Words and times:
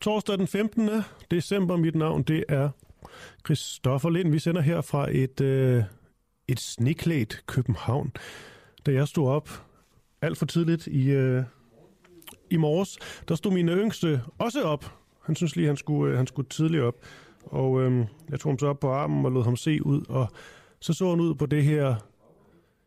torsdag 0.00 0.38
den 0.38 0.46
15. 0.46 0.90
december. 1.30 1.76
Mit 1.76 1.94
navn 1.94 2.22
det 2.22 2.44
er 2.48 2.70
Christoffer 3.46 4.10
Lind. 4.10 4.30
Vi 4.30 4.38
sender 4.38 4.60
her 4.60 4.80
fra 4.80 5.10
et, 5.10 5.40
øh, 5.40 5.84
et 6.48 6.60
sneklædt 6.60 7.42
København. 7.46 8.12
Da 8.86 8.92
jeg 8.92 9.08
stod 9.08 9.28
op 9.28 9.50
alt 10.22 10.38
for 10.38 10.46
tidligt 10.46 10.86
i, 10.86 11.10
øh, 11.10 11.42
i 12.50 12.56
morges, 12.56 12.98
der 13.28 13.34
stod 13.34 13.52
min 13.52 13.68
yngste 13.68 14.22
også 14.38 14.62
op. 14.62 14.94
Han 15.24 15.36
synes 15.36 15.56
lige, 15.56 15.66
han 15.66 15.76
skulle, 15.76 16.12
øh, 16.12 16.16
han 16.16 16.26
skulle 16.26 16.48
tidligt 16.48 16.82
op. 16.82 16.94
Og 17.44 17.82
øh, 17.82 18.06
jeg 18.30 18.40
tog 18.40 18.52
ham 18.52 18.58
så 18.58 18.66
op 18.66 18.80
på 18.80 18.90
armen 18.90 19.24
og 19.24 19.32
lod 19.32 19.44
ham 19.44 19.56
se 19.56 19.86
ud. 19.86 20.02
Og 20.08 20.28
så 20.80 20.92
så 20.92 21.10
han 21.10 21.20
ud 21.20 21.34
på 21.34 21.46
det 21.46 21.64
her 21.64 21.96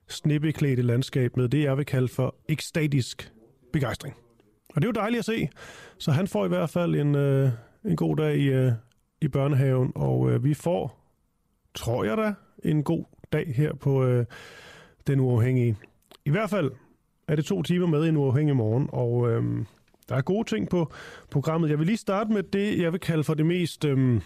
snippeklædte 0.10 0.82
landskab 0.82 1.38
med 1.38 1.50
det, 1.50 1.64
jeg 1.64 1.78
vil 1.78 1.86
kalde 1.86 2.08
for 2.08 2.36
ekstatisk 2.48 3.32
begejstring. 3.74 4.21
Og 4.76 4.82
det 4.82 4.84
er 4.84 4.88
jo 4.88 5.02
dejligt 5.02 5.20
at 5.20 5.26
se. 5.26 5.50
Så 5.98 6.12
han 6.12 6.28
får 6.28 6.46
i 6.46 6.48
hvert 6.48 6.70
fald 6.70 6.96
en, 6.96 7.16
øh, 7.16 7.50
en 7.86 7.96
god 7.96 8.18
dag 8.18 8.38
i, 8.38 8.46
øh, 8.48 8.72
i 9.22 9.28
børnehaven, 9.28 9.92
og 9.96 10.32
øh, 10.32 10.44
vi 10.44 10.54
får, 10.54 11.08
tror 11.76 12.04
jeg 12.04 12.18
da, 12.18 12.34
en 12.64 12.84
god 12.84 13.06
dag 13.34 13.54
her 13.56 13.74
på 13.74 14.04
øh, 14.04 14.26
den 15.08 15.20
uafhængige. 15.20 15.78
I 16.26 16.30
hvert 16.30 16.50
fald 16.50 16.72
er 17.28 17.36
det 17.36 17.46
to 17.46 17.62
timer 17.62 17.88
med 17.88 18.04
en 18.04 18.18
uafhængig 18.18 18.56
morgen, 18.56 18.90
og 18.94 19.32
øh, 19.32 19.66
der 20.10 20.16
er 20.16 20.22
gode 20.22 20.50
ting 20.50 20.70
på 20.70 20.92
programmet. 21.32 21.70
Jeg 21.70 21.80
vil 21.80 21.88
lige 21.88 21.98
starte 21.98 22.32
med 22.32 22.44
det, 22.44 22.80
jeg 22.80 22.92
vil 22.92 23.00
kalde 23.00 23.24
for 23.24 23.34
det 23.34 23.46
mest 23.46 23.86
øh, 23.86 24.22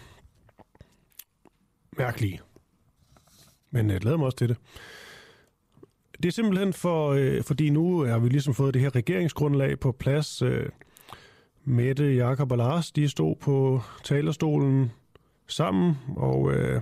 mærkelige. 1.98 2.40
Men 3.70 3.86
øh, 3.86 3.92
jeg 3.92 4.00
glæder 4.00 4.16
mig 4.16 4.26
også 4.26 4.38
til 4.38 4.48
det. 4.48 4.56
Det 6.22 6.28
er 6.28 6.32
simpelthen 6.32 6.72
for, 6.72 7.10
øh, 7.10 7.42
fordi 7.42 7.70
nu 7.70 8.00
har 8.00 8.18
vi 8.18 8.28
ligesom 8.28 8.54
fået 8.54 8.74
det 8.74 8.82
her 8.82 8.96
regeringsgrundlag 8.96 9.80
på 9.80 9.92
plads. 9.92 10.42
Øh, 10.42 10.68
Mette, 11.64 12.14
Jakob 12.14 12.52
og 12.52 12.58
Lars, 12.58 12.92
de 12.92 13.08
stod 13.08 13.36
på 13.36 13.80
talerstolen 14.04 14.92
sammen 15.46 15.94
og 16.16 16.52
øh, 16.52 16.80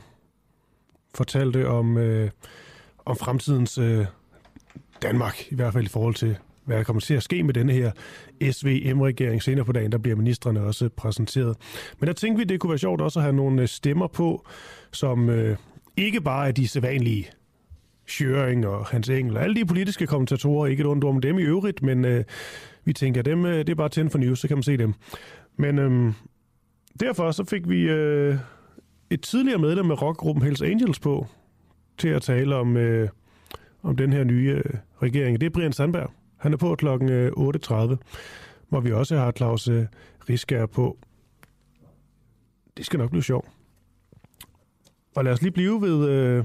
fortalte 1.15 1.69
om, 1.69 1.99
øh, 1.99 2.31
om 3.05 3.17
fremtidens 3.17 3.79
øh, 3.79 4.07
Danmark, 5.03 5.53
i 5.53 5.55
hvert 5.55 5.73
fald 5.73 5.85
i 5.85 5.89
forhold 5.89 6.15
til, 6.15 6.37
hvad 6.65 6.77
der 6.77 6.85
kommer 6.85 7.01
til 7.01 7.15
at 7.15 7.23
ske 7.23 7.43
med 7.43 7.55
denne 7.55 7.73
her 7.73 7.93
SVM-regering. 8.51 9.43
Senere 9.43 9.65
på 9.65 9.73
dagen, 9.73 9.93
der 9.93 9.99
bliver 9.99 10.17
ministerne 10.17 10.61
også 10.61 10.89
præsenteret. 10.89 11.57
Men 11.99 12.07
der 12.07 12.13
tænkte 12.13 12.39
vi, 12.39 12.45
det 12.45 12.61
kunne 12.61 12.71
være 12.71 12.79
sjovt 12.79 13.01
også 13.01 13.19
at 13.19 13.23
have 13.23 13.37
nogle 13.37 13.63
øh, 13.63 13.69
stemmer 13.69 14.07
på, 14.07 14.47
som 14.93 15.29
øh, 15.29 15.57
ikke 15.97 16.21
bare 16.21 16.49
er 16.49 16.53
de 16.53 16.69
sædvanlige 16.69 17.31
Schøring 18.07 18.67
og 18.67 18.87
Hans 18.87 19.09
Engel 19.09 19.37
og 19.37 19.43
alle 19.43 19.57
de 19.57 19.67
politiske 19.67 20.07
kommentatorer, 20.07 20.67
ikke 20.67 20.81
et 20.81 20.87
ondt 20.87 21.05
om 21.05 21.21
dem 21.21 21.39
i 21.39 21.43
øvrigt, 21.43 21.83
men 21.83 22.05
øh, 22.05 22.25
vi 22.85 22.93
tænker, 22.93 23.23
dem, 23.23 23.47
øh, 23.47 23.59
det 23.59 23.69
er 23.69 23.75
bare 23.75 23.89
tænd 23.89 24.11
for 24.11 24.19
news, 24.19 24.39
så 24.39 24.49
kan 24.49 24.57
man 24.57 24.63
se 24.63 24.77
dem. 24.77 24.95
Men 25.57 25.79
øh, 25.79 26.13
derfor 27.01 27.31
så 27.31 27.45
fik 27.45 27.69
vi 27.69 27.83
øh, 27.83 28.37
et 29.11 29.21
tidligere 29.21 29.59
medlem 29.59 29.91
af 29.91 30.03
rockgruppen 30.03 30.45
Hells 30.45 30.63
Angels 30.63 31.01
på 31.01 31.27
til 31.99 32.09
at 32.09 32.23
tale 32.23 32.57
om, 32.57 32.77
øh, 32.77 33.09
om 33.83 33.97
den 33.97 34.13
her 34.13 34.25
nye 34.25 34.63
øh, 34.65 34.75
regering. 35.03 35.41
Det 35.41 35.47
er 35.47 35.51
Brian 35.51 35.73
Sandberg. 35.73 36.11
Han 36.37 36.53
er 36.53 36.57
på 36.57 36.75
klokken 36.75 37.09
øh, 37.09 37.33
8.30, 37.33 37.97
hvor 38.69 38.81
vi 38.81 38.93
også 38.93 39.17
har 39.17 39.33
Claus 39.33 39.69
øh, 39.69 39.87
Riskær 40.29 40.67
på. 40.67 40.99
Det 42.77 42.87
skal 42.87 42.99
nok 42.99 43.11
blive 43.11 43.23
sjovt. 43.23 43.49
Og 45.17 45.25
lad 45.25 45.33
os 45.33 45.43
lige 45.43 45.53
blive 45.53 45.81
ved... 45.81 46.09
Øh, 46.09 46.45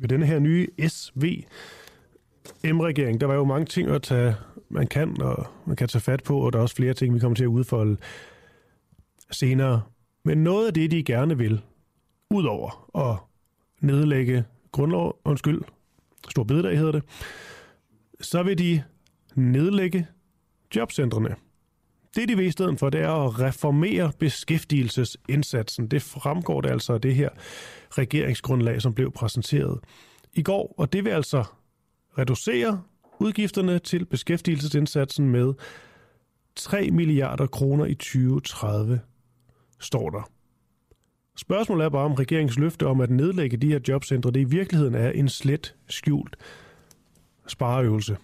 ved 0.00 0.08
denne 0.08 0.26
her 0.26 0.38
nye 0.38 0.66
SVM-regering, 0.88 1.20
der 3.20 3.26
var 3.26 3.34
jo 3.34 3.44
mange 3.44 3.66
ting 3.66 3.90
at 3.90 4.02
tage, 4.02 4.34
man 4.68 4.86
kan, 4.86 5.22
og 5.22 5.46
man 5.66 5.76
kan 5.76 5.88
tage 5.88 6.02
fat 6.02 6.22
på, 6.22 6.38
og 6.38 6.52
der 6.52 6.58
er 6.58 6.62
også 6.62 6.76
flere 6.76 6.94
ting, 6.94 7.14
vi 7.14 7.18
kommer 7.18 7.36
til 7.36 7.44
at 7.44 7.48
udfolde 7.48 7.96
senere. 9.30 9.82
Men 10.24 10.44
noget 10.44 10.66
af 10.66 10.74
det, 10.74 10.90
de 10.90 11.02
gerne 11.02 11.38
vil, 11.38 11.62
udover 12.30 12.90
at 12.98 13.16
nedlægge 13.80 14.44
grundlov, 14.72 15.20
undskyld, 15.24 15.62
stor 16.28 16.44
bededag 16.44 16.78
hedder 16.78 16.92
det, 16.92 17.02
så 18.20 18.42
vil 18.42 18.58
de 18.58 18.82
nedlægge 19.34 20.06
jobcentrene. 20.76 21.34
Det, 22.16 22.28
de 22.28 22.36
vil 22.36 22.46
i 22.46 22.50
stedet 22.50 22.78
for, 22.78 22.90
det 22.90 23.00
er 23.00 23.26
at 23.26 23.40
reformere 23.40 24.12
beskæftigelsesindsatsen. 24.18 25.86
Det 25.86 26.02
fremgår 26.02 26.60
det 26.60 26.70
altså 26.70 26.92
af 26.92 27.00
det 27.00 27.14
her 27.14 27.28
regeringsgrundlag, 27.90 28.82
som 28.82 28.94
blev 28.94 29.12
præsenteret 29.12 29.80
i 30.32 30.42
går. 30.42 30.74
Og 30.78 30.92
det 30.92 31.04
vil 31.04 31.10
altså 31.10 31.44
reducere 32.18 32.82
udgifterne 33.20 33.78
til 33.78 34.04
beskæftigelsesindsatsen 34.04 35.28
med 35.28 35.54
3 36.56 36.90
milliarder 36.90 37.46
kroner 37.46 37.84
i 37.84 37.94
2030, 37.94 39.00
står 39.80 40.10
der. 40.10 40.30
Spørgsmålet 41.36 41.84
er 41.84 41.88
bare, 41.88 42.04
om 42.04 42.12
regeringens 42.14 42.58
løfte 42.58 42.86
om 42.86 43.00
at 43.00 43.10
nedlægge 43.10 43.56
de 43.56 43.68
her 43.68 43.80
jobcentre, 43.88 44.30
det 44.30 44.40
i 44.40 44.44
virkeligheden 44.44 44.94
er 44.94 45.10
en 45.10 45.28
slet 45.28 45.74
skjult 45.88 46.36
spareøvelse. 47.46 48.16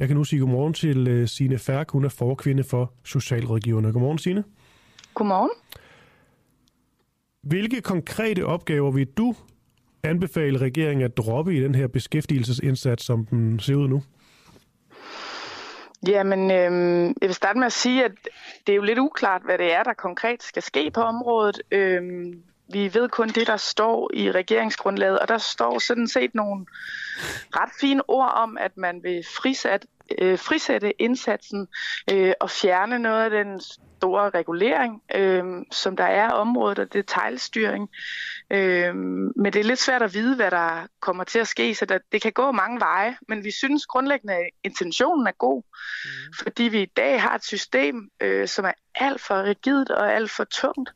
Jeg 0.00 0.08
kan 0.08 0.16
nu 0.16 0.24
sige 0.24 0.40
godmorgen 0.40 0.74
til 0.74 1.08
øh, 1.08 1.28
Sine 1.28 1.58
Færk. 1.58 1.90
Hun 1.90 2.04
er 2.04 2.08
forkvinde 2.08 2.64
for 2.64 2.92
Socialrådgiverne. 3.04 3.92
Godmorgen, 3.92 4.18
Sine. 4.18 4.44
Godmorgen. 5.14 5.50
Hvilke 7.42 7.80
konkrete 7.80 8.46
opgaver 8.46 8.90
vil 8.90 9.06
du 9.06 9.34
anbefale 10.02 10.58
regeringen 10.58 11.04
at 11.04 11.16
droppe 11.16 11.56
i 11.56 11.60
den 11.60 11.74
her 11.74 11.86
beskæftigelsesindsats, 11.86 13.04
som 13.04 13.26
den 13.26 13.58
ser 13.58 13.74
ud 13.74 13.88
nu? 13.88 14.02
Jamen, 16.06 16.50
øh, 16.50 17.04
jeg 17.20 17.28
vil 17.28 17.34
starte 17.34 17.58
med 17.58 17.66
at 17.66 17.72
sige, 17.72 18.04
at 18.04 18.12
det 18.66 18.72
er 18.72 18.76
jo 18.76 18.82
lidt 18.82 18.98
uklart, 18.98 19.42
hvad 19.44 19.58
det 19.58 19.72
er, 19.72 19.82
der 19.82 19.92
konkret 19.92 20.42
skal 20.42 20.62
ske 20.62 20.90
på 20.90 21.00
området. 21.00 21.62
Øh, 21.70 22.02
vi 22.72 22.94
ved 22.94 23.08
kun 23.08 23.28
det, 23.28 23.46
der 23.46 23.56
står 23.56 24.10
i 24.14 24.32
regeringsgrundlaget, 24.32 25.18
og 25.18 25.28
der 25.28 25.38
står 25.38 25.78
sådan 25.78 26.08
set 26.08 26.34
nogle 26.34 26.66
ret 27.56 27.70
fine 27.80 28.10
ord 28.10 28.32
om, 28.34 28.58
at 28.58 28.76
man 28.76 29.02
vil 29.02 29.24
frisat, 29.36 29.86
øh, 30.18 30.38
frisætte 30.38 31.02
indsatsen 31.02 31.68
øh, 32.12 32.32
og 32.40 32.50
fjerne 32.50 32.98
noget 32.98 33.24
af 33.24 33.30
den 33.30 33.60
store 34.00 34.30
regulering, 34.30 35.02
øh, 35.14 35.44
som 35.72 35.96
der 35.96 36.04
er 36.04 36.30
området 36.30 36.78
og 36.78 36.92
detaljstyring. 36.92 37.88
Øh, 38.50 38.94
men 38.94 39.52
det 39.52 39.56
er 39.56 39.64
lidt 39.64 39.78
svært 39.78 40.02
at 40.02 40.14
vide, 40.14 40.36
hvad 40.36 40.50
der 40.50 40.86
kommer 41.00 41.24
til 41.24 41.38
at 41.38 41.48
ske, 41.48 41.74
så 41.74 41.84
der, 41.84 41.98
det 42.12 42.22
kan 42.22 42.32
gå 42.32 42.50
mange 42.50 42.80
veje, 42.80 43.16
men 43.28 43.44
vi 43.44 43.50
synes 43.50 43.86
grundlæggende, 43.86 44.34
at 44.34 44.50
intentionen 44.64 45.26
er 45.26 45.32
god, 45.38 45.62
mm. 45.62 46.32
fordi 46.42 46.62
vi 46.62 46.82
i 46.82 46.92
dag 46.96 47.22
har 47.22 47.34
et 47.34 47.44
system, 47.44 48.10
øh, 48.20 48.48
som 48.48 48.64
er 48.64 48.72
alt 48.94 49.20
for 49.20 49.42
rigidt 49.42 49.90
og 49.90 50.14
alt 50.14 50.30
for 50.30 50.44
tungt. 50.44 50.90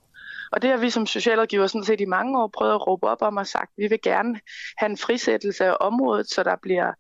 Og 0.53 0.63
det 0.63 0.71
har 0.71 0.77
vi 0.77 0.91
som 0.91 1.07
socialrådgiver 1.07 1.67
sådan 1.67 1.85
set 1.85 2.01
i 2.01 2.05
mange 2.05 2.39
år 2.43 2.51
prøvet 2.59 2.75
at 2.75 2.87
råbe 2.87 3.07
op 3.07 3.23
om 3.23 3.37
og 3.37 3.47
sagt, 3.47 3.71
at 3.71 3.83
vi 3.83 3.89
vil 3.89 3.99
gerne 4.03 4.41
have 4.77 4.91
en 4.91 4.99
frisættelse 4.99 5.65
af 5.65 5.77
området, 5.81 6.31
så 6.31 6.43
der 6.43 6.57
bliver 6.63 6.93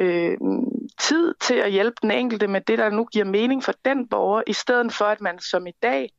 øh, 0.00 0.36
tid 1.00 1.34
til 1.40 1.54
at 1.54 1.72
hjælpe 1.72 1.96
den 2.02 2.10
enkelte 2.10 2.48
med 2.48 2.60
det, 2.60 2.78
der 2.78 2.90
nu 2.90 3.04
giver 3.04 3.24
mening 3.24 3.64
for 3.64 3.72
den 3.84 4.08
borger, 4.08 4.42
i 4.46 4.52
stedet 4.52 4.92
for 4.92 5.04
at 5.04 5.20
man 5.20 5.38
som 5.38 5.66
i 5.66 5.72
dag 5.82 6.10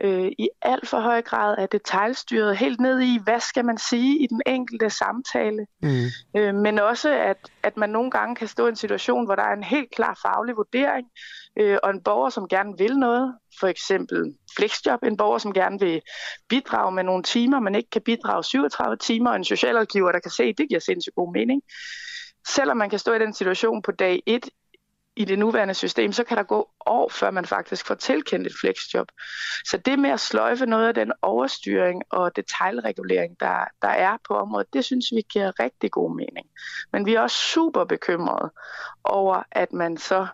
øh, 0.00 0.32
i 0.38 0.48
alt 0.62 0.88
for 0.88 1.00
høj 1.00 1.22
grad 1.22 1.54
er 1.58 1.66
detaljstyret 1.66 2.56
helt 2.56 2.80
ned 2.80 3.00
i, 3.00 3.20
hvad 3.24 3.40
skal 3.40 3.64
man 3.64 3.78
sige 3.78 4.18
i 4.18 4.26
den 4.26 4.42
enkelte 4.46 4.90
samtale. 4.90 5.66
Mm. 5.82 6.06
Øh, 6.36 6.54
men 6.54 6.78
også, 6.78 7.10
at, 7.10 7.36
at 7.62 7.76
man 7.76 7.90
nogle 7.90 8.10
gange 8.10 8.36
kan 8.36 8.48
stå 8.48 8.66
i 8.66 8.68
en 8.68 8.76
situation, 8.76 9.24
hvor 9.24 9.34
der 9.34 9.42
er 9.42 9.52
en 9.52 9.64
helt 9.64 9.90
klar 9.90 10.18
faglig 10.22 10.56
vurdering, 10.56 11.06
øh, 11.58 11.78
og 11.82 11.90
en 11.90 12.02
borger, 12.02 12.30
som 12.30 12.48
gerne 12.48 12.74
vil 12.78 12.98
noget, 12.98 13.34
for 13.60 13.66
eksempel 13.66 14.34
flexjob, 14.56 15.02
en 15.02 15.16
borger, 15.16 15.38
som 15.38 15.52
gerne 15.52 15.80
vil 15.80 16.00
bidrage 16.48 16.92
med 16.92 17.04
nogle 17.04 17.22
timer, 17.22 17.60
men 17.60 17.74
ikke 17.74 17.90
kan 17.90 18.02
bidrage 18.02 18.44
37 18.44 18.96
timer, 18.96 19.30
og 19.30 19.36
en 19.36 19.44
socialrådgiver, 19.44 20.12
der 20.12 20.20
kan 20.20 20.30
se, 20.30 20.42
at 20.42 20.58
det 20.58 20.68
giver 20.68 20.80
sindssygt 20.80 21.14
god 21.14 21.32
mening. 21.32 21.62
Selvom 22.48 22.76
man 22.76 22.90
kan 22.90 22.98
stå 22.98 23.12
i 23.12 23.18
den 23.18 23.34
situation 23.34 23.82
på 23.82 23.90
dag 23.92 24.22
1 24.26 24.48
i 25.20 25.24
det 25.24 25.38
nuværende 25.38 25.74
system, 25.74 26.12
så 26.12 26.24
kan 26.24 26.36
der 26.36 26.42
gå 26.42 26.70
år, 26.86 27.08
før 27.08 27.30
man 27.30 27.44
faktisk 27.44 27.86
får 27.86 27.94
tilkendt 27.94 28.46
et 28.46 28.52
flexjob. 28.60 29.08
Så 29.64 29.76
det 29.76 29.98
med 29.98 30.10
at 30.10 30.20
sløjfe 30.20 30.66
noget 30.66 30.88
af 30.88 30.94
den 30.94 31.12
overstyring 31.22 32.02
og 32.10 32.36
detaljregulering, 32.36 33.40
der, 33.40 33.64
der 33.82 33.88
er 33.88 34.16
på 34.28 34.34
området, 34.34 34.72
det 34.72 34.84
synes 34.84 35.06
vi 35.16 35.22
giver 35.32 35.60
rigtig 35.60 35.90
god 35.90 36.16
mening. 36.16 36.46
Men 36.92 37.06
vi 37.06 37.14
er 37.14 37.20
også 37.20 37.36
super 37.36 37.84
bekymrede 37.84 38.50
over, 39.04 39.42
at 39.52 39.72
man 39.72 39.96
så 39.96 40.26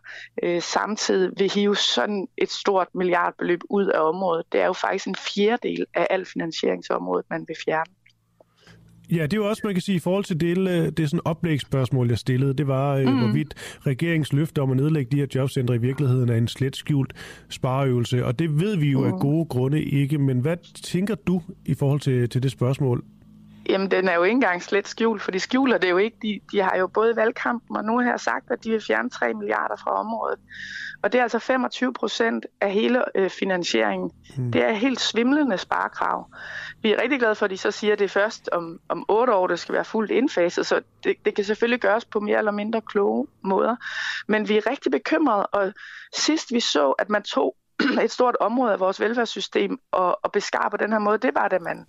øh, 0.43 0.63
samtidig 0.63 1.33
vil 1.39 1.51
hive 1.51 1.77
sådan 1.77 2.29
et 2.39 2.51
stort 2.51 2.89
milliardbeløb 2.95 3.61
ud 3.71 3.87
af 3.87 4.01
området. 4.01 4.53
Det 4.53 4.61
er 4.61 4.67
jo 4.67 4.73
faktisk 4.73 5.07
en 5.07 5.15
fjerdedel 5.15 5.87
af 5.95 6.07
al 6.11 6.27
finansieringsområdet, 6.27 7.27
man 7.31 7.45
vil 7.49 7.57
fjerne. 7.65 7.96
Ja, 9.11 9.23
det 9.23 9.33
er 9.33 9.37
jo 9.37 9.49
også, 9.49 9.63
man 9.65 9.75
kan 9.75 9.83
sige, 9.83 9.97
i 9.97 9.99
forhold 9.99 10.25
til 10.25 10.41
det, 10.41 10.59
øh, 10.59 10.67
det 10.67 11.01
er 11.01 11.07
sådan 11.07 11.21
oplægsspørgsmål, 11.25 12.09
jeg 12.09 12.19
stillede, 12.19 12.55
det 12.55 12.67
var, 12.67 12.99
mm. 12.99 13.19
hvorvidt 13.19 13.55
regeringens 13.87 14.33
løfte 14.33 14.63
om 14.63 14.71
at 14.71 14.77
nedlægge 14.77 15.11
de 15.13 15.17
her 15.17 15.27
jobcentre 15.35 15.75
i 15.75 15.79
virkeligheden 15.79 16.29
er 16.29 16.37
en 16.37 16.49
slet 16.49 16.77
skjult 16.77 17.13
spareøvelse, 17.49 18.27
og 18.27 18.39
det 18.39 18.61
ved 18.61 18.77
vi 18.77 18.91
jo 18.91 19.01
mm. 19.01 19.07
af 19.07 19.13
gode 19.13 19.47
grunde 19.47 19.83
ikke, 19.83 20.19
men 20.19 20.41
hvad 20.41 20.57
tænker 20.83 21.15
du 21.15 21.43
i 21.65 21.75
forhold 21.75 22.01
til, 22.01 22.29
til 22.29 22.43
det 22.43 22.51
spørgsmål? 22.51 23.05
Jamen, 23.69 23.91
den 23.91 24.09
er 24.09 24.15
jo 24.15 24.23
ikke 24.23 24.35
engang 24.35 24.63
slet 24.63 24.89
skjult, 24.89 25.23
for 25.23 25.31
de 25.31 25.41
skjuler 25.41 25.79
det 25.79 25.91
jo 25.91 25.97
ikke. 25.97 26.17
De, 26.23 26.41
de 26.53 26.63
har 26.63 26.77
jo 26.79 26.87
både 26.87 27.13
i 27.13 27.17
valgkampen 27.17 27.77
og 27.77 27.85
nu 27.85 27.99
her 27.99 28.17
sagt, 28.17 28.51
at 28.51 28.65
de 28.65 28.71
vil 28.71 28.81
fjerne 28.87 29.11
3 29.11 29.35
milliarder 29.35 29.77
fra 29.77 29.91
området. 29.91 30.39
Og 31.03 31.13
det 31.13 31.19
er 31.19 31.23
altså 31.23 31.39
25 31.39 31.93
procent 31.93 32.47
af 32.61 32.73
hele 32.73 33.19
øh, 33.19 33.31
finansieringen. 33.31 34.11
Hmm. 34.37 34.53
Det 34.53 34.65
er 34.65 34.73
helt 34.73 35.01
svimlende 35.01 35.59
sparekrav. 35.59 36.27
Vi 36.87 36.93
er 36.93 37.03
rigtig 37.03 37.19
glade 37.19 37.35
for, 37.35 37.45
at 37.45 37.51
de 37.51 37.59
så 37.59 37.71
siger, 37.71 37.93
at 37.93 37.99
det 37.99 38.05
er 38.05 38.09
først 38.09 38.49
om, 38.53 38.81
om 38.89 39.05
8 39.09 39.35
år, 39.35 39.47
det 39.47 39.59
skal 39.59 39.73
være 39.73 39.85
fuldt 39.85 40.11
indfaset, 40.11 40.67
så 40.67 40.83
det, 41.05 41.17
det 41.25 41.35
kan 41.35 41.45
selvfølgelig 41.45 41.81
gøres 41.81 42.05
på 42.05 42.21
mere 42.21 42.39
eller 42.39 42.53
mindre 42.53 42.81
kloge 42.81 43.27
måder. 43.43 43.77
Men 44.29 44.49
vi 44.49 44.57
er 44.57 44.71
rigtig 44.71 44.93
bekymrede, 44.93 45.47
og 45.47 45.73
sidst 46.15 46.53
vi 46.53 46.61
så, 46.61 46.91
at 46.91 47.09
man 47.09 47.23
tog 47.23 47.57
et 48.05 48.11
stort 48.11 48.37
område 48.41 48.73
af 48.73 48.81
vores 48.81 49.01
velfærdssystem 49.01 49.79
og, 49.93 50.19
og 50.23 50.33
beskar 50.33 50.69
på 50.71 50.77
den 50.77 50.93
her 50.93 50.99
måde, 50.99 51.19
det 51.19 51.35
var, 51.35 51.49
da 51.49 51.59
man 51.59 51.87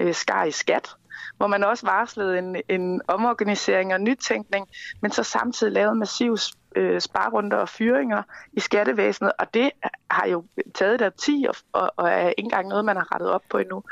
øh, 0.00 0.14
skar 0.14 0.44
i 0.44 0.50
skat, 0.50 0.90
hvor 1.36 1.46
man 1.46 1.64
også 1.64 1.86
varslede 1.86 2.38
en, 2.38 2.56
en 2.68 3.00
omorganisering 3.08 3.94
og 3.94 4.00
nytænkning, 4.00 4.68
men 5.02 5.10
så 5.10 5.22
samtidig 5.22 5.72
lavede 5.72 5.94
massive 5.94 6.38
øh, 6.76 7.00
sparerunder 7.00 7.56
og 7.56 7.68
fyringer 7.68 8.22
i 8.52 8.60
skattevæsenet, 8.60 9.32
og 9.38 9.54
det 9.54 9.70
har 10.10 10.26
jo 10.26 10.44
taget 10.74 11.00
der 11.00 11.10
10 11.10 11.46
og, 11.48 11.56
og, 11.72 11.92
og 11.96 12.08
er 12.08 12.28
ikke 12.28 12.34
engang 12.38 12.68
noget, 12.68 12.84
man 12.84 12.96
har 12.96 13.14
rettet 13.14 13.30
op 13.30 13.42
på 13.50 13.58
endnu. 13.58 13.82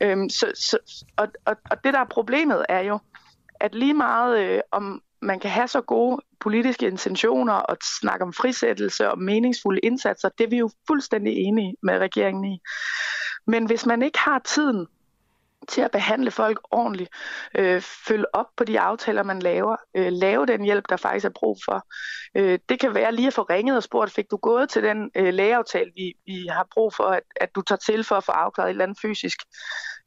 Øhm, 0.00 0.28
så, 0.28 0.52
så, 0.54 0.78
og, 1.16 1.28
og, 1.44 1.56
og 1.70 1.84
det, 1.84 1.94
der 1.94 2.00
er 2.00 2.04
problemet, 2.10 2.66
er 2.68 2.80
jo, 2.80 2.98
at 3.60 3.74
lige 3.74 3.94
meget 3.94 4.38
øh, 4.38 4.60
om 4.72 5.02
man 5.22 5.40
kan 5.40 5.50
have 5.50 5.68
så 5.68 5.80
gode 5.80 6.22
politiske 6.40 6.86
intentioner 6.86 7.52
og 7.52 7.76
snakke 8.00 8.24
om 8.24 8.32
frisættelse 8.32 9.10
og 9.10 9.18
meningsfulde 9.18 9.80
indsatser, 9.80 10.28
det 10.28 10.44
er 10.44 10.48
vi 10.48 10.56
jo 10.56 10.70
fuldstændig 10.86 11.36
enige 11.36 11.76
med 11.82 11.98
regeringen 11.98 12.44
i. 12.44 12.60
Men 13.46 13.66
hvis 13.66 13.86
man 13.86 14.02
ikke 14.02 14.18
har 14.18 14.38
tiden 14.38 14.86
til 15.68 15.80
at 15.80 15.90
behandle 15.90 16.30
folk 16.30 16.60
ordentligt, 16.70 17.10
øh, 17.54 17.80
følge 17.80 18.34
op 18.34 18.46
på 18.56 18.64
de 18.64 18.80
aftaler, 18.80 19.22
man 19.22 19.38
laver, 19.38 19.76
øh, 19.96 20.12
lave 20.12 20.46
den 20.46 20.64
hjælp, 20.64 20.84
der 20.88 20.96
faktisk 20.96 21.24
er 21.24 21.30
brug 21.30 21.58
for. 21.64 21.86
Øh, 22.34 22.58
det 22.68 22.80
kan 22.80 22.94
være 22.94 23.12
lige 23.12 23.26
at 23.26 23.34
få 23.34 23.42
ringet 23.42 23.76
og 23.76 23.82
spurgt, 23.82 24.12
fik 24.12 24.30
du 24.30 24.36
gået 24.36 24.70
til 24.70 24.82
den 24.82 25.10
øh, 25.14 25.34
lægeaftale, 25.34 25.90
vi, 25.96 26.14
vi 26.26 26.46
har 26.50 26.66
brug 26.74 26.94
for, 26.94 27.04
at, 27.04 27.22
at 27.36 27.54
du 27.54 27.62
tager 27.62 27.78
til 27.78 28.04
for 28.04 28.16
at 28.16 28.24
få 28.24 28.32
afklaret 28.32 28.68
et 28.68 28.70
eller 28.70 28.84
andet 28.84 28.98
fysisk. 29.02 29.38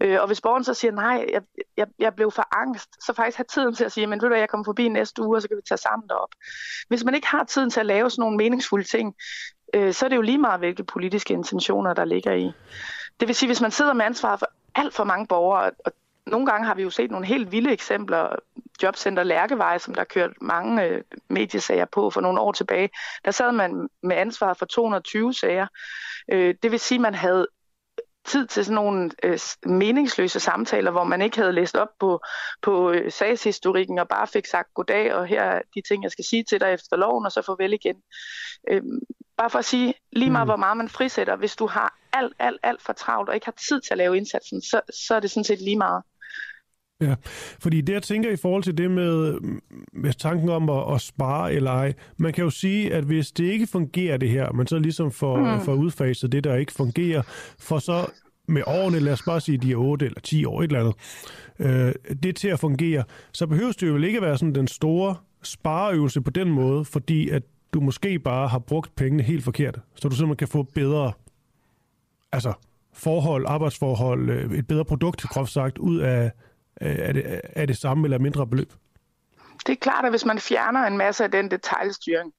Øh, 0.02 0.22
og 0.22 0.28
hvis 0.28 0.42
borgeren 0.42 0.64
så 0.64 0.74
siger, 0.74 0.92
nej, 0.92 1.26
jeg, 1.34 1.42
jeg, 1.78 1.88
jeg 2.00 2.16
blev 2.16 2.32
for 2.32 2.58
angst, 2.58 3.06
så 3.06 3.14
faktisk 3.14 3.38
have 3.38 3.46
tiden 3.50 3.76
til 3.76 3.86
at 3.86 3.92
sige, 3.92 4.08
men 4.08 4.22
ved 4.22 4.30
du 4.30 4.36
jeg 4.36 4.50
kommer 4.50 4.66
forbi 4.66 4.88
næste 4.88 5.22
uge, 5.22 5.38
og 5.38 5.42
så 5.42 5.48
kan 5.48 5.58
vi 5.58 5.62
tage 5.70 5.78
sammen 5.78 6.10
derop. 6.10 6.30
Hvis 6.88 7.04
man 7.04 7.16
ikke 7.16 7.28
har 7.28 7.44
tiden 7.44 7.70
til 7.70 7.80
at 7.80 7.86
lave 7.86 8.10
sådan 8.10 8.22
nogle 8.22 8.38
meningsfulde 8.38 8.88
ting, 8.88 9.16
øh, 9.74 9.94
så 9.94 10.06
er 10.06 10.10
det 10.10 10.16
jo 10.16 10.22
lige 10.22 10.38
meget, 10.38 10.60
hvilke 10.60 10.84
politiske 10.84 11.34
intentioner, 11.34 11.94
der 11.94 12.06
ligger 12.06 12.34
i. 12.34 12.52
Det 13.20 13.28
vil 13.28 13.36
sige, 13.36 13.48
hvis 13.48 13.62
man 13.62 13.72
sidder 13.72 13.94
med 13.94 14.06
ansvar 14.06 14.36
for 14.36 14.48
alt 14.78 14.94
for 14.94 15.04
mange 15.04 15.28
borgere, 15.28 15.72
og 15.86 15.92
nogle 16.28 16.46
gange 16.46 16.68
har 16.68 16.76
vi 16.76 16.84
jo 16.84 16.90
set 16.90 17.12
nogle 17.12 17.26
helt 17.26 17.52
vilde 17.52 17.72
eksempler. 17.72 18.36
Jobcenter 18.84 19.24
Lærkevej, 19.24 19.78
som 19.78 19.96
der 19.96 20.04
kørt 20.04 20.32
mange 20.42 20.84
øh, 20.84 21.04
mediesager 21.30 21.86
på 21.86 22.10
for 22.10 22.22
nogle 22.22 22.40
år 22.40 22.52
tilbage, 22.52 22.90
der 23.26 23.32
sad 23.32 23.52
man 23.52 23.90
med 24.04 24.16
ansvar 24.16 24.54
for 24.54 24.66
220 24.66 25.34
sager. 25.34 25.68
Øh, 26.32 26.56
det 26.64 26.72
vil 26.72 26.80
sige, 26.80 26.96
at 26.98 27.02
man 27.02 27.16
havde 27.16 27.48
tid 28.26 28.48
til 28.48 28.66
sådan 28.66 28.76
nogle 28.76 29.12
øh, 29.24 29.40
meningsløse 29.66 30.40
samtaler, 30.40 30.92
hvor 30.92 31.04
man 31.04 31.22
ikke 31.22 31.38
havde 31.38 31.54
læst 31.54 31.76
op 31.76 31.90
på, 32.00 32.22
på 32.62 32.92
øh, 32.92 33.12
sagshistorikken 33.12 34.00
og 34.00 34.08
bare 34.08 34.28
fik 34.28 34.46
sagt 34.46 34.74
goddag, 34.74 35.14
og 35.14 35.28
her 35.28 35.44
er 35.44 35.62
de 35.76 35.82
ting, 35.88 36.04
jeg 36.04 36.12
skal 36.12 36.26
sige 36.26 36.44
til 36.44 36.60
dig 36.60 36.74
efter 36.74 36.98
loven, 36.98 37.26
og 37.26 37.32
så 37.32 37.42
farvel 37.42 37.74
igen. 37.74 37.96
Øh, 38.70 38.82
bare 39.38 39.50
for 39.50 39.60
at 39.60 39.66
sige, 39.66 39.94
lige 40.12 40.32
meget 40.32 40.46
mm. 40.46 40.50
hvor 40.50 40.56
meget 40.56 40.78
man 40.78 40.90
frisætter, 40.90 41.36
hvis 41.36 41.56
du 41.56 41.68
har 41.68 41.98
alt, 42.18 42.34
alt, 42.40 42.60
alt 42.64 42.82
for 42.82 42.94
travlt 42.94 43.30
og 43.30 43.36
ikke 43.36 43.46
har 43.46 43.58
tid 43.68 43.82
til 43.82 43.92
at 43.92 43.98
lave 43.98 44.18
indsatsen, 44.18 44.62
så, 44.62 44.82
så 45.08 45.16
er 45.16 45.20
det 45.20 45.32
sådan 45.32 45.44
set 45.44 45.62
lige 45.62 45.78
meget. 45.78 46.04
Ja, 47.02 47.16
fordi 47.60 47.82
det 47.82 47.94
jeg 47.94 48.04
tænker 48.04 48.32
i 48.32 48.36
forhold 48.36 48.64
til 48.64 48.78
det 48.78 48.92
med, 48.92 49.40
med 49.94 50.14
tanken 50.14 50.50
om 50.50 50.70
at, 50.70 50.94
at 50.94 51.02
spare 51.02 51.54
eller 51.54 51.72
ej, 51.72 51.94
man 52.18 52.34
kan 52.34 52.44
jo 52.44 52.50
sige, 52.50 52.94
at 52.94 53.04
hvis 53.04 53.32
det 53.32 53.44
ikke 53.44 53.68
fungerer 53.68 54.18
det 54.18 54.30
her, 54.30 54.52
man 54.52 54.68
så 54.68 54.80
ligesom 54.80 55.12
får, 55.12 55.38
mm. 55.38 55.62
får 55.62 55.74
udfaset 55.74 56.32
det, 56.32 56.44
der 56.44 56.56
ikke 56.56 56.72
fungerer, 56.72 57.22
for 57.60 57.80
så 57.80 58.12
med 58.48 58.64
årene, 58.68 59.00
lad 59.00 59.14
os 59.14 59.24
bare 59.24 59.42
sige, 59.42 59.58
de 59.58 59.72
er 59.72 59.76
8 59.76 60.06
eller 60.06 60.20
10 60.20 60.46
år, 60.46 60.62
et 60.62 60.72
eller 60.72 60.80
andet, 60.80 60.96
øh, 61.60 62.16
det 62.24 62.36
til 62.36 62.48
at 62.48 62.60
fungere, 62.60 63.04
så 63.34 63.48
behøver 63.48 63.72
det 63.72 63.88
jo 63.88 63.98
ikke 63.98 64.22
være 64.22 64.38
sådan 64.38 64.56
den 64.56 64.68
store 64.68 65.16
spareøvelse 65.44 66.22
på 66.22 66.32
den 66.32 66.50
måde, 66.50 66.86
fordi 66.86 67.30
at 67.30 67.44
du 67.74 67.80
måske 67.80 68.20
bare 68.20 68.48
har 68.48 68.60
brugt 68.60 68.96
pengene 68.96 69.24
helt 69.24 69.44
forkert, 69.44 69.80
så 69.96 70.10
du 70.10 70.16
simpelthen 70.16 70.38
kan 70.38 70.48
få 70.48 70.64
bedre 70.64 71.12
altså, 72.32 72.54
forhold, 72.94 73.46
arbejdsforhold, 73.48 74.30
øh, 74.30 74.52
et 74.52 74.68
bedre 74.68 74.86
produkt, 74.86 75.22
groft 75.22 75.52
sagt, 75.52 75.78
ud 75.78 76.00
af, 76.00 76.32
af, 76.82 77.14
det, 77.14 77.42
af 77.56 77.68
det 77.68 77.78
samme 77.78 78.06
eller 78.06 78.20
mindre 78.20 78.48
beløb? 78.48 78.74
Det 79.68 79.74
er 79.74 79.78
klart, 79.82 80.06
at 80.06 80.12
hvis 80.12 80.26
man 80.26 80.40
fjerner 80.40 80.88
en 80.88 80.98
masse 80.98 81.24
af 81.24 81.32
den 81.32 81.52
detaljstyring, 81.52 82.34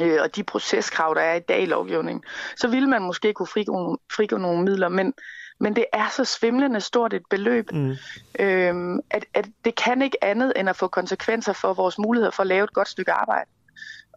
øh, 0.00 0.18
og 0.22 0.36
de 0.36 0.42
proceskrav, 0.44 1.14
der 1.14 1.20
er 1.20 1.34
i 1.34 1.40
dag 1.40 1.62
i 1.62 1.66
lovgivningen, 1.66 2.24
så 2.56 2.68
ville 2.68 2.88
man 2.88 3.02
måske 3.02 3.32
kunne 3.32 3.46
frigå, 3.46 3.98
frigå 4.16 4.36
nogle 4.36 4.62
midler, 4.62 4.88
men, 4.88 5.12
men 5.60 5.76
det 5.76 5.84
er 5.92 6.08
så 6.08 6.24
svimlende 6.24 6.80
stort 6.80 7.14
et 7.14 7.22
beløb, 7.30 7.72
mm. 7.72 7.94
øhm, 8.38 9.00
at, 9.10 9.24
at 9.34 9.48
det 9.64 9.74
kan 9.74 10.02
ikke 10.02 10.24
andet 10.24 10.52
end 10.56 10.68
at 10.68 10.76
få 10.76 10.88
konsekvenser 10.88 11.52
for 11.52 11.74
vores 11.74 11.98
muligheder 11.98 12.30
for 12.30 12.42
at 12.42 12.46
lave 12.46 12.64
et 12.64 12.72
godt 12.72 12.88
stykke 12.88 13.12
arbejde. 13.12 13.50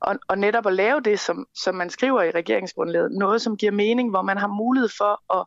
Og, 0.02 0.16
og 0.28 0.38
netop 0.38 0.68
at 0.68 0.74
lave 0.74 1.02
det, 1.02 1.20
som, 1.20 1.46
som 1.64 1.76
man 1.76 1.90
skriver 1.90 2.22
i 2.22 2.32
regeringsgrundlaget, 2.32 3.12
noget 3.12 3.42
som 3.42 3.58
giver 3.58 3.72
mening, 3.72 4.10
hvor 4.10 4.22
man 4.22 4.38
har 4.38 4.48
mulighed 4.48 4.90
for 4.98 5.40
at 5.40 5.46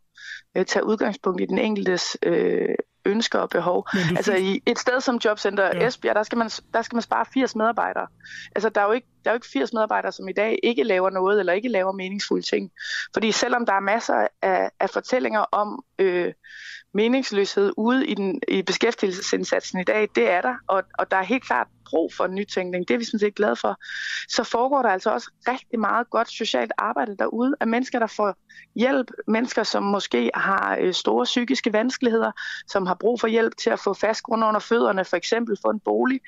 øh, 0.57 0.67
tage 0.67 0.85
udgangspunkt 0.85 1.41
i 1.41 1.47
den 1.47 1.59
enkeltes 1.59 2.17
øh, 2.23 2.75
ønsker 3.05 3.39
og 3.39 3.51
behov. 3.51 3.89
Altså 4.17 4.35
i 4.35 4.63
et 4.67 4.79
sted 4.79 5.01
som 5.01 5.21
Jobcenter 5.25 5.65
ja. 5.65 5.87
Esbjerg, 5.87 6.15
der 6.15 6.23
skal, 6.23 6.39
man, 6.39 6.51
der 6.75 6.83
skal 6.83 6.97
man 6.97 7.03
spare 7.03 7.25
80 7.35 7.57
medarbejdere. 7.57 8.07
Altså 8.55 8.69
der 8.69 8.81
er, 8.81 8.85
jo 8.85 8.93
ikke, 8.93 9.07
der 9.25 9.31
er 9.31 9.35
jo 9.35 9.37
ikke 9.37 9.49
80 9.53 9.73
medarbejdere, 9.73 10.13
som 10.13 10.29
i 10.29 10.33
dag 10.33 10.59
ikke 10.63 10.83
laver 10.83 11.11
noget 11.11 11.41
eller 11.41 11.53
ikke 11.53 11.69
laver 11.69 11.93
meningsfulde 11.93 12.47
ting. 12.47 12.71
Fordi 13.15 13.33
selvom 13.33 13.67
der 13.67 13.73
er 13.73 13.81
masser 13.81 14.27
af, 14.43 14.71
af 14.81 14.91
fortællinger 14.91 15.41
om 15.41 15.85
øh, 15.99 16.33
meningsløshed 16.95 17.73
ude 17.77 18.07
i, 18.07 18.15
den, 18.15 18.41
i 18.49 18.63
beskæftigelsesindsatsen 18.63 19.81
i 19.81 19.85
dag, 19.85 20.09
det 20.15 20.31
er 20.31 20.41
der, 20.41 20.55
og, 20.69 20.83
og 20.99 21.11
der 21.11 21.17
er 21.17 21.23
helt 21.23 21.45
klart 21.45 21.67
brug 21.93 22.13
for 22.15 22.27
nytænkning. 22.27 22.89
Det 22.89 22.95
er 22.95 22.99
vi 22.99 23.05
sådan 23.05 23.21
set 23.21 23.35
glade 23.35 23.57
for. 23.57 23.77
Så 24.29 24.45
foregår 24.45 24.83
der 24.83 24.89
altså 24.89 25.11
også 25.11 25.31
rigtig 25.49 25.81
meget 25.81 26.11
godt 26.11 26.31
socialt 26.31 26.73
arbejde 26.79 27.17
derude 27.17 27.55
af 27.61 27.67
mennesker, 27.67 27.99
der 27.99 28.07
får 28.07 28.37
hjælp. 28.75 29.11
Mennesker, 29.29 29.63
som 29.63 29.83
måske 29.83 30.31
har 30.35 30.77
øh, 30.81 30.95
store 30.95 31.25
psykiske 31.25 31.73
vanskeligheder, 31.73 32.33
som 32.69 32.87
har 32.87 32.95
brug 32.95 33.21
for 33.21 33.29
hjælp 33.29 33.57
til 33.57 33.71
at 33.71 33.81
få 33.81 33.95
fast 33.95 34.23
grund 34.23 34.45
under 34.45 34.61
fødderne, 34.61 35.05
for 35.05 35.17
eksempel 35.17 35.57
få 35.65 35.71
en 35.71 35.81
bolig, 35.81 36.21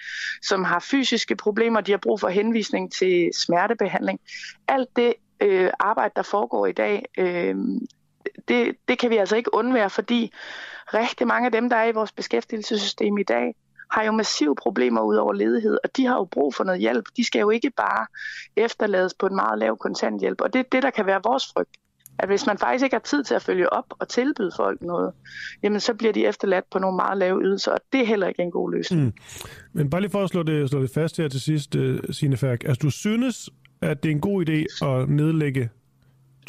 som 0.43 0.65
har 0.65 0.79
fysiske 0.81 1.37
problemer, 1.37 1.81
de 1.81 1.91
har 1.91 1.99
brug 1.99 2.21
for 2.21 2.29
henvisning 2.29 2.84
til 2.91 3.31
smertebehandling. 3.35 4.21
Alt 4.69 4.89
det 4.97 5.15
øh, 5.41 5.71
arbejde, 5.79 6.13
der 6.17 6.23
foregår 6.23 6.67
i 6.67 6.73
dag, 6.73 7.05
øh, 7.19 7.57
det, 8.49 8.77
det 8.89 8.99
kan 8.99 9.11
vi 9.11 9.17
altså 9.17 9.37
ikke 9.37 9.55
undvære, 9.55 9.91
fordi 9.91 10.33
rigtig 10.95 11.27
mange 11.27 11.47
af 11.47 11.53
dem, 11.53 11.69
der 11.69 11.77
er 11.77 11.85
i 11.85 11.93
vores 11.93 12.13
beskæftigelsessystem 12.13 13.19
i 13.19 13.23
dag, 13.23 13.55
har 13.91 14.03
jo 14.03 14.13
massive 14.13 14.55
problemer 14.55 15.01
ud 15.01 15.17
over 15.17 15.33
ledighed, 15.33 15.79
og 15.85 15.97
de 15.97 16.07
har 16.07 16.15
jo 16.15 16.25
brug 16.25 16.55
for 16.55 16.65
noget 16.65 16.81
hjælp. 16.81 17.05
De 17.17 17.25
skal 17.25 17.41
jo 17.41 17.51
ikke 17.51 17.71
bare 17.71 18.07
efterlades 18.57 19.15
på 19.15 19.27
en 19.27 19.35
meget 19.35 19.59
lav 19.59 19.77
kontanthjælp, 19.79 20.41
og 20.41 20.53
det 20.53 20.59
er 20.59 20.63
det, 20.73 20.83
der 20.83 20.91
kan 20.91 21.07
være 21.07 21.21
vores 21.25 21.53
frygt. 21.53 21.77
At 22.19 22.29
hvis 22.29 22.47
man 22.47 22.59
faktisk 22.59 22.85
ikke 22.85 22.95
har 22.95 23.01
tid 23.01 23.25
til 23.25 23.35
at 23.35 23.43
følge 23.43 23.73
op 23.73 23.85
og 23.89 24.09
tilbyde 24.09 24.51
folk 24.57 24.83
noget, 24.83 25.13
jamen 25.63 25.81
så 25.81 25.95
bliver 25.95 26.13
de 26.13 26.27
efterladt 26.27 26.65
på 26.71 26.79
nogle 26.79 26.97
meget 26.97 27.19
lave 27.19 27.43
ydelser, 27.43 27.73
og 27.73 27.81
det 27.93 28.01
er 28.01 28.07
heller 28.07 28.27
ikke 28.27 28.43
en 28.43 28.51
god 28.51 28.73
løsning. 28.73 29.05
Mm. 29.05 29.13
Men 29.73 29.91
bare 29.91 30.01
lige 30.01 30.11
for 30.11 30.25
at 30.25 30.31
slå 30.31 30.43
det, 30.43 30.71
slå 30.71 30.83
det 30.83 30.91
fast 30.95 31.17
her 31.17 31.29
til 31.29 31.41
sidst, 31.41 31.75
uh, 31.75 31.99
Signe 32.11 32.37
Færk. 32.37 32.65
Altså 32.65 32.81
du 32.83 32.91
synes, 32.91 33.51
at 33.81 34.03
det 34.03 34.09
er 34.09 34.15
en 34.15 34.21
god 34.21 34.49
idé 34.49 34.87
at 34.87 35.09
nedlægge 35.09 35.71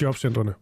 jobcentrene? 0.01 0.53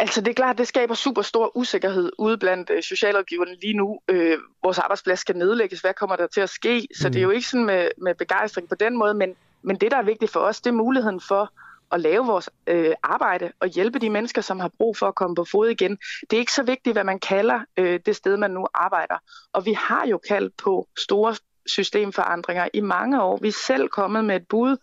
Altså 0.00 0.20
det 0.20 0.28
er 0.28 0.34
klart, 0.34 0.58
det 0.58 0.68
skaber 0.68 0.94
super 0.94 1.22
stor 1.22 1.56
usikkerhed 1.56 2.10
ude 2.18 2.38
blandt 2.38 2.70
øh, 2.70 2.82
socialrådgiverne 2.82 3.56
lige 3.62 3.74
nu. 3.74 4.00
Øh, 4.08 4.38
vores 4.62 4.78
arbejdsplads 4.78 5.20
skal 5.20 5.36
nedlægges. 5.36 5.80
Hvad 5.80 5.94
kommer 5.94 6.16
der 6.16 6.26
til 6.26 6.40
at 6.40 6.50
ske? 6.50 6.88
Så 6.94 7.08
mm. 7.08 7.12
det 7.12 7.18
er 7.18 7.22
jo 7.22 7.30
ikke 7.30 7.48
sådan 7.48 7.66
med, 7.66 7.88
med 8.02 8.14
begejstring 8.14 8.68
på 8.68 8.74
den 8.74 8.98
måde, 8.98 9.14
men, 9.14 9.34
men 9.62 9.76
det, 9.76 9.90
der 9.90 9.96
er 9.96 10.02
vigtigt 10.02 10.32
for 10.32 10.40
os, 10.40 10.60
det 10.60 10.70
er 10.70 10.74
muligheden 10.74 11.20
for 11.20 11.52
at 11.92 12.00
lave 12.00 12.26
vores 12.26 12.50
øh, 12.66 12.94
arbejde 13.02 13.52
og 13.60 13.68
hjælpe 13.68 13.98
de 13.98 14.10
mennesker, 14.10 14.42
som 14.42 14.60
har 14.60 14.70
brug 14.78 14.96
for 14.96 15.06
at 15.06 15.14
komme 15.14 15.36
på 15.36 15.44
fod 15.44 15.68
igen. 15.68 15.98
Det 16.30 16.36
er 16.36 16.40
ikke 16.40 16.52
så 16.52 16.62
vigtigt, 16.62 16.94
hvad 16.94 17.04
man 17.04 17.18
kalder 17.18 17.60
øh, 17.76 18.00
det 18.06 18.16
sted, 18.16 18.36
man 18.36 18.50
nu 18.50 18.66
arbejder. 18.74 19.16
Og 19.52 19.66
vi 19.66 19.72
har 19.72 20.06
jo 20.06 20.18
kaldt 20.28 20.56
på 20.56 20.88
store 20.98 21.34
systemforandringer 21.68 22.68
i 22.74 22.80
mange 22.80 23.22
år. 23.22 23.38
Vi 23.42 23.48
er 23.48 23.52
selv 23.66 23.88
kommet 23.88 24.24
med 24.24 24.36
et 24.36 24.48
bud, 24.48 24.76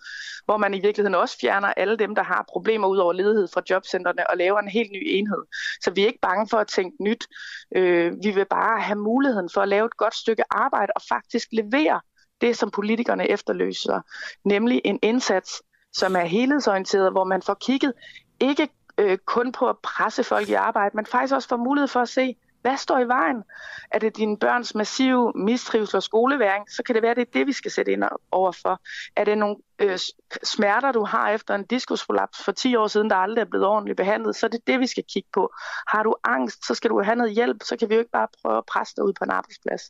hvor 0.45 0.57
man 0.57 0.73
i 0.73 0.79
virkeligheden 0.79 1.15
også 1.15 1.37
fjerner 1.41 1.67
alle 1.67 1.97
dem, 1.97 2.15
der 2.15 2.23
har 2.23 2.45
problemer 2.49 2.87
ud 2.87 2.97
over 2.97 3.13
ledighed 3.13 3.47
fra 3.53 3.61
jobcentrene 3.69 4.29
og 4.29 4.37
laver 4.37 4.59
en 4.59 4.67
helt 4.67 4.91
ny 4.91 5.03
enhed. 5.05 5.43
Så 5.81 5.91
vi 5.91 6.03
er 6.03 6.07
ikke 6.07 6.19
bange 6.21 6.47
for 6.49 6.57
at 6.57 6.67
tænke 6.67 7.03
nyt. 7.03 7.27
Øh, 7.75 8.13
vi 8.23 8.31
vil 8.31 8.45
bare 8.45 8.81
have 8.81 8.99
muligheden 8.99 9.49
for 9.53 9.61
at 9.61 9.67
lave 9.67 9.85
et 9.85 9.97
godt 9.97 10.15
stykke 10.15 10.43
arbejde 10.49 10.91
og 10.95 11.01
faktisk 11.09 11.47
levere 11.51 12.01
det, 12.41 12.57
som 12.57 12.71
politikerne 12.71 13.29
efterløser, 13.29 14.01
nemlig 14.43 14.81
en 14.85 14.99
indsats, 15.01 15.63
som 15.95 16.15
er 16.15 16.25
helhedsorienteret, 16.25 17.11
hvor 17.11 17.23
man 17.23 17.41
får 17.41 17.53
kigget 17.53 17.93
ikke 18.39 18.69
øh, 18.97 19.17
kun 19.17 19.51
på 19.51 19.69
at 19.69 19.77
presse 19.77 20.23
folk 20.23 20.49
i 20.49 20.53
arbejde, 20.53 20.97
men 20.97 21.05
faktisk 21.05 21.33
også 21.33 21.47
får 21.47 21.57
mulighed 21.57 21.87
for 21.87 21.99
at 22.01 22.09
se, 22.09 22.35
hvad 22.65 22.77
står 22.77 22.99
i 22.99 23.07
vejen? 23.07 23.43
Er 23.91 23.99
det 23.99 24.17
dine 24.17 24.37
børns 24.37 24.75
massive 24.75 25.33
mistrivsel 25.35 25.95
og 25.95 26.03
skoleværing, 26.03 26.71
så 26.71 26.83
kan 26.83 26.95
det 26.95 27.01
være, 27.01 27.11
at 27.11 27.17
det 27.17 27.27
er 27.27 27.31
det, 27.33 27.47
vi 27.47 27.53
skal 27.53 27.71
sætte 27.71 27.91
ind 27.91 28.03
overfor. 28.31 28.81
Er 29.15 29.23
det 29.23 29.37
nogle 29.37 29.55
øh, 29.79 29.99
smerter, 30.43 30.91
du 30.91 31.03
har 31.03 31.29
efter 31.29 31.55
en 31.55 31.65
diskusprolaps 31.65 32.43
for 32.43 32.51
10 32.51 32.75
år 32.75 32.87
siden, 32.87 33.09
der 33.09 33.15
aldrig 33.15 33.41
er 33.41 33.49
blevet 33.49 33.67
ordentligt 33.67 33.97
behandlet, 33.97 34.35
så 34.35 34.45
er 34.45 34.49
det 34.49 34.67
det, 34.67 34.79
vi 34.79 34.87
skal 34.87 35.03
kigge 35.13 35.29
på. 35.33 35.53
Har 35.87 36.03
du 36.03 36.15
angst, 36.23 36.67
så 36.67 36.75
skal 36.75 36.89
du 36.89 37.01
have 37.03 37.15
noget 37.15 37.33
hjælp, 37.33 37.63
så 37.63 37.77
kan 37.77 37.89
vi 37.89 37.93
jo 37.93 37.99
ikke 37.99 38.11
bare 38.11 38.27
prøve 38.41 38.57
at 38.57 38.65
presse 38.65 38.93
dig 38.95 39.03
ud 39.03 39.13
på 39.13 39.23
en 39.23 39.31
arbejdsplads. 39.31 39.81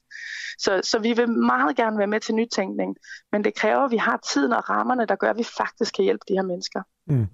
Så, 0.57 0.81
så 0.83 0.99
vi 0.99 1.13
vil 1.13 1.29
meget 1.29 1.75
gerne 1.75 1.97
være 1.97 2.07
med 2.07 2.19
til 2.19 2.35
nytænkning, 2.35 2.95
men 3.31 3.43
det 3.43 3.55
kræver, 3.55 3.85
at 3.85 3.91
vi 3.91 3.97
har 3.97 4.17
tiden 4.17 4.53
og 4.53 4.69
rammerne, 4.69 5.05
der 5.05 5.15
gør, 5.15 5.29
at 5.29 5.37
vi 5.37 5.47
faktisk 5.57 5.93
kan 5.95 6.03
hjælpe 6.03 6.25
de 6.27 6.33
her 6.33 6.43
mennesker. 6.43 6.81
Mm. 7.07 7.27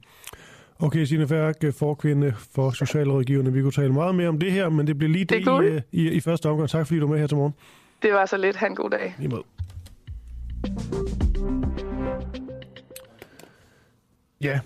Okay, 0.84 1.04
Signe 1.04 1.28
Færk, 1.28 1.74
forkvinde 1.74 2.34
for 2.38 2.72
Socialrådgiverne. 2.72 3.54
Vi 3.54 3.62
kunne 3.62 3.72
tale 3.72 3.94
meget 3.94 4.16
mere 4.16 4.28
om 4.28 4.40
det 4.40 4.52
her, 4.52 4.70
men 4.70 4.88
det 4.88 4.98
bliver 4.98 5.12
lige 5.12 5.26
det, 5.26 5.46
det 5.46 5.84
i, 5.92 6.02
i, 6.02 6.12
i 6.12 6.20
første 6.20 6.50
omgang. 6.50 6.70
Tak 6.70 6.88
fordi 6.88 7.00
du 7.00 7.06
er 7.06 7.10
med 7.10 7.20
her 7.20 7.28
til 7.28 7.38
morgen. 7.38 7.54
Det 8.02 8.14
var 8.14 8.26
så 8.26 8.38
lidt. 8.38 8.56
Ha' 8.56 8.68
en 8.68 8.76
god 8.76 8.90
dag. 8.90 9.16
Imod. 9.22 9.44
Ja. 14.42 14.60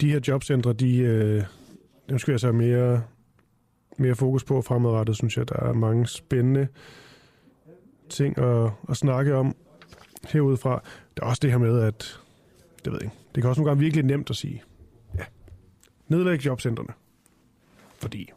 De 0.00 0.10
her 0.10 0.20
jobcentre, 0.28 0.72
de, 0.72 0.98
øh, 0.98 1.42
dem 2.08 2.18
skal 2.18 2.32
jeg 2.32 2.40
så 2.40 2.52
mere, 2.52 3.02
mere 3.98 4.14
fokus 4.14 4.44
på 4.44 4.62
fremadrettet, 4.62 5.16
synes 5.16 5.36
jeg. 5.36 5.48
Der 5.48 5.56
er 5.56 5.72
mange 5.72 6.06
spændende 6.06 6.68
ting 8.08 8.38
at, 8.38 8.70
at 8.88 8.96
snakke 8.96 9.34
om 9.34 9.56
herudefra. 10.28 10.82
Der 11.16 11.22
er 11.22 11.26
også 11.26 11.40
det 11.42 11.50
her 11.50 11.58
med, 11.58 11.80
at 11.80 12.20
det 12.86 12.92
ved 12.92 13.00
jeg 13.02 13.06
ikke. 13.06 13.16
Det 13.34 13.42
kan 13.42 13.50
også 13.50 13.60
nogle 13.60 13.70
gange 13.70 13.80
virkelig 13.80 14.04
nemt 14.04 14.30
at 14.30 14.36
sige, 14.36 14.62
ja, 15.18 15.24
nedlæg 16.08 16.46
jobcentrene. 16.46 16.92
Fordi 17.98 18.30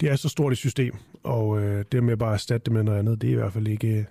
det 0.00 0.10
er 0.10 0.16
så 0.16 0.28
stort 0.28 0.52
et 0.52 0.58
system, 0.58 0.94
og 1.22 1.62
øh, 1.62 1.84
det 1.92 2.04
med 2.04 2.16
bare 2.16 2.30
at 2.30 2.34
erstatte 2.34 2.64
det 2.64 2.72
med 2.72 2.82
noget 2.82 2.98
andet, 2.98 3.22
det 3.22 3.28
er 3.28 3.32
i 3.32 3.36
hvert 3.36 3.52
fald 3.52 3.68
ikke 3.68 3.88
øh, 3.88 4.04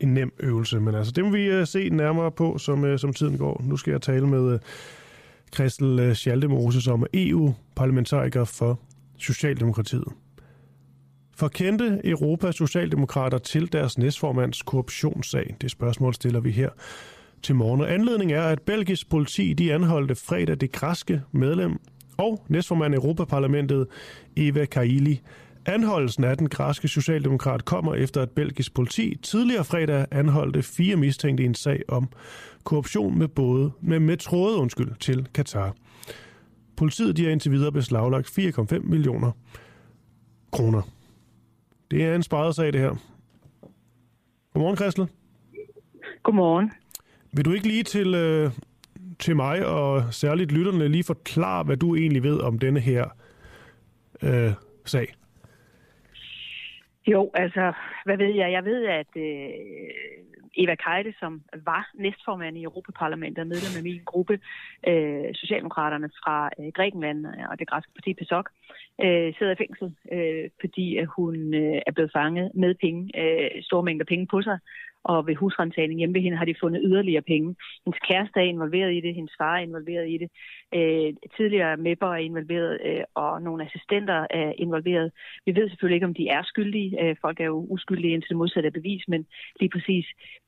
en 0.00 0.14
nem 0.14 0.32
øvelse. 0.38 0.80
Men 0.80 0.94
altså, 0.94 1.12
det 1.12 1.24
må 1.24 1.30
vi 1.30 1.44
øh, 1.44 1.66
se 1.66 1.88
nærmere 1.88 2.30
på, 2.30 2.58
som, 2.58 2.84
øh, 2.84 2.98
som 2.98 3.12
tiden 3.12 3.38
går. 3.38 3.62
Nu 3.64 3.76
skal 3.76 3.90
jeg 3.90 4.02
tale 4.02 4.26
med 4.26 4.52
øh, 4.52 4.58
Christel 5.54 5.98
øh, 5.98 6.14
Schaldemose, 6.14 6.80
som 6.80 7.02
er 7.02 7.06
EU-parlamentariker 7.14 8.44
for 8.44 8.80
Socialdemokratiet. 9.18 10.08
Forkendte 11.36 12.00
Europas 12.04 12.54
Socialdemokrater 12.54 13.38
til 13.38 13.72
deres 13.72 13.98
næstformands 13.98 14.62
korruptionssag? 14.62 15.56
Det 15.60 15.70
spørgsmål 15.70 16.14
stiller 16.14 16.40
vi 16.40 16.50
her 16.50 16.70
til 17.44 17.54
morgen. 17.54 17.80
Og 17.80 17.92
anledningen 17.92 18.36
er, 18.36 18.42
at 18.42 18.62
belgisk 18.62 19.10
politi 19.10 19.52
de 19.52 19.74
anholdte 19.74 20.14
fredag 20.14 20.60
det 20.60 20.72
græske 20.72 21.22
medlem 21.32 21.78
og 22.16 22.44
næstformand 22.48 22.94
i 22.94 22.96
Europaparlamentet 22.96 23.86
Eva 24.36 24.64
Kaili 24.64 25.20
Anholdelsen 25.66 26.24
af 26.24 26.36
den 26.36 26.48
græske 26.48 26.88
socialdemokrat 26.88 27.64
kommer 27.64 27.94
efter, 27.94 28.22
at 28.22 28.30
belgisk 28.30 28.74
politi 28.74 29.16
tidligere 29.22 29.64
fredag 29.64 30.06
anholdte 30.10 30.62
fire 30.62 30.96
mistænkte 30.96 31.42
i 31.42 31.46
en 31.46 31.54
sag 31.54 31.82
om 31.88 32.08
korruption 32.64 33.18
med, 33.18 33.28
både, 33.28 33.72
med, 33.80 34.00
med 34.00 34.16
tråde 34.16 34.56
undskyld, 34.56 34.94
til 35.00 35.28
Katar. 35.34 35.74
Politiet 36.76 37.16
de 37.16 37.24
har 37.24 37.30
indtil 37.30 37.52
videre 37.52 37.72
beslaglagt 37.72 38.38
4,5 38.38 38.78
millioner 38.78 39.30
kroner. 40.52 40.82
Det 41.90 42.04
er 42.04 42.14
en 42.14 42.22
sparet 42.22 42.54
sag, 42.54 42.72
det 42.72 42.80
her. 42.80 42.94
Godmorgen, 44.52 44.76
Christel. 44.76 45.08
Godmorgen. 46.22 46.70
Vil 47.36 47.44
du 47.44 47.52
ikke 47.52 47.68
lige 47.68 47.82
til, 47.82 48.14
øh, 48.14 48.50
til 49.18 49.36
mig 49.36 49.66
og 49.66 50.14
særligt 50.14 50.52
lytterne 50.52 50.88
lige 50.88 51.04
forklare, 51.04 51.64
hvad 51.64 51.76
du 51.76 51.94
egentlig 51.94 52.22
ved 52.22 52.40
om 52.40 52.58
denne 52.58 52.80
her 52.80 53.04
øh, 54.22 54.52
sag? 54.84 55.14
Jo, 57.06 57.30
altså, 57.34 57.72
hvad 58.04 58.16
ved 58.16 58.34
jeg? 58.34 58.52
Jeg 58.52 58.64
ved, 58.64 58.86
at 58.86 59.16
øh, 59.16 59.48
Eva 60.56 60.74
Kejle, 60.74 61.14
som 61.20 61.42
var 61.64 61.90
næstformand 61.94 62.56
i 62.56 62.62
Europaparlamentet 62.62 63.42
og 63.42 63.46
medlem 63.46 63.76
af 63.76 63.82
min 63.82 64.00
gruppe, 64.04 64.40
øh, 64.88 65.34
Socialdemokraterne 65.34 66.10
fra 66.20 66.50
øh, 66.58 66.72
Grækenland 66.76 67.26
og 67.50 67.58
det 67.58 67.68
græske 67.68 67.92
parti 67.94 68.14
PASOK, 68.14 68.50
øh, 69.04 69.34
sidder 69.34 69.52
i 69.52 69.62
fængsel, 69.62 69.88
øh, 70.12 70.50
fordi 70.60 70.96
at 70.96 71.08
hun 71.16 71.54
øh, 71.54 71.80
er 71.86 71.92
blevet 71.92 72.12
fanget 72.12 72.50
med 72.54 72.74
penge, 72.74 73.02
øh, 73.22 73.62
store 73.62 73.82
mængder 73.82 74.04
penge 74.04 74.26
på 74.26 74.42
sig, 74.42 74.58
og 75.04 75.26
ved 75.26 75.34
husrentagning 75.34 75.98
hjemme 75.98 76.14
ved 76.14 76.22
hende 76.22 76.38
har 76.38 76.44
de 76.44 76.60
fundet 76.60 76.82
yderligere 76.84 77.22
penge. 77.22 77.56
Hendes 77.84 78.00
kæreste 78.08 78.40
er 78.40 78.44
involveret 78.54 78.94
i 78.94 79.00
det, 79.00 79.14
hendes 79.14 79.34
far 79.38 79.56
er 79.56 79.62
involveret 79.62 80.08
i 80.14 80.18
det, 80.22 80.28
øh, 80.78 81.12
tidligere 81.36 81.76
mepper 81.76 82.06
er 82.06 82.24
involveret, 82.30 82.80
øh, 82.84 83.04
og 83.14 83.42
nogle 83.42 83.64
assistenter 83.64 84.26
er 84.30 84.52
involveret. 84.58 85.12
Vi 85.46 85.56
ved 85.56 85.68
selvfølgelig 85.68 85.96
ikke, 85.96 86.06
om 86.06 86.14
de 86.14 86.28
er 86.28 86.42
skyldige. 86.42 86.90
Øh, 87.02 87.16
folk 87.20 87.40
er 87.40 87.44
jo 87.44 87.66
uskyldige 87.70 88.12
indtil 88.14 88.28
det 88.28 88.36
modsatte 88.36 88.66
er 88.66 88.78
bevis, 88.80 89.04
men 89.08 89.26
lige 89.60 89.70
præcis 89.70 90.06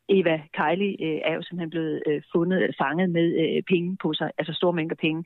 Eva 0.08 0.42
Kejli 0.54 0.90
øh, 1.06 1.20
er 1.24 1.34
jo 1.34 1.42
simpelthen 1.42 1.70
blevet 1.70 2.02
øh, 2.06 2.22
fundet, 2.32 2.74
fanget 2.82 3.10
med 3.10 3.28
øh, 3.42 3.62
penge 3.62 3.96
på 4.02 4.12
sig, 4.14 4.30
altså 4.38 4.52
store 4.52 4.72
mængder 4.72 4.96
penge. 4.96 5.24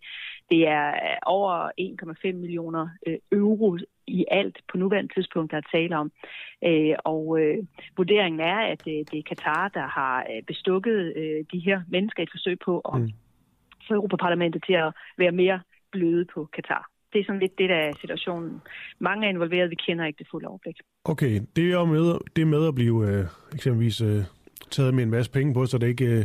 Det 0.50 0.68
er 0.68 0.88
øh, 0.88 1.16
over 1.26 1.70
1,5 1.80 2.32
millioner 2.32 2.88
øh, 3.06 3.18
euro 3.32 3.78
i 4.06 4.25
alt 4.30 4.58
på 4.70 4.76
nuværende 4.76 5.14
tidspunkt, 5.14 5.50
der 5.50 5.56
er 5.56 5.70
tale 5.76 5.96
om. 5.99 6.12
Øh, 6.64 6.94
og 7.04 7.40
øh, 7.40 7.58
vurderingen 7.96 8.40
er, 8.40 8.58
at 8.72 8.82
øh, 8.87 9.00
det 9.10 9.18
er 9.18 9.28
Katar, 9.28 9.68
der 9.68 9.87
har 9.87 10.26
øh, 10.30 10.42
bestukket 10.46 11.12
øh, 11.16 11.44
de 11.52 11.58
her 11.58 11.80
mennesker 11.88 12.20
i 12.20 12.22
et 12.22 12.30
forsøg 12.32 12.58
på 12.64 12.78
at 12.78 13.00
mm. 13.00 13.10
få 13.88 13.94
Europaparlamentet 13.94 14.64
til 14.66 14.72
at 14.72 14.92
være 15.18 15.32
mere 15.32 15.60
bløde 15.92 16.25
på 16.34 16.49
Katar. 16.52 16.90
Det 17.12 17.20
er 17.20 17.25
sådan 17.25 17.40
lidt 17.40 17.58
det, 17.58 17.68
der 17.68 17.76
er 17.76 17.92
situationen. 18.00 18.60
Mange 18.99 19.26
er 19.26 19.30
involveret, 19.30 19.70
vi 19.70 19.75
kender 19.75 20.04
ikke 20.04 20.18
det 20.18 20.26
fulde 20.30 20.49
overblik. 20.49 20.76
Okay, 21.04 21.40
det 21.56 21.72
er 21.72 21.84
med, 21.84 22.18
det 22.37 22.46
med 22.46 22.68
at 22.68 22.75
blive 22.75 23.08
øh, 23.08 23.25
eksempelvis 23.54 24.00
øh, 24.00 24.22
taget 24.71 24.95
med 24.95 25.02
en 25.02 25.11
masse 25.11 25.31
penge 25.31 25.55
på, 25.55 25.67
så 25.67 25.79
det 25.79 25.88
ikke... 25.88 26.05
Øh, 26.05 26.25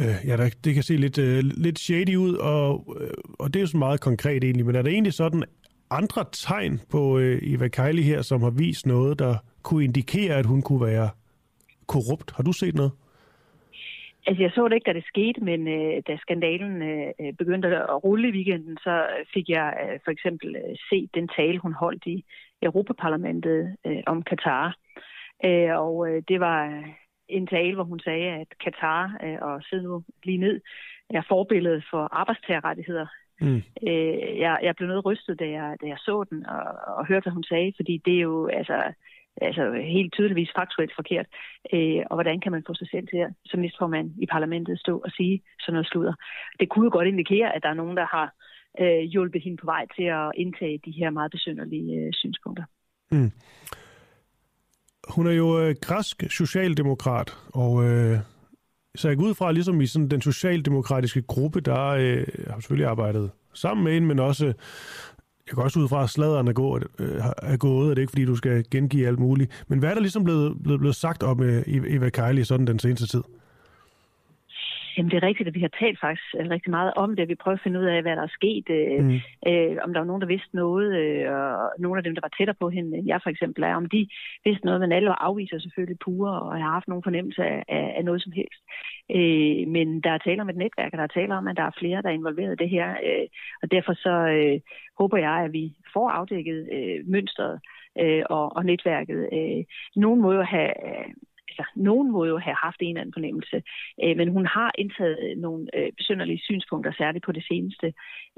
øh, 0.00 0.16
ja, 0.26 0.36
der, 0.36 0.50
det 0.64 0.74
kan 0.74 0.82
se 0.82 0.96
lidt, 0.96 1.18
øh, 1.18 1.38
lidt 1.42 1.78
shady 1.78 2.16
ud, 2.16 2.34
og, 2.34 2.96
øh, 3.00 3.10
og 3.38 3.54
det 3.54 3.56
er 3.56 3.60
jo 3.60 3.66
så 3.66 3.76
meget 3.76 4.00
konkret 4.00 4.44
egentlig, 4.44 4.66
men 4.66 4.76
er 4.76 4.82
der 4.82 4.90
egentlig 4.90 5.12
sådan 5.12 5.44
andre 5.90 6.24
tegn 6.32 6.80
på 6.90 7.18
øh, 7.18 7.38
Eva 7.42 7.68
Kejli 7.68 8.02
her, 8.02 8.22
som 8.22 8.42
har 8.42 8.50
vist 8.50 8.86
noget, 8.86 9.18
der 9.18 9.34
kunne 9.62 9.84
indikere, 9.84 10.34
at 10.34 10.46
hun 10.46 10.62
kunne 10.62 10.86
være 10.86 11.10
korrupt? 11.86 12.30
Har 12.36 12.42
du 12.42 12.52
set 12.52 12.74
noget? 12.74 12.92
Altså, 14.26 14.42
jeg 14.42 14.50
så 14.54 14.68
det 14.68 14.74
ikke, 14.74 14.90
da 14.90 14.92
det 14.92 15.06
skete, 15.06 15.40
men 15.40 15.68
øh, 15.68 16.02
da 16.06 16.16
skandalen 16.16 16.82
øh, 16.82 17.10
øh 17.20 17.32
begyndte 17.32 17.68
at 17.68 18.04
rulle 18.04 18.28
i 18.28 18.32
weekenden, 18.32 18.76
så 18.76 19.06
fik 19.34 19.48
jeg 19.48 19.68
øh, 19.82 19.98
for 20.04 20.10
eksempel 20.10 20.56
øh, 20.56 20.76
set 20.90 21.10
den 21.14 21.28
tale, 21.36 21.58
hun 21.58 21.72
holdt 21.72 22.06
i 22.06 22.24
Europaparlamentet 22.62 23.76
øh, 23.86 24.02
om 24.06 24.22
Katar. 24.22 24.76
Øh, 25.44 25.70
og 25.84 26.08
øh, 26.08 26.22
det 26.28 26.40
var 26.40 26.84
en 27.28 27.46
tale, 27.46 27.74
hvor 27.74 27.84
hun 27.84 28.00
sagde, 28.00 28.28
at 28.28 28.48
Katar, 28.64 29.18
øh, 29.24 29.38
og 29.40 29.62
sidde 29.62 29.82
nu 29.82 30.02
lige 30.24 30.38
ned, 30.38 30.60
er 31.10 31.22
forbilledet 31.28 31.84
for 31.90 32.08
arbejdstagerrettigheder. 32.12 33.06
Mm. 33.40 33.62
Øh, 33.88 34.38
jeg, 34.38 34.58
jeg 34.62 34.76
blev 34.76 34.88
noget 34.88 35.04
rystet, 35.04 35.40
da 35.40 35.48
jeg, 35.48 35.76
da 35.82 35.86
jeg 35.86 35.98
så 35.98 36.24
den 36.30 36.46
og, 36.46 36.64
og 36.98 37.06
hørte, 37.06 37.24
hvad 37.24 37.32
hun 37.32 37.44
sagde, 37.44 37.72
fordi 37.76 38.02
det 38.04 38.14
er 38.16 38.20
jo 38.20 38.46
altså, 38.46 38.92
altså 39.42 39.72
helt 39.72 40.12
tydeligvis 40.12 40.50
faktuelt 40.56 40.92
forkert. 40.96 41.26
Øh, 41.72 42.02
og 42.10 42.16
hvordan 42.16 42.40
kan 42.40 42.52
man 42.52 42.64
få 42.66 42.74
sig 42.74 42.88
selv 42.90 43.06
til 43.08 43.16
at, 43.16 43.30
som 43.46 43.60
næstformand 43.60 44.10
i 44.22 44.26
parlamentet, 44.26 44.80
stå 44.80 44.98
og 44.98 45.10
sige 45.10 45.42
sådan 45.60 45.72
noget 45.72 45.86
sludder? 45.86 46.14
Det 46.60 46.68
kunne 46.68 46.84
jo 46.84 46.90
godt 46.92 47.08
indikere, 47.08 47.54
at 47.54 47.62
der 47.62 47.68
er 47.68 47.80
nogen, 47.82 47.96
der 47.96 48.06
har 48.06 48.32
øh, 48.80 49.02
hjulpet 49.12 49.42
hende 49.42 49.56
på 49.56 49.66
vej 49.66 49.86
til 49.96 50.04
at 50.04 50.32
indtage 50.34 50.80
de 50.84 50.90
her 50.90 51.10
meget 51.10 51.30
besynderlige 51.30 52.00
øh, 52.00 52.12
synspunkter. 52.12 52.64
Mm. 53.10 53.30
Hun 55.08 55.26
er 55.26 55.32
jo 55.32 55.60
øh, 55.60 55.74
græsk 55.80 56.24
socialdemokrat, 56.30 57.36
og 57.48 57.84
øh, 57.84 58.18
så 58.96 59.08
jeg 59.08 59.16
går 59.16 59.24
ud 59.24 59.34
fra, 59.34 59.52
ligesom 59.52 59.80
i 59.80 59.86
sådan 59.86 60.08
den 60.08 60.20
socialdemokratiske 60.20 61.22
gruppe, 61.22 61.60
der 61.60 61.84
øh, 61.86 62.26
har 62.46 62.60
selvfølgelig 62.60 62.86
arbejdet 62.86 63.30
sammen 63.54 63.84
med 63.84 63.92
hende, 63.92 64.08
men 64.08 64.18
også, 64.18 64.44
jeg 65.46 65.54
går 65.54 65.62
også 65.62 65.80
ud 65.80 65.88
fra, 65.88 66.02
at 66.02 66.10
sladeren 66.10 66.48
er 66.48 66.52
gået, 66.52 66.86
øh, 66.98 67.20
er 67.42 67.56
gået, 67.56 67.90
og 67.90 67.96
det 67.96 68.00
er 68.00 68.02
ikke 68.02 68.10
fordi, 68.10 68.24
du 68.24 68.36
skal 68.36 68.64
gengive 68.70 69.06
alt 69.06 69.18
muligt. 69.18 69.64
Men 69.68 69.78
hvad 69.78 69.90
er 69.90 69.94
der 69.94 70.00
ligesom 70.00 70.24
blevet, 70.24 70.62
blevet, 70.62 70.80
blevet 70.80 70.96
sagt 70.96 71.22
om 71.22 71.42
øh, 71.42 71.62
Eva 71.66 72.10
Kejli 72.10 72.44
sådan 72.44 72.66
den 72.66 72.78
seneste 72.78 73.06
tid? 73.06 73.22
Jamen 74.98 75.10
det 75.10 75.16
er 75.16 75.28
rigtigt, 75.28 75.48
at 75.48 75.54
vi 75.54 75.60
har 75.60 75.74
talt 75.80 76.00
faktisk 76.00 76.34
øh, 76.38 76.50
rigtig 76.50 76.70
meget 76.70 76.92
om 76.96 77.16
det. 77.16 77.28
Vi 77.28 77.34
prøver 77.34 77.56
at 77.56 77.62
finde 77.64 77.80
ud 77.80 77.84
af, 77.84 78.02
hvad 78.02 78.16
der 78.16 78.22
er 78.22 78.36
sket. 78.38 78.66
Øh, 78.78 79.04
mm. 79.04 79.20
Øh, 79.48 79.76
om 79.84 79.92
der 79.92 80.00
var 80.00 80.10
nogen, 80.10 80.22
der 80.22 80.34
vidste 80.34 80.56
noget, 80.56 80.88
øh, 81.02 81.32
og 81.32 81.72
nogle 81.78 81.98
af 81.98 82.04
dem, 82.04 82.14
der 82.14 82.24
var 82.24 82.34
tættere 82.38 82.60
på 82.60 82.68
hende, 82.68 83.02
jeg 83.06 83.20
for 83.22 83.30
eksempel 83.30 83.62
er, 83.64 83.74
om 83.74 83.86
de 83.88 84.08
vidste 84.44 84.66
noget, 84.66 84.80
men 84.80 84.92
alle 84.92 85.22
afviser 85.22 85.58
selvfølgelig 85.58 85.98
pure, 85.98 86.32
og 86.42 86.52
har 86.52 86.70
haft 86.76 86.88
nogen 86.88 87.02
fornemmelse 87.02 87.42
af, 87.42 87.64
af, 87.68 87.94
af 87.98 88.04
noget 88.04 88.22
som 88.22 88.32
helst. 88.32 88.60
Øh, 89.16 89.68
men 89.74 90.00
der 90.00 90.10
er 90.10 90.18
tale 90.18 90.42
om 90.42 90.48
et 90.48 90.56
netværk, 90.56 90.92
og 90.92 90.98
der 90.98 91.04
er 91.04 91.18
tale 91.18 91.34
om, 91.34 91.48
at 91.48 91.56
der 91.56 91.62
er 91.62 91.78
flere, 91.78 92.02
der 92.02 92.08
er 92.08 92.18
involveret 92.20 92.52
i 92.52 92.62
det 92.62 92.70
her. 92.70 92.88
Øh, 92.90 93.26
og 93.62 93.70
derfor 93.70 93.92
så 93.92 94.14
øh, 94.36 94.60
håber 94.98 95.16
jeg, 95.16 95.36
at 95.44 95.52
vi 95.52 95.64
får 95.92 96.10
afdækket 96.10 96.68
øh, 96.76 96.98
mønstret 97.06 97.60
øh, 98.00 98.22
og, 98.30 98.56
og 98.56 98.64
netværket. 98.64 99.28
Øh, 99.32 99.64
nogen 99.96 100.20
må 100.20 100.32
jo 100.32 100.42
have 100.42 100.72
altså, 101.58 101.72
nogen 101.76 102.10
må 102.12 102.24
jo 102.24 102.38
have 102.38 102.56
haft 102.66 102.80
en 102.80 102.88
eller 102.88 103.00
anden 103.00 103.16
fornemmelse, 103.18 103.62
øh, 104.04 104.16
men 104.16 104.28
hun 104.28 104.46
har 104.46 104.70
indtaget 104.78 105.18
øh, 105.26 105.36
nogle 105.36 105.66
øh, 105.76 105.92
besynderlige 105.96 106.44
synspunkter, 106.48 106.92
særligt 106.92 107.24
på 107.24 107.32
det 107.32 107.44
seneste. 107.50 107.92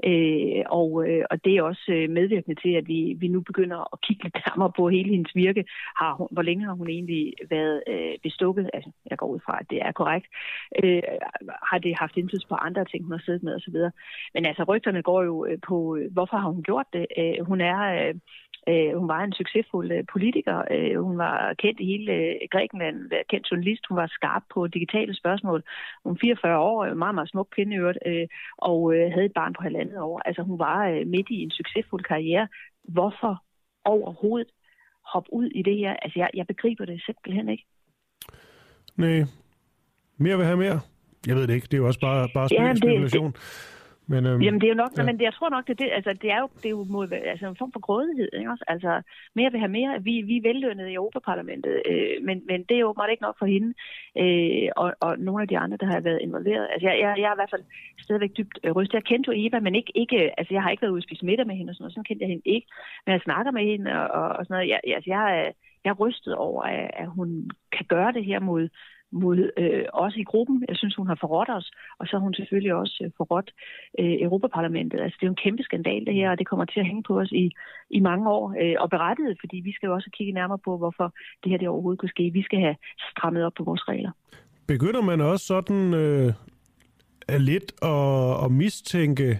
Øh, 0.09 0.63
og, 0.79 0.89
øh, 1.07 1.23
og 1.31 1.45
det 1.45 1.53
er 1.57 1.63
også 1.63 1.85
øh, 1.89 2.09
medvirkende 2.09 2.61
til, 2.61 2.73
at 2.79 2.87
vi, 2.87 3.15
vi 3.17 3.27
nu 3.27 3.41
begynder 3.41 3.93
at 3.93 4.01
kigge 4.01 4.23
lidt 4.23 4.37
nærmere 4.47 4.71
på 4.77 4.89
hele 4.89 5.09
hendes 5.09 5.35
virke. 5.35 5.65
Har 6.01 6.13
hun, 6.13 6.27
hvor 6.31 6.41
længe 6.41 6.65
har 6.65 6.73
hun 6.73 6.89
egentlig 6.89 7.33
været 7.49 7.83
øh, 7.87 8.13
bestukket? 8.23 8.69
Altså, 8.73 8.91
jeg 9.09 9.17
går 9.17 9.27
ud 9.27 9.39
fra, 9.45 9.57
at 9.61 9.69
det 9.69 9.79
er 9.81 9.91
korrekt. 9.91 10.27
Øh, 10.83 11.01
har 11.69 11.77
det 11.77 11.99
haft 11.99 12.17
indflydelse 12.17 12.47
på 12.47 12.55
andre 12.55 12.85
ting, 12.85 13.03
hun 13.03 13.11
har 13.11 13.23
siddet 13.25 13.43
med 13.43 13.55
osv.? 13.55 13.77
Men 14.33 14.45
altså, 14.45 14.63
rygterne 14.63 15.01
går 15.01 15.23
jo 15.23 15.45
øh, 15.45 15.57
på, 15.67 15.95
øh, 15.95 16.13
hvorfor 16.13 16.37
har 16.37 16.49
hun 16.49 16.63
gjort 16.63 16.85
det? 16.93 17.05
Øh, 17.17 17.45
hun 17.45 17.61
er... 17.61 17.79
Øh, 18.07 18.15
hun 18.95 19.07
var 19.07 19.23
en 19.23 19.33
succesfuld 19.33 20.07
politiker. 20.13 20.57
Hun 20.99 21.17
var 21.17 21.53
kendt 21.53 21.79
i 21.79 21.85
hele 21.85 22.39
Grækenland 22.51 23.10
Grækenland, 23.11 23.25
kendt 23.29 23.51
journalist. 23.51 23.87
Hun 23.89 23.97
var 23.97 24.07
skarp 24.07 24.43
på 24.53 24.67
digitale 24.67 25.15
spørgsmål. 25.15 25.63
Hun 26.03 26.11
var 26.13 26.17
44 26.21 26.57
år, 26.57 26.85
en 26.85 26.97
meget, 26.97 27.15
meget 27.15 27.29
smuk 27.29 27.47
kvinde 27.55 27.75
øh, 28.05 28.27
og 28.57 28.93
øh, 28.93 29.11
havde 29.11 29.25
et 29.25 29.33
barn 29.33 29.53
på 29.53 29.61
halvandet 29.63 29.97
år. 29.99 30.21
Altså 30.25 30.41
hun 30.41 30.59
var 30.59 30.87
øh, 30.87 31.07
midt 31.07 31.29
i 31.29 31.43
en 31.43 31.51
succesfuld 31.51 32.03
karriere. 32.03 32.47
Hvorfor 32.83 33.43
overhovedet 33.85 34.51
hoppe 35.13 35.33
ud 35.33 35.45
i 35.45 35.61
det 35.61 35.77
her? 35.77 35.93
Altså 36.03 36.19
jeg, 36.19 36.29
jeg 36.33 36.47
begriber 36.47 36.85
det 36.85 37.01
simpelthen 37.05 37.49
ikke. 37.49 37.65
Nej. 38.95 39.23
Mere 40.17 40.37
vil 40.37 40.45
have 40.45 40.57
mere? 40.57 40.79
Jeg 41.27 41.35
ved 41.35 41.47
det 41.47 41.53
ikke. 41.53 41.65
Det 41.65 41.73
er 41.73 41.77
jo 41.77 41.87
også 41.87 41.99
bare, 41.99 42.29
bare 42.33 42.47
ja, 42.51 42.75
spekulation. 42.75 43.31
Det, 43.31 43.80
men, 44.13 44.25
øhm, 44.25 44.41
Jamen 44.41 44.61
det 44.61 44.67
er 44.67 44.73
jo 44.75 44.83
nok, 44.83 44.93
ja. 44.97 45.03
men 45.03 45.15
det, 45.19 45.25
jeg 45.29 45.33
tror 45.33 45.49
nok, 45.49 45.67
det, 45.67 45.79
det, 45.79 45.89
altså, 45.97 46.11
det 46.21 46.29
er 46.31 46.39
jo, 46.43 46.47
det 46.61 46.65
er 46.65 46.75
jo 46.79 46.83
mod, 46.95 47.11
altså, 47.11 47.45
en 47.47 47.55
form 47.61 47.71
for 47.71 47.79
grådighed. 47.79 48.29
Ikke 48.39 48.51
også? 48.51 48.65
Altså, 48.67 49.01
mere 49.35 49.51
vil 49.51 49.59
have 49.59 49.75
mere. 49.79 50.03
Vi, 50.07 50.13
vi 50.29 50.35
er 50.37 50.47
vellønnet 50.49 50.87
i 50.87 50.93
Europaparlamentet, 50.93 51.81
øh, 51.89 52.15
men, 52.27 52.37
men 52.49 52.59
det 52.67 52.75
er 52.75 52.79
jo 52.79 52.93
meget 52.97 53.11
ikke 53.11 53.27
nok 53.27 53.37
for 53.39 53.45
hende 53.45 53.69
øh, 54.21 54.69
og, 54.81 54.93
og 55.05 55.19
nogle 55.19 55.41
af 55.41 55.47
de 55.47 55.57
andre, 55.57 55.77
der 55.77 55.85
har 55.85 55.99
været 55.99 56.19
involveret. 56.21 56.67
Altså, 56.73 56.87
jeg, 56.87 56.95
jeg, 57.03 57.09
jeg 57.21 57.27
er 57.29 57.35
i 57.35 57.41
hvert 57.41 57.53
fald 57.55 57.65
stadigvæk 58.05 58.33
dybt 58.37 58.59
øh, 58.63 58.71
rystet. 58.71 58.93
Jeg 58.93 59.03
kendte 59.03 59.27
jo 59.29 59.33
Eva, 59.43 59.59
men 59.59 59.75
ikke, 59.75 59.91
ikke, 59.95 60.39
altså, 60.39 60.53
jeg 60.53 60.63
har 60.63 60.69
ikke 60.71 60.81
været 60.81 60.95
ude 60.95 61.03
og 61.03 61.07
spise 61.07 61.25
middag 61.25 61.47
med 61.47 61.55
hende 61.55 61.71
og 61.71 61.75
sådan 61.75 61.83
noget. 61.83 61.93
Sådan 61.93 62.09
kendte 62.09 62.23
jeg 62.23 62.29
hende 62.33 62.47
ikke. 62.55 62.67
Men 63.05 63.11
jeg 63.13 63.21
snakker 63.21 63.51
med 63.51 63.63
hende 63.71 63.91
og, 63.99 64.07
og, 64.19 64.27
og 64.37 64.45
sådan 64.45 64.55
noget. 64.55 64.69
Jeg, 64.69 64.79
altså, 64.95 65.09
jeg, 65.09 65.53
jeg 65.83 65.91
er 65.91 66.01
rystet 66.03 66.35
over, 66.35 66.63
at, 66.63 66.91
at 66.93 67.07
hun 67.07 67.49
kan 67.75 67.85
gøre 67.85 68.11
det 68.11 68.25
her 68.25 68.39
mod 68.39 68.69
mod 69.11 69.51
øh, 69.57 69.85
os 69.93 70.15
i 70.15 70.23
gruppen. 70.23 70.65
Jeg 70.69 70.77
synes, 70.77 70.95
hun 70.95 71.07
har 71.07 71.17
forrådt 71.21 71.49
os, 71.49 71.71
og 71.99 72.07
så 72.07 72.11
har 72.15 72.23
hun 72.23 72.33
selvfølgelig 72.33 72.73
også 72.73 73.01
øh, 73.05 73.11
forrådt 73.17 73.49
øh, 73.99 74.15
Europaparlamentet. 74.25 74.99
Altså, 74.99 75.17
det 75.19 75.25
er 75.25 75.27
jo 75.27 75.37
en 75.37 75.45
kæmpe 75.45 75.63
skandal, 75.63 76.05
det 76.05 76.13
her, 76.13 76.31
og 76.31 76.39
det 76.39 76.47
kommer 76.47 76.65
til 76.65 76.79
at 76.79 76.85
hænge 76.85 77.03
på 77.03 77.19
os 77.19 77.31
i, 77.31 77.51
i 77.89 77.99
mange 77.99 78.29
år, 78.29 78.55
øh, 78.61 78.75
og 78.79 78.89
berettiget, 78.89 79.37
fordi 79.39 79.57
vi 79.67 79.71
skal 79.73 79.87
jo 79.87 79.93
også 79.93 80.09
kigge 80.17 80.33
nærmere 80.33 80.59
på, 80.65 80.77
hvorfor 80.77 81.13
det 81.43 81.51
her 81.51 81.57
det 81.57 81.67
overhovedet 81.67 81.99
kunne 81.99 82.15
ske. 82.15 82.29
Vi 82.33 82.43
skal 82.43 82.59
have 82.59 82.75
strammet 83.11 83.43
op 83.43 83.53
på 83.57 83.63
vores 83.63 83.87
regler. 83.87 84.11
Begynder 84.67 85.01
man 85.01 85.21
også 85.21 85.45
sådan 85.45 85.93
øh, 85.93 86.33
lidt 87.39 87.71
at, 87.81 88.45
at 88.45 88.51
mistænke 88.51 89.39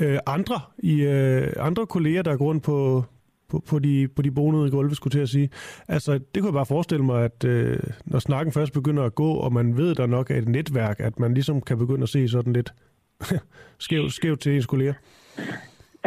øh, 0.00 0.18
andre 0.26 0.60
i 0.78 1.02
øh, 1.02 1.52
andre 1.56 1.86
kolleger, 1.86 2.22
der 2.22 2.36
går 2.36 2.44
rundt 2.44 2.64
på, 2.64 3.04
på, 3.50 3.62
på, 3.68 3.78
de, 3.78 4.08
på 4.08 4.22
de 4.22 4.30
bonede 4.30 4.70
gulve, 4.70 4.94
skulle 4.94 5.12
til 5.12 5.20
at 5.20 5.28
sige. 5.28 5.50
Altså, 5.88 6.12
det 6.12 6.42
kunne 6.42 6.46
jeg 6.46 6.52
bare 6.52 6.66
forestille 6.66 7.04
mig, 7.04 7.24
at 7.24 7.44
øh, 7.44 7.78
når 8.04 8.18
snakken 8.18 8.52
først 8.52 8.72
begynder 8.72 9.02
at 9.02 9.14
gå, 9.14 9.32
og 9.32 9.52
man 9.52 9.76
ved, 9.76 9.94
der 9.94 10.06
nok 10.06 10.30
er 10.30 10.36
et 10.36 10.48
netværk, 10.48 11.00
at 11.00 11.18
man 11.18 11.34
ligesom 11.34 11.60
kan 11.60 11.78
begynde 11.78 12.02
at 12.02 12.08
se 12.08 12.28
sådan 12.28 12.52
lidt 12.52 12.74
skævt 13.78 14.12
skæv 14.12 14.36
til 14.36 14.56
ens 14.56 14.66
kolleger. 14.66 14.94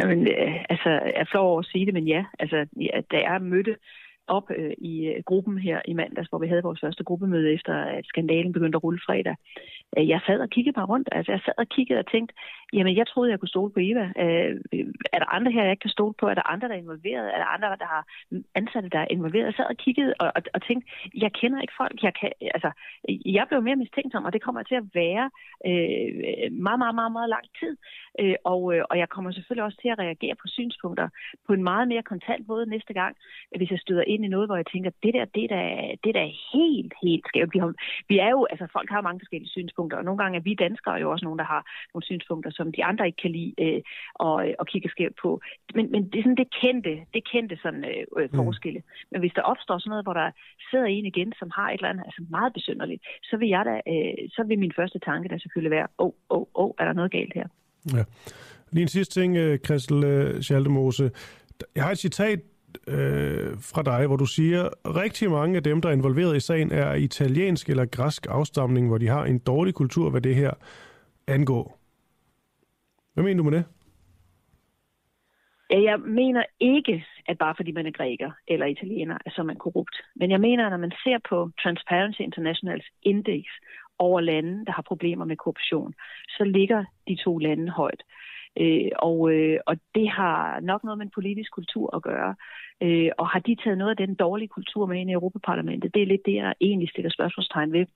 Jamen, 0.00 0.28
øh, 0.28 0.64
altså, 0.68 0.90
jeg 0.90 1.12
er 1.16 1.24
flov 1.30 1.50
over 1.50 1.58
at 1.58 1.66
sige 1.66 1.86
det, 1.86 1.94
men 1.94 2.08
ja, 2.08 2.24
altså, 2.38 2.66
ja, 2.76 3.00
da 3.10 3.16
jeg 3.16 3.42
mødte 3.42 3.76
op 4.28 4.50
øh, 4.58 4.72
i 4.78 4.94
øh, 5.06 5.22
gruppen 5.26 5.58
her 5.58 5.78
i 5.88 5.92
mandags, 5.92 6.28
hvor 6.28 6.38
vi 6.38 6.48
havde 6.48 6.62
vores 6.62 6.80
første 6.80 7.04
gruppemøde 7.04 7.52
efter, 7.52 7.74
at 7.74 8.04
skandalen 8.06 8.52
begyndte 8.52 8.76
at 8.76 8.84
rulle 8.84 9.00
fredag. 9.06 9.36
Øh, 9.96 10.08
jeg 10.08 10.20
sad 10.26 10.38
og 10.40 10.50
kiggede 10.50 10.78
mig 10.80 10.88
rundt. 10.88 11.08
Altså, 11.12 11.32
jeg 11.32 11.40
sad 11.44 11.54
og 11.58 11.68
kiggede 11.68 11.98
og 11.98 12.10
tænkte, 12.10 12.34
jamen, 12.72 12.96
jeg 12.96 13.06
troede, 13.06 13.30
jeg 13.30 13.40
kunne 13.40 13.54
stole 13.56 13.72
på 13.72 13.80
Eva. 13.88 14.04
Øh, 14.24 14.52
er 15.14 15.18
der 15.18 15.34
andre 15.36 15.52
her, 15.52 15.62
jeg 15.62 15.70
ikke 15.70 15.86
kan 15.86 15.98
stole 15.98 16.14
på? 16.20 16.26
Er 16.28 16.34
der 16.34 16.50
andre, 16.52 16.68
der 16.68 16.74
er 16.74 16.78
involveret? 16.78 17.26
Er 17.34 17.38
der 17.42 17.54
andre, 17.54 17.68
der 17.68 17.88
har 17.94 18.02
ansatte, 18.54 18.88
der 18.88 18.98
er 18.98 19.08
involveret? 19.10 19.46
Jeg 19.46 19.54
sad 19.54 19.64
og 19.74 19.76
kiggede 19.76 20.14
og, 20.20 20.32
og, 20.36 20.42
og 20.54 20.60
tænkte, 20.62 20.90
jeg 21.14 21.32
kender 21.32 21.60
ikke 21.60 21.78
folk. 21.82 22.02
Jeg, 22.02 22.14
kan, 22.20 22.30
altså, 22.56 22.70
jeg 23.38 23.44
blev 23.48 23.62
mere 23.62 23.82
mistænksom, 23.82 24.24
og 24.24 24.32
det 24.32 24.42
kommer 24.42 24.62
til 24.62 24.74
at 24.74 24.86
være 24.94 25.30
øh, 25.68 26.52
meget, 26.66 26.78
meget, 26.82 26.94
meget, 27.00 27.12
meget 27.12 27.30
lang 27.36 27.46
tid. 27.60 27.76
Øh, 28.20 28.36
og, 28.44 28.62
øh, 28.74 28.82
og 28.90 28.98
jeg 28.98 29.08
kommer 29.08 29.30
selvfølgelig 29.32 29.64
også 29.64 29.78
til 29.82 29.88
at 29.88 29.98
reagere 29.98 30.34
på 30.42 30.46
synspunkter 30.56 31.08
på 31.46 31.52
en 31.52 31.62
meget 31.62 31.88
mere 31.88 32.02
kontant 32.02 32.48
måde 32.48 32.66
næste 32.66 32.92
gang, 33.00 33.16
hvis 33.56 33.70
jeg 33.70 33.78
støder 33.78 34.04
ind 34.06 34.17
i 34.24 34.28
noget, 34.28 34.48
hvor 34.48 34.56
jeg 34.56 34.66
tænker, 34.72 34.90
det 35.02 35.12
der, 35.14 35.24
det 35.24 35.50
der, 35.50 35.64
det 36.04 36.12
der 36.14 36.24
er 36.28 36.34
helt, 36.54 36.92
helt 37.02 37.24
skævt. 37.28 37.54
Vi, 37.54 37.58
har, 37.58 37.72
vi 38.08 38.18
er 38.18 38.30
jo, 38.30 38.46
altså 38.52 38.66
folk 38.72 38.90
har 38.90 39.00
mange 39.00 39.20
forskellige 39.20 39.54
synspunkter, 39.56 39.96
og 39.98 40.04
nogle 40.04 40.18
gange 40.22 40.36
er 40.38 40.42
vi 40.48 40.54
danskere 40.54 40.94
jo 40.94 41.10
også 41.10 41.24
nogen, 41.24 41.38
der 41.38 41.44
har 41.54 41.62
nogle 41.94 42.04
synspunkter, 42.04 42.50
som 42.50 42.72
de 42.72 42.84
andre 42.84 43.06
ikke 43.06 43.22
kan 43.22 43.32
lide 43.38 43.54
øh, 43.64 43.80
og, 44.14 44.36
og 44.58 44.66
kigge 44.66 44.88
skævt 44.88 45.16
på. 45.22 45.40
Men, 45.74 45.90
men 45.92 46.00
det 46.10 46.18
er 46.18 46.22
sådan 46.22 46.42
det 46.42 46.54
kendte, 46.62 46.94
det 47.14 47.22
kendte 47.32 47.58
sådan 47.62 47.84
øh, 47.84 48.04
øh, 48.18 48.28
mm. 48.32 48.36
forskelle. 48.40 48.80
Mm. 48.84 49.08
Men 49.10 49.20
hvis 49.20 49.32
der 49.36 49.42
opstår 49.42 49.78
sådan 49.78 49.90
noget, 49.90 50.04
hvor 50.04 50.16
der 50.22 50.30
sidder 50.70 50.86
en 50.86 51.06
igen, 51.06 51.32
som 51.38 51.50
har 51.54 51.68
et 51.70 51.74
eller 51.74 51.88
andet 51.88 52.04
altså 52.08 52.22
meget 52.30 52.52
besynderligt, 52.52 53.02
så 53.22 53.36
vil 53.36 53.48
jeg 53.48 53.64
da, 53.70 53.74
øh, 53.92 54.28
så 54.36 54.44
vil 54.48 54.58
min 54.58 54.72
første 54.76 54.98
tanke 54.98 55.28
da 55.28 55.38
selvfølgelig 55.38 55.70
være, 55.70 55.86
åh, 55.98 56.06
oh, 56.06 56.12
åh, 56.30 56.38
oh, 56.38 56.46
åh, 56.54 56.64
oh, 56.64 56.70
er 56.78 56.84
der 56.84 56.92
noget 56.92 57.10
galt 57.10 57.34
her? 57.34 57.48
Ja. 57.96 58.04
Lige 58.72 58.82
en 58.82 58.88
sidste 58.88 59.20
ting, 59.20 59.36
Christel 59.64 60.04
øh, 60.04 60.40
Schaldemose. 60.40 61.10
Jeg 61.74 61.84
har 61.84 61.90
et 61.90 61.98
citat 61.98 62.40
øh, 62.88 63.50
fra 63.72 63.82
dig, 63.82 64.06
hvor 64.06 64.16
du 64.16 64.26
siger, 64.26 64.68
rigtig 64.84 65.30
mange 65.30 65.56
af 65.56 65.62
dem, 65.62 65.80
der 65.80 65.88
er 65.88 65.92
involveret 65.92 66.36
i 66.36 66.40
sagen, 66.40 66.72
er 66.72 66.94
italiensk 66.94 67.70
eller 67.70 67.86
græsk 67.86 68.26
afstamning, 68.30 68.88
hvor 68.88 68.98
de 68.98 69.08
har 69.08 69.24
en 69.24 69.38
dårlig 69.38 69.74
kultur, 69.74 70.10
hvad 70.10 70.20
det 70.20 70.34
her 70.34 70.52
angår. 71.26 71.78
Hvad 73.14 73.24
mener 73.24 73.42
du 73.42 73.50
med 73.50 73.58
det? 73.58 73.64
Jeg 75.70 76.00
mener 76.00 76.42
ikke, 76.60 77.04
at 77.26 77.38
bare 77.38 77.54
fordi 77.56 77.72
man 77.72 77.86
er 77.86 77.90
græker 77.90 78.30
eller 78.48 78.66
italiener, 78.66 79.18
så 79.26 79.40
er 79.42 79.44
man 79.44 79.56
korrupt. 79.56 79.96
Men 80.16 80.30
jeg 80.30 80.40
mener, 80.40 80.66
at 80.66 80.70
når 80.70 80.78
man 80.78 80.92
ser 81.04 81.18
på 81.28 81.50
Transparency 81.62 82.20
Internationals 82.20 82.86
index 83.02 83.44
over 83.98 84.20
lande, 84.20 84.66
der 84.66 84.72
har 84.72 84.82
problemer 84.82 85.24
med 85.24 85.36
korruption, 85.36 85.94
så 86.28 86.44
ligger 86.44 86.84
de 87.08 87.16
to 87.24 87.38
lande 87.38 87.70
højt. 87.70 88.02
Øh, 88.60 88.90
og, 88.98 89.32
øh, 89.32 89.58
og 89.66 89.76
det 89.94 90.08
har 90.08 90.60
nok 90.60 90.84
noget 90.84 90.98
med 90.98 91.06
en 91.06 91.12
politisk 91.14 91.52
kultur 91.52 91.96
at 91.96 92.02
gøre. 92.02 92.34
Øh, 92.82 93.10
og 93.18 93.28
har 93.28 93.38
de 93.38 93.56
taget 93.64 93.78
noget 93.78 93.90
af 93.90 94.06
den 94.06 94.14
dårlige 94.14 94.48
kultur 94.48 94.86
med 94.86 95.00
ind 95.00 95.10
i 95.10 95.12
Europaparlamentet? 95.12 95.94
Det 95.94 96.02
er 96.02 96.06
lidt 96.06 96.26
det, 96.26 96.34
jeg 96.34 96.54
egentlig 96.60 96.90
stiller 96.90 97.10
spørgsmålstegn 97.10 97.72
ved. 97.72 97.86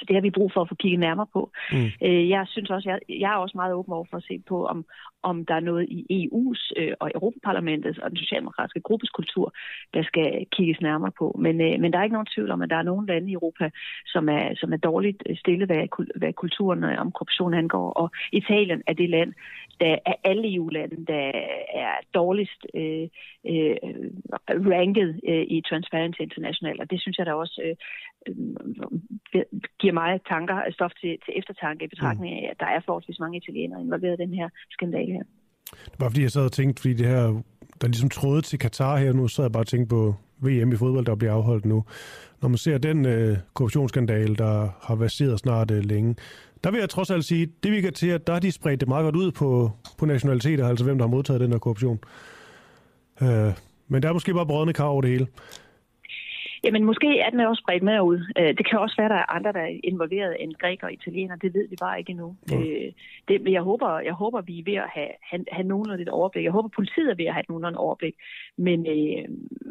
Det 0.00 0.16
har 0.16 0.20
vi 0.20 0.30
brug 0.30 0.52
for 0.52 0.60
at 0.60 0.68
få 0.68 0.74
kigget 0.74 1.00
nærmere 1.00 1.26
på. 1.32 1.50
Mm. 1.72 1.90
Øh, 2.06 2.28
jeg 2.28 2.44
synes 2.48 2.70
også, 2.70 2.88
jeg, 2.88 2.98
jeg 3.08 3.32
er 3.32 3.36
også 3.36 3.56
meget 3.56 3.74
åben 3.74 3.92
over 3.92 4.06
for 4.10 4.16
at 4.16 4.24
se 4.28 4.42
på, 4.48 4.66
om, 4.66 4.84
om 5.22 5.46
der 5.46 5.54
er 5.54 5.60
noget 5.60 5.86
i 5.90 6.00
EU's 6.20 6.72
øh, 6.76 6.92
og 7.00 7.10
Europaparlamentets 7.14 7.98
og 7.98 8.10
den 8.10 8.18
socialdemokratiske 8.18 8.80
gruppes 8.80 9.10
kultur, 9.10 9.54
der 9.94 10.02
skal 10.02 10.46
kigges 10.52 10.80
nærmere 10.80 11.12
på. 11.18 11.36
Men, 11.40 11.60
øh, 11.60 11.80
men 11.80 11.92
der 11.92 11.98
er 11.98 12.02
ikke 12.02 12.18
nogen 12.18 12.34
tvivl 12.34 12.50
om, 12.50 12.62
at 12.62 12.70
der 12.70 12.76
er 12.76 12.82
nogle 12.90 13.06
lande 13.06 13.30
i 13.30 13.34
Europa, 13.34 13.70
som 14.06 14.28
er, 14.28 14.54
som 14.56 14.72
er 14.72 14.76
dårligt 14.76 15.22
stillet, 15.36 15.68
hvad, 15.68 15.82
hvad 16.16 16.32
kulturen 16.32 16.84
om 16.84 17.12
korruption 17.12 17.54
angår. 17.54 17.90
Og 17.92 18.10
Italien 18.32 18.82
er 18.86 18.92
det 18.92 19.10
land, 19.10 19.32
der 19.80 19.96
er 20.06 20.14
alle 20.24 20.54
EU-lande, 20.54 21.06
der 21.06 21.30
er 21.74 21.94
dårligst 22.14 22.66
øh, 22.74 23.08
øh, 23.46 23.76
ranket 24.74 25.20
øh, 25.28 25.44
i 25.48 25.62
Transparency 25.68 26.20
International. 26.20 26.80
Og 26.80 26.90
det 26.90 27.00
synes 27.00 27.18
jeg 27.18 27.26
da 27.26 27.34
også 27.34 27.60
øh, 27.64 27.70
øh, 27.70 27.76
Øh, 28.28 28.34
øh, 29.34 29.42
giver 29.80 29.94
mig 30.00 30.20
tanker, 30.32 30.56
stof 30.72 30.90
til, 31.00 31.12
til 31.24 31.32
eftertanke 31.40 31.84
i 31.84 31.88
betragtning 31.88 32.30
af, 32.38 32.48
at 32.52 32.60
der 32.60 32.66
er 32.66 32.80
forholdsvis 32.86 33.18
mange 33.20 33.36
italienere 33.42 33.80
involveret 33.80 34.20
i 34.20 34.22
den 34.24 34.34
her 34.34 34.48
skandale 34.70 35.12
her. 35.12 35.24
Det 35.90 36.00
var 36.00 36.08
fordi, 36.08 36.22
jeg 36.22 36.30
sad 36.30 36.44
og 36.44 36.52
tænkte, 36.52 36.80
fordi 36.80 36.94
det 36.94 37.06
her, 37.06 37.42
der 37.80 37.86
ligesom 37.86 38.10
tråde 38.10 38.42
til 38.42 38.58
Katar 38.58 38.96
her 38.96 39.12
nu, 39.12 39.28
så 39.28 39.34
sad 39.34 39.44
jeg 39.44 39.52
bare 39.52 39.62
og 39.62 39.66
tænkte 39.66 39.88
på 39.88 40.14
VM 40.38 40.72
i 40.72 40.76
fodbold, 40.76 41.06
der 41.06 41.14
bliver 41.14 41.32
afholdt 41.32 41.64
nu. 41.64 41.84
Når 42.42 42.48
man 42.48 42.58
ser 42.58 42.78
den 42.78 43.06
øh, 43.06 43.36
korruptionsskandale, 43.54 44.36
der 44.36 44.68
har 44.82 44.94
været 44.94 45.40
snart 45.40 45.70
øh, 45.70 45.84
længe, 45.84 46.16
der 46.64 46.70
vil 46.70 46.80
jeg 46.80 46.90
trods 46.90 47.10
alt 47.10 47.24
sige, 47.24 47.48
det 47.62 47.72
virker 47.72 47.90
til, 47.90 48.08
at 48.08 48.26
der 48.26 48.32
har 48.32 48.40
de 48.40 48.52
spredt 48.52 48.80
det 48.80 48.88
meget 48.88 49.04
godt 49.04 49.16
ud 49.16 49.32
på, 49.32 49.70
på 49.98 50.06
nationaliteter, 50.06 50.68
altså 50.68 50.84
hvem 50.84 50.98
der 50.98 51.04
har 51.04 51.10
modtaget 51.10 51.40
den 51.40 51.52
her 51.52 51.58
korruption. 51.58 52.00
Øh, 53.22 53.52
men 53.88 54.02
der 54.02 54.08
er 54.08 54.12
måske 54.12 54.34
bare 54.34 54.46
brødende 54.46 54.72
kar 54.72 54.84
over 54.84 55.00
det 55.00 55.10
hele. 55.10 55.26
Jamen, 56.64 56.84
måske 56.84 57.18
er 57.18 57.30
den 57.30 57.40
også 57.40 57.62
spredt 57.64 57.82
med 57.82 58.00
ud. 58.00 58.18
Øh, 58.38 58.52
det 58.58 58.68
kan 58.68 58.78
også 58.78 58.96
være, 58.96 59.04
at 59.06 59.10
der 59.10 59.16
er 59.16 59.34
andre, 59.36 59.52
der 59.52 59.60
er 59.60 59.80
involveret 59.84 60.36
end 60.40 60.52
grækere 60.54 60.88
og 60.88 60.92
italiener. 60.92 61.36
Det 61.36 61.54
ved 61.54 61.68
vi 61.68 61.76
bare 61.80 61.98
ikke 61.98 62.10
endnu. 62.10 62.36
Ja. 62.50 62.58
Øh, 62.58 62.92
det, 63.28 63.42
men 63.42 63.52
jeg 63.52 63.62
håber, 63.62 63.98
jeg 63.98 64.12
håber, 64.12 64.40
vi 64.40 64.58
er 64.58 64.64
ved 64.66 64.74
at 64.74 64.90
have, 64.94 65.12
have, 65.30 65.44
have 65.52 65.66
nogenlunde 65.66 66.02
et 66.02 66.08
overblik. 66.08 66.44
Jeg 66.44 66.52
håber, 66.52 66.68
politiet 66.68 67.10
er 67.10 67.14
ved 67.14 67.24
at 67.24 67.34
have 67.34 67.44
nogenlunde 67.48 67.78
overblik. 67.78 68.14
Men, 68.56 68.78
øh, 68.94 69.24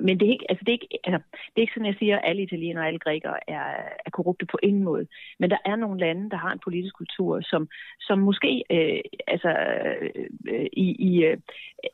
men 0.06 0.20
det, 0.20 0.26
er 0.28 0.32
ikke, 0.32 0.46
altså, 0.50 0.64
det, 0.66 0.72
er 0.72 0.80
ikke, 0.80 0.88
altså, 1.04 1.20
det 1.34 1.58
er 1.58 1.66
ikke 1.66 1.74
sådan, 1.74 1.92
jeg 1.92 2.00
siger, 2.00 2.16
at 2.18 2.30
alle 2.30 2.42
italienere 2.44 2.84
og 2.84 2.88
alle 2.88 3.00
grækere 3.00 3.50
er, 3.50 3.66
er 4.06 4.10
korrupte 4.10 4.46
på 4.46 4.58
ingen 4.64 4.84
måde. 4.84 5.06
Men 5.40 5.50
der 5.50 5.58
er 5.66 5.76
nogle 5.76 6.00
lande, 6.00 6.30
der 6.30 6.38
har 6.38 6.52
en 6.52 6.64
politisk 6.64 6.96
kultur, 6.98 7.42
som, 7.42 7.68
som 8.00 8.20
måske 8.20 8.64
øh, 8.72 9.02
altså, 9.28 9.52
øh, 10.52 10.68
i, 10.74 10.88
i 11.10 11.24
øh, 11.24 11.38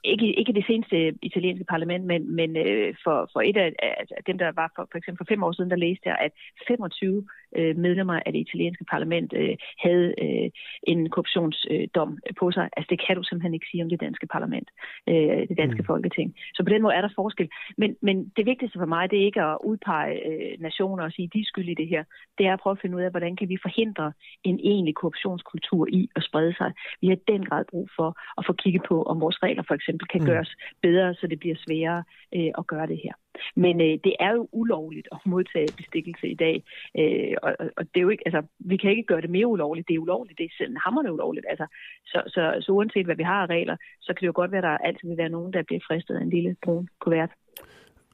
ikke, 0.04 0.40
ikke 0.40 0.54
det 0.54 0.66
seneste 0.68 1.14
italienske 1.22 1.66
parlament, 1.66 2.06
men, 2.06 2.36
men 2.36 2.58
øh, 2.58 2.96
for, 3.04 3.30
for 3.34 3.42
et 3.42 3.58
af 3.58 3.74
altså, 3.82 4.16
dem, 4.28 4.38
der 4.38 4.52
var 4.56 4.72
for 4.76 4.89
for 4.92 4.98
eksempel 4.98 5.26
for 5.26 5.32
fem 5.34 5.44
år 5.44 5.52
siden, 5.52 5.70
der 5.70 5.76
læste 5.86 6.10
jeg, 6.10 6.18
at 6.22 6.32
25 6.68 7.28
øh, 7.58 7.78
medlemmer 7.78 8.20
af 8.26 8.32
det 8.34 8.40
italienske 8.40 8.86
parlament 8.86 9.34
øh, 9.36 9.56
havde 9.86 10.08
øh, 10.26 10.50
en 10.84 11.10
korruptionsdom 11.10 12.12
øh, 12.28 12.34
på 12.40 12.52
sig. 12.52 12.70
Altså 12.78 12.88
det 12.90 13.00
kan 13.08 13.16
du 13.16 13.24
simpelthen 13.24 13.54
ikke 13.54 13.68
sige 13.72 13.84
om 13.84 13.90
det 13.90 14.02
danske 14.02 14.28
parlament, 14.28 14.70
øh, 15.10 15.42
det 15.50 15.58
danske 15.58 15.82
mm. 15.82 15.86
folketing. 15.86 16.36
Så 16.56 16.64
på 16.64 16.70
den 16.70 16.82
måde 16.82 16.96
er 16.96 17.02
der 17.02 17.10
forskel. 17.16 17.50
Men, 17.78 17.96
men 18.02 18.16
det 18.38 18.46
vigtigste 18.46 18.80
for 18.80 18.86
mig, 18.86 19.12
det 19.12 19.20
er 19.20 19.26
ikke 19.26 19.42
at 19.42 19.58
udpege 19.64 20.14
øh, 20.30 20.60
nationer 20.60 21.04
og 21.04 21.12
sige, 21.12 21.30
de 21.34 21.40
er 21.40 21.50
skyld 21.52 21.70
i 21.70 21.80
det 21.82 21.88
her. 21.88 22.04
Det 22.38 22.46
er 22.46 22.54
at 22.54 22.60
prøve 22.60 22.72
at 22.72 22.82
finde 22.82 22.98
ud 22.98 23.02
af, 23.02 23.12
hvordan 23.12 23.36
kan 23.36 23.50
vi 23.50 23.58
forhindre 23.62 24.14
en 24.44 24.60
egentlig 24.60 24.96
korruptionskultur 24.96 25.88
i 25.92 26.10
at 26.16 26.24
sprede 26.24 26.54
sig. 26.58 26.72
Vi 27.02 27.08
har 27.08 27.18
den 27.28 27.46
grad 27.46 27.66
brug 27.72 27.90
for 27.96 28.10
at 28.38 28.46
få 28.48 28.54
kigget 28.54 28.84
på, 28.90 29.04
om 29.04 29.22
vores 29.22 29.44
regler 29.44 29.64
for 29.68 29.74
eksempel 29.74 30.08
kan 30.08 30.22
mm. 30.22 30.28
gøres 30.28 30.52
bedre, 30.82 31.14
så 31.14 31.28
det 31.28 31.40
bliver 31.40 31.56
sværere 31.66 32.04
øh, 32.36 32.52
at 32.58 32.68
gøre 32.68 32.88
det 32.88 33.00
her. 33.04 33.14
Men 33.56 33.82
øh, 33.82 33.98
det 34.04 34.14
er 34.20 34.32
jo 34.32 34.50
ulovligt 34.52 35.08
at 35.12 35.20
modtage 35.26 35.78
bestikkelse 35.78 36.28
i 36.28 36.36
dag, 36.36 36.64
øh, 37.00 37.34
og, 37.44 37.56
og 37.78 37.84
det 37.86 37.98
er 38.00 38.02
jo 38.02 38.10
ikke, 38.10 38.24
altså, 38.26 38.42
vi 38.60 38.78
kan 38.78 38.92
ikke 38.92 39.04
gøre 39.04 39.22
det 39.22 39.30
mere 39.30 39.48
ulovligt. 39.48 39.88
Det 39.88 39.96
er 39.96 40.00
ulovligt, 40.00 40.38
det 40.38 40.46
er 40.46 40.58
selv 40.58 40.76
hammerne 40.86 41.14
ulovligt. 41.14 41.46
Altså, 41.50 41.66
så, 42.06 42.24
så, 42.28 42.58
så 42.62 42.72
uanset 42.72 43.06
hvad 43.06 43.16
vi 43.16 43.24
har 43.24 43.42
af 43.44 43.50
regler, 43.50 43.76
så 44.02 44.14
kan 44.14 44.22
det 44.22 44.28
jo 44.28 44.32
godt 44.36 44.52
være, 44.52 44.64
at 44.66 44.70
der 44.70 44.86
altid 44.88 45.08
vil 45.08 45.18
være 45.18 45.30
nogen, 45.30 45.54
der 45.54 45.64
bliver 45.64 45.80
fristet 45.88 46.16
af 46.16 46.22
en 46.22 46.30
lille 46.30 46.56
brun 46.64 46.88
kuvert. 47.00 47.30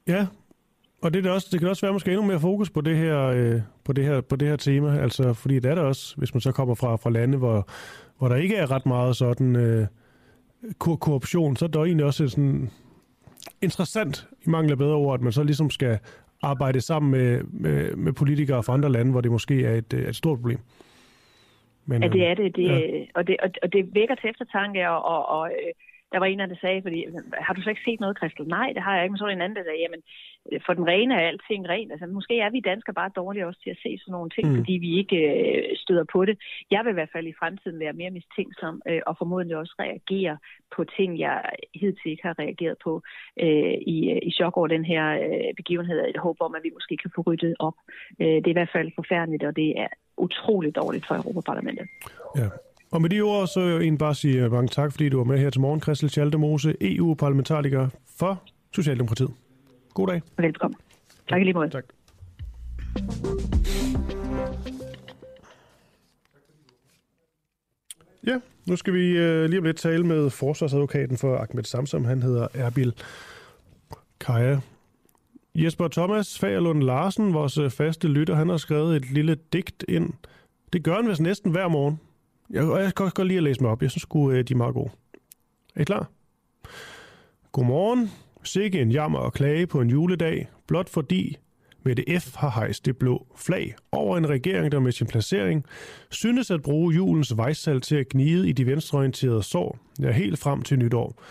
Ja, 0.08 0.26
og 1.02 1.14
det, 1.14 1.26
er 1.26 1.30
også, 1.30 1.48
det 1.52 1.60
kan 1.60 1.68
også 1.68 1.86
være 1.86 1.92
måske 1.92 2.10
endnu 2.10 2.26
mere 2.26 2.40
fokus 2.40 2.70
på 2.70 2.80
det 2.80 2.96
her, 2.96 3.26
øh, 3.26 3.60
på 3.84 3.92
det 3.92 4.04
her, 4.04 4.20
på 4.20 4.36
det 4.36 4.48
her 4.48 4.56
tema, 4.56 4.98
altså 4.98 5.32
fordi 5.32 5.54
det 5.54 5.70
er 5.70 5.74
der 5.74 5.82
også, 5.82 6.16
hvis 6.16 6.34
man 6.34 6.40
så 6.40 6.52
kommer 6.52 6.74
fra, 6.74 6.96
fra 6.96 7.10
lande, 7.10 7.38
hvor, 7.38 7.68
hvor 8.18 8.28
der 8.28 8.36
ikke 8.36 8.56
er 8.56 8.70
ret 8.70 8.86
meget 8.86 9.16
sådan 9.16 9.56
øh, 9.56 9.86
korruption, 10.78 11.56
så 11.56 11.64
er 11.64 11.68
der 11.68 11.84
egentlig 11.84 12.06
også 12.06 12.28
sådan 12.28 12.70
interessant, 13.62 14.28
i 14.46 14.50
mangel 14.50 14.72
af 14.72 14.78
bedre 14.78 14.94
ord, 14.94 15.14
at 15.14 15.20
man 15.20 15.32
så 15.32 15.42
ligesom 15.42 15.70
skal 15.70 15.98
arbejde 16.50 16.80
sammen 16.80 17.10
med, 17.10 17.42
med, 17.42 17.96
med 17.96 18.12
politikere 18.12 18.62
fra 18.62 18.72
andre 18.72 18.92
lande, 18.92 19.10
hvor 19.12 19.20
det 19.20 19.30
måske 19.30 19.64
er 19.64 19.74
et, 19.74 19.94
et 19.94 20.16
stort 20.16 20.38
problem. 20.38 20.58
Men, 21.86 22.02
ja, 22.02 22.08
det 22.08 22.26
er 22.26 22.34
det. 22.34 22.56
det 22.56 22.62
ja. 22.62 23.04
og, 23.14 23.26
det 23.26 23.36
og, 23.42 23.50
og 23.62 23.72
det 23.72 23.94
vækker 23.94 24.14
til 24.14 24.30
eftertanke, 24.30 24.90
og, 24.90 25.04
og, 25.04 25.28
og 25.28 25.50
øh, 25.50 25.72
der 26.12 26.18
var 26.18 26.26
en, 26.26 26.38
der 26.38 26.60
sagde, 26.60 26.82
fordi, 26.82 27.06
har 27.46 27.54
du 27.54 27.62
så 27.62 27.70
ikke 27.70 27.86
set 27.86 28.00
noget, 28.00 28.18
Kristel? 28.18 28.46
Nej, 28.46 28.68
det 28.74 28.82
har 28.82 28.94
jeg 28.94 29.02
ikke. 29.04 29.12
Men 29.12 29.18
så 29.18 29.24
var 29.24 29.32
en 29.32 29.46
anden, 29.46 29.56
der 29.56 29.64
sagde, 29.64 29.84
jamen, 29.84 30.02
for 30.66 30.72
den 30.78 30.86
rene 30.86 31.14
er 31.14 31.28
alting 31.28 31.68
rent. 31.68 31.92
Altså, 31.92 32.06
måske 32.06 32.40
er 32.40 32.50
vi 32.50 32.60
danskere 32.60 32.94
bare 32.94 33.16
dårlige 33.16 33.46
også 33.46 33.60
til 33.62 33.70
at 33.70 33.82
se 33.82 33.98
sådan 33.98 34.12
nogle 34.12 34.30
ting, 34.30 34.46
mm. 34.48 34.56
fordi 34.56 34.72
vi 34.72 34.90
ikke 35.00 35.18
øh, 35.32 35.76
støder 35.76 36.04
på 36.12 36.24
det. 36.24 36.36
Jeg 36.70 36.80
vil 36.84 36.90
i 36.90 36.98
hvert 36.98 37.14
fald 37.14 37.26
i 37.26 37.38
fremtiden 37.40 37.78
være 37.80 37.92
mere 38.00 38.10
mistænksom, 38.10 38.82
øh, 38.88 39.00
og 39.06 39.14
formodentlig 39.18 39.56
også 39.56 39.74
reagere 39.84 40.38
på 40.76 40.84
ting, 40.96 41.18
jeg 41.18 41.36
hidtil 41.74 42.10
ikke 42.10 42.26
har 42.28 42.38
reageret 42.38 42.76
på 42.84 42.92
øh, 43.44 43.74
i, 43.94 43.96
i 44.28 44.30
chok 44.38 44.56
over 44.56 44.66
den 44.66 44.84
her 44.84 45.04
øh, 45.26 45.50
begivenhed. 45.56 45.96
Jeg 46.14 46.26
håber 46.28 46.44
om, 46.44 46.54
at 46.54 46.64
vi 46.64 46.70
måske 46.74 46.96
kan 46.96 47.10
få 47.14 47.20
ryddet 47.26 47.54
op. 47.58 47.76
Øh, 48.20 48.36
det 48.42 48.46
er 48.46 48.56
i 48.56 48.60
hvert 48.60 48.74
fald 48.76 48.90
forfærdeligt, 48.94 49.44
og 49.44 49.56
det 49.56 49.70
er 49.84 49.88
utroligt 50.16 50.76
dårligt 50.76 51.06
for 51.06 51.14
Europaparlamentet. 51.14 51.86
Ja, 52.36 52.48
og 52.90 53.02
med 53.02 53.10
de 53.10 53.20
ord, 53.20 53.46
så 53.46 53.60
vil 53.60 53.68
jeg 53.68 53.80
egentlig 53.80 53.98
bare 53.98 54.14
sige 54.14 54.44
øh, 54.44 54.52
mange 54.52 54.68
tak, 54.68 54.92
fordi 54.92 55.08
du 55.08 55.16
var 55.16 55.24
med 55.24 55.38
her 55.38 55.50
til 55.50 55.60
morgen, 55.60 55.80
Christel 55.80 56.10
Schaldemose, 56.10 56.74
EU-parlamentariker 56.80 57.88
for 58.18 58.42
Socialdemokratiet. 58.74 59.30
God 59.94 60.06
dag. 60.06 60.22
Velkommen. 60.38 60.78
Tak 61.28 61.40
i 61.40 61.44
lige 61.44 61.54
måde. 61.54 61.70
Tak. 61.70 61.84
Ja, 68.26 68.40
nu 68.66 68.76
skal 68.76 68.94
vi 68.94 69.10
uh, 69.10 69.44
lige 69.44 69.58
om 69.58 69.64
lidt 69.64 69.76
tale 69.76 70.06
med 70.06 70.30
forsvarsadvokaten 70.30 71.18
for 71.18 71.36
Ahmed 71.36 71.64
Samsam. 71.64 72.04
Han 72.04 72.22
hedder 72.22 72.48
Erbil 72.54 72.94
Kaja. 74.20 74.60
Jesper 75.54 75.88
Thomas 75.88 76.38
Fagerlund 76.38 76.82
Larsen, 76.82 77.34
vores 77.34 77.58
øh, 77.58 77.70
faste 77.70 78.08
lytter, 78.08 78.34
han 78.34 78.48
har 78.48 78.56
skrevet 78.56 78.96
et 78.96 79.10
lille 79.10 79.36
digt 79.52 79.84
ind. 79.88 80.12
Det 80.72 80.84
gør 80.84 80.94
han 80.94 81.08
vist 81.08 81.20
næsten 81.20 81.50
hver 81.50 81.68
morgen. 81.68 82.00
Jeg, 82.50 82.64
jeg 82.64 82.94
kan 82.94 83.10
godt 83.14 83.28
lide 83.28 83.36
at 83.38 83.42
læse 83.42 83.62
mig 83.62 83.70
op. 83.70 83.82
Jeg 83.82 83.90
synes 83.90 84.02
sgu, 84.02 84.30
øh, 84.30 84.44
de 84.44 84.52
er 84.52 84.56
meget 84.56 84.74
gode. 84.74 84.90
Er 85.76 85.80
I 85.80 85.84
klar? 85.84 86.10
Godmorgen. 87.52 88.10
Sikke 88.42 88.80
en 88.80 88.90
jammer 88.90 89.18
og 89.18 89.32
klage 89.32 89.66
på 89.66 89.80
en 89.80 89.90
juledag, 89.90 90.48
blot 90.66 90.88
fordi 90.88 91.38
Mette 91.86 92.20
F. 92.20 92.34
har 92.34 92.50
hejst 92.50 92.86
det 92.86 92.96
blå 92.96 93.26
flag 93.36 93.74
over 93.92 94.16
en 94.16 94.28
regering, 94.28 94.72
der 94.72 94.80
med 94.80 94.92
sin 94.92 95.06
placering 95.06 95.64
synes 96.10 96.50
at 96.50 96.62
bruge 96.62 96.94
julens 96.94 97.36
vejsal 97.36 97.80
til 97.80 97.96
at 97.96 98.08
gnide 98.08 98.48
i 98.48 98.52
de 98.52 98.66
venstreorienterede 98.66 99.42
sår, 99.42 99.78
ja 100.00 100.12
helt 100.12 100.38
frem 100.38 100.62
til 100.62 100.78
nytår. 100.78 101.22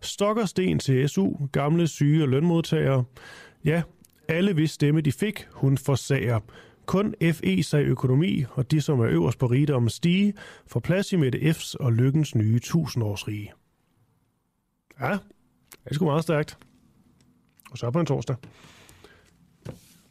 Stokker 0.00 0.44
sten 0.44 0.78
til 0.78 1.08
SU, 1.08 1.32
gamle 1.52 1.88
syge 1.88 2.22
og 2.22 2.28
lønmodtagere. 2.28 3.04
Ja, 3.64 3.82
alle 4.28 4.52
hvis 4.52 4.70
stemme 4.70 5.00
de 5.00 5.12
fik, 5.12 5.46
hun 5.50 5.78
forsager. 5.78 6.40
Kun 6.86 7.14
FE 7.32 7.62
sig 7.62 7.82
økonomi, 7.82 8.44
og 8.50 8.70
de, 8.70 8.80
som 8.80 9.00
er 9.00 9.06
øverst 9.06 9.38
på 9.38 9.46
rigdommens 9.46 9.92
stige, 9.92 10.34
får 10.66 10.80
plads 10.80 11.12
i 11.12 11.16
Mette 11.16 11.38
F's 11.38 11.74
og 11.80 11.92
Lykkens 11.92 12.34
nye 12.34 12.58
tusindårsrige. 12.58 13.52
Ja, 15.00 15.10
det 15.10 15.90
er 15.90 15.94
sgu 15.94 16.04
meget 16.04 16.22
stærkt. 16.22 16.58
Og 17.70 17.78
så 17.78 17.90
på 17.90 18.00
en 18.00 18.06
torsdag. 18.06 18.36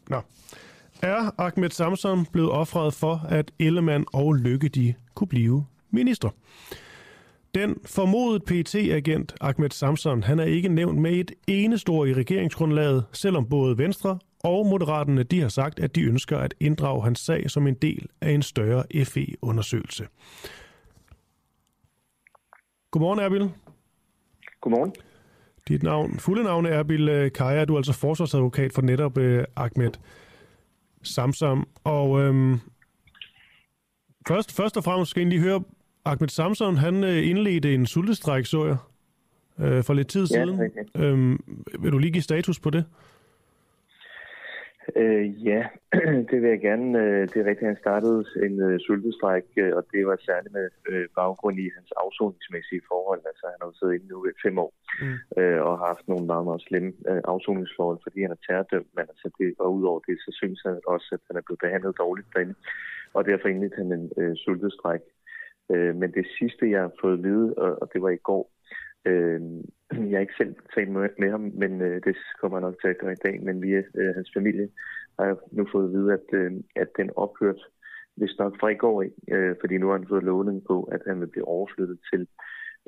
Nå. 0.10 0.22
Er 1.02 1.42
Ahmed 1.42 1.70
Samson 1.70 2.26
blevet 2.26 2.52
offret 2.52 2.94
for, 2.94 3.26
at 3.30 3.52
Ellemann 3.60 4.06
og 4.14 4.34
Lykke 4.34 4.70
de 4.70 4.94
kunne 5.16 5.28
blive 5.28 5.66
minister? 5.92 6.30
Den 7.56 7.76
formodet 7.86 8.44
pt 8.44 8.76
agent 8.76 9.36
Ahmed 9.42 9.70
Samson, 9.70 10.24
han 10.24 10.40
er 10.40 10.44
ikke 10.44 10.70
nævnt 10.70 11.00
med 11.02 11.12
et 11.12 11.32
eneste 11.48 11.90
ord 11.90 12.08
i 12.08 12.14
regeringsgrundlaget, 12.14 13.06
selvom 13.12 13.50
både 13.50 13.78
Venstre 13.78 14.20
og 14.44 14.66
Moderaterne 14.66 15.24
de 15.24 15.42
har 15.42 15.50
sagt, 15.50 15.80
at 15.80 15.96
de 15.96 16.02
ønsker 16.02 16.38
at 16.38 16.54
inddrage 16.60 17.04
hans 17.04 17.20
sag 17.20 17.50
som 17.50 17.68
en 17.68 17.74
del 17.74 18.08
af 18.22 18.32
en 18.32 18.42
større 18.42 19.06
FE-undersøgelse. 19.06 20.08
Godmorgen, 22.92 23.20
Erbil. 23.20 23.52
Godmorgen. 24.62 24.94
Dit 25.68 25.84
navn, 25.84 26.20
fulde 26.20 26.44
navn 26.44 26.66
er 26.66 26.70
Erbil 26.70 27.10
øh, 27.10 27.32
Kaja. 27.32 27.66
Du 27.66 27.74
er 27.74 27.78
altså 27.78 27.94
forsvarsadvokat 27.94 28.74
for 28.74 28.82
netop 28.82 29.18
uh, 29.18 29.40
Ahmed 29.56 29.92
Samsam. 31.04 31.68
Og 31.84 32.22
øhm, 32.22 32.60
først, 34.28 34.52
først 34.52 34.78
og 34.78 34.84
fremmest 34.84 35.12
skal 35.12 35.22
jeg 35.22 35.30
lige 35.30 35.42
høre, 35.42 35.64
Ahmed 36.06 36.30
Samson, 36.30 36.78
han 36.78 37.04
øh, 37.04 37.30
indledte 37.30 37.74
en 37.74 37.86
sultestræk, 37.86 38.46
så 38.46 38.66
jeg, 38.66 38.78
øh, 39.66 39.84
for 39.84 39.94
lidt 39.94 40.08
tid 40.08 40.28
ja, 40.28 40.46
siden. 40.46 40.60
Okay. 40.60 41.06
Øhm, 41.06 41.44
vil 41.80 41.92
du 41.92 41.98
lige 41.98 42.12
give 42.12 42.22
status 42.22 42.60
på 42.60 42.70
det? 42.70 42.80
Øh, 42.80 43.13
ja, 45.50 45.62
det 46.30 46.38
vil 46.42 46.50
jeg 46.50 46.62
gerne. 46.62 47.00
Øh, 47.00 47.22
det 47.30 47.38
er 47.38 47.50
rigtigt, 47.50 47.72
han 47.72 47.84
startede 47.86 48.26
en 48.46 48.56
uh, 48.68 48.80
sultestræk, 48.80 49.46
uh, 49.64 49.72
og 49.78 49.84
det 49.92 50.08
var 50.08 50.18
særligt 50.20 50.54
med 50.54 50.68
uh, 50.92 51.06
baggrund 51.16 51.58
i 51.60 51.68
hans 51.78 51.92
afsoningsmæssige 52.04 52.84
forhold. 52.92 53.22
Altså, 53.30 53.46
han 53.52 53.60
har 53.62 53.68
jo 53.68 53.78
siddet 53.78 53.96
inde 53.96 54.08
nu 54.08 54.26
i 54.26 54.42
fem 54.46 54.56
år 54.66 54.72
mm. 55.02 55.18
uh, 55.40 55.60
og 55.68 55.72
har 55.80 55.88
haft 55.94 56.08
nogle 56.08 56.26
meget, 56.32 56.46
meget 56.50 56.66
slemme 56.68 56.92
uh, 57.12 57.22
afsoningsforhold, 57.34 58.00
fordi 58.04 58.20
han 58.22 58.36
er 58.36 58.42
terrordømt. 58.48 58.92
Men 58.96 59.06
altså, 59.12 59.28
det, 59.38 59.48
og 59.60 59.74
udover 59.78 60.00
det, 60.08 60.18
så 60.26 60.32
synes 60.40 60.60
han 60.66 60.76
også, 60.94 61.10
at 61.18 61.22
han 61.28 61.38
er 61.38 61.46
blevet 61.46 61.64
behandlet 61.66 62.00
dårligt 62.04 62.28
derinde. 62.34 62.56
Og 63.14 63.26
derfor 63.30 63.48
indledte 63.48 63.82
han 63.82 63.92
en 64.00 64.06
uh, 64.22 64.36
sultestræk. 64.44 65.04
Uh, 65.74 65.94
men 66.00 66.10
det 66.18 66.26
sidste, 66.40 66.72
jeg 66.74 66.82
har 66.82 66.94
fået 67.02 67.18
at 67.18 67.24
vide, 67.24 67.48
og, 67.64 67.72
og 67.82 67.86
det 67.94 68.02
var 68.02 68.10
i 68.10 68.26
går, 68.30 68.44
Øh, 69.06 69.42
jeg 70.10 70.18
har 70.18 70.26
ikke 70.26 70.42
selv 70.42 70.56
talt 70.76 70.92
med, 70.92 71.10
med 71.20 71.30
ham, 71.32 71.52
men 71.54 71.82
øh, 71.82 72.02
det 72.06 72.16
kommer 72.42 72.58
jeg 72.58 72.66
nok 72.68 72.82
til 72.82 72.88
at 72.88 72.98
gøre 72.98 73.14
i 73.14 73.24
dag. 73.26 73.44
Men 73.44 73.62
via 73.62 73.82
øh, 73.96 74.16
hans 74.16 74.32
familie 74.38 74.70
har 75.20 75.26
jeg 75.26 75.36
nu 75.52 75.68
fået 75.72 75.86
at 75.86 75.94
vide, 75.94 76.14
at, 76.14 76.28
øh, 76.34 76.52
at 76.76 76.88
den 76.98 77.10
ophørt 77.16 77.62
hvis 78.16 78.38
nok 78.40 78.60
fra 78.60 78.68
i 78.70 78.76
går, 78.76 79.06
øh, 79.32 79.56
fordi 79.62 79.78
nu 79.78 79.88
har 79.88 79.98
han 79.98 80.08
fået 80.08 80.24
lovning 80.24 80.64
på, 80.68 80.84
at 80.84 81.02
han 81.08 81.20
vil 81.20 81.28
blive 81.28 81.48
overflyttet 81.48 82.00
til 82.14 82.28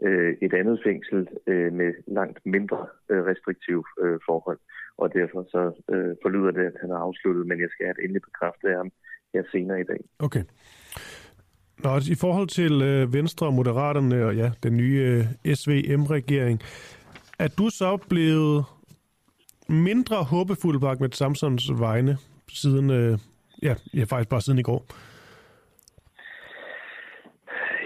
øh, 0.01 0.38
et 0.41 0.54
andet 0.54 0.82
fængsel 0.86 1.28
øh, 1.47 1.73
med 1.73 1.93
langt 2.08 2.39
mindre 2.45 2.88
øh, 3.10 3.23
restriktive 3.23 3.84
øh, 4.04 4.19
forhold. 4.25 4.60
Og 4.97 5.13
derfor 5.13 5.43
så 5.43 5.63
øh, 5.93 6.15
forlyder 6.21 6.51
det, 6.51 6.65
at 6.65 6.78
han 6.82 6.91
er 6.91 6.97
afsluttet, 6.97 7.47
men 7.47 7.60
jeg 7.60 7.69
skal 7.69 7.86
have 7.86 7.95
et 7.97 8.04
endelig 8.04 8.21
bekræftet 8.21 8.67
af 8.69 8.78
ham 8.78 8.91
her 9.34 9.43
senere 9.51 9.82
i 9.82 9.84
dag. 9.84 10.01
Okay. 10.19 10.43
Nå, 11.83 11.99
i 12.09 12.15
forhold 12.15 12.47
til 12.47 12.81
øh, 12.81 13.13
Venstre 13.13 13.45
og 13.45 13.53
Moderaterne 13.53 14.25
og 14.25 14.35
ja, 14.35 14.51
den 14.63 14.77
nye 14.77 15.25
øh, 15.45 15.55
SVM-regering, 15.55 16.61
er 17.39 17.47
du 17.47 17.69
så 17.69 17.97
blevet 17.97 18.65
mindre 19.67 20.23
håbefuld 20.23 20.79
på 20.79 20.88
Ahmed 20.88 21.11
Samsons 21.11 21.71
vegne 21.79 22.17
siden, 22.49 22.89
øh, 22.89 23.19
ja, 23.63 23.75
ja, 23.93 24.03
faktisk 24.03 24.29
bare 24.29 24.41
siden 24.41 24.59
i 24.59 24.61
går? 24.61 24.85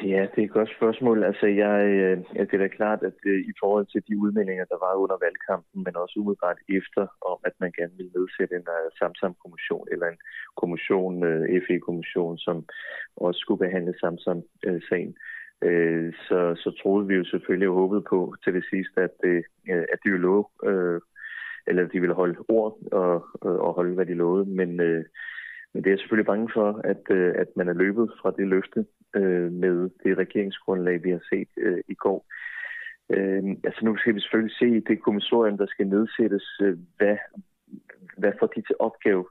Ja, 0.04 0.28
det 0.36 0.42
er 0.42 0.48
et 0.48 0.58
godt 0.60 0.72
spørgsmål. 0.78 1.24
Altså, 1.24 1.46
jeg, 1.46 1.80
øh, 1.88 2.18
ja, 2.36 2.42
det 2.44 2.54
er 2.54 2.58
da 2.58 2.68
klart, 2.68 3.04
at 3.04 3.14
øh, 3.26 3.40
i 3.52 3.54
forhold 3.60 3.86
til 3.86 4.02
de 4.08 4.18
udmeldinger, 4.18 4.66
der 4.66 4.78
var 4.86 4.94
under 4.96 5.18
valgkampen, 5.26 5.84
men 5.84 5.96
også 5.96 6.20
umiddelbart 6.20 6.60
efter, 6.70 7.04
om 7.32 7.38
at 7.46 7.54
man 7.60 7.72
gerne 7.78 7.98
ville 7.98 8.12
nedsætte 8.18 8.56
en 8.56 8.68
uh, 8.78 8.90
samsamkommission 9.00 9.88
eller 9.92 10.08
en 10.08 10.20
kommission, 10.58 11.24
øh, 11.24 11.42
uh, 11.42 11.62
FE-kommission, 11.68 12.38
som 12.38 12.66
også 13.16 13.40
skulle 13.40 13.64
behandle 13.66 13.94
Samsam-sagen. 14.00 15.12
Uh, 15.68 16.08
så, 16.28 16.40
så 16.64 16.70
troede 16.82 17.08
vi 17.08 17.16
jo 17.16 17.26
selvfølgelig 17.26 17.70
og 17.70 17.76
håbede 17.76 18.04
på 18.10 18.36
til 18.44 18.54
det 18.54 18.66
sidste, 18.72 18.98
at, 19.08 19.16
uh, 19.30 19.84
at 19.94 20.00
de 20.04 20.10
jo 20.10 20.18
lå 20.18 20.52
uh, 20.70 21.00
eller 21.68 21.88
de 21.88 22.00
ville 22.00 22.16
holde 22.16 22.40
ord 22.48 22.78
og, 22.92 23.26
og 23.42 23.74
holde, 23.74 23.96
hvad 23.96 24.06
de 24.06 24.14
lovede. 24.14 24.46
Men, 24.46 24.70
Uh, 24.80 25.04
men 25.74 25.84
det 25.84 25.88
er 25.90 25.92
jeg 25.92 26.00
selvfølgelig 26.00 26.32
bange 26.34 26.50
for, 26.54 26.82
at, 26.84 27.04
øh, 27.10 27.34
at 27.38 27.48
man 27.56 27.68
er 27.70 27.74
løbet 27.74 28.12
fra 28.22 28.34
det 28.38 28.48
løfte 28.48 28.86
øh, 29.16 29.52
med 29.52 29.90
det 30.04 30.18
regeringsgrundlag, 30.18 31.04
vi 31.04 31.10
har 31.10 31.24
set 31.30 31.50
øh, 31.58 31.82
i 31.88 31.94
går. 31.94 32.26
Øh, 33.10 33.44
altså 33.64 33.86
nu 33.86 33.98
skal 33.98 34.16
vi 34.16 34.20
selvfølgelig 34.20 34.58
se 34.58 34.80
det 34.90 35.04
kommissorium, 35.04 35.58
der 35.58 35.66
skal 35.66 35.88
nedsættes, 35.88 36.46
øh, 36.62 36.78
hvad, 36.98 37.18
hvad 38.18 38.32
får 38.40 38.48
de 38.48 38.62
til 38.62 38.76
opgave 38.80 39.26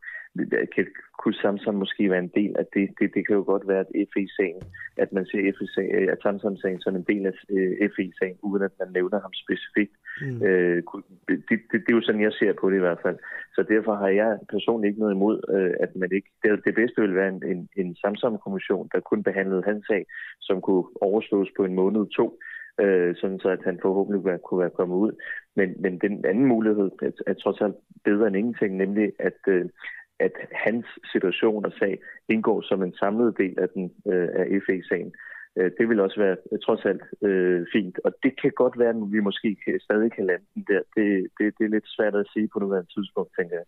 kan, 0.74 0.86
kunne 1.18 1.34
Samsam 1.34 1.74
måske 1.74 2.10
være 2.10 2.18
en 2.18 2.32
del 2.34 2.56
af 2.58 2.66
det. 2.74 2.88
Det, 2.98 3.14
det 3.14 3.26
kan 3.26 3.36
jo 3.36 3.42
godt 3.42 3.68
være, 3.68 3.80
at 3.80 4.08
FE-sagen, 4.12 4.62
at 4.96 5.12
man 5.12 5.26
ser 5.26 5.52
FE 5.58 5.82
øh, 5.82 6.12
at 6.12 6.18
Samsam-sagen 6.22 6.80
som 6.80 6.96
en 6.96 7.06
del 7.10 7.26
af 7.26 7.32
øh, 7.50 7.90
FE-sagen, 7.96 8.38
uden 8.42 8.62
at 8.62 8.72
man 8.78 8.88
nævner 8.92 9.20
ham 9.20 9.32
specifikt. 9.44 9.94
Mm. 10.22 10.42
Øh, 10.42 10.82
det, 11.28 11.36
det, 11.48 11.58
det, 11.72 11.90
er 11.90 11.98
jo 11.98 12.00
sådan, 12.00 12.26
jeg 12.28 12.32
ser 12.32 12.52
på 12.60 12.70
det 12.70 12.76
i 12.76 12.86
hvert 12.86 13.02
fald. 13.02 13.18
Så 13.54 13.62
derfor 13.62 13.94
har 13.94 14.08
jeg 14.08 14.38
personligt 14.48 14.90
ikke 14.90 15.00
noget 15.00 15.14
imod, 15.14 15.36
øh, 15.56 15.74
at 15.80 15.96
man 15.96 16.10
ikke... 16.12 16.30
Det, 16.42 16.64
det 16.64 16.74
bedste 16.74 17.00
ville 17.00 17.16
være 17.16 17.28
en, 17.28 17.42
en, 17.52 17.68
en 17.76 17.96
samsamkommission, 17.96 18.88
der 18.92 19.00
kun 19.00 19.22
behandlede 19.22 19.62
hans 19.62 19.86
sag, 19.86 20.06
som 20.40 20.60
kunne 20.60 20.84
overstås 21.00 21.48
på 21.56 21.64
en 21.64 21.74
måned 21.74 22.06
to 22.16 22.38
øh, 22.80 23.16
sådan 23.16 23.38
så 23.38 23.48
at 23.48 23.64
han 23.64 23.78
forhåbentlig 23.82 24.40
kunne 24.42 24.60
være 24.60 24.76
kommet 24.78 24.96
ud. 24.96 25.12
Men, 25.56 25.74
men 25.78 25.98
den 25.98 26.24
anden 26.24 26.44
mulighed 26.44 26.90
er, 27.02 27.10
er 27.26 27.34
trods 27.34 27.60
alt 27.60 27.76
bedre 28.04 28.26
end 28.26 28.36
ingenting, 28.36 28.76
nemlig 28.76 29.12
at, 29.18 29.40
øh, 29.48 29.64
at 30.18 30.32
hans 30.52 30.86
situation 31.12 31.64
og 31.64 31.72
sag 31.78 31.98
indgår 32.28 32.60
som 32.62 32.82
en 32.82 32.94
samlet 32.94 33.38
del 33.38 33.54
af, 33.58 33.68
den, 33.68 33.92
øh, 34.12 34.28
af 34.34 34.46
FE-sagen. 34.66 35.12
Øh, 35.58 35.70
det 35.78 35.88
vil 35.88 36.00
også 36.00 36.20
være 36.20 36.36
øh, 36.52 36.58
trods 36.64 36.84
alt 36.84 37.02
øh, 37.22 37.66
fint. 37.72 37.96
Og 38.04 38.12
det 38.22 38.32
kan 38.40 38.52
godt 38.62 38.78
være, 38.78 38.88
at 38.88 39.12
vi 39.14 39.20
måske 39.20 39.56
kan, 39.64 39.80
stadig 39.80 40.12
kan 40.12 40.26
lande 40.26 40.44
den 40.54 40.64
der. 40.70 40.82
Det, 40.96 41.06
det, 41.38 41.44
det 41.58 41.64
er 41.64 41.74
lidt 41.76 41.88
svært 41.96 42.14
at 42.14 42.26
sige 42.32 42.48
på 42.52 42.58
nuværende 42.58 42.90
tidspunkt, 42.94 43.30
tænker 43.38 43.56
jeg. 43.56 43.66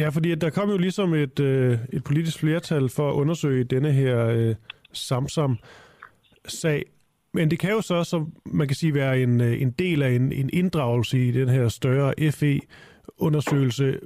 Ja, 0.00 0.08
fordi 0.08 0.34
der 0.34 0.50
kom 0.50 0.70
jo 0.70 0.76
ligesom 0.76 1.14
et, 1.14 1.40
øh, 1.40 1.78
et 1.92 2.04
politisk 2.04 2.40
flertal 2.40 2.88
for 2.88 3.10
at 3.10 3.14
undersøge 3.14 3.64
denne 3.64 3.92
her 3.92 4.26
øh, 4.26 4.54
Samsam-sag. 4.92 6.82
Men 7.34 7.50
det 7.50 7.58
kan 7.58 7.70
jo 7.70 7.80
så, 7.80 8.04
som 8.04 8.32
man 8.46 8.68
kan 8.68 8.76
sige, 8.76 8.94
være 8.94 9.22
en, 9.22 9.40
øh, 9.40 9.62
en 9.62 9.70
del 9.70 10.02
af 10.02 10.10
en, 10.10 10.32
en 10.32 10.50
inddragelse 10.52 11.18
i 11.18 11.30
den 11.30 11.48
her 11.48 11.68
større 11.68 12.14
FE-undersøgelse. 12.32 14.00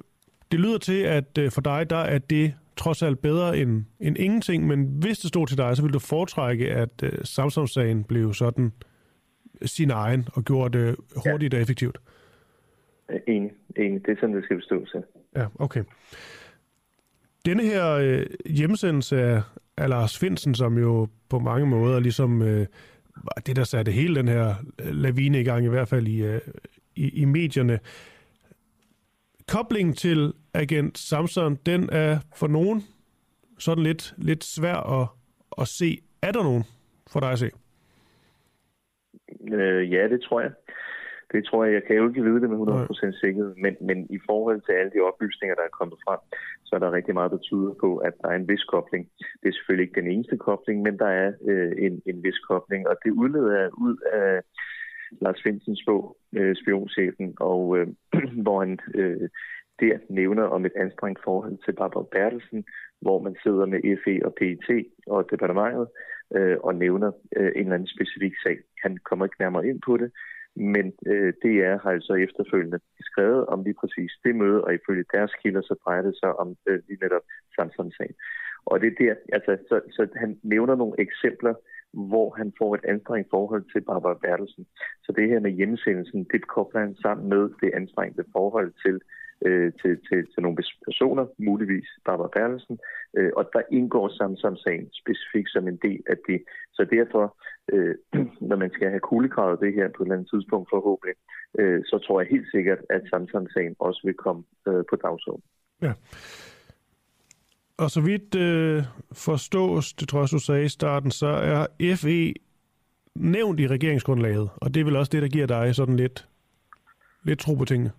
Det 0.53 0.61
lyder 0.61 0.79
til, 0.79 1.03
at 1.03 1.39
øh, 1.39 1.51
for 1.51 1.61
dig, 1.61 1.91
der 1.91 1.97
er 1.97 2.19
det 2.19 2.55
trods 2.77 3.03
alt 3.03 3.19
bedre 3.19 3.59
end, 3.59 3.85
end 4.01 4.19
ingenting, 4.19 4.67
men 4.67 4.87
hvis 5.01 5.19
det 5.19 5.29
stod 5.29 5.47
til 5.47 5.59
dig, 5.59 5.77
så 5.77 5.83
ville 5.83 5.93
du 5.93 5.99
foretrække, 5.99 6.71
at 6.71 7.03
uh, 7.03 7.09
Samsung-sagen 7.23 8.05
blev 8.05 8.35
sådan 8.35 8.73
sin 9.63 9.91
egen 9.91 10.29
og 10.33 10.45
gjorde 10.45 10.79
det 10.79 10.97
hurtigt 11.27 11.53
ja. 11.53 11.59
og 11.59 11.63
effektivt. 11.63 11.99
Enig, 13.27 13.51
enig. 13.77 14.07
Det 14.07 14.13
er 14.13 14.17
sådan, 14.21 14.37
det 14.37 14.45
skal 14.45 14.57
bestå 14.57 14.87
sig. 14.87 15.03
Ja, 15.37 15.47
okay. 15.59 15.85
Denne 17.47 17.63
her 17.63 17.91
øh, 17.91 18.27
hjemmesendelse 18.47 19.23
af, 19.23 19.43
af 19.77 19.89
Lars 19.89 20.19
Finsen, 20.19 20.55
som 20.55 20.79
jo 20.79 21.09
på 21.29 21.39
mange 21.39 21.67
måder 21.67 22.01
ligesom 22.01 22.43
øh, 22.43 22.67
det, 23.47 23.57
der 23.57 23.65
satte 23.65 23.93
hele 23.93 24.15
den 24.15 24.29
her 24.29 24.55
lavine 24.79 25.41
i 25.41 25.45
gang, 25.45 25.65
i 25.65 25.69
hvert 25.69 25.89
fald 25.89 26.07
i, 26.07 26.23
øh, 26.23 26.41
i, 26.97 27.09
i 27.09 27.25
medierne, 27.25 27.79
koblingen 29.49 29.95
til 29.95 30.33
agent 30.57 30.99
Samson, 30.99 31.59
den 31.67 31.89
er 31.93 32.19
for 32.37 32.47
nogen 32.47 32.83
sådan 33.59 33.85
lidt, 33.85 34.15
lidt 34.19 34.45
svær 34.45 35.01
at, 35.01 35.09
at 35.61 35.69
se. 35.69 35.99
Er 36.23 36.33
der 36.33 36.43
nogen 36.43 36.65
for 37.13 37.21
dig 37.21 37.31
at 37.31 37.39
se? 37.39 37.51
Øh, 39.53 39.93
ja, 39.93 40.09
det 40.09 40.21
tror 40.23 40.41
jeg. 40.41 40.53
Det 41.33 41.45
tror 41.45 41.65
jeg. 41.65 41.75
Jeg 41.75 41.83
kan 41.87 41.97
jo 41.97 42.09
ikke 42.09 42.23
vide 42.23 42.41
det 42.41 42.51
med 42.51 42.59
100% 42.59 43.21
sikkerhed, 43.21 43.55
men, 43.65 43.77
men 43.81 44.07
i 44.11 44.19
forhold 44.27 44.61
til 44.63 44.73
alle 44.73 44.93
de 44.95 45.01
oplysninger, 45.01 45.55
der 45.55 45.63
er 45.63 45.79
kommet 45.79 45.99
frem, 46.07 46.21
så 46.65 46.71
er 46.77 46.79
der 46.79 46.93
rigtig 46.93 47.15
meget, 47.15 47.31
der 47.31 47.39
tyder 47.39 47.75
på, 47.81 47.97
at 47.97 48.13
der 48.23 48.29
er 48.29 48.37
en 48.37 48.49
vis 48.49 48.65
kobling. 48.65 49.09
Det 49.43 49.49
er 49.49 49.57
selvfølgelig 49.57 49.85
ikke 49.87 50.01
den 50.01 50.11
eneste 50.11 50.37
kobling, 50.37 50.83
men 50.83 50.99
der 50.99 51.11
er 51.23 51.33
øh, 51.51 51.73
en, 51.79 52.03
en 52.07 52.23
vis 52.23 52.39
kobling, 52.39 52.89
og 52.89 52.97
det 53.05 53.11
udleder 53.11 53.61
jeg 53.61 53.71
ud 53.79 53.97
af 54.13 54.41
Lars 55.23 55.41
Finsens 55.43 55.83
bog, 55.87 56.17
øh, 56.37 56.57
Spionchefen, 56.57 57.35
og 57.41 57.79
øh, 57.79 57.87
hvor 58.45 58.61
han 58.61 58.79
øh, 58.95 59.29
der 59.81 59.99
nævner 60.09 60.43
om 60.43 60.67
et 60.67 60.73
anstrengt 60.77 61.21
forhold 61.25 61.59
til 61.65 61.73
Barbara 61.73 62.07
Bertelsen, 62.13 62.65
hvor 63.01 63.19
man 63.19 63.37
sidder 63.43 63.67
med 63.67 63.81
FE 64.05 64.27
og 64.27 64.35
PET 64.35 64.87
og 65.07 65.31
departementet 65.31 65.89
øh, 66.37 66.57
og 66.61 66.75
nævner 66.75 67.11
øh, 67.37 67.53
en 67.57 67.63
eller 67.63 67.75
anden 67.75 67.95
specifik 67.97 68.35
sag. 68.43 68.59
Han 68.83 68.99
kommer 69.05 69.25
ikke 69.25 69.41
nærmere 69.41 69.67
ind 69.67 69.81
på 69.87 69.97
det, 69.97 70.11
men 70.57 70.93
øh, 71.07 71.33
DR 71.43 71.77
har 71.83 71.91
altså 71.91 72.15
efterfølgende 72.15 72.81
skrevet 73.01 73.47
om 73.47 73.63
lige 73.63 73.81
præcis 73.81 74.13
det 74.25 74.35
møde, 74.37 74.65
og 74.65 74.75
ifølge 74.75 75.05
deres 75.13 75.33
kilder, 75.43 75.63
så 75.63 75.75
drejer 75.85 76.03
det 76.03 76.15
sig 76.23 76.39
om 76.39 76.57
øh, 76.67 76.83
lige 76.89 77.03
netop 77.03 77.23
Samson-sagen. 77.57 78.15
Og 78.65 78.81
det 78.81 78.89
er 78.89 78.97
der, 79.05 79.15
altså, 79.33 79.53
så, 79.69 79.81
så 79.91 80.09
han 80.17 80.39
nævner 80.43 80.77
nogle 80.77 81.01
eksempler, 81.01 81.55
hvor 81.93 82.35
han 82.37 82.53
får 82.59 82.75
et 82.75 82.85
anstrengt 82.85 83.31
forhold 83.31 83.65
til 83.73 83.81
Barbara 83.81 84.19
Bertelsen. 84.25 84.67
Så 85.05 85.13
det 85.13 85.29
her 85.29 85.41
med 85.41 85.51
hjemmesendelsen, 85.51 86.27
det 86.33 86.47
kobler 86.47 86.81
han 86.81 86.95
sammen 86.95 87.29
med 87.29 87.51
det 87.61 87.71
anstrengte 87.75 88.25
forhold 88.33 88.73
til 88.85 89.01
øh, 89.45 89.73
til, 89.81 89.99
til, 90.09 90.27
til 90.33 90.43
nogle 90.43 90.59
personer, 90.85 91.27
muligvis 91.39 91.89
Barbara 92.05 92.29
Berlesen, 92.37 92.79
øh, 93.17 93.31
og 93.37 93.51
der 93.53 93.63
indgår 93.71 94.09
Samsam-sagen 94.09 94.89
specifikt 94.93 95.51
som 95.51 95.69
en 95.69 95.79
del 95.83 96.03
af 96.07 96.17
det. 96.29 96.43
Så 96.73 96.87
derfor, 96.91 97.37
øh, 97.73 97.95
når 98.51 98.57
man 98.57 98.71
skal 98.71 98.89
have 98.89 99.01
kuglegravet 99.01 99.61
det 99.61 99.75
her 99.75 99.89
på 99.89 100.03
et 100.03 100.07
eller 100.07 100.15
andet 100.15 100.31
tidspunkt 100.31 100.71
forhåbentlig, 100.71 101.17
øh, 101.59 101.81
så 101.85 101.99
tror 101.99 102.21
jeg 102.21 102.29
helt 102.31 102.51
sikkert, 102.51 102.79
at 102.91 103.03
Samsam-sagen 103.11 103.77
også 103.79 104.01
vil 104.05 104.15
komme 104.15 104.43
øh, 104.69 104.85
på 104.91 104.97
dagsordenen. 104.97 105.45
Ja. 105.83 105.93
Og 107.79 107.91
så 107.91 108.01
vidt 108.01 108.35
øh, 108.35 108.83
forstås, 109.13 109.93
det 109.93 110.09
tror 110.09 110.21
jeg, 110.21 110.29
du 110.31 110.39
sagde 110.39 110.65
i 110.65 110.69
starten, 110.69 111.11
så 111.11 111.27
er 111.27 111.67
FE 111.97 112.35
nævnt 113.15 113.61
i 113.61 113.67
regeringsgrundlaget, 113.67 114.51
og 114.57 114.75
det 114.75 114.81
er 114.81 114.85
vel 114.85 114.97
også 114.97 115.11
det, 115.11 115.23
der 115.23 115.29
giver 115.29 115.47
dig 115.47 115.75
sådan 115.75 115.97
lidt, 115.97 116.29
lidt 117.25 117.39
tro 117.39 117.55
på 117.55 117.65
tingene. 117.65 117.91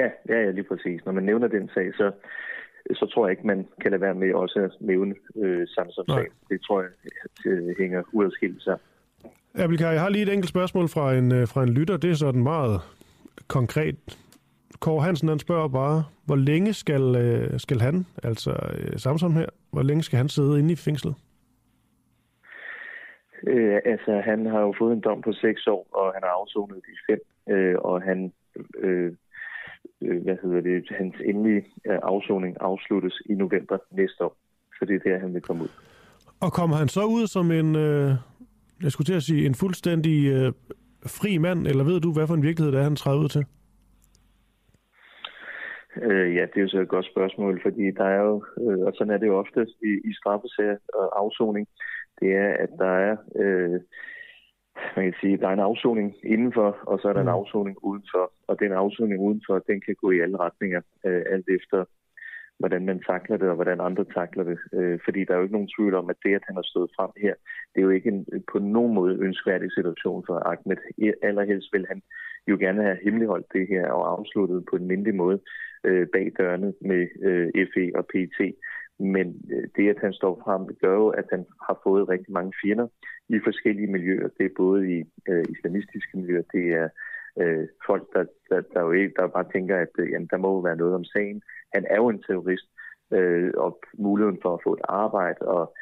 Ja, 0.00 0.08
ja, 0.28 0.38
ja, 0.44 0.50
lige 0.50 0.68
præcis. 0.70 1.04
Når 1.04 1.12
man 1.12 1.24
nævner 1.24 1.48
den 1.48 1.70
sag, 1.74 1.94
så, 1.94 2.12
så 2.92 3.06
tror 3.06 3.26
jeg 3.26 3.30
ikke, 3.30 3.46
man 3.46 3.66
kan 3.80 3.90
lade 3.90 4.00
være 4.00 4.14
med 4.14 4.34
også 4.34 4.58
at 4.58 4.72
nævne 4.80 5.14
øh, 5.36 5.68
Samsung-sag. 5.68 6.26
Det 6.50 6.60
tror 6.66 6.80
jeg 6.82 6.90
det 7.44 7.74
hænger 7.78 8.02
uadskilt 8.12 8.62
sig. 8.62 8.78
Abelkar, 9.54 9.90
jeg 9.90 10.00
har 10.00 10.08
lige 10.08 10.22
et 10.22 10.32
enkelt 10.32 10.48
spørgsmål 10.48 10.88
fra 10.88 11.14
en, 11.14 11.32
øh, 11.32 11.48
fra 11.48 11.62
en 11.62 11.68
lytter. 11.68 11.96
Det 11.96 12.10
er 12.10 12.14
sådan 12.14 12.42
meget 12.42 12.80
konkret. 13.48 13.96
Kåre 14.80 15.04
Hansen 15.04 15.28
han 15.28 15.38
spørger 15.38 15.68
bare, 15.68 16.04
hvor 16.26 16.36
længe 16.36 16.72
skal, 16.72 17.16
øh, 17.16 17.60
skal 17.60 17.80
han, 17.80 18.06
altså 18.22 18.50
øh, 18.50 18.98
Samsung 18.98 19.34
her, 19.34 19.46
hvor 19.72 19.82
længe 19.82 20.02
skal 20.02 20.16
han 20.16 20.28
sidde 20.28 20.58
inde 20.58 20.72
i 20.72 20.76
fængslet? 20.76 21.14
Øh, 23.46 23.80
altså, 23.84 24.20
han 24.24 24.46
har 24.46 24.60
jo 24.60 24.74
fået 24.78 24.92
en 24.92 25.00
dom 25.00 25.22
på 25.22 25.32
seks 25.32 25.66
år, 25.66 25.86
og 25.92 26.12
han 26.14 26.22
har 26.22 26.30
afsonet 26.40 26.76
de 26.76 27.12
fem, 27.12 27.20
øh, 27.54 27.76
og 27.78 28.02
han 28.02 28.32
øh, 28.78 29.12
øh, 30.02 30.22
hvad 30.22 30.36
hedder 30.42 30.60
det, 30.60 30.88
hans 30.90 31.14
endelige 31.24 31.64
øh, 31.86 31.98
afsoning 32.02 32.56
afsluttes 32.60 33.22
i 33.26 33.34
november 33.34 33.78
næste 33.90 34.24
år. 34.24 34.36
Så 34.78 34.84
det 34.84 34.94
er 34.94 35.10
der, 35.10 35.18
han 35.18 35.34
vil 35.34 35.42
komme 35.42 35.62
ud. 35.62 35.68
Og 36.40 36.52
kommer 36.52 36.76
han 36.76 36.88
så 36.88 37.04
ud 37.04 37.26
som 37.26 37.50
en, 37.50 37.76
øh, 37.76 38.10
jeg 38.82 38.92
skulle 38.92 39.06
til 39.06 39.20
at 39.20 39.22
sige, 39.22 39.46
en 39.46 39.54
fuldstændig 39.54 40.18
øh, 40.32 40.52
fri 41.06 41.38
mand, 41.38 41.66
eller 41.66 41.84
ved 41.84 42.00
du, 42.00 42.12
hvad 42.12 42.26
for 42.26 42.34
en 42.34 42.42
virkelighed 42.42 42.72
det 42.72 42.80
er, 42.80 42.84
han 42.84 42.96
træder 42.96 43.18
ud 43.18 43.28
til? 43.28 43.44
Øh, 46.02 46.34
ja, 46.36 46.42
det 46.42 46.56
er 46.56 46.60
jo 46.60 46.68
så 46.68 46.80
et 46.80 46.88
godt 46.88 47.06
spørgsmål, 47.12 47.60
fordi 47.62 47.90
der 47.90 48.04
er 48.04 48.22
jo, 48.22 48.44
øh, 48.60 48.78
og 48.86 48.92
sådan 48.94 49.12
er 49.12 49.18
det 49.18 49.26
jo 49.26 49.38
ofte 49.38 49.66
i, 49.82 49.92
i 50.10 50.12
straffesager 50.20 50.76
og 50.94 51.20
afsoning, 51.22 51.66
det 52.20 52.30
er, 52.34 52.50
at 52.64 52.68
der 52.78 52.94
er 53.08 53.16
øh, 53.36 53.80
man 54.96 55.04
kan 55.04 55.14
sige, 55.20 55.36
der 55.36 55.48
er 55.48 55.52
en 55.52 55.68
afsoning 55.70 56.14
indenfor, 56.24 56.78
og 56.90 56.98
så 57.00 57.08
er 57.08 57.12
der 57.12 57.20
en 57.20 57.34
mm. 57.34 57.40
afsoning 57.40 57.76
udenfor. 57.84 58.32
Og 58.48 58.60
den 58.60 58.72
afsoning 58.72 59.20
udenfor, 59.20 59.58
den 59.58 59.80
kan 59.80 59.94
gå 60.02 60.10
i 60.10 60.20
alle 60.20 60.36
retninger, 60.36 60.80
øh, 61.06 61.22
alt 61.30 61.48
efter 61.48 61.84
hvordan 62.58 62.86
man 62.86 63.00
takler 63.10 63.36
det, 63.36 63.48
og 63.48 63.54
hvordan 63.54 63.80
andre 63.80 64.04
takler 64.04 64.44
det. 64.44 64.58
Øh, 64.72 64.98
fordi 65.04 65.24
der 65.24 65.32
er 65.32 65.36
jo 65.38 65.42
ikke 65.42 65.58
nogen 65.58 65.74
tvivl 65.76 65.94
om, 65.94 66.10
at 66.10 66.16
det, 66.24 66.34
at 66.34 66.46
han 66.46 66.56
har 66.56 66.66
stået 66.72 66.90
frem 66.96 67.10
her, 67.16 67.34
det 67.72 67.80
er 67.80 67.86
jo 67.88 67.90
ikke 67.90 68.08
en, 68.08 68.26
på 68.52 68.58
nogen 68.58 68.94
måde 68.94 69.18
ønskværdig 69.20 69.72
situation 69.72 70.24
for 70.26 70.36
Ahmed. 70.52 70.76
Allerhelst 71.22 71.68
vil 71.72 71.86
han 71.88 72.02
jo 72.48 72.56
gerne 72.60 72.82
have 72.82 72.98
hemmeligholdt 73.04 73.46
det 73.52 73.68
her 73.68 73.86
og 73.90 74.18
afsluttet 74.18 74.64
på 74.70 74.76
en 74.76 74.86
mindre 74.86 75.12
måde 75.12 75.40
øh, 75.84 76.06
bag 76.12 76.32
dørene 76.38 76.72
med 76.80 77.02
øh, 77.22 77.66
FE 77.74 77.92
og 77.98 78.04
PT. 78.06 78.40
Men 78.98 79.26
øh, 79.52 79.68
det, 79.76 79.88
at 79.88 80.00
han 80.00 80.12
står 80.12 80.40
frem, 80.44 80.66
gør 80.80 80.94
jo, 80.94 81.08
at 81.08 81.24
han 81.30 81.46
har 81.66 81.80
fået 81.82 82.08
rigtig 82.08 82.32
mange 82.32 82.52
fjender 82.62 82.88
i 83.28 83.38
forskellige 83.44 83.92
miljøer. 83.92 84.28
Det 84.38 84.46
er 84.46 84.56
både 84.56 84.98
i 84.98 85.04
øh, 85.28 85.44
islamistiske 85.48 86.18
miljøer, 86.18 86.42
det 86.52 86.64
er 86.72 86.88
øh, 87.40 87.68
folk, 87.86 88.12
der, 88.14 88.24
der, 88.50 88.60
der, 88.72 88.80
jo 88.80 88.92
ikke, 88.92 89.14
der 89.16 89.26
bare 89.26 89.52
tænker, 89.52 89.76
at 89.76 89.92
øh, 89.98 90.10
jamen, 90.10 90.28
der 90.30 90.36
må 90.36 90.62
være 90.62 90.76
noget 90.76 90.94
om 90.94 91.04
sagen. 91.04 91.42
Han 91.74 91.84
er 91.90 91.96
jo 91.96 92.08
en 92.08 92.22
terrorist, 92.22 92.68
øh, 93.12 93.50
og 93.56 93.80
muligheden 93.98 94.38
for 94.42 94.54
at 94.54 94.60
få 94.64 94.72
et 94.72 94.84
arbejde 94.88 95.40
og 95.40 95.74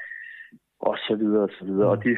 og 0.80 0.96
så 0.98 1.16
videre 1.16 1.42
og 1.42 1.50
så 1.58 1.64
videre. 1.64 1.88
Og 1.88 2.04
de, 2.04 2.16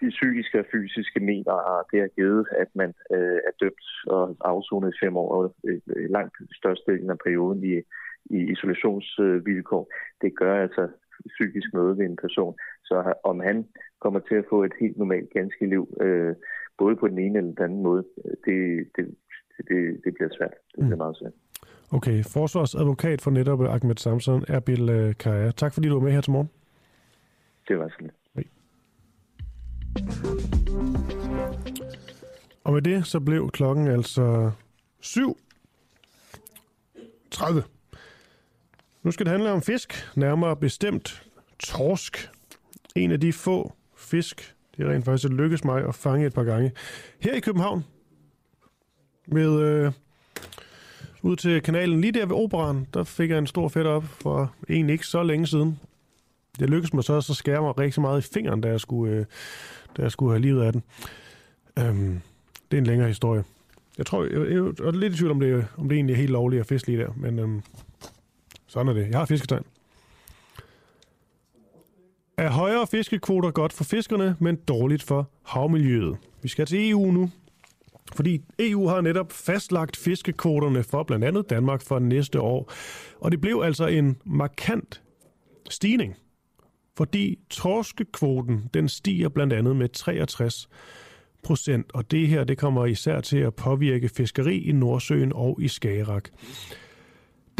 de 0.00 0.08
psykiske 0.08 0.58
og 0.58 0.66
fysiske 0.72 1.20
mener, 1.20 1.86
det 1.92 2.00
har 2.00 2.08
givet, 2.08 2.46
at 2.62 2.68
man 2.74 2.94
øh, 3.14 3.38
er 3.48 3.54
dømt 3.60 3.86
og 4.06 4.36
afsonet 4.40 4.94
i 4.94 4.98
fem 5.04 5.16
år, 5.16 5.28
og 5.36 5.54
øh, 5.68 6.10
langt 6.10 6.36
størstedelen 6.52 7.10
af 7.10 7.18
perioden 7.18 7.64
i, 7.64 7.74
i 8.30 8.50
isolationsvilkår. 8.52 9.92
Det 10.22 10.36
gør 10.36 10.62
altså 10.62 10.88
psykisk 11.26 11.74
møde 11.74 11.98
ved 11.98 12.06
en 12.06 12.16
person. 12.16 12.54
Så 12.84 13.14
om 13.24 13.40
han 13.40 13.66
kommer 14.00 14.20
til 14.20 14.34
at 14.34 14.44
få 14.50 14.64
et 14.64 14.72
helt 14.80 14.98
normalt 14.98 15.30
ganske 15.32 15.66
liv, 15.66 15.96
øh, 16.00 16.34
både 16.78 16.96
på 16.96 17.08
den 17.08 17.18
ene 17.18 17.38
eller 17.38 17.54
den 17.54 17.64
anden 17.64 17.82
måde, 17.82 18.04
det, 18.44 18.88
det, 18.96 19.14
det, 19.68 20.00
det 20.04 20.14
bliver 20.14 20.28
svært. 20.38 20.54
Det 20.72 20.78
bliver 20.78 20.94
mm. 20.94 20.98
meget 20.98 21.16
svært. 21.16 21.32
Okay, 21.92 22.22
forsvarsadvokat 22.22 23.20
for 23.20 23.30
netop 23.30 23.60
Ahmed 23.60 23.96
Samson, 23.96 24.44
Erbil 24.48 24.90
øh, 24.90 25.14
Kaja. 25.14 25.50
Tak 25.50 25.74
fordi 25.74 25.88
du 25.88 25.94
var 25.94 26.02
med 26.02 26.12
her 26.12 26.20
til 26.20 26.32
morgen. 26.32 26.50
Det 27.68 27.78
var 27.78 27.88
sådan 27.88 28.06
lidt. 28.06 28.14
Og 32.64 32.72
med 32.72 32.82
det 32.82 33.06
så 33.06 33.20
blev 33.20 33.50
klokken 33.50 33.86
altså 33.86 34.50
7.30. 35.02 37.79
Nu 39.02 39.10
skal 39.10 39.26
det 39.26 39.30
handle 39.30 39.52
om 39.52 39.62
fisk, 39.62 40.10
nærmere 40.16 40.56
bestemt 40.56 41.22
torsk. 41.58 42.30
En 42.96 43.12
af 43.12 43.20
de 43.20 43.32
få 43.32 43.72
fisk, 43.96 44.54
det 44.76 44.86
rent 44.86 45.04
faktisk 45.04 45.32
lykkes 45.32 45.64
mig 45.64 45.84
at 45.88 45.94
fange 45.94 46.26
et 46.26 46.34
par 46.34 46.44
gange. 46.44 46.72
Her 47.20 47.34
i 47.34 47.40
København, 47.40 47.84
med 49.26 49.60
øh, 49.60 49.92
ud 51.22 51.36
til 51.36 51.62
kanalen 51.62 52.00
lige 52.00 52.12
der 52.12 52.26
ved 52.26 52.36
operan, 52.36 52.86
der 52.94 53.04
fik 53.04 53.30
jeg 53.30 53.38
en 53.38 53.46
stor 53.46 53.68
fedt 53.68 53.86
op 53.86 54.04
for 54.04 54.54
egentlig 54.68 54.92
ikke 54.92 55.06
så 55.06 55.22
længe 55.22 55.46
siden. 55.46 55.80
Det 56.58 56.70
lykkedes 56.70 56.94
mig 56.94 57.04
så 57.04 57.16
at 57.16 57.24
skære 57.24 57.60
mig 57.60 57.78
rigtig 57.78 58.00
meget 58.00 58.26
i 58.26 58.32
fingeren, 58.34 58.60
da 58.60 58.68
jeg 58.68 58.80
skulle, 58.80 59.12
øh, 59.12 59.24
da 59.96 60.02
jeg 60.02 60.12
skulle 60.12 60.32
have 60.32 60.42
livet 60.42 60.62
af 60.62 60.72
den. 60.72 60.82
Øhm, 61.78 62.20
det 62.70 62.76
er 62.76 62.80
en 62.80 62.86
længere 62.86 63.08
historie. 63.08 63.44
Jeg 63.98 64.06
tror, 64.06 64.24
jeg, 64.24 64.32
jeg, 64.32 64.48
jeg 64.48 64.86
er 64.86 64.90
lidt 64.90 65.14
i 65.14 65.16
tvivl 65.16 65.30
om 65.30 65.40
det, 65.40 65.66
om 65.76 65.88
det 65.88 65.96
egentlig 65.96 66.12
er 66.12 66.16
helt 66.16 66.30
lovligt 66.30 66.60
at 66.60 66.66
fiske 66.66 66.88
lige 66.88 66.98
der, 66.98 67.12
men 67.16 67.38
øhm, 67.38 67.62
sådan 68.70 68.88
er 68.88 68.92
det. 68.92 69.08
Jeg 69.10 69.18
har 69.18 69.26
fisketegn. 69.26 69.64
Er 72.36 72.50
højere 72.50 72.86
fiskekvoter 72.86 73.50
godt 73.50 73.72
for 73.72 73.84
fiskerne, 73.84 74.36
men 74.38 74.56
dårligt 74.56 75.02
for 75.02 75.30
havmiljøet? 75.42 76.16
Vi 76.42 76.48
skal 76.48 76.66
til 76.66 76.90
EU 76.90 77.10
nu, 77.10 77.30
fordi 78.14 78.40
EU 78.58 78.88
har 78.88 79.00
netop 79.00 79.32
fastlagt 79.32 79.96
fiskekvoterne 79.96 80.82
for 80.82 81.02
blandt 81.02 81.24
andet 81.24 81.50
Danmark 81.50 81.82
for 81.82 81.98
næste 81.98 82.40
år. 82.40 82.72
Og 83.20 83.32
det 83.32 83.40
blev 83.40 83.62
altså 83.64 83.86
en 83.86 84.16
markant 84.24 85.02
stigning, 85.70 86.16
fordi 86.96 87.38
torskekvoten 87.50 88.70
den 88.74 88.88
stiger 88.88 89.28
blandt 89.28 89.52
andet 89.52 89.76
med 89.76 89.88
63 89.88 90.68
procent, 91.42 91.92
og 91.94 92.10
det 92.10 92.28
her 92.28 92.44
det 92.44 92.58
kommer 92.58 92.86
især 92.86 93.20
til 93.20 93.38
at 93.38 93.54
påvirke 93.54 94.08
fiskeri 94.08 94.58
i 94.58 94.72
Nordsøen 94.72 95.32
og 95.34 95.58
i 95.62 95.68
Skagerak. 95.68 96.28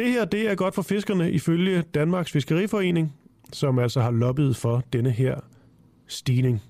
Det 0.00 0.10
her 0.10 0.24
det 0.24 0.48
er 0.48 0.54
godt 0.54 0.74
for 0.74 0.82
fiskerne 0.82 1.30
ifølge 1.30 1.82
Danmarks 1.82 2.32
Fiskeriforening, 2.32 3.16
som 3.52 3.78
altså 3.78 4.00
har 4.00 4.10
lobbyet 4.10 4.56
for 4.56 4.82
denne 4.92 5.10
her 5.10 5.40
stigning. 6.06 6.62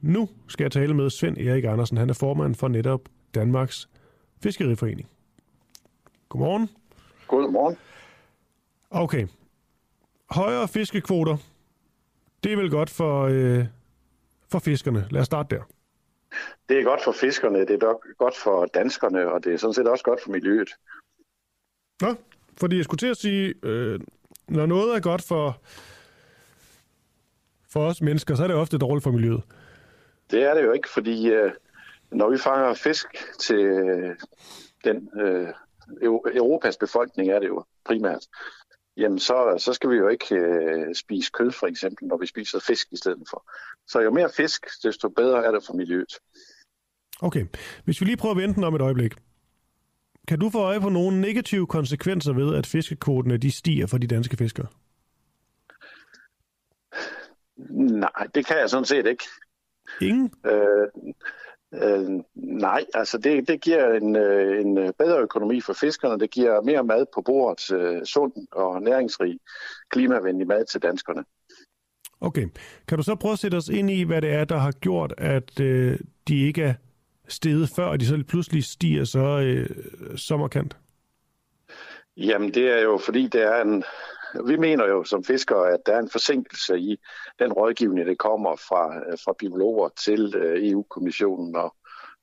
Nu 0.00 0.28
skal 0.48 0.64
jeg 0.64 0.72
tale 0.72 0.94
med 0.94 1.10
Svend 1.10 1.38
Erik 1.38 1.64
Andersen. 1.64 1.96
Han 1.96 2.10
er 2.10 2.14
formand 2.14 2.54
for 2.54 2.68
netop 2.68 3.00
Danmarks 3.34 3.88
Fiskeriforening. 4.42 5.08
Godmorgen. 6.28 6.70
Godmorgen. 7.28 7.76
Okay. 8.90 9.26
Højere 10.30 10.68
fiskekvoter, 10.68 11.36
det 12.44 12.52
er 12.52 12.56
vel 12.56 12.70
godt 12.70 12.90
for, 12.90 13.22
øh, 13.22 13.64
for 14.50 14.58
fiskerne. 14.58 15.08
Lad 15.10 15.20
os 15.20 15.26
starte 15.26 15.56
der. 15.56 15.62
Det 16.68 16.80
er 16.80 16.84
godt 16.84 17.04
for 17.04 17.12
fiskerne, 17.12 17.58
det 17.58 17.82
er 17.82 18.14
godt 18.18 18.36
for 18.36 18.66
danskerne, 18.66 19.32
og 19.32 19.44
det 19.44 19.54
er 19.54 19.56
sådan 19.56 19.74
set 19.74 19.88
også 19.88 20.04
godt 20.04 20.22
for 20.22 20.30
miljøet. 20.30 20.68
Nå, 22.00 22.14
fordi 22.60 22.76
jeg 22.76 22.84
skulle 22.84 22.98
til 22.98 23.06
at 23.06 23.16
sige, 23.16 23.54
øh, 23.62 24.00
når 24.48 24.66
noget 24.66 24.96
er 24.96 25.00
godt 25.00 25.22
for, 25.22 25.60
for 27.72 27.86
os 27.86 28.00
mennesker, 28.00 28.34
så 28.34 28.42
er 28.42 28.46
det 28.46 28.56
ofte 28.56 28.78
dårligt 28.78 29.04
for 29.04 29.10
miljøet. 29.10 29.42
Det 30.30 30.42
er 30.42 30.54
det 30.54 30.62
jo 30.62 30.72
ikke, 30.72 30.88
fordi 30.88 31.28
øh, 31.28 31.52
når 32.10 32.30
vi 32.30 32.38
fanger 32.38 32.74
fisk 32.74 33.06
til 33.40 33.56
øh, 33.56 34.16
den 34.84 35.10
øh, 35.20 35.48
Europas 36.34 36.76
befolkning, 36.76 37.30
er 37.30 37.38
det 37.38 37.48
jo 37.48 37.64
primært, 37.84 38.26
jamen 38.96 39.18
så, 39.18 39.54
så 39.58 39.72
skal 39.72 39.90
vi 39.90 39.96
jo 39.96 40.08
ikke 40.08 40.34
øh, 40.34 40.94
spise 40.94 41.30
kød 41.32 41.50
for 41.52 41.66
eksempel, 41.66 42.08
når 42.08 42.16
vi 42.16 42.26
spiser 42.26 42.60
fisk 42.60 42.92
i 42.92 42.96
stedet 42.96 43.22
for. 43.30 43.50
Så 43.86 44.00
jo 44.00 44.10
mere 44.10 44.30
fisk, 44.36 44.66
desto 44.82 45.08
bedre 45.08 45.44
er 45.44 45.50
det 45.50 45.64
for 45.66 45.74
miljøet. 45.74 46.18
Okay, 47.20 47.46
hvis 47.84 48.00
vi 48.00 48.06
lige 48.06 48.16
prøver 48.16 48.34
at 48.34 48.42
vente 48.42 48.54
den 48.54 48.64
om 48.64 48.74
et 48.74 48.80
øjeblik. 48.80 49.12
Kan 50.28 50.38
du 50.38 50.50
få 50.50 50.58
øje 50.58 50.80
på 50.80 50.88
nogle 50.88 51.20
negative 51.20 51.66
konsekvenser 51.66 52.32
ved, 52.32 52.54
at 52.54 52.66
fiskekvoterne 52.66 53.36
de 53.36 53.52
stiger 53.52 53.86
for 53.86 53.98
de 53.98 54.06
danske 54.06 54.36
fiskere? 54.36 54.66
Nej, 57.70 58.26
det 58.34 58.46
kan 58.46 58.58
jeg 58.58 58.70
sådan 58.70 58.84
set 58.84 59.06
ikke. 59.06 59.24
Ingen? 60.00 60.32
Øh, 60.46 60.88
øh, 61.74 62.20
nej, 62.34 62.84
altså 62.94 63.18
det, 63.18 63.48
det 63.48 63.60
giver 63.60 63.94
en, 63.94 64.16
øh, 64.16 64.60
en 64.60 64.74
bedre 64.74 65.20
økonomi 65.20 65.60
for 65.60 65.72
fiskerne. 65.72 66.20
Det 66.20 66.30
giver 66.30 66.62
mere 66.62 66.84
mad 66.84 67.06
på 67.14 67.22
bordet, 67.22 67.72
øh, 67.72 68.04
sund 68.04 68.32
og 68.52 68.82
næringsrig, 68.82 69.38
klimavenlig 69.90 70.46
mad 70.46 70.64
til 70.64 70.82
danskerne. 70.82 71.24
Okay. 72.20 72.46
Kan 72.88 72.98
du 72.98 73.04
så 73.04 73.14
prøve 73.14 73.32
at 73.32 73.38
sætte 73.38 73.56
os 73.56 73.68
ind 73.68 73.90
i, 73.90 74.02
hvad 74.02 74.22
det 74.22 74.32
er, 74.32 74.44
der 74.44 74.58
har 74.58 74.72
gjort, 74.72 75.14
at 75.18 75.60
øh, 75.60 75.98
de 76.28 76.40
ikke 76.40 76.62
er 76.62 76.74
steget 77.28 77.70
før, 77.76 77.84
og 77.84 78.00
de 78.00 78.06
så 78.06 78.24
pludselig 78.28 78.64
stiger 78.64 79.04
så, 79.04 79.40
øh, 79.40 79.68
så 80.16 80.36
markant? 80.36 80.76
Jamen, 82.16 82.54
det 82.54 82.70
er 82.70 82.82
jo 82.82 82.98
fordi, 82.98 83.26
det 83.26 83.42
er 83.42 83.62
en, 83.62 83.84
vi 84.46 84.56
mener 84.56 84.86
jo 84.86 85.04
som 85.04 85.24
fiskere, 85.24 85.72
at 85.72 85.80
der 85.86 85.92
er 85.94 85.98
en 85.98 86.10
forsinkelse 86.10 86.78
i 86.78 86.98
den 87.38 87.52
rådgivning, 87.52 88.06
der 88.06 88.14
kommer 88.14 88.56
fra, 88.56 88.96
øh, 88.96 89.18
fra 89.24 89.34
biologer 89.38 89.88
til 89.88 90.34
øh, 90.36 90.70
EU-kommissionen 90.70 91.56
og, 91.56 91.76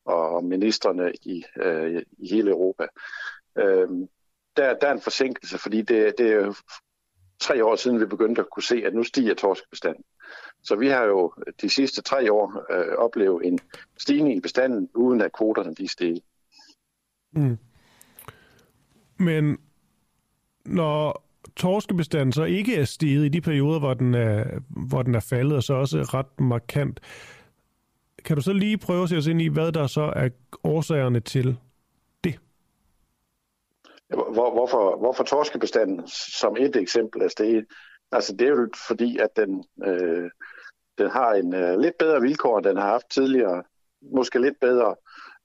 og 0.05 0.43
ministerne 0.43 1.11
i, 1.21 1.43
øh, 1.57 2.01
i 2.17 2.27
hele 2.29 2.51
Europa. 2.51 2.87
Øh, 3.57 3.87
der, 4.57 4.73
der 4.73 4.87
er 4.87 4.91
en 4.91 5.01
forsinkelse, 5.01 5.57
fordi 5.57 5.81
det, 5.81 6.13
det 6.17 6.31
er 6.31 6.35
jo 6.35 6.53
tre 7.39 7.65
år 7.65 7.75
siden, 7.75 7.99
vi 7.99 8.05
begyndte 8.05 8.41
at 8.41 8.49
kunne 8.49 8.63
se, 8.63 8.83
at 8.85 8.93
nu 8.93 9.03
stiger 9.03 9.33
torskebestanden. 9.33 10.03
Så 10.63 10.75
vi 10.75 10.87
har 10.87 11.03
jo 11.03 11.33
de 11.61 11.69
sidste 11.69 12.01
tre 12.01 12.31
år 12.31 12.65
øh, 12.71 12.97
oplevet 12.97 13.45
en 13.45 13.59
stigning 13.97 14.37
i 14.37 14.39
bestanden, 14.39 14.89
uden 14.95 15.21
at 15.21 15.33
kvoterne 15.33 15.73
de 15.73 15.87
steg. 15.87 16.21
Mm. 17.31 17.57
Men 19.17 19.57
når 20.65 21.23
torskebestanden 21.55 22.33
så 22.33 22.43
ikke 22.43 22.75
er 22.75 22.85
steget 22.85 23.25
i 23.25 23.29
de 23.29 23.41
perioder, 23.41 23.79
hvor 23.79 23.93
den 23.93 24.13
er, 24.13 24.59
hvor 24.87 25.01
den 25.01 25.15
er 25.15 25.19
faldet, 25.19 25.57
og 25.57 25.63
så 25.63 25.73
også 25.73 26.01
ret 26.01 26.39
markant, 26.39 26.99
kan 28.25 28.35
du 28.35 28.41
så 28.41 28.53
lige 28.53 28.77
prøve 28.77 29.03
at 29.03 29.09
se 29.09 29.17
os 29.17 29.27
ind 29.27 29.41
i, 29.41 29.47
hvad 29.47 29.71
der 29.71 29.87
så 29.87 30.13
er 30.15 30.29
årsagerne 30.63 31.19
til 31.19 31.57
det? 32.23 32.39
Hvor, 34.09 34.53
hvorfor, 34.53 34.97
hvorfor 34.97 35.23
torskebestanden 35.23 36.07
som 36.07 36.57
et 36.59 36.75
eksempel 36.75 37.21
er 37.21 37.27
steget? 37.27 37.65
Altså 38.13 38.33
det 38.33 38.47
er 38.47 38.51
jo 38.51 38.69
fordi, 38.87 39.17
at 39.17 39.29
den, 39.35 39.63
øh, 39.85 40.29
den 40.97 41.09
har 41.09 41.33
en 41.33 41.55
øh, 41.55 41.79
lidt 41.79 41.97
bedre 41.99 42.21
vilkår, 42.21 42.57
end 42.57 42.65
den 42.65 42.77
har 42.77 42.87
haft 42.87 43.09
tidligere. 43.09 43.63
Måske 44.01 44.41
lidt 44.41 44.59
bedre 44.61 44.95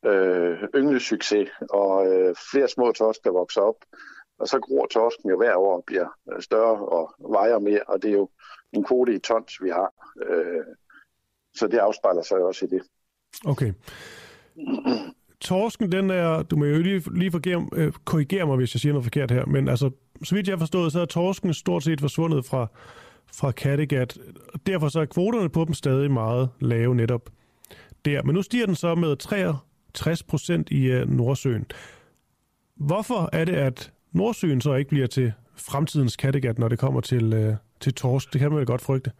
øh, 0.04 0.58
ynglesucces, 0.74 1.48
og 1.70 2.06
øh, 2.06 2.34
flere 2.52 2.68
små 2.68 2.92
torsk, 2.92 3.24
der 3.24 3.30
vokser 3.30 3.60
op. 3.60 3.84
Og 4.38 4.48
så 4.48 4.58
gror 4.60 4.86
torsken 4.86 5.30
jo 5.30 5.36
hver 5.36 5.56
år 5.56 5.76
og 5.76 5.84
bliver 5.86 6.08
øh, 6.32 6.42
større 6.42 6.88
og 6.88 7.14
vejer 7.32 7.58
mere, 7.58 7.82
og 7.88 8.02
det 8.02 8.08
er 8.08 8.14
jo 8.14 8.28
en 8.72 8.84
kvote 8.84 9.14
i 9.14 9.18
tons, 9.18 9.62
vi 9.62 9.68
har. 9.68 9.92
Øh, 10.30 10.64
så 11.54 11.66
det 11.66 11.78
afspejler 11.78 12.22
sig 12.22 12.38
også 12.38 12.64
i 12.64 12.68
det. 12.68 12.82
Okay. 13.44 13.72
Torsken, 15.40 15.92
den 15.92 16.10
er, 16.10 16.42
du 16.42 16.56
må 16.56 16.64
jo 16.64 16.78
lige, 16.78 17.18
lige 17.18 17.30
forgere, 17.30 17.68
øh, 17.72 17.92
korrigere 18.04 18.46
mig, 18.46 18.56
hvis 18.56 18.74
jeg 18.74 18.80
siger 18.80 18.92
noget 18.92 19.04
forkert 19.04 19.30
her, 19.30 19.46
men 19.46 19.68
altså, 19.68 19.90
så 20.24 20.34
vidt 20.34 20.48
jeg 20.48 20.52
har 20.52 20.58
forstået, 20.58 20.92
så 20.92 21.00
er 21.00 21.04
torsken 21.04 21.54
stort 21.54 21.82
set 21.82 22.00
forsvundet 22.00 22.44
fra, 22.44 22.66
fra 23.34 23.50
Kattegat. 23.50 24.18
Derfor 24.66 24.88
så 24.88 25.00
er 25.00 25.04
kvoterne 25.04 25.48
på 25.48 25.64
dem 25.64 25.74
stadig 25.74 26.10
meget 26.10 26.48
lave 26.60 26.94
netop 26.94 27.30
der. 28.04 28.22
Men 28.22 28.34
nu 28.34 28.42
stiger 28.42 28.66
den 28.66 28.74
så 28.74 28.94
med 28.94 29.16
63 29.16 30.22
procent 30.22 30.70
i 30.70 30.96
uh, 30.96 31.10
Nordsøen. 31.10 31.66
Hvorfor 32.74 33.28
er 33.32 33.44
det, 33.44 33.56
at 33.56 33.92
Nordsøen 34.12 34.60
så 34.60 34.74
ikke 34.74 34.88
bliver 34.88 35.06
til 35.06 35.32
fremtidens 35.56 36.16
Kattegat, 36.16 36.58
når 36.58 36.68
det 36.68 36.78
kommer 36.78 37.00
til, 37.00 37.48
uh, 37.48 37.54
til 37.80 37.94
torsk? 37.94 38.32
Det 38.32 38.40
kan 38.40 38.50
man 38.50 38.60
jo 38.60 38.66
godt 38.66 38.80
frygte. 38.80 39.12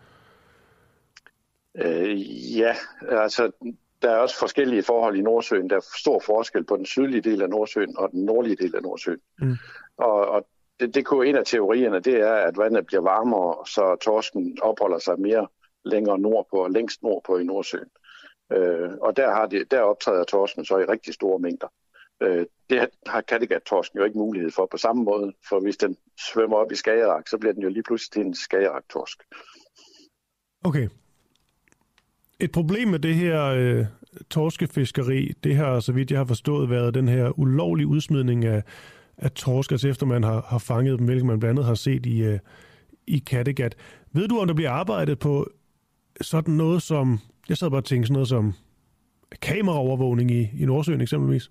Øh, 1.85 2.59
ja, 2.59 2.75
altså 3.09 3.51
der 4.03 4.11
er 4.11 4.17
også 4.17 4.39
forskellige 4.39 4.83
forhold 4.83 5.17
i 5.17 5.23
Nordsøen. 5.23 5.71
Der 5.71 5.77
er 5.77 5.99
stor 5.99 6.23
forskel 6.27 6.65
på 6.65 6.77
den 6.77 6.87
sydlige 6.87 7.21
del 7.21 7.43
af 7.43 7.51
Nordsøen 7.51 7.99
og 7.99 8.11
den 8.13 8.25
nordlige 8.25 8.57
del 8.57 8.77
af 8.77 8.83
Nordsøen. 8.83 9.21
Mm. 9.41 9.57
Og, 9.97 10.29
og 10.29 10.47
det, 10.81 10.95
det 10.95 11.07
kunne 11.07 11.29
en 11.29 11.37
af 11.37 11.45
teorierne, 11.47 12.01
det 12.01 12.14
er, 12.14 12.35
at 12.35 12.59
vandet 12.59 12.87
bliver 12.87 13.03
varmere, 13.03 13.66
så 13.66 13.97
torsken 14.01 14.59
opholder 14.62 14.99
sig 14.99 15.20
mere 15.20 15.47
længere 15.85 16.18
nordpå, 16.18 16.57
og 16.57 16.70
længst 16.70 17.03
nordpå 17.03 17.39
i 17.39 17.45
Nordsøen. 17.45 17.91
Øh, 18.53 18.91
og 19.01 19.16
der, 19.16 19.31
har 19.35 19.47
de, 19.47 19.64
der 19.64 19.81
optræder 19.81 20.24
torsken 20.24 20.64
så 20.64 20.79
i 20.79 20.85
rigtig 20.85 21.14
store 21.14 21.39
mængder. 21.39 21.68
Øh, 22.22 22.47
det 22.70 22.89
har 23.07 23.20
Kattegat-torsken 23.20 23.99
jo 23.99 24.05
ikke 24.05 24.18
mulighed 24.18 24.51
for 24.51 24.66
på 24.66 24.76
samme 24.76 25.05
måde, 25.05 25.33
for 25.49 25.61
hvis 25.61 25.76
den 25.76 25.97
svømmer 26.33 26.57
op 26.57 26.72
i 26.72 26.74
Skagerak, 26.74 27.29
så 27.29 27.39
bliver 27.39 27.53
den 27.53 27.62
jo 27.62 27.68
lige 27.68 27.83
pludselig 27.83 28.12
til 28.12 28.26
en 28.26 28.35
Skagerak-torsk. 28.35 29.22
Okay. 30.64 30.89
Et 32.41 32.53
problem 32.53 32.89
med 32.89 32.99
det 32.99 33.14
her 33.14 33.45
øh, 33.45 33.87
torskefiskeri, 34.31 35.33
det 35.45 35.57
har, 35.57 35.81
så 35.81 35.93
vidt 35.93 36.11
jeg 36.11 36.18
har 36.18 36.24
forstået, 36.24 36.70
været 36.70 36.95
den 36.95 37.09
her 37.09 37.39
ulovlige 37.39 37.87
udsmidning 37.87 38.45
af, 38.45 38.62
af 39.19 39.31
torskes, 39.31 39.85
efter 39.85 40.07
man 40.07 40.25
har, 40.25 40.41
har 40.41 40.59
fanget 40.59 40.99
dem, 40.99 41.07
hvilket 41.07 41.27
man 41.27 41.41
blandt 41.41 41.59
andet 41.59 41.66
har 41.66 41.75
set 41.75 42.07
i, 42.07 42.23
øh, 42.23 42.39
i 43.07 43.19
Kattegat. 43.19 43.77
Ved 44.12 44.29
du, 44.29 44.39
om 44.39 44.47
der 44.47 44.55
bliver 44.55 44.71
arbejdet 44.71 45.19
på 45.19 45.51
sådan 46.21 46.55
noget 46.55 46.83
som, 46.83 47.19
jeg 47.49 47.57
sad 47.57 47.71
bare 47.71 47.81
og 47.81 47.85
tænkte 47.85 48.07
sådan 48.07 48.12
noget 48.12 48.29
som 48.29 48.53
kameraovervågning 49.43 50.31
i, 50.31 50.51
i 50.61 50.64
Nordsøen 50.64 51.01
eksempelvis? 51.01 51.51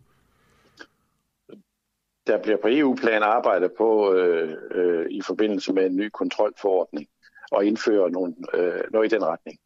Der 2.27 2.41
bliver 2.41 2.57
på 2.61 2.67
EU-plan 2.71 3.23
arbejdet 3.23 3.71
på 3.77 4.13
øh, 4.13 4.57
øh, 4.71 5.05
i 5.09 5.21
forbindelse 5.21 5.73
med 5.73 5.85
en 5.85 5.95
ny 5.95 6.09
kontrolforordning 6.09 7.07
og 7.51 7.65
indføre 7.65 8.11
nogle, 8.11 8.35
øh, 8.53 8.81
noget 8.91 9.11
i 9.11 9.15
den 9.15 9.25
retning. 9.25 9.59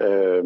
Øh, 0.00 0.44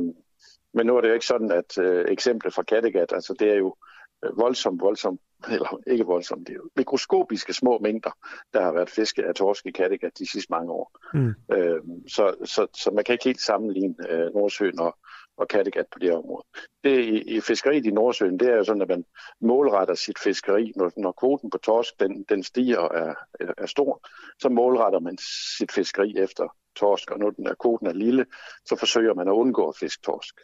men 0.74 0.86
nu 0.86 0.96
er 0.96 1.00
det 1.00 1.09
jo 1.09 1.14
ikke 1.14 1.26
sådan, 1.26 1.50
at 1.50 1.78
øh, 1.78 2.04
eksemplet 2.09 2.54
fra 2.54 2.62
Kattegat, 2.62 3.12
altså 3.12 3.34
det 3.38 3.50
er 3.50 3.54
jo 3.54 3.76
øh, 3.80 3.95
voldsomt, 4.36 4.80
voldsomt, 4.80 5.20
eller 5.52 5.80
ikke 5.86 6.04
voldsomt, 6.04 6.48
det 6.48 6.56
er 6.56 6.60
mikroskopiske 6.76 7.52
små 7.52 7.78
mængder, 7.78 8.10
der 8.52 8.62
har 8.62 8.72
været 8.72 8.90
fisket 8.90 9.22
af 9.22 9.34
torsk 9.34 9.66
i 9.66 9.70
Kattegat 9.70 10.18
de 10.18 10.30
sidste 10.30 10.50
mange 10.50 10.72
år. 10.72 10.98
Mm. 11.14 11.34
Øh, 11.52 11.80
så, 12.08 12.34
så, 12.44 12.66
så 12.74 12.90
man 12.90 13.04
kan 13.04 13.12
ikke 13.12 13.24
helt 13.24 13.40
sammenligne 13.40 13.94
øh, 14.10 14.34
Nordsøen 14.34 14.80
og, 14.80 14.98
og 15.36 15.48
Kattegat 15.48 15.86
på 15.92 15.98
det 15.98 16.08
her 16.08 16.16
område. 16.16 16.46
Det 16.84 17.04
i, 17.04 17.36
i 17.36 17.40
fiskeriet 17.40 17.86
i 17.86 17.90
Nordsøen, 17.90 18.40
det 18.40 18.48
er 18.48 18.56
jo 18.56 18.64
sådan, 18.64 18.82
at 18.82 18.88
man 18.88 19.04
målretter 19.40 19.94
sit 19.94 20.18
fiskeri. 20.18 20.72
Når, 20.76 20.92
når 20.96 21.12
kvoten 21.12 21.50
på 21.50 21.58
torsk 21.58 22.00
den, 22.00 22.24
den 22.28 22.42
stiger 22.42 22.78
og 22.78 22.98
er, 22.98 23.14
er 23.58 23.66
stor, 23.66 24.08
så 24.42 24.48
målretter 24.48 25.00
man 25.00 25.18
sit 25.58 25.72
fiskeri 25.72 26.14
efter 26.18 26.56
torsk, 26.76 27.10
og 27.10 27.18
når 27.18 27.30
den 27.30 27.46
er, 27.46 27.54
kvoten 27.54 27.86
er 27.86 27.92
lille, 27.92 28.26
så 28.64 28.76
forsøger 28.76 29.14
man 29.14 29.28
at 29.28 29.32
undgå 29.32 29.68
at 29.68 29.76
fiske 29.76 30.02
torsk. 30.02 30.40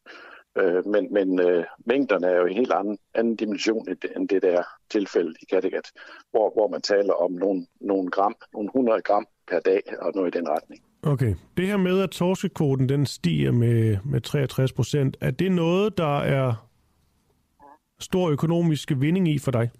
Øh, 0.58 0.86
men 0.86 1.12
men 1.12 1.40
øh, 1.40 1.64
mængderne 1.86 2.26
er 2.26 2.36
jo 2.36 2.46
i 2.46 2.50
en 2.50 2.56
helt 2.56 2.72
anden, 2.72 2.98
anden 3.14 3.36
dimension 3.36 3.88
end 4.16 4.28
det 4.28 4.42
der 4.42 4.62
tilfælde 4.90 5.34
i 5.42 5.44
Kattegat, 5.44 5.92
hvor, 6.30 6.52
hvor 6.54 6.68
man 6.68 6.82
taler 6.82 7.14
om 7.14 7.32
nogle, 7.32 7.66
nogle 7.80 8.10
gram, 8.10 8.34
nogle 8.52 8.66
100 8.66 9.02
gram 9.02 9.26
per 9.48 9.60
dag 9.60 9.80
og 10.00 10.12
noget 10.14 10.34
i 10.34 10.38
den 10.38 10.48
retning. 10.48 10.82
Okay. 11.02 11.34
Det 11.56 11.66
her 11.66 11.76
med, 11.76 12.00
at 12.00 12.10
torskekvoten 12.10 12.88
den 12.88 13.06
stiger 13.06 13.52
med, 13.52 13.98
med 14.04 14.20
63 14.20 14.72
procent, 14.72 15.16
er 15.20 15.30
det 15.30 15.52
noget, 15.52 15.98
der 15.98 16.18
er 16.18 16.68
stor 18.00 18.30
økonomisk 18.30 18.92
vinding 18.96 19.28
i 19.28 19.38
for 19.38 19.50
dig? 19.50 19.70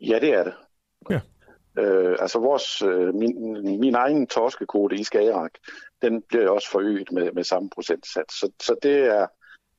Ja, 0.00 0.18
det 0.18 0.32
er 0.34 0.44
det. 0.44 0.54
Ja. 1.10 1.20
Øh, 1.78 2.16
altså 2.20 2.38
vores, 2.38 2.82
øh, 2.82 3.14
min, 3.14 3.80
min 3.80 3.94
egen 3.94 4.26
torskekvote 4.26 4.96
i 4.96 5.04
Skagerak, 5.04 5.50
den 6.02 6.22
bliver 6.28 6.50
også 6.50 6.70
forøget 6.70 7.12
med, 7.12 7.32
med 7.32 7.44
samme 7.44 7.70
procentsats. 7.74 8.40
Så, 8.40 8.50
så 8.60 8.76
det 8.82 8.98
er 8.98 9.26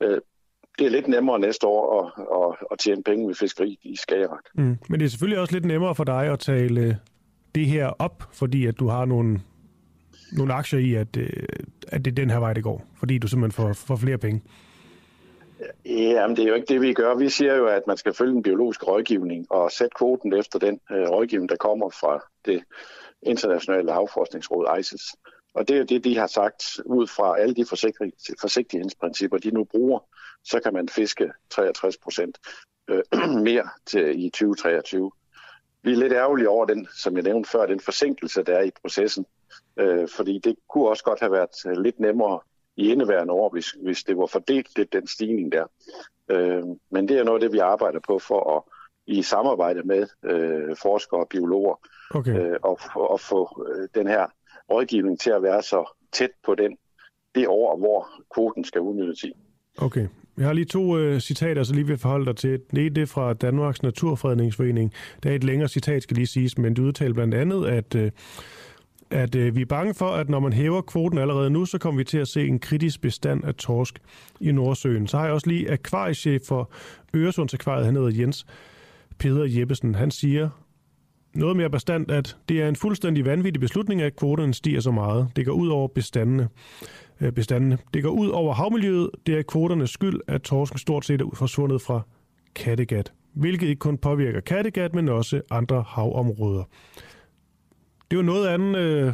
øh, 0.03 0.21
det 0.79 0.85
er 0.85 0.89
lidt 0.89 1.07
nemmere 1.07 1.39
næste 1.39 1.67
år 1.67 2.01
at, 2.01 2.25
at, 2.43 2.67
at 2.71 2.79
tjene 2.79 3.03
penge 3.03 3.27
ved 3.27 3.35
fiskeri 3.35 3.79
i 3.83 3.95
Skagerak. 3.95 4.43
Mm. 4.55 4.77
Men 4.89 4.99
det 4.99 5.05
er 5.05 5.09
selvfølgelig 5.09 5.39
også 5.39 5.53
lidt 5.53 5.65
nemmere 5.65 5.95
for 5.95 6.03
dig 6.03 6.25
at 6.25 6.39
tale 6.39 6.81
øh, 6.81 6.95
det 7.55 7.65
her 7.65 7.87
op, 7.87 8.23
fordi 8.33 8.65
at 8.65 8.79
du 8.79 8.87
har 8.87 9.05
nogle, 9.05 9.41
nogle 10.31 10.53
aktier 10.53 10.79
i, 10.79 10.93
at, 10.93 11.17
øh, 11.17 11.29
at 11.87 12.05
det 12.05 12.11
er 12.11 12.15
den 12.15 12.29
her 12.29 12.39
vej, 12.39 12.53
det 12.53 12.63
går, 12.63 12.85
fordi 12.95 13.17
du 13.17 13.27
simpelthen 13.27 13.63
får, 13.63 13.73
får 13.73 13.95
flere 13.95 14.17
penge. 14.17 14.41
Jamen, 15.85 16.37
det 16.37 16.43
er 16.43 16.49
jo 16.49 16.55
ikke 16.55 16.73
det, 16.73 16.81
vi 16.81 16.93
gør. 16.93 17.15
Vi 17.15 17.29
siger 17.29 17.55
jo, 17.55 17.67
at 17.67 17.87
man 17.87 17.97
skal 17.97 18.13
følge 18.13 18.33
den 18.33 18.43
biologiske 18.43 18.85
rådgivning 18.85 19.51
og 19.51 19.71
sætte 19.71 19.95
kvoten 19.97 20.33
efter 20.33 20.59
den 20.59 20.79
øh, 20.91 21.09
rådgivning, 21.09 21.49
der 21.49 21.55
kommer 21.55 21.89
fra 21.89 22.23
det 22.45 22.63
internationale 23.21 23.91
havforskningsråd 23.91 24.79
ICES. 24.79 25.01
Og 25.53 25.67
det 25.67 25.73
er 25.73 25.77
jo 25.77 25.85
det, 25.85 26.03
de 26.03 26.17
har 26.17 26.27
sagt, 26.27 26.63
ud 26.85 27.07
fra 27.07 27.39
alle 27.39 27.55
de 27.55 27.65
forsigtighedsprincipper, 28.41 29.37
de 29.37 29.51
nu 29.51 29.63
bruger, 29.63 29.99
så 30.43 30.59
kan 30.59 30.73
man 30.73 30.89
fiske 30.89 31.31
63 31.49 31.97
procent 31.97 32.37
øh, 32.87 33.03
mere 33.49 33.69
til, 33.85 34.25
i 34.25 34.29
2023. 34.29 35.11
Vi 35.83 35.91
er 35.91 35.97
lidt 35.97 36.13
ærgerlige 36.13 36.49
over 36.49 36.65
den, 36.65 36.87
som 36.95 37.15
jeg 37.15 37.23
nævnte 37.23 37.49
før, 37.49 37.65
den 37.65 37.79
forsinkelse, 37.79 38.43
der 38.43 38.57
er 38.57 38.63
i 38.63 38.71
processen. 38.81 39.25
Øh, 39.79 40.07
fordi 40.15 40.39
det 40.43 40.55
kunne 40.69 40.89
også 40.89 41.03
godt 41.03 41.19
have 41.19 41.31
været 41.31 41.65
øh, 41.67 41.77
lidt 41.83 41.99
nemmere 41.99 42.39
i 42.77 42.91
indeværende 42.91 43.33
år, 43.33 43.49
hvis, 43.49 43.75
hvis 43.83 44.03
det 44.03 44.17
var 44.17 44.25
fordelt 44.25 44.77
lidt 44.77 44.93
den 44.93 45.07
stigning 45.07 45.51
der. 45.51 45.65
Øh, 46.31 46.63
men 46.91 47.07
det 47.07 47.17
er 47.17 47.23
noget 47.23 47.43
af 47.43 47.49
det, 47.49 47.53
vi 47.53 47.59
arbejder 47.59 47.99
på 48.07 48.19
for 48.19 48.57
at 48.57 48.63
i 49.07 49.21
samarbejde 49.21 49.83
med 49.83 50.07
øh, 50.23 50.75
forskere 50.81 51.19
og 51.19 51.27
biologer 51.29 51.75
okay. 52.11 52.39
øh, 52.39 52.57
og, 52.63 52.79
og 52.95 53.19
få 53.19 53.67
øh, 53.69 53.87
den 53.95 54.07
her 54.07 54.25
rådgivning 54.71 55.19
til 55.19 55.29
at 55.29 55.43
være 55.43 55.61
så 55.61 55.97
tæt 56.11 56.31
på 56.45 56.55
den 56.55 56.77
det 57.35 57.47
år, 57.47 57.77
hvor 57.77 58.07
kvoten 58.33 58.63
skal 58.63 58.81
udnyttes 58.81 59.23
i. 59.23 59.33
Okay. 59.77 60.07
Jeg 60.37 60.45
har 60.45 60.53
lige 60.53 60.65
to 60.65 60.97
øh, 60.97 61.19
citater, 61.19 61.63
så 61.63 61.73
lige 61.73 61.87
vil 61.87 61.97
forholde 61.97 62.25
dig 62.25 62.35
til. 62.35 62.51
Det 62.71 62.85
ene 62.85 62.95
det 62.95 63.01
er 63.01 63.05
fra 63.05 63.33
Danmarks 63.33 63.83
Naturfredningsforening. 63.83 64.93
Det 65.23 65.31
er 65.31 65.35
et 65.35 65.43
længere 65.43 65.67
citat, 65.67 66.03
skal 66.03 66.17
lige 66.17 66.27
siges, 66.27 66.57
men 66.57 66.73
du 66.73 66.81
udtaler 66.83 67.13
blandt 67.13 67.33
andet, 67.33 67.65
at, 67.67 67.95
øh, 67.95 68.11
at 69.11 69.35
øh, 69.35 69.55
vi 69.55 69.61
er 69.61 69.65
bange 69.65 69.93
for, 69.93 70.09
at 70.09 70.29
når 70.29 70.39
man 70.39 70.53
hæver 70.53 70.81
kvoten 70.81 71.17
allerede 71.17 71.49
nu, 71.49 71.65
så 71.65 71.77
kommer 71.77 71.97
vi 71.97 72.03
til 72.03 72.17
at 72.17 72.27
se 72.27 72.47
en 72.47 72.59
kritisk 72.59 73.01
bestand 73.01 73.43
af 73.43 73.55
torsk 73.55 73.99
i 74.39 74.51
Nordsøen. 74.51 75.07
Så 75.07 75.17
har 75.17 75.25
jeg 75.25 75.33
også 75.33 75.49
lige 75.49 75.71
akvariechef 75.71 76.41
for 76.47 76.71
Øresundsakvariet, 77.15 77.85
han 77.85 77.95
hedder 77.95 78.21
Jens 78.21 78.45
Peder 79.17 79.45
Jeppesen. 79.59 79.95
Han 79.95 80.11
siger, 80.11 80.49
noget 81.35 81.57
mere 81.57 81.69
bestand, 81.69 82.11
at 82.11 82.37
det 82.49 82.61
er 82.61 82.67
en 82.67 82.75
fuldstændig 82.75 83.25
vanvittig 83.25 83.59
beslutning, 83.59 84.01
at 84.01 84.15
kvoterne 84.15 84.53
stiger 84.53 84.79
så 84.79 84.91
meget. 84.91 85.27
Det 85.35 85.45
går 85.45 85.53
ud 85.53 85.67
over 85.67 85.87
bestandene. 85.87 86.49
Øh, 87.21 87.31
bestandene. 87.31 87.77
Det 87.93 88.03
går 88.03 88.09
ud 88.09 88.29
over 88.29 88.53
havmiljøet. 88.53 89.09
Det 89.27 89.37
er 89.37 89.41
kvoternes 89.41 89.89
skyld, 89.89 90.19
at 90.27 90.41
torsken 90.41 90.79
stort 90.79 91.05
set 91.05 91.21
er 91.21 91.25
forsvundet 91.33 91.81
fra 91.81 92.01
Kattegat. 92.55 93.13
Hvilket 93.33 93.67
ikke 93.67 93.79
kun 93.79 93.97
påvirker 93.97 94.39
Kattegat, 94.39 94.95
men 94.95 95.09
også 95.09 95.41
andre 95.51 95.83
havområder. 95.87 96.63
Det 98.11 98.17
er 98.17 98.21
jo 98.21 98.21
noget 98.21 98.47
andet... 98.47 98.77
Øh, 98.77 99.13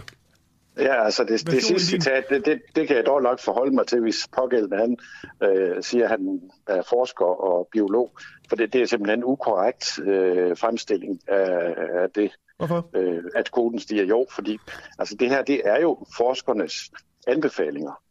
Ja, 0.78 1.04
altså 1.04 1.24
det, 1.24 1.48
det 1.48 1.64
sidste 1.64 1.88
citat, 1.88 2.30
det, 2.30 2.46
det, 2.46 2.62
det 2.76 2.88
kan 2.88 2.98
jeg 2.98 3.06
dog 3.06 3.22
nok 3.22 3.40
forholde 3.40 3.76
mig 3.76 3.88
til, 3.88 4.02
hvis 4.02 4.28
pågældende 4.36 4.78
han 4.78 4.98
øh, 5.44 5.84
siger, 5.84 6.04
at 6.04 6.10
han 6.10 6.42
er 6.68 6.82
forsker 6.90 7.26
og 7.26 7.68
biolog. 7.72 8.12
For 8.50 8.56
det, 8.56 8.74
det 8.74 8.82
er 8.82 8.86
simpelthen 8.86 9.20
en 9.20 9.24
ukorrekt 9.24 10.00
øh, 10.00 10.58
fremstilling 10.58 11.20
af, 11.28 11.76
af 11.78 12.10
det, 12.10 12.32
Hvorfor? 12.58 12.90
Øh, 12.94 13.24
at 13.36 13.52
koden 13.52 13.80
stiger. 13.80 14.06
Jo, 14.06 14.28
fordi 14.32 14.60
altså 15.00 15.16
det 15.16 15.30
her, 15.30 15.44
det 15.44 15.62
er 15.66 15.82
jo 15.82 16.06
forskernes 16.18 16.92
anbefalinger. 17.28 18.02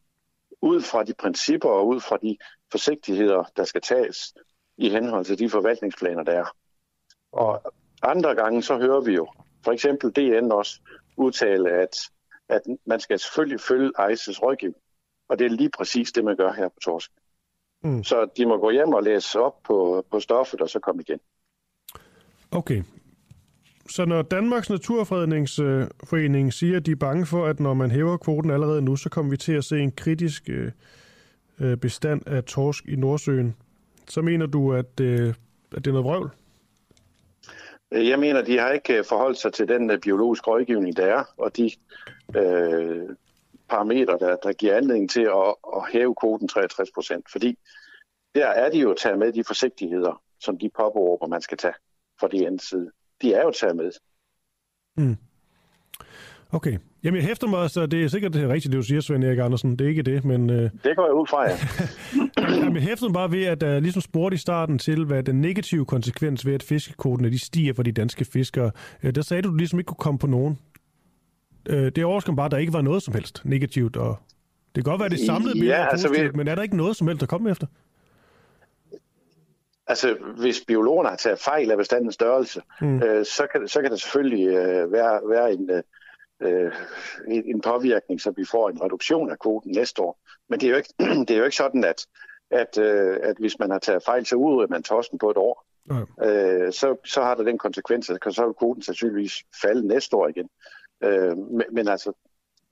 Ud 0.63 0.81
fra 0.81 1.05
de 1.05 1.15
principper 1.15 1.69
og 1.69 1.87
ud 1.87 2.01
fra 2.01 2.17
de 2.23 2.37
forsigtigheder, 2.71 3.45
der 3.57 3.65
skal 3.65 3.81
tages 3.81 4.35
i 4.79 4.91
henhold 4.91 5.25
til 5.25 5.39
de 5.39 5.51
forvaltningsplaner, 5.51 6.23
der 6.23 6.33
er. 6.33 6.57
Og 7.33 7.73
andre 8.03 8.35
gange 8.35 8.63
så 8.63 8.79
hører 8.79 9.01
vi 9.01 9.15
jo, 9.15 9.29
for 9.65 9.73
eksempel 9.73 10.11
DN 10.11 10.53
også 10.53 10.81
udtale, 11.17 11.71
at, 11.71 11.97
at 12.49 12.63
man 12.87 13.01
skal 13.01 13.19
selvfølgelig 13.19 13.61
følge 13.61 13.91
ICES 14.13 14.43
rådgivning. 14.43 14.83
Og 15.29 15.39
det 15.39 15.45
er 15.45 15.51
lige 15.51 15.71
præcis 15.77 16.13
det, 16.13 16.25
man 16.25 16.37
gør 16.37 16.53
her 16.53 16.69
på 16.69 16.79
torsk. 16.85 17.11
Mm. 17.85 18.05
Så 18.05 18.29
de 18.37 18.47
må 18.47 18.59
gå 18.59 18.71
hjem 18.71 18.89
og 18.89 19.03
læse 19.03 19.41
op 19.41 19.63
på, 19.63 20.05
på 20.11 20.21
stoffet, 20.21 20.61
og 20.61 20.71
så 20.71 20.79
komme 20.79 21.03
igen. 21.03 21.19
Okay. 22.51 22.83
Så 23.91 24.05
når 24.05 24.23
Danmarks 24.23 24.71
Naturfredningsforening 24.71 26.53
siger, 26.53 26.77
at 26.77 26.87
de 26.87 26.91
er 26.91 26.97
bange 26.97 27.27
for, 27.27 27.47
at 27.47 27.61
når 27.61 27.75
man 27.75 27.91
hæver 27.91 28.17
kvoten 28.17 28.51
allerede 28.51 28.83
nu, 28.83 28.97
så 28.97 29.09
kommer 29.11 29.31
vi 29.31 29.37
til 29.37 29.53
at 29.53 29.65
se 29.65 29.79
en 29.79 29.93
kritisk 29.93 30.49
øh, 30.49 30.73
øh, 31.61 31.77
bestand 31.77 32.23
af 32.27 32.45
torsk 32.45 32.89
i 32.89 32.97
Nordsøen, 32.97 33.57
så 34.09 34.23
mener 34.23 34.47
du, 34.47 34.73
at, 34.73 35.01
øh, 35.01 35.35
at 35.77 35.85
det 35.85 35.87
er 35.87 35.93
noget 35.93 36.05
vrøvl? 36.05 36.31
Øh, 37.93 38.09
jeg 38.09 38.19
mener, 38.19 38.43
de 38.43 38.59
har 38.59 38.71
ikke 38.71 38.99
øh, 38.99 39.05
forholdt 39.05 39.39
sig 39.39 39.53
til 39.53 39.69
den 39.69 39.91
øh, 39.91 39.99
biologiske 39.99 40.51
rådgivning, 40.51 40.97
der 40.97 41.07
er, 41.07 41.25
og 41.37 41.57
de 41.57 41.71
øh, 42.37 43.09
parametre, 43.69 44.19
der, 44.19 44.37
der 44.37 44.53
giver 44.53 44.77
anledning 44.77 45.11
til 45.11 45.23
at, 45.23 45.55
at 45.77 45.93
hæve 45.93 46.15
kvoten 46.15 46.49
63 46.49 46.91
procent. 46.95 47.31
Fordi 47.33 47.59
der 48.35 48.47
er 48.47 48.71
de 48.71 48.79
jo 48.79 48.95
taget 48.95 49.19
med 49.19 49.33
de 49.33 49.45
forsigtigheder, 49.45 50.23
som 50.41 50.59
de 50.59 50.71
påberåber, 50.77 51.27
man 51.27 51.41
skal 51.41 51.59
tage 51.59 51.75
fra 52.21 52.29
de 52.29 52.47
anden 52.47 52.59
side. 52.59 52.91
De 53.23 53.35
er 53.35 53.43
jo 53.43 53.51
taget 53.51 53.77
med. 53.77 53.93
Mm. 54.97 55.17
Okay. 56.53 56.79
Jamen, 57.05 57.21
jeg 57.21 57.27
hæfter 57.27 57.47
mig, 57.47 57.71
så 57.71 57.87
det 57.87 58.05
er 58.05 58.09
sikkert 58.09 58.33
det 58.33 58.43
er 58.43 58.49
rigtigt, 58.49 58.73
det 58.73 58.79
du 58.79 58.83
siger, 58.83 59.01
Svend 59.01 59.25
Erik 59.25 59.39
Andersen. 59.39 59.77
Det 59.79 59.85
er 59.85 59.89
ikke 59.89 60.03
det, 60.03 60.25
men... 60.25 60.51
Øh... 60.51 60.71
Det 60.85 60.97
går 60.97 61.07
jeg 61.07 61.15
ud 61.15 61.27
fra, 61.27 61.49
ja. 61.49 61.57
Jamen, 62.65 62.77
jeg 62.77 62.83
hæfter 62.83 63.07
mig 63.07 63.15
bare 63.15 63.33
ved, 63.33 63.45
at 63.45 63.61
der 63.61 63.81
ligesom 63.81 64.03
spurgte 64.03 64.35
i 64.35 64.39
starten 64.39 64.79
til, 64.79 65.05
hvad 65.05 65.23
den 65.23 65.41
negative 65.41 65.87
konsekvens 65.87 66.47
ved, 66.47 66.55
at 66.55 66.63
fiskekvoterne 66.63 67.31
de 67.31 67.39
stiger 67.39 67.75
for 67.75 67.83
de 67.83 67.93
danske 67.93 68.25
fiskere. 68.25 68.71
Øh, 69.03 69.15
der 69.15 69.23
sagde 69.23 69.43
du, 69.43 69.49
at 69.49 69.53
du 69.53 69.57
ligesom 69.57 69.79
ikke 69.79 69.87
kunne 69.87 69.97
komme 69.97 70.19
på 70.19 70.27
nogen. 70.27 70.59
Øh, 71.69 71.93
det 71.97 72.05
overrasker 72.05 72.35
bare, 72.35 72.47
at 72.47 72.53
der 72.53 72.59
ikke 72.59 72.73
var 72.73 72.83
noget 72.83 73.03
som 73.03 73.15
helst 73.15 73.43
negativt, 73.45 73.97
og 73.97 74.19
det 74.75 74.85
kan 74.85 74.91
godt 74.91 75.01
være, 75.01 75.09
det 75.09 75.27
samlede 75.27 75.55
billede 75.55 75.77
ja, 75.77 75.89
altså, 75.91 76.09
vi... 76.09 76.31
men 76.35 76.49
er 76.49 76.55
der 76.55 76.63
ikke 76.63 76.77
noget 76.77 76.97
som 76.97 77.09
helst, 77.09 77.21
der 77.21 77.27
kommer 77.27 77.51
efter? 77.51 77.67
Altså, 79.87 80.17
hvis 80.37 80.65
biologerne 80.67 81.09
har 81.09 81.17
taget 81.17 81.39
fejl 81.39 81.71
af 81.71 81.79
bestandens 81.79 82.15
størrelse, 82.15 82.63
mm. 82.81 83.03
øh, 83.03 83.25
så, 83.25 83.47
kan, 83.53 83.69
så 83.69 83.81
kan 83.81 83.91
der 83.91 83.97
selvfølgelig 83.97 84.47
øh, 84.47 84.93
være, 84.93 85.21
være 85.29 85.53
en, 85.53 85.71
øh, 85.71 85.83
en 87.29 87.61
påvirkning, 87.61 88.21
så 88.21 88.31
vi 88.31 88.45
får 88.45 88.69
en 88.69 88.83
reduktion 88.83 89.31
af 89.31 89.39
kvoten 89.39 89.73
næste 89.73 90.03
år. 90.03 90.21
Men 90.49 90.61
det 90.61 90.67
er 90.67 90.71
jo 90.71 90.77
ikke, 90.77 90.95
det 91.29 91.31
er 91.31 91.39
jo 91.39 91.45
ikke 91.45 91.57
sådan, 91.57 91.85
at, 91.85 92.07
at, 92.51 92.79
øh, 92.79 93.19
at 93.23 93.37
hvis 93.39 93.59
man 93.59 93.71
har 93.71 93.79
taget 93.79 94.03
fejl, 94.05 94.27
så 94.27 94.37
udrydder 94.37 94.69
man 94.69 94.83
torsken 94.83 95.19
på 95.19 95.31
et 95.31 95.37
år. 95.37 95.67
Mm. 95.85 96.25
Øh, 96.25 96.73
så, 96.73 96.97
så 97.05 97.23
har 97.23 97.35
der 97.35 97.43
den 97.45 97.59
konsekvens, 97.59 98.11
at 98.11 98.35
så 98.35 98.47
vil 98.47 98.55
kvoten 98.55 98.83
sandsynligvis 98.83 99.33
falde 99.63 99.89
næste 99.89 100.17
år 100.17 100.29
igen. 100.29 100.49
Øh, 101.05 101.37
men, 101.37 101.65
men 101.73 101.89
altså, 101.89 102.13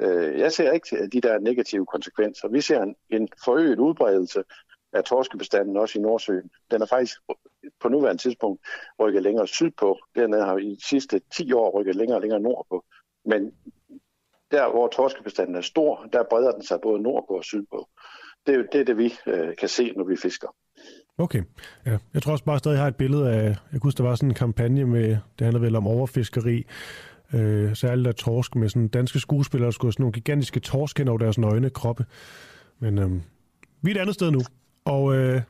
øh, 0.01 0.39
jeg 0.39 0.53
ser 0.53 0.73
ikke 0.73 1.09
de 1.13 1.21
der 1.21 1.39
negative 1.39 1.87
konsekvenser. 1.87 2.49
Vi 2.49 2.61
ser 2.61 2.83
en, 2.83 2.97
en 3.11 3.29
forøget 3.45 3.79
udbredelse 3.79 4.45
af 4.93 5.05
torskebestanden 5.05 5.77
også 5.77 5.99
i 5.99 6.03
Nordsøen. 6.03 6.51
Den 6.71 6.83
er 6.83 6.87
faktisk 6.87 7.17
på 7.81 7.89
nuværende 7.89 8.23
tidspunkt 8.23 8.61
rykket 9.01 9.23
længere 9.23 9.47
sydpå. 9.47 9.99
Den 10.15 10.33
har 10.33 10.57
i 10.57 10.71
de 10.71 10.89
sidste 10.89 11.21
10 11.33 11.53
år 11.53 11.81
rykket 11.81 11.97
længere 11.97 12.17
og 12.17 12.21
længere 12.21 12.41
nordpå. 12.41 12.85
Men 13.25 13.53
der, 14.51 14.71
hvor 14.71 14.89
torskebestanden 14.89 15.55
er 15.55 15.61
stor, 15.61 16.07
der 16.13 16.23
breder 16.31 16.53
den 16.53 16.63
sig 16.63 16.79
både 16.83 17.03
nordpå 17.03 17.35
og 17.35 17.45
sydpå. 17.45 17.89
Det 18.47 18.55
er 18.55 18.63
det, 18.73 18.87
det 18.87 18.97
vi 18.97 19.15
øh, 19.27 19.57
kan 19.57 19.69
se, 19.69 19.93
når 19.97 20.05
vi 20.05 20.17
fisker. 20.17 20.49
Okay. 21.19 21.43
Ja. 21.87 21.99
Jeg 22.15 22.23
tror 22.23 22.33
også 22.33 22.45
bare 22.45 22.59
stadig, 22.59 22.75
jeg 22.75 22.83
har 22.83 22.89
et 22.89 22.97
billede 22.97 23.31
af, 23.31 23.57
jeg 23.73 23.81
husker, 23.83 24.03
der 24.03 24.09
var 24.09 24.17
sådan 24.17 24.29
en 24.29 24.35
kampagne 24.35 24.85
med, 24.85 25.09
det 25.09 25.45
handler 25.45 25.61
vel 25.61 25.77
om 25.77 25.87
overfiskeri, 25.87 26.67
øh, 27.35 27.77
særligt 27.77 28.09
af 28.09 28.15
torsk 28.15 28.55
med 28.55 28.69
sådan 28.69 28.89
danske 28.89 29.21
skuespillere, 29.21 29.67
der 29.67 29.71
skulle 29.71 29.93
sådan 29.93 30.03
nogle 30.03 30.13
gigantiske 30.13 30.61
torsk 30.61 30.99
hen 30.99 31.09
over 31.09 31.19
deres 31.19 31.39
nøgne 31.39 31.71
kroppe. 31.71 32.05
Men 32.79 32.99
øh, 32.99 33.11
vi 33.83 33.91
er 33.91 33.95
et 33.95 34.01
andet 34.01 34.15
sted 34.15 34.31
nu, 34.31 34.41
og 34.85 35.15
øh, 35.15 35.43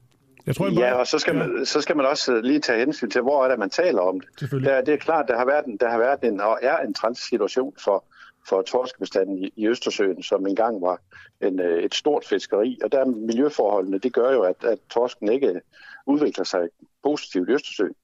jeg 0.46 0.56
tror, 0.56 0.66
jeg 0.66 0.74
bare, 0.74 0.84
ja, 0.84 0.94
og 0.94 1.06
så 1.06 1.18
skal, 1.18 1.36
ja. 1.36 1.46
man, 1.46 1.66
så 1.66 1.80
skal 1.80 1.96
man 1.96 2.06
også 2.06 2.32
øh, 2.34 2.42
lige 2.42 2.60
tage 2.60 2.78
hensyn 2.78 3.10
til, 3.10 3.22
hvor 3.22 3.44
er 3.44 3.48
det, 3.48 3.58
man 3.58 3.70
taler 3.70 4.00
om 4.00 4.20
det. 4.20 4.50
Der, 4.50 4.80
det 4.80 4.94
er 4.94 4.98
klart, 4.98 5.28
der 5.28 5.38
har 5.38 5.44
været, 5.44 5.64
en, 5.64 5.76
der 5.76 5.88
har 5.90 5.98
været 5.98 6.24
en, 6.24 6.40
og 6.40 6.58
er 6.62 6.78
en 6.78 6.94
transsituation 6.94 7.74
for, 7.84 8.04
for 8.48 8.62
torskebestanden 8.62 9.44
i, 9.44 9.52
i 9.56 9.68
Østersøen, 9.68 10.22
som 10.22 10.46
engang 10.46 10.82
var 10.82 11.00
en, 11.40 11.60
øh, 11.60 11.82
et 11.82 11.94
stort 11.94 12.24
fiskeri. 12.24 12.78
Og 12.84 12.92
der 12.92 13.04
miljøforholdene, 13.04 13.98
det 13.98 14.12
gør 14.12 14.32
jo, 14.32 14.42
at, 14.42 14.64
at 14.64 14.78
torsken 14.90 15.32
ikke 15.32 15.60
udvikler 16.06 16.44
sig 16.44 16.68
positivt 17.02 17.48
i 17.48 17.52
Østersøen. 17.52 17.94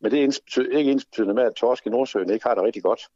Men 0.00 0.10
det 0.10 0.18
er 0.56 0.78
ikke 0.78 0.92
ensbetydende 0.92 1.34
med, 1.34 1.42
at 1.42 1.54
torsk 1.54 1.86
i 1.86 1.90
Nordsøen 1.90 2.30
ikke 2.30 2.46
har 2.46 2.54
det 2.54 2.64
rigtig 2.64 2.82
godt. 2.82 3.08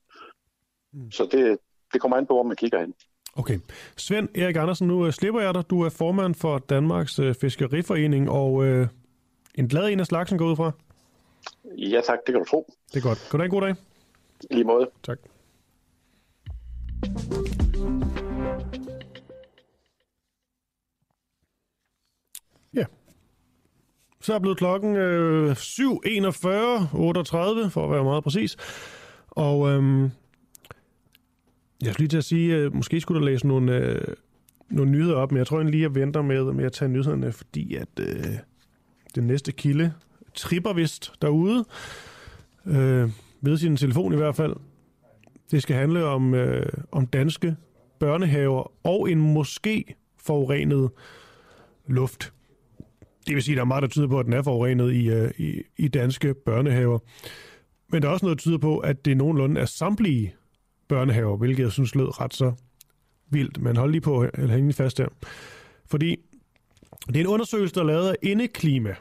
Mm. 0.93 1.11
Så 1.11 1.29
det, 1.33 1.59
det 1.93 2.01
kommer 2.01 2.17
an 2.17 2.27
på, 2.27 2.35
hvor 2.35 2.43
man 2.43 2.57
kigger 2.57 2.81
hen. 2.81 2.95
Okay. 3.39 3.59
Svend 3.97 4.29
Erik 4.35 4.57
Andersen, 4.57 4.89
nu 4.89 5.07
øh, 5.07 5.13
slipper 5.13 5.41
jeg 5.41 5.55
dig. 5.55 5.71
Du 5.71 5.83
er 5.83 5.89
formand 5.89 6.35
for 6.35 6.59
Danmarks 6.59 7.19
øh, 7.19 7.35
Fiskeriforening, 7.35 8.31
og 8.31 8.65
øh, 8.65 8.87
en 9.55 9.69
glad 9.69 9.89
en 9.89 10.01
af 10.01 10.07
slagsen 10.07 10.39
går 10.39 10.51
ud 10.51 10.57
fra. 10.57 10.71
Ja 11.77 12.01
tak, 12.07 12.19
det 12.27 12.35
kan 12.35 12.43
du 12.43 12.45
tro. 12.45 12.73
Det 12.95 12.97
er 12.97 13.09
godt. 13.09 13.19
Kan 13.31 13.31
du 13.31 13.37
have 13.37 13.45
en 13.45 13.51
god 13.51 13.61
dag? 13.61 13.75
I 14.51 14.55
lige 14.55 14.65
måde. 14.65 14.91
Tak. 15.03 15.19
Ja. 22.75 22.85
Så 24.21 24.35
er 24.35 24.39
blevet 24.39 24.59
klokken 24.59 24.97
øh, 24.97 25.53
7.41, 25.53 26.97
38 26.97 27.71
for 27.71 27.85
at 27.85 27.91
være 27.91 28.05
meget 28.05 28.25
præcis. 28.25 28.57
Og 29.31 29.69
øh, 29.69 30.11
jeg 31.83 31.93
skulle 31.93 32.05
lige 32.05 32.09
til 32.09 32.17
at 32.17 32.25
sige, 32.25 32.57
at 32.57 32.75
måske 32.75 33.01
skulle 33.01 33.21
du 33.21 33.27
læse 33.27 33.47
nogle, 33.47 33.77
øh, 33.77 34.15
nogle 34.71 34.91
nyheder 34.91 35.17
op, 35.17 35.33
men 35.33 35.39
jeg 35.39 35.47
tror 35.47 35.61
jeg 35.61 35.71
lige, 35.71 35.85
at 35.85 35.91
jeg 35.91 36.01
venter 36.01 36.23
med, 36.23 36.53
med 36.53 36.65
at 36.65 36.73
tage 36.73 36.89
nyhederne, 36.89 37.33
fordi 37.33 37.75
at 37.75 37.89
øh, 38.01 38.25
den 39.15 39.27
næste 39.27 39.53
kilde 39.53 39.93
tripper 40.35 40.73
vist 40.73 41.13
derude, 41.23 41.65
øh, 42.67 43.11
ved 43.41 43.57
sin 43.57 43.77
telefon 43.77 44.13
i 44.13 44.17
hvert 44.17 44.37
fald. 44.37 44.57
Det 45.51 45.63
skal 45.63 45.77
handle 45.77 46.05
om, 46.05 46.35
øh, 46.35 46.67
om 46.93 47.07
danske 47.07 47.57
børnehaver 47.99 48.73
og 48.87 49.11
en 49.11 49.21
måske 49.21 49.97
forurenet 50.19 50.91
luft. 51.87 52.33
Det 53.27 53.35
vil 53.35 53.43
sige, 53.43 53.53
at 53.53 53.57
der 53.57 53.63
er 53.63 53.67
meget, 53.67 53.83
der 53.83 53.89
tyder 53.89 54.07
på, 54.07 54.19
at 54.19 54.27
den 54.27 54.33
er 54.33 54.43
forurenet 54.43 54.93
i, 54.93 55.09
øh, 55.09 55.31
i, 55.39 55.63
i 55.77 55.89
danske 55.89 56.35
børnehaver. 56.35 56.99
Men 57.89 58.03
der 58.03 58.09
er 58.09 58.13
også 58.13 58.27
noget, 58.27 58.39
der 58.39 58.43
tyder 58.43 58.59
på, 58.59 58.79
at 58.79 59.05
det 59.05 59.17
nogenlunde 59.17 59.61
er 59.61 59.65
samtlige 59.65 60.35
børnehaver, 60.89 61.37
hvilket 61.37 61.63
jeg 61.63 61.73
synes 61.73 61.95
lød 61.95 62.21
ret 62.21 62.35
så 62.35 62.53
vildt. 63.31 63.61
Men 63.61 63.77
hold 63.77 63.91
lige 63.91 64.01
på 64.01 64.21
at 64.21 64.51
hænge 64.51 64.73
fast 64.73 64.99
der. 64.99 65.09
Fordi 65.87 66.17
det 67.07 67.17
er 67.17 67.21
en 67.21 67.27
undersøgelse, 67.27 67.75
der 67.75 67.81
er 67.81 67.85
lavet 67.85 68.09
af 68.09 68.15
indeklima. 68.23 68.95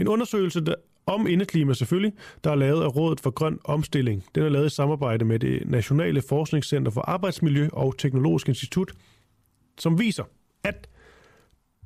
En 0.00 0.08
undersøgelse 0.08 0.64
der, 0.64 0.74
om 1.06 1.26
indeklima 1.26 1.74
selvfølgelig, 1.74 2.12
der 2.44 2.50
er 2.50 2.54
lavet 2.54 2.82
af 2.82 2.96
Rådet 2.96 3.20
for 3.20 3.30
Grøn 3.30 3.58
Omstilling. 3.64 4.24
Den 4.34 4.42
er 4.42 4.48
lavet 4.48 4.66
i 4.66 4.74
samarbejde 4.74 5.24
med 5.24 5.38
det 5.38 5.68
Nationale 5.70 6.22
Forskningscenter 6.22 6.90
for 6.90 7.00
Arbejdsmiljø 7.00 7.68
og 7.72 7.98
Teknologisk 7.98 8.48
Institut, 8.48 8.92
som 9.78 9.98
viser, 9.98 10.24
at 10.64 10.88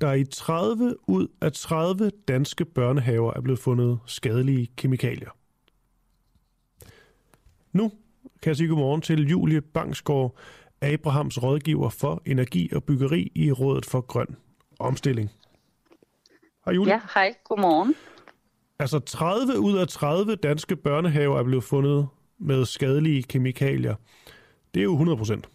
der 0.00 0.12
i 0.12 0.24
30 0.24 0.94
ud 1.08 1.28
af 1.40 1.52
30 1.52 2.10
danske 2.28 2.64
børnehaver 2.64 3.32
er 3.36 3.40
blevet 3.40 3.58
fundet 3.58 3.98
skadelige 4.06 4.68
kemikalier. 4.76 5.30
Nu 7.72 7.92
kan 8.42 8.48
jeg 8.48 8.56
sige 8.56 8.68
godmorgen 8.68 9.00
til 9.00 9.28
Julie 9.28 9.60
Bangsgaard, 9.60 10.36
Abrahams 10.82 11.42
rådgiver 11.42 11.88
for 11.88 12.22
energi 12.26 12.70
og 12.72 12.84
byggeri 12.84 13.32
i 13.34 13.52
Rådet 13.52 13.86
for 13.86 14.00
Grøn 14.00 14.36
Omstilling. 14.78 15.30
Hej 16.64 16.74
Julie. 16.74 16.92
Ja, 16.92 17.00
hej. 17.14 17.34
Godmorgen. 17.44 17.94
Altså 18.78 18.98
30 18.98 19.58
ud 19.58 19.76
af 19.78 19.88
30 19.88 20.36
danske 20.36 20.76
børnehaver 20.76 21.38
er 21.38 21.44
blevet 21.44 21.64
fundet 21.64 22.08
med 22.38 22.64
skadelige 22.64 23.22
kemikalier. 23.22 23.94
Det 24.74 24.80
er 24.80 24.84
jo 24.84 24.92
100 24.92 25.16
procent. 25.16 25.48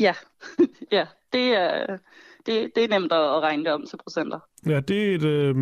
Ja, 0.00 0.14
ja 0.92 1.06
det, 1.32 1.56
er, 1.56 1.98
det, 2.46 2.70
det 2.76 2.84
er 2.84 2.88
nemt 2.88 3.12
at 3.12 3.40
regne 3.40 3.64
det 3.64 3.72
om 3.72 3.86
til 3.86 3.96
procenter. 3.96 4.38
Ja, 4.66 4.80
det 4.80 5.10
er 5.10 5.14
et... 5.14 5.22
Øh, 5.24 5.56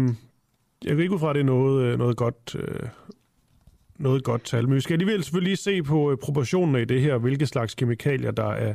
jeg 0.85 0.91
kan 0.91 1.01
ikke 1.01 1.15
ud 1.15 1.19
fra, 1.19 1.31
at 1.31 1.35
det 1.35 1.41
er 1.41 1.45
noget, 1.45 1.85
øh, 1.85 1.99
noget 1.99 2.17
godt 2.17 2.57
øh, 2.59 2.89
noget 3.97 4.25
godt 4.25 4.45
tal. 4.45 4.69
Men 4.69 4.75
vi 4.75 4.81
skal 4.81 4.95
alligevel 4.95 5.25
selvfølgelig 5.25 5.51
lige 5.51 5.57
se 5.57 5.83
på 5.83 6.11
øh, 6.11 6.17
proportionerne 6.17 6.83
i 6.83 6.85
det 6.85 7.01
her, 7.01 7.19
hvilke 7.19 7.47
slags 7.47 7.75
kemikalier, 7.75 8.31
der 8.31 8.53
er 8.53 8.75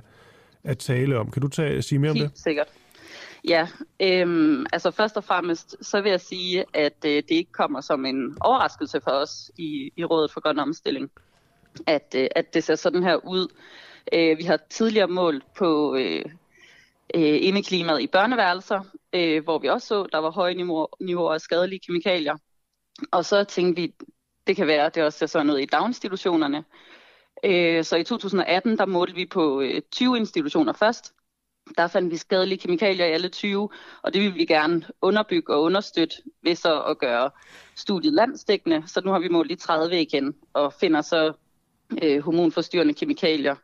at 0.63 0.77
tale 0.77 1.17
om. 1.17 1.31
Kan 1.31 1.41
du 1.41 1.47
tage, 1.47 1.81
sige 1.81 1.99
mere 1.99 2.11
om 2.11 2.17
det? 2.17 2.31
sikkert. 2.35 2.67
Ja, 3.47 3.67
øhm, 3.99 4.65
altså 4.73 4.91
først 4.91 5.17
og 5.17 5.23
fremmest, 5.23 5.75
så 5.81 6.01
vil 6.01 6.09
jeg 6.09 6.21
sige, 6.21 6.65
at 6.73 7.05
øh, 7.05 7.11
det 7.11 7.31
ikke 7.31 7.51
kommer 7.51 7.81
som 7.81 8.05
en 8.05 8.37
overraskelse 8.41 9.01
for 9.01 9.11
os 9.11 9.51
i, 9.57 9.91
i 9.95 10.05
Rådet 10.05 10.31
for 10.31 10.41
Grøn 10.41 10.59
Omstilling, 10.59 11.11
at, 11.87 12.15
øh, 12.17 12.27
at 12.35 12.53
det 12.53 12.63
ser 12.63 12.75
sådan 12.75 13.03
her 13.03 13.15
ud. 13.15 13.47
Øh, 14.13 14.37
vi 14.37 14.43
har 14.43 14.59
tidligere 14.69 15.07
målt 15.07 15.43
på 15.57 15.95
øh, 15.95 16.25
øh, 17.15 17.37
indeklimaet 17.41 18.01
i 18.01 18.07
børneværelser, 18.07 18.81
øh, 19.13 19.43
hvor 19.43 19.59
vi 19.59 19.67
også 19.67 19.87
så, 19.87 20.07
der 20.11 20.17
var 20.17 20.31
høje 20.31 20.53
niveauer, 20.53 20.87
niveauer 20.99 21.33
af 21.33 21.41
skadelige 21.41 21.79
kemikalier. 21.87 22.35
Og 23.11 23.25
så 23.25 23.43
tænkte 23.43 23.81
vi, 23.81 23.93
det 24.49 24.55
kan 24.55 24.67
være, 24.67 24.85
at 24.85 24.95
det 24.95 25.03
også 25.03 25.19
ser 25.19 25.25
sådan 25.25 25.51
ud 25.51 25.57
i 25.57 25.65
daginstitutionerne. 25.65 26.63
Øh, 27.43 27.83
så 27.83 27.95
i 27.95 28.03
2018, 28.03 28.77
der 28.77 28.85
målte 28.85 29.15
vi 29.15 29.25
på 29.25 29.61
øh, 29.61 29.81
20 29.91 30.17
institutioner 30.17 30.73
først. 30.73 31.13
Der 31.77 31.87
fandt 31.87 32.11
vi 32.11 32.17
skadelige 32.17 32.59
kemikalier 32.59 33.05
i 33.05 33.11
alle 33.11 33.29
20, 33.29 33.69
og 34.01 34.13
det 34.13 34.21
vil 34.21 34.35
vi 34.35 34.45
gerne 34.45 34.83
underbygge 35.01 35.53
og 35.53 35.61
understøtte 35.61 36.15
ved 36.43 36.55
så 36.55 36.81
at 36.81 36.97
gøre 36.97 37.31
studiet 37.75 38.13
landstækkende. 38.13 38.83
Så 38.87 39.01
nu 39.05 39.11
har 39.11 39.19
vi 39.19 39.27
målt 39.27 39.51
i 39.51 39.55
30 39.55 40.01
igen 40.01 40.35
og 40.53 40.73
finder 40.73 41.01
så 41.01 41.33
øh, 42.03 42.19
hormonforstyrrende 42.19 42.93
kemikalier, 42.93 43.55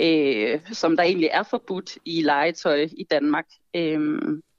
øh, 0.00 0.60
som 0.72 0.96
der 0.96 1.02
egentlig 1.02 1.30
er 1.32 1.42
forbudt 1.42 1.98
i 2.04 2.22
legetøj 2.22 2.88
i 2.96 3.06
Danmark. 3.10 3.46
Øh, 3.74 4.00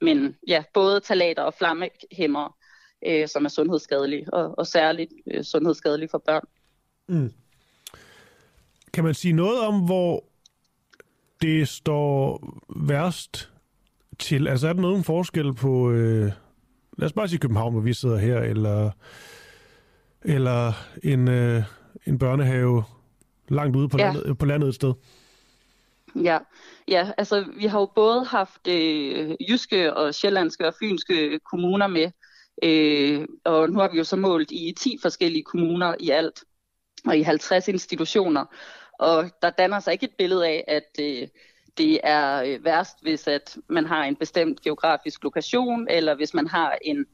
men 0.01 0.38
ja, 0.47 0.64
både 0.74 0.99
talater 0.99 1.43
og 1.43 1.53
flammehæmmer 1.53 2.57
øh, 3.08 3.28
som 3.28 3.45
er 3.45 3.49
sundhedsskadelige, 3.49 4.34
og, 4.34 4.58
og 4.58 4.68
særligt 4.68 5.14
øh, 5.32 5.43
sundhedsskadelige 5.43 6.10
for 6.10 6.18
børn. 6.18 6.43
Mm. 7.08 7.34
Kan 8.93 9.03
man 9.03 9.14
sige 9.14 9.34
noget 9.34 9.60
om, 9.60 9.86
hvor 9.86 10.24
det 11.41 11.68
står 11.68 12.43
værst 12.76 13.51
til? 14.20 14.47
Altså 14.47 14.68
er 14.68 14.74
der 14.74 14.82
nogen 14.82 15.03
forskel 15.03 15.53
på, 15.53 15.91
øh, 15.91 16.32
lad 16.97 17.05
os 17.05 17.14
bare 17.14 17.28
sige 17.28 17.39
København, 17.39 17.74
hvor 17.74 17.82
vi 17.82 17.93
sidder 17.93 18.18
her, 18.18 18.39
eller, 18.39 18.91
eller 20.22 20.74
en, 21.03 21.28
øh, 21.28 21.64
en 22.05 22.20
børnehave 22.20 22.84
langt 23.49 23.76
ude 23.76 23.89
på, 23.89 23.97
ja. 23.97 24.12
landet, 24.12 24.38
på 24.38 24.45
landet 24.45 24.68
et 24.68 24.76
sted? 24.76 24.93
Ja, 26.16 26.38
ja, 26.88 27.12
altså 27.18 27.45
vi 27.58 27.66
har 27.66 27.80
jo 27.80 27.91
både 27.95 28.26
haft 28.26 28.68
øh, 28.68 29.36
jyske 29.49 29.93
og 29.93 30.16
sjællandske 30.16 30.68
og 30.68 30.74
fynske 30.80 31.39
kommuner 31.51 31.88
med, 31.88 32.12
Øh, 32.64 33.28
og 33.45 33.70
nu 33.70 33.80
har 33.80 33.89
vi 33.91 33.97
jo 33.97 34.03
så 34.03 34.16
målt 34.16 34.51
i 34.51 34.74
10 34.78 34.97
forskellige 35.01 35.43
kommuner 35.43 35.95
i 35.99 36.10
alt, 36.10 36.43
og 37.05 37.18
i 37.18 37.22
50 37.22 37.68
institutioner. 37.68 38.45
Og 38.99 39.30
der 39.41 39.49
danner 39.49 39.80
sig 39.80 39.93
ikke 39.93 40.05
et 40.05 40.16
billede 40.18 40.47
af, 40.47 40.64
at 40.68 40.99
øh, 40.99 41.28
det 41.78 41.99
er 42.03 42.43
øh, 42.43 42.66
værst, 42.66 43.01
hvis 43.01 43.28
at 43.28 43.58
man 43.68 43.86
har 43.86 44.03
en 44.03 44.16
bestemt 44.16 44.62
geografisk 44.62 45.24
lokation, 45.24 45.88
eller 45.89 46.16
hvis 46.16 46.34
man 46.34 46.47
har 46.47 46.78
en 46.82 47.05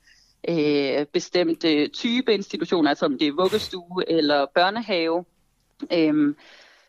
øh, 0.50 1.06
bestemt 1.06 1.66
øh, 1.66 1.90
type 1.90 2.34
institution, 2.34 2.88
altså 2.88 3.06
om 3.06 3.18
det 3.18 3.28
er 3.28 3.32
vuggestue 3.32 4.10
eller 4.10 4.46
børnehave. 4.56 5.26
Øhm, 5.94 6.36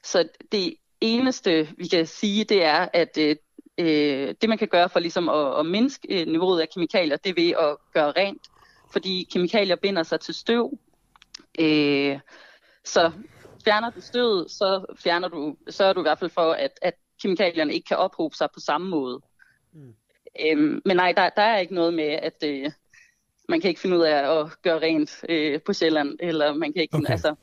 så 0.02 0.28
det 0.52 0.74
eneste, 1.00 1.68
vi 1.76 1.86
kan 1.86 2.06
sige, 2.06 2.44
det 2.44 2.64
er, 2.64 2.88
at 2.92 3.18
øh, 3.18 3.36
øh, 3.78 4.34
det 4.40 4.48
man 4.48 4.58
kan 4.58 4.68
gøre 4.68 4.88
for 4.88 5.00
ligesom 5.00 5.28
at, 5.28 5.58
at 5.58 5.66
mindske 5.66 6.20
øh, 6.20 6.26
niveauet 6.26 6.60
af 6.60 6.68
kemikalier, 6.68 7.16
det 7.16 7.30
er 7.30 7.42
ved 7.42 7.50
at 7.50 7.76
gøre 7.94 8.12
rent, 8.12 8.42
fordi 8.92 9.28
kemikalier 9.32 9.76
binder 9.76 10.02
sig 10.02 10.20
til 10.20 10.34
støv. 10.34 10.78
Øh, 11.58 12.18
så 12.84 13.12
fjerner 13.64 13.90
du 13.90 14.00
støvet, 14.00 14.50
så 14.50 14.94
fjerner 14.98 15.28
du, 15.28 15.56
så 15.68 15.84
er 15.84 15.92
du 15.92 16.00
i 16.00 16.02
hvert 16.02 16.18
fald 16.18 16.30
for, 16.30 16.52
at, 16.52 16.70
at 16.82 16.94
kemikalierne 17.22 17.74
ikke 17.74 17.86
kan 17.86 17.96
ophobe 17.96 18.36
sig 18.36 18.48
på 18.54 18.60
samme 18.60 18.90
måde. 18.90 19.20
Mm. 19.72 19.94
Øhm, 20.40 20.82
men 20.84 20.96
nej, 20.96 21.12
der, 21.12 21.28
der 21.36 21.42
er 21.42 21.58
ikke 21.58 21.74
noget 21.74 21.94
med, 21.94 22.04
at 22.22 22.44
øh, 22.44 22.70
man 23.48 23.60
kan 23.60 23.68
ikke 23.68 23.80
finde 23.80 23.96
ud 23.96 24.02
af 24.02 24.40
at 24.40 24.62
gøre 24.62 24.80
rent 24.80 25.24
øh, 25.28 25.60
på 25.66 25.72
Sjælland, 25.72 26.18
eller 26.20 26.54
man 26.54 26.72
kan 26.72 26.82
ikke, 26.82 26.96
okay. 26.96 27.10
altså, 27.10 27.34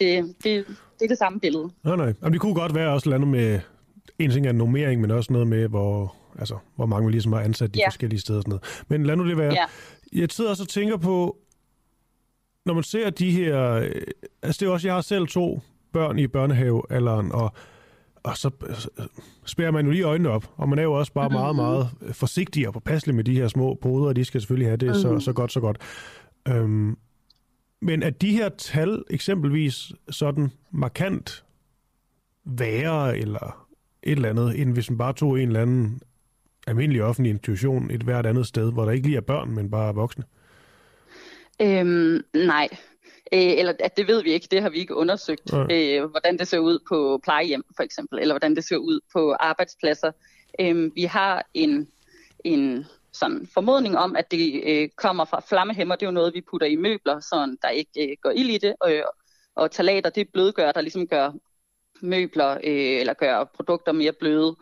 det, 0.00 0.36
det, 0.44 0.66
det 0.98 1.04
er 1.04 1.08
det 1.08 1.18
samme 1.18 1.40
billede. 1.40 1.70
Nej, 1.84 1.96
nej. 1.96 2.14
Jamen, 2.22 2.32
det 2.32 2.40
kunne 2.40 2.54
godt 2.54 2.74
være 2.74 2.92
også 2.92 3.10
landet 3.10 3.28
med 3.28 3.60
en 4.18 4.30
ting 4.30 4.46
af 4.46 4.54
normering, 4.54 5.00
men 5.00 5.10
også 5.10 5.32
noget 5.32 5.48
med, 5.48 5.68
hvor, 5.68 6.14
altså, 6.38 6.58
hvor 6.76 6.86
mange 6.86 7.06
vi 7.06 7.12
ligesom 7.12 7.32
har 7.32 7.40
ansat 7.40 7.74
de 7.74 7.78
ja. 7.78 7.88
forskellige 7.88 8.20
steder. 8.20 8.38
Og 8.38 8.42
sådan 8.42 8.50
noget. 8.50 8.84
Men 8.88 9.06
lad 9.06 9.16
nu 9.16 9.28
det 9.28 9.36
være. 9.36 9.52
Ja. 9.52 9.64
Jeg 10.12 10.28
sidder 10.30 10.50
også 10.50 10.62
og 10.62 10.68
tænker 10.68 10.96
på, 10.96 11.36
når 12.66 12.74
man 12.74 12.82
ser 12.82 13.10
de 13.10 13.30
her... 13.30 13.70
Øh, 13.70 13.90
altså 14.42 14.60
det 14.60 14.68
er 14.68 14.72
også, 14.72 14.88
jeg 14.88 14.94
har 14.94 15.00
selv 15.00 15.26
to 15.26 15.60
børn 15.92 16.18
i 16.18 16.26
børnehavealderen, 16.26 17.32
og, 17.32 17.52
og 18.22 18.36
så 18.36 18.50
spærer 19.44 19.70
man 19.70 19.86
jo 19.86 19.92
lige 19.92 20.04
øjnene 20.04 20.30
op, 20.30 20.50
og 20.56 20.68
man 20.68 20.78
er 20.78 20.82
jo 20.82 20.92
også 20.92 21.12
bare 21.12 21.28
mm-hmm. 21.28 21.40
meget, 21.40 21.56
meget 21.56 21.88
forsigtig 22.12 22.66
og 22.66 22.72
påpasselig 22.72 23.14
med 23.14 23.24
de 23.24 23.34
her 23.34 23.48
små 23.48 23.78
poder, 23.82 24.06
og 24.06 24.16
de 24.16 24.24
skal 24.24 24.40
selvfølgelig 24.40 24.68
have 24.68 24.76
det 24.76 24.88
mm-hmm. 24.88 25.20
så, 25.20 25.24
så 25.24 25.32
godt, 25.32 25.52
så 25.52 25.60
godt. 25.60 25.78
Øhm, 26.48 26.96
men 27.80 28.02
er 28.02 28.10
de 28.10 28.32
her 28.32 28.48
tal 28.48 29.02
eksempelvis 29.10 29.92
sådan 30.10 30.50
markant 30.70 31.44
værre 32.44 33.18
eller 33.18 33.63
et 34.04 34.12
eller 34.12 34.30
andet, 34.30 34.60
end 34.60 34.72
hvis 34.72 34.90
man 34.90 34.98
bare 34.98 35.12
tog 35.12 35.40
en 35.40 35.48
eller 35.48 35.62
anden 35.62 36.00
almindelig 36.66 37.02
offentlig 37.02 37.30
institution 37.30 37.90
et 37.90 38.02
hvert 38.02 38.26
andet 38.26 38.46
sted, 38.46 38.72
hvor 38.72 38.84
der 38.84 38.92
ikke 38.92 39.06
lige 39.06 39.16
er 39.16 39.20
børn, 39.20 39.50
men 39.50 39.70
bare 39.70 39.94
voksne? 39.94 40.24
Øhm, 41.62 42.24
nej, 42.34 42.68
øh, 43.32 43.52
eller 43.58 43.72
at 43.80 43.96
det 43.96 44.06
ved 44.08 44.22
vi 44.22 44.32
ikke, 44.32 44.48
det 44.50 44.62
har 44.62 44.70
vi 44.70 44.78
ikke 44.78 44.94
undersøgt, 44.94 45.52
ja. 45.52 45.66
øh, 45.70 46.10
hvordan 46.10 46.38
det 46.38 46.48
ser 46.48 46.58
ud 46.58 46.78
på 46.88 47.20
plejehjem 47.24 47.64
for 47.76 47.82
eksempel, 47.82 48.18
eller 48.18 48.34
hvordan 48.34 48.56
det 48.56 48.64
ser 48.64 48.76
ud 48.76 49.00
på 49.12 49.36
arbejdspladser. 49.40 50.12
Øh, 50.60 50.94
vi 50.94 51.04
har 51.04 51.46
en, 51.54 51.88
en 52.44 52.86
sådan 53.12 53.48
formodning 53.54 53.98
om, 53.98 54.16
at 54.16 54.30
det 54.30 54.62
øh, 54.66 54.88
kommer 54.96 55.24
fra 55.24 55.40
flammehæmmer. 55.48 55.96
Det 55.96 56.02
er 56.02 56.10
jo 56.10 56.12
noget, 56.12 56.34
vi 56.34 56.40
putter 56.50 56.66
i 56.66 56.76
møbler, 56.76 57.20
så 57.20 57.56
der 57.62 57.68
ikke 57.68 58.10
øh, 58.10 58.16
går 58.22 58.30
ild 58.30 58.50
i 58.50 58.58
det. 58.58 58.74
Og, 58.80 58.92
og 59.54 59.70
talater, 59.70 60.10
det 60.10 60.20
er 60.20 60.30
blødgør, 60.32 60.72
der 60.72 60.80
ligesom 60.80 61.06
gør 61.06 61.32
møbler 62.02 62.50
øh, 62.50 63.00
eller 63.00 63.14
gør 63.14 63.44
produkter 63.44 63.92
mere 63.92 64.12
bløde. 64.12 64.56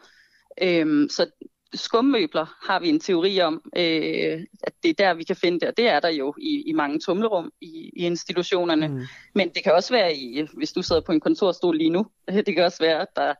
Øh, 0.62 1.11
så 1.11 1.26
skummøbler 1.74 2.66
har 2.66 2.80
vi 2.80 2.89
en 2.89 3.01
teori 3.01 3.41
om, 3.41 3.62
øh, 3.76 4.45
at 4.62 4.72
det 4.83 4.89
er 4.91 4.95
der, 4.99 5.14
vi 5.14 5.24
kan 5.24 5.37
finde 5.37 5.61
det, 5.61 5.68
og 5.68 5.76
det 5.76 5.89
er 5.89 6.01
der 6.01 6.09
jo 6.09 6.35
i, 6.39 6.62
i 6.66 6.72
mange 6.72 6.99
tumlerum 6.99 7.53
i, 7.61 7.91
i 7.97 8.07
institutionerne. 8.07 8.89
Mm. 8.89 9.01
Men 9.35 9.49
det 9.49 9.62
kan 9.62 9.72
også 9.72 9.95
være, 9.95 10.16
i, 10.16 10.47
hvis 10.57 10.72
du 10.72 10.83
sidder 10.83 11.03
på 11.03 11.12
en 11.12 11.20
kontorstol 11.20 11.76
lige 11.76 11.91
nu, 11.91 12.07
det 12.47 12.55
kan 12.55 12.64
også 12.64 12.78
være, 12.80 13.01
at 13.01 13.09
der, 13.16 13.35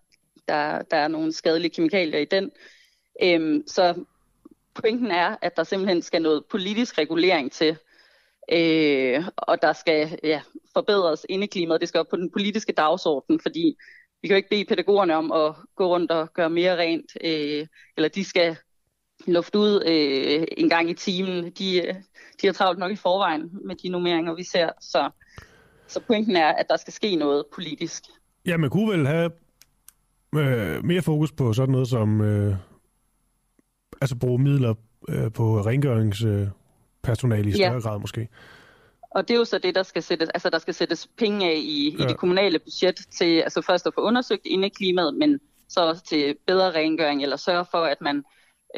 der, 0.49 0.83
der 0.83 0.97
er 0.97 1.09
nogle 1.09 1.33
skadelige 1.33 1.71
kemikalier 1.71 2.19
i 2.19 2.25
den. 2.25 2.51
Øhm, 3.23 3.63
så 3.67 4.05
pointen 4.75 5.11
er, 5.11 5.37
at 5.43 5.57
der 5.57 5.65
simpelthen 5.65 6.03
skal 6.03 6.23
noget 6.23 6.45
politisk 6.51 6.99
regulering 6.99 7.53
til, 7.53 7.77
øh, 8.53 9.25
og 9.37 9.63
der 9.63 9.73
skal 9.73 10.19
ja, 10.25 10.41
forbedres 10.75 11.27
indeklimaet. 11.29 11.81
Det 11.81 11.89
skal 11.89 12.01
op 12.01 12.09
på 12.11 12.17
den 12.17 12.31
politiske 12.31 12.73
dagsorden, 12.73 13.41
fordi 13.41 13.77
vi 14.23 14.29
kan 14.29 14.35
jo 14.35 14.37
ikke 14.37 14.51
bede 14.51 14.65
pædagogerne 14.65 15.17
om 15.17 15.33
at 15.33 15.55
gå 15.77 15.87
rundt 15.87 16.11
og 16.11 16.33
gøre 16.33 16.51
mere 16.51 16.77
rent, 16.77 17.13
øh, 17.25 17.67
eller 17.97 18.09
de 18.09 18.25
skal 18.25 18.57
lufte 19.27 19.59
ud 19.59 19.83
øh, 19.87 20.47
en 20.57 20.69
gang 20.69 20.91
i 20.91 20.95
timen. 20.95 21.45
De, 21.45 21.83
de 22.43 22.47
har 22.47 22.53
travlt 22.53 22.79
nok 22.79 22.93
i 22.93 22.97
forvejen 22.97 23.51
med 23.65 23.77
de 23.77 23.89
nummeringer, 23.89 24.35
vi 24.35 24.45
ser. 24.45 24.71
Så, 24.81 25.11
så 25.87 26.01
pointen 26.01 26.37
er, 26.37 26.49
at 26.49 26.67
der 26.69 26.77
skal 26.77 26.93
ske 26.93 27.17
noget 27.17 27.45
politisk. 27.55 28.03
Ja, 28.47 28.57
man 28.57 28.71
kunne 28.71 28.93
vel 28.93 29.07
have 29.07 29.31
øh, 30.37 30.85
mere 30.85 31.03
fokus 31.03 31.33
på 31.33 31.53
sådan 31.53 31.73
noget 31.73 31.89
som 31.89 32.21
øh, 32.21 32.57
altså 34.01 34.17
bruge 34.17 34.39
midler 34.39 34.75
øh, 35.09 35.33
på 35.33 35.59
øh, 36.25 36.49
rengøringspersonale 37.03 37.49
i 37.49 37.53
større 37.53 37.73
ja. 37.73 37.79
grad 37.79 38.01
måske. 38.01 38.29
Og 39.11 39.29
det 39.29 39.35
er 39.35 39.39
jo 39.39 39.45
så 39.45 39.59
det, 39.59 39.75
der 39.75 39.83
skal 39.83 40.03
sættes, 40.03 40.29
altså 40.29 40.51
der 40.51 40.59
skal 40.59 40.75
sættes 40.75 41.09
penge 41.19 41.47
af 41.47 41.57
i, 41.57 41.97
ja. 41.99 42.05
i 42.05 42.09
det 42.09 42.17
kommunale 42.17 42.59
budget 42.59 42.97
til 43.11 43.41
altså 43.41 43.63
først 43.63 43.87
at 43.87 43.95
få 43.95 44.01
undersøgt 44.01 44.47
indeklimaet, 44.47 45.15
men 45.15 45.41
så 45.69 45.81
også 45.81 46.05
til 46.05 46.37
bedre 46.47 46.71
rengøring, 46.71 47.23
eller 47.23 47.37
sørge 47.37 47.67
for, 47.71 47.79
at 47.79 48.01
man 48.01 48.25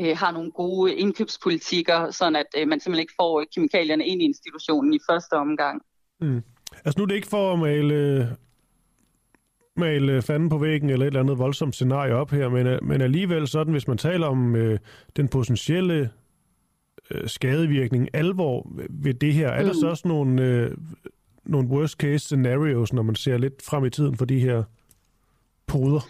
øh, 0.01 0.16
har 0.16 0.33
nogle 0.33 0.51
gode 0.51 0.95
indkøbspolitikker, 0.95 2.11
sådan 2.11 2.37
at 2.37 2.47
øh, 2.59 2.68
man 2.68 2.81
simpelthen 2.81 3.01
ikke 3.01 3.12
får 3.20 3.45
kemikalierne 3.55 4.07
ind 4.07 4.22
i 4.22 4.25
institutionen 4.25 4.95
i 4.95 4.99
første 5.11 5.33
omgang. 5.33 5.83
Mm. 6.20 6.43
Altså 6.85 6.99
nu 6.99 7.03
er 7.03 7.07
det 7.07 7.14
ikke 7.14 7.29
for 7.29 7.53
at 7.53 7.59
male, 7.59 8.37
male 9.77 10.22
fanden 10.22 10.49
på 10.49 10.59
væggen 10.59 10.91
eller 10.91 11.07
et 11.07 11.11
eller 11.11 11.20
andet 11.20 11.39
voldsomt 11.39 11.75
scenarie 11.75 12.14
op 12.14 12.31
her, 12.31 12.49
men, 12.49 12.79
men 12.83 13.01
alligevel 13.01 13.49
sådan, 13.49 13.72
hvis 13.72 13.89
man 13.89 13.99
taler 13.99 14.27
om 14.27 14.57
øh, 14.57 14.79
den 15.16 15.29
potentielle 15.29 16.11
øh, 17.11 17.29
skadevirkning, 17.29 18.09
alvor 18.15 18.73
ved 18.91 19.15
det 19.15 19.35
her, 19.35 19.49
er 19.49 19.61
mm. 19.61 19.67
der 19.67 19.75
så 19.75 19.87
også 19.87 20.09
nogle, 20.09 20.43
øh, 20.43 20.77
nogle 21.45 21.69
worst 21.69 21.95
case 21.95 22.19
scenarios, 22.19 22.93
når 22.93 23.03
man 23.03 23.15
ser 23.15 23.39
lidt 23.39 23.63
frem 23.63 23.85
i 23.85 23.91
tiden 23.91 24.17
for 24.17 24.25
de 24.25 24.41
her 24.41 24.63
poder? 25.67 26.09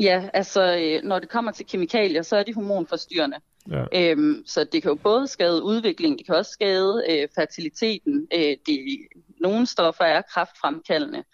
Ja, 0.00 0.28
altså 0.34 0.76
øh, 0.76 1.08
når 1.08 1.18
det 1.18 1.28
kommer 1.28 1.52
til 1.52 1.66
kemikalier, 1.66 2.22
så 2.22 2.36
er 2.36 2.42
de 2.42 2.54
hormonforstyrrende. 2.54 3.36
Ja. 3.70 3.84
Øhm, 3.94 4.42
så 4.46 4.64
det 4.72 4.82
kan 4.82 4.88
jo 4.88 4.94
både 4.94 5.26
skade 5.26 5.62
udviklingen, 5.62 6.18
det 6.18 6.26
kan 6.26 6.34
også 6.34 6.50
skade 6.50 7.04
øh, 7.10 7.28
fertiliteten. 7.34 8.28
Øh, 8.34 8.56
de, 8.66 8.98
nogle 9.40 9.66
stoffer 9.66 10.04
er 10.04 10.22
kraftfremkaldende. 10.22 11.24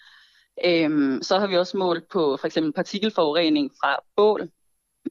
Øhm, 0.64 1.22
så 1.22 1.38
har 1.38 1.46
vi 1.46 1.56
også 1.56 1.76
målt 1.76 2.08
på 2.08 2.36
for 2.40 2.46
eksempel 2.46 2.72
partikelforurening 2.72 3.70
fra 3.82 3.96
bål. 4.16 4.48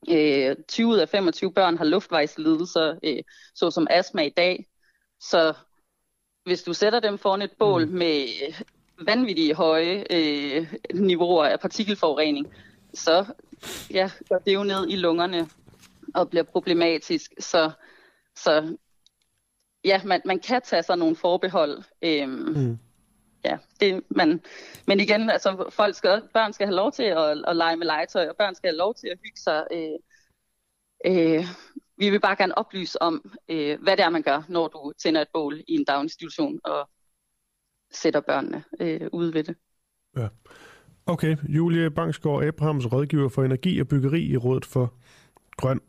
Øh, 0.09 0.55
20 0.67 0.87
ud 0.87 0.97
af 0.97 1.09
25 1.09 1.53
børn 1.53 1.77
har 1.77 1.85
luftvejslidelser, 1.85 2.95
øh, 3.03 3.23
såsom 3.55 3.87
astma 3.89 4.21
i 4.21 4.29
dag. 4.29 4.65
Så 5.19 5.53
hvis 6.43 6.63
du 6.63 6.73
sætter 6.73 6.99
dem 6.99 7.17
foran 7.17 7.41
et 7.41 7.51
bål 7.59 7.85
mm. 7.85 7.91
med 7.93 8.27
vanvittige 9.05 9.53
høje 9.53 10.03
øh, 10.09 10.73
niveauer 10.93 11.45
af 11.45 11.59
partikelforurening, 11.59 12.53
så 12.93 13.25
ja, 13.91 14.11
går 14.29 14.37
det 14.37 14.53
jo 14.53 14.63
ned 14.63 14.89
i 14.89 14.95
lungerne 14.95 15.49
og 16.15 16.29
bliver 16.29 16.43
problematisk. 16.43 17.31
Så, 17.39 17.71
så 18.35 18.77
ja, 19.83 20.01
man, 20.05 20.21
man 20.25 20.39
kan 20.39 20.61
tage 20.61 20.83
sig 20.83 20.97
nogle 20.97 21.15
forbehold. 21.15 21.83
Øhm, 22.01 22.29
mm. 22.31 22.79
Ja, 23.47 23.57
det, 23.79 24.03
man, 24.09 24.41
men 24.87 24.99
igen, 24.99 25.29
altså, 25.29 25.69
folk 25.69 25.95
skal, 25.95 26.21
børn 26.33 26.53
skal 26.53 26.67
have 26.67 26.75
lov 26.75 26.91
til 26.91 27.03
at, 27.03 27.43
at 27.47 27.55
lege 27.55 27.75
med 27.75 27.85
legetøj, 27.85 28.29
og 28.29 28.35
børn 28.35 28.55
skal 28.55 28.69
have 28.69 28.77
lov 28.77 28.95
til 28.95 29.07
at 29.07 29.17
hygge 29.23 29.39
sig. 29.39 29.67
Øh, 29.71 29.97
øh, 31.05 31.45
vi 31.97 32.09
vil 32.09 32.19
bare 32.19 32.35
gerne 32.35 32.57
oplyse 32.57 33.01
om, 33.01 33.31
øh, 33.49 33.81
hvad 33.81 33.97
det 33.97 34.05
er, 34.05 34.09
man 34.09 34.21
gør, 34.21 34.43
når 34.49 34.67
du 34.67 34.93
tænder 35.03 35.21
et 35.21 35.27
bål 35.33 35.59
i 35.67 35.73
en 35.73 35.83
daginstitution 35.83 36.59
og 36.63 36.89
sætter 37.91 38.19
børnene 38.21 38.63
øh, 38.79 39.09
ude 39.13 39.33
ved 39.33 39.43
det. 39.43 39.55
Ja. 40.17 40.27
Okay, 41.05 41.37
Julie 41.43 41.91
Bangsgaard 41.91 42.43
Abrahams, 42.43 42.91
rådgiver 42.91 43.29
for 43.29 43.43
energi 43.43 43.79
og 43.79 43.87
byggeri 43.87 44.21
i 44.21 44.37
Rådet 44.37 44.65
for 44.65 44.93
Grøn 45.57 45.81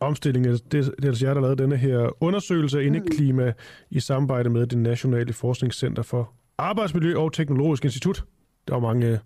Omstilling. 0.00 0.44
Det, 0.44 0.72
det 0.72 1.04
er 1.04 1.08
altså 1.08 1.26
jer, 1.26 1.34
der 1.34 1.40
lavede 1.40 1.62
denne 1.62 1.76
her 1.76 2.22
undersøgelse 2.22 2.78
af 2.78 2.82
mm. 2.82 2.94
indeklima 2.94 3.52
i 3.90 4.00
samarbejde 4.00 4.50
med 4.50 4.66
det 4.66 4.78
Nationale 4.78 5.32
Forskningscenter 5.32 6.02
for 6.02 6.32
Arbejdsmiljø 6.58 7.16
og 7.16 7.32
Teknologisk 7.32 7.84
Institut. 7.84 8.24
Der 8.68 8.74
var 8.74 8.80
mange, 8.80 9.20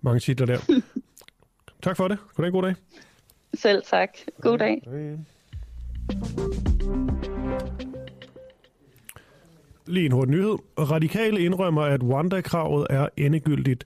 mange 0.00 0.20
titler 0.20 0.46
der. 0.46 0.58
tak 1.82 1.96
for 1.96 2.08
det. 2.08 2.18
Goddag, 2.34 2.52
god 2.52 2.62
dag. 2.62 2.74
Selv 3.54 3.82
tak. 3.82 4.08
God 4.40 4.58
dag. 4.58 4.82
Lige 9.86 10.06
en 10.06 10.12
hurtig 10.12 10.30
nyhed. 10.30 10.56
Radikale 10.78 11.40
indrømmer, 11.40 11.82
at 11.82 12.02
Wanda-kravet 12.02 12.86
er 12.90 13.08
endegyldigt 13.16 13.84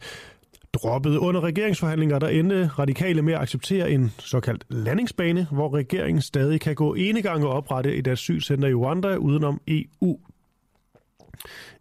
droppet. 0.73 1.17
Under 1.17 1.41
regeringsforhandlinger 1.41 2.19
der 2.19 2.29
endte 2.29 2.71
radikale 2.79 3.23
med 3.23 3.35
at 3.35 3.41
acceptere 3.41 3.91
en 3.91 4.13
såkaldt 4.19 4.65
landingsbane, 4.69 5.47
hvor 5.53 5.75
regeringen 5.75 6.23
stadig 6.23 6.61
kan 6.61 6.75
gå 6.75 6.95
ene 6.95 7.23
gang 7.23 7.45
og 7.45 7.51
oprette 7.51 7.95
et 7.95 8.07
asylcenter 8.07 8.69
i 8.69 8.75
Rwanda 8.75 9.17
udenom 9.17 9.61
EU. 9.69 10.19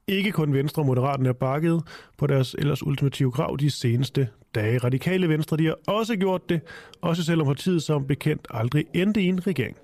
Ikke 0.08 0.32
kun 0.32 0.54
Venstre 0.54 0.82
og 0.82 0.86
Moderaterne 0.86 1.30
er 1.30 1.34
bakket 1.34 1.84
på 2.18 2.28
deres 2.28 2.56
ellers 2.60 2.86
ultimative 2.86 3.32
krav 3.32 3.58
de 3.60 3.70
seneste 3.70 4.30
dage. 4.56 4.78
Radikale 4.78 5.30
Venstre 5.30 5.58
de 5.58 5.66
har 5.66 5.78
også 5.88 6.16
gjort 6.16 6.50
det, 6.50 6.62
også 7.02 7.24
selvom 7.24 7.48
partiet 7.48 7.84
som 7.84 8.08
bekendt 8.08 8.48
aldrig 8.50 8.86
endte 8.94 9.22
i 9.22 9.26
en 9.26 9.48
regering. 9.48 9.78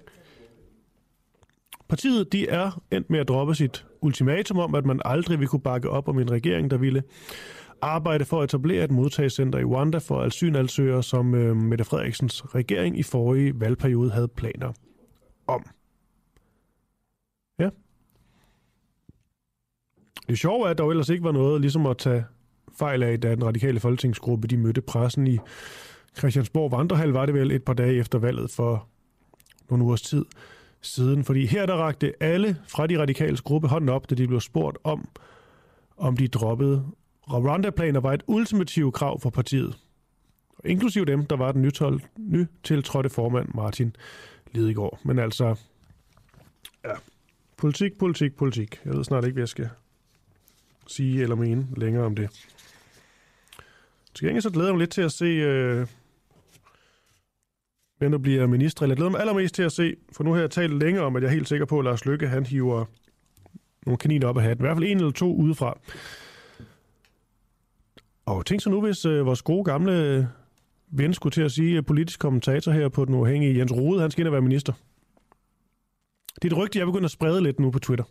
Partiet 1.89 2.33
de 2.33 2.47
er 2.47 2.81
endt 2.91 3.09
med 3.09 3.19
at 3.19 3.27
droppe 3.27 3.55
sit 3.55 3.85
ultimatum 4.01 4.57
om, 4.57 4.75
at 4.75 4.85
man 4.85 5.01
aldrig 5.05 5.39
vil 5.39 5.47
kunne 5.47 5.61
bakke 5.61 5.89
op 5.89 6.07
om 6.07 6.19
en 6.19 6.31
regering, 6.31 6.71
der 6.71 6.77
ville 6.77 7.03
arbejde 7.81 8.25
for 8.25 8.41
at 8.41 8.43
etablere 8.43 8.83
et 8.83 8.91
modtagscenter 8.91 9.59
i 9.59 9.63
Rwanda 9.63 9.97
for 9.97 10.21
asylansøgere, 10.21 11.03
som 11.03 11.35
øh, 11.35 11.55
Mette 11.55 11.83
Frederiksens 11.83 12.55
regering 12.55 12.99
i 12.99 13.03
forrige 13.03 13.59
valgperiode 13.59 14.11
havde 14.11 14.27
planer 14.27 14.73
om. 15.47 15.65
Ja. 17.59 17.69
Det 20.31 20.39
sjove 20.39 20.65
er, 20.65 20.69
at 20.69 20.77
der 20.77 20.89
ellers 20.89 21.09
ikke 21.09 21.23
var 21.23 21.31
noget 21.31 21.61
ligesom 21.61 21.85
at 21.85 21.97
tage 21.97 22.25
fejl 22.77 23.03
af, 23.03 23.21
da 23.21 23.35
den 23.35 23.45
radikale 23.45 23.79
folketingsgruppe 23.79 24.47
de 24.47 24.57
mødte 24.57 24.81
pressen 24.81 25.27
i 25.27 25.37
Christiansborg 26.17 26.71
Vandrehal, 26.71 27.09
var 27.09 27.25
det 27.25 27.35
vel 27.35 27.51
et 27.51 27.63
par 27.63 27.73
dage 27.73 27.93
efter 27.93 28.19
valget 28.19 28.51
for 28.51 28.87
nogle 29.69 29.85
ugers 29.85 30.01
tid 30.01 30.25
siden. 30.81 31.23
Fordi 31.23 31.45
her 31.45 31.65
der 31.65 31.73
rakte 31.73 32.23
alle 32.23 32.57
fra 32.67 32.87
de 32.87 32.99
radikale 32.99 33.37
gruppe 33.37 33.67
hånden 33.67 33.89
op, 33.89 34.09
da 34.09 34.15
de 34.15 34.27
blev 34.27 34.39
spurgt 34.39 34.77
om, 34.83 35.07
om 35.97 36.17
de 36.17 36.27
droppede 36.27 36.85
Rwanda-planer 37.27 37.99
var 37.99 38.13
et 38.13 38.23
ultimativt 38.27 38.93
krav 38.93 39.19
for 39.19 39.29
partiet. 39.29 39.77
Inklusiv 40.65 41.05
dem, 41.05 41.25
der 41.25 41.35
var 41.35 41.51
den 41.51 41.71
nytiltrådte 42.17 43.09
formand 43.09 43.49
Martin 43.55 43.95
Lidegaard. 44.51 44.99
Men 45.03 45.19
altså, 45.19 45.55
ja, 46.85 46.93
politik, 47.57 47.97
politik, 47.97 48.35
politik. 48.35 48.79
Jeg 48.85 48.93
ved 48.93 49.03
snart 49.03 49.23
ikke, 49.23 49.33
hvad 49.33 49.41
jeg 49.41 49.49
skal 49.49 49.69
sige 50.87 51.21
eller 51.21 51.35
mene 51.35 51.67
længere 51.77 52.05
om 52.05 52.15
det. 52.15 52.29
Til 54.13 54.25
gengæld 54.25 54.41
så 54.41 54.49
glæder 54.49 54.67
jeg 54.67 54.75
mig 54.75 54.79
lidt 54.79 54.91
til 54.91 55.01
at 55.01 55.11
se, 55.11 55.25
øh, 55.25 55.87
hvem 57.97 58.11
der 58.11 58.17
bliver 58.17 58.47
minister. 58.47 58.87
Jeg 58.87 58.95
glæder 58.95 59.11
mig 59.11 59.19
allermest 59.19 59.55
til 59.55 59.63
at 59.63 59.71
se, 59.71 59.95
for 60.11 60.23
nu 60.23 60.33
har 60.33 60.39
jeg 60.39 60.51
talt 60.51 60.73
længe 60.73 61.01
om, 61.01 61.15
at 61.15 61.23
jeg 61.23 61.29
er 61.29 61.33
helt 61.33 61.47
sikker 61.47 61.65
på, 61.65 61.79
at 61.79 61.85
Lars 61.85 62.05
Lykke 62.05 62.27
han 62.27 62.45
hiver 62.45 62.85
nogle 63.85 63.97
kaniner 63.97 64.27
op 64.27 64.37
af 64.37 64.43
hatten. 64.43 64.63
I 64.63 64.65
hvert 64.65 64.77
fald 64.77 64.89
en 64.89 64.97
eller 64.97 65.11
to 65.11 65.35
udefra. 65.35 65.79
Og 68.25 68.45
tænk 68.45 68.61
så 68.61 68.69
nu, 68.69 68.81
hvis 68.81 69.05
øh, 69.05 69.25
vores 69.25 69.41
gode 69.41 69.63
gamle 69.63 70.27
ven 70.87 71.13
skulle 71.13 71.33
til 71.33 71.41
at 71.41 71.51
sige, 71.51 71.77
øh, 71.77 71.85
politisk 71.85 72.19
kommentator 72.19 72.71
her 72.71 72.89
på 72.89 73.05
den 73.05 73.15
uafhængige 73.15 73.57
Jens 73.57 73.71
Rode, 73.71 74.01
han 74.01 74.11
skal 74.11 74.21
ind 74.21 74.27
og 74.27 74.31
være 74.31 74.41
minister. 74.41 74.73
Det 76.35 76.51
er 76.51 76.55
et 76.55 76.57
rygte, 76.57 76.79
jeg 76.79 76.85
begynder 76.87 77.05
at 77.05 77.11
sprede 77.11 77.43
lidt 77.43 77.59
nu 77.59 77.71
på 77.71 77.79
Twitter. 77.79 78.05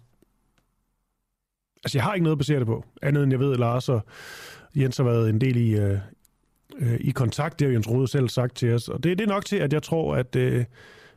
Altså, 1.84 1.98
jeg 1.98 2.04
har 2.04 2.14
ikke 2.14 2.24
noget 2.24 2.34
at 2.34 2.38
basere 2.38 2.58
det 2.58 2.66
på. 2.66 2.84
Andet 3.02 3.22
end 3.22 3.32
jeg 3.32 3.40
ved, 3.40 3.52
at 3.52 3.58
Lars 3.58 3.88
og 3.88 4.00
Jens 4.76 4.96
har 4.96 5.04
været 5.04 5.30
en 5.30 5.40
del 5.40 5.56
i, 5.56 5.78
øh, 5.78 5.98
øh, 6.78 6.98
i 7.00 7.10
kontakt. 7.10 7.58
Det 7.58 7.66
har 7.66 7.72
Jens 7.72 7.88
Rode 7.88 8.08
selv 8.08 8.28
sagt 8.28 8.56
til 8.56 8.74
os. 8.74 8.88
Og 8.88 9.04
det, 9.04 9.18
det 9.18 9.24
er 9.24 9.28
nok 9.28 9.44
til, 9.44 9.56
at 9.56 9.72
jeg 9.72 9.82
tror, 9.82 10.16
at, 10.16 10.36
øh, 10.36 10.64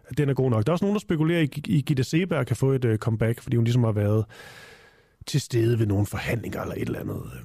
at 0.05 0.17
den 0.17 0.29
er 0.29 0.33
god 0.33 0.49
nok. 0.49 0.65
Der 0.65 0.71
er 0.71 0.73
også 0.73 0.85
nogen, 0.85 0.95
der 0.95 0.99
spekulerer 0.99 1.41
i, 1.41 1.61
i 1.65 1.81
Gitte 1.81 2.03
Seberg 2.03 2.47
kan 2.47 2.55
få 2.55 2.71
et 2.71 2.85
øh, 2.85 2.97
comeback, 2.97 3.41
fordi 3.41 3.55
hun 3.55 3.63
ligesom 3.63 3.83
har 3.83 3.91
været 3.91 4.25
til 5.25 5.41
stede 5.41 5.79
ved 5.79 5.85
nogle 5.85 6.05
forhandlinger 6.05 6.61
eller 6.61 6.75
et 6.75 6.81
eller 6.81 6.99
andet. 6.99 7.21
Øh. 7.35 7.41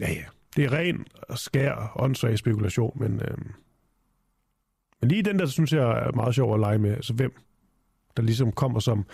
Ja, 0.00 0.12
ja. 0.12 0.24
Det 0.56 0.64
er 0.64 0.72
ren 0.72 1.06
og 1.28 1.38
skær 1.38 1.92
åndssvag 1.96 2.38
spekulation, 2.38 2.96
men, 3.00 3.20
øh, 3.20 3.38
men 5.00 5.10
lige 5.10 5.22
den 5.22 5.38
der, 5.38 5.46
synes 5.46 5.72
jeg 5.72 6.06
er 6.06 6.12
meget 6.12 6.34
sjov 6.34 6.54
at 6.54 6.60
lege 6.60 6.78
med. 6.78 6.90
Altså 6.90 7.12
hvem, 7.12 7.32
der 8.16 8.22
ligesom 8.22 8.52
kommer 8.52 8.80
som 8.80 9.06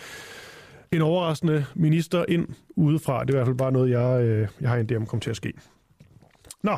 en 0.93 1.03
overraskende 1.03 1.65
minister 1.75 2.25
ind 2.29 2.49
udefra. 2.77 3.25
Det 3.25 3.31
er 3.31 3.35
i 3.35 3.37
hvert 3.37 3.47
fald 3.47 3.57
bare 3.57 3.73
noget, 3.73 3.91
jeg, 3.91 4.23
øh, 4.25 4.49
jeg 4.61 4.69
har 4.69 4.77
en 4.77 4.91
idé 4.91 4.97
om 4.97 5.07
kommer 5.07 5.21
til 5.21 5.31
at 5.31 5.37
ske. 5.37 5.53
Nå, 6.63 6.77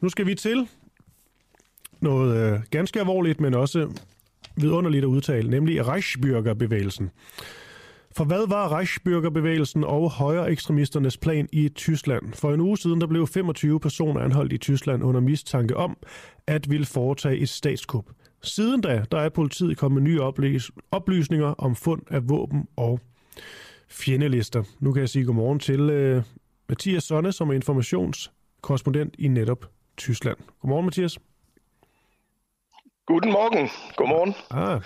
nu 0.00 0.08
skal 0.08 0.26
vi 0.26 0.34
til 0.34 0.68
noget 2.00 2.36
øh, 2.36 2.60
ganske 2.70 3.00
alvorligt, 3.00 3.40
men 3.40 3.54
også 3.54 3.90
vidunderligt 4.56 5.04
at 5.04 5.08
udtale, 5.08 5.50
nemlig 5.50 5.80
Reichsbürgerbevægelsen. 5.80 7.10
For 8.16 8.24
hvad 8.24 8.48
var 8.48 8.80
Reichsbürgerbevægelsen 8.80 9.84
og 9.84 10.10
højre 10.10 10.50
ekstremisternes 10.50 11.16
plan 11.16 11.48
i 11.52 11.68
Tyskland? 11.68 12.32
For 12.32 12.54
en 12.54 12.60
uge 12.60 12.78
siden 12.78 13.00
der 13.00 13.06
blev 13.06 13.26
25 13.26 13.80
personer 13.80 14.20
anholdt 14.20 14.52
i 14.52 14.58
Tyskland 14.58 15.04
under 15.04 15.20
mistanke 15.20 15.76
om 15.76 15.96
at 16.46 16.70
ville 16.70 16.86
foretage 16.86 17.38
et 17.38 17.48
statskup. 17.48 18.04
Siden 18.42 18.80
da 18.80 19.04
der 19.12 19.18
er 19.18 19.28
politiet 19.28 19.78
kommet 19.78 20.02
med 20.02 20.10
nye 20.10 20.20
oplysninger 20.90 21.46
om 21.46 21.74
fund 21.74 22.02
af 22.10 22.28
våben 22.28 22.66
og 22.76 23.00
fjendelister. 23.88 24.64
Nu 24.80 24.92
kan 24.92 25.00
jeg 25.00 25.08
sige 25.08 25.24
godmorgen 25.24 25.58
til 25.58 25.80
uh, 25.80 26.22
Mathias 26.68 27.04
Sonne, 27.04 27.32
som 27.32 27.48
er 27.48 27.52
informationskorrespondent 27.52 29.14
i 29.18 29.28
netop 29.28 29.70
Tyskland. 29.96 30.36
Godmorgen, 30.60 30.84
Mathias. 30.84 31.18
Guten 33.06 33.32
Morgen. 33.32 33.68
Godmorgen. 33.96 34.34
Ah, 34.50 34.80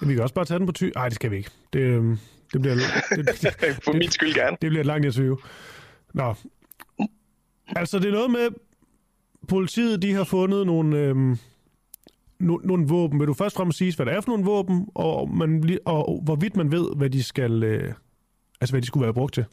ja, 0.00 0.06
vi 0.06 0.14
kan 0.14 0.22
også 0.22 0.34
bare 0.34 0.44
tage 0.44 0.58
den 0.58 0.66
på 0.66 0.72
ty... 0.72 0.84
Nej, 0.94 1.08
det 1.08 1.14
skal 1.14 1.30
vi 1.30 1.36
ikke. 1.36 1.50
Det, 1.72 1.80
øhm, 1.80 2.18
det 2.52 2.60
bliver... 2.60 2.74
Det, 3.16 3.26
det, 3.60 3.78
For 3.84 3.92
min 3.92 4.10
skyld 4.10 4.34
gerne. 4.34 4.56
Det 4.62 4.70
bliver 4.70 4.80
et 4.80 4.86
langt 4.86 5.06
interview. 5.06 5.36
Nå. 6.14 6.34
Altså, 7.66 7.98
det 7.98 8.08
er 8.08 8.12
noget 8.12 8.30
med... 8.30 8.48
Politiet, 9.48 10.02
de 10.02 10.12
har 10.12 10.24
fundet 10.24 10.66
nogle... 10.66 10.98
Øhm, 10.98 11.38
no, 12.44 12.56
nogle 12.64 12.86
våben. 12.88 13.20
Vil 13.20 13.28
du 13.28 13.34
først 13.34 13.56
frem 13.56 13.72
sige, 13.72 13.96
hvad 13.96 14.06
det 14.06 14.14
er 14.14 14.20
for 14.20 14.30
nogle 14.30 14.44
våben, 14.44 14.86
og, 14.94 15.30
man, 15.36 15.78
og 15.84 16.20
hvorvidt 16.24 16.56
man 16.56 16.72
ved, 16.72 16.96
hvad 16.96 17.10
de 17.10 17.22
skal... 17.22 17.62
Øh, 17.62 17.94
altså, 18.60 18.72
hvad 18.72 18.82
de 18.82 18.86
skulle 18.86 19.04
være 19.04 19.14
brugt 19.14 19.34
til? 19.34 19.44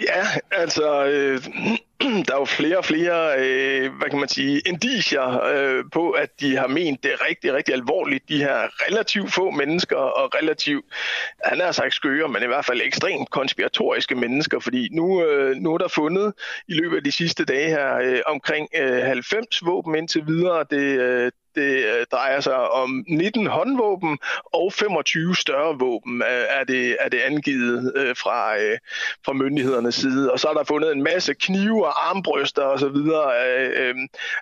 Ja, 0.00 0.24
altså, 0.50 1.04
øh, 1.06 1.40
der 2.26 2.34
er 2.34 2.38
jo 2.38 2.44
flere 2.44 2.78
og 2.78 2.84
flere, 2.84 3.38
øh, 3.38 3.92
hvad 3.98 4.10
kan 4.10 4.18
man 4.18 4.28
sige, 4.28 4.60
indicier 4.66 5.44
øh, 5.44 5.84
på, 5.92 6.10
at 6.10 6.40
de 6.40 6.56
har 6.56 6.66
ment 6.66 7.02
det 7.02 7.12
rigtig, 7.28 7.54
rigtig 7.54 7.74
alvorligt, 7.74 8.28
de 8.28 8.38
her 8.38 8.58
relativt 8.86 9.32
få 9.32 9.50
mennesker 9.50 9.96
og 9.96 10.34
relativt, 10.34 10.84
han 11.44 11.60
har 11.60 11.72
sagt 11.72 11.94
skøre, 11.94 12.28
men 12.28 12.42
i 12.42 12.46
hvert 12.46 12.64
fald 12.64 12.80
ekstremt 12.84 13.30
konspiratoriske 13.30 14.14
mennesker, 14.14 14.60
fordi 14.60 14.88
nu, 14.92 15.24
øh, 15.24 15.56
nu 15.56 15.74
er 15.74 15.78
der 15.78 15.88
fundet 15.88 16.32
i 16.68 16.74
løbet 16.74 16.96
af 16.96 17.04
de 17.04 17.12
sidste 17.12 17.44
dage 17.44 17.68
her 17.68 17.96
øh, 17.96 18.20
omkring 18.26 18.68
øh, 18.76 19.02
90 19.02 19.66
våben 19.66 19.94
indtil 19.94 20.26
videre. 20.26 20.64
Det, 20.70 21.00
øh, 21.00 21.32
det 21.54 21.84
øh, 21.84 22.06
drejer 22.12 22.40
sig 22.40 22.70
om 22.70 23.04
19 23.08 23.46
håndvåben 23.46 24.18
og 24.44 24.72
25 24.72 25.36
større 25.36 25.78
våben, 25.78 26.22
øh, 26.22 26.44
er 26.48 26.64
det, 26.64 26.96
er 27.00 27.08
det 27.08 27.20
angivet 27.20 27.92
øh, 27.96 28.16
fra, 28.16 28.58
øh, 28.58 28.78
fra 29.24 29.32
myndighedernes 29.32 29.94
side. 29.94 30.32
Og 30.32 30.40
så 30.40 30.48
er 30.48 30.54
der 30.54 30.64
fundet 30.64 30.92
en 30.92 31.02
masse 31.02 31.34
knive 31.34 31.86
og 31.86 32.10
armbryster 32.10 32.62
og 32.62 32.78
så 32.78 32.88
videre, 32.88 33.32
øh, 33.46 33.88
øh, 33.88 33.94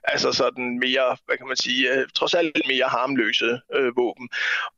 altså 0.04 0.32
sådan 0.32 0.78
mere, 0.78 1.16
hvad 1.26 1.36
kan 1.36 1.46
man 1.46 1.56
sige, 1.56 1.88
trods 2.14 2.34
alt 2.34 2.62
mere 2.68 2.84
harmløse 2.88 3.60
våben. 3.96 4.28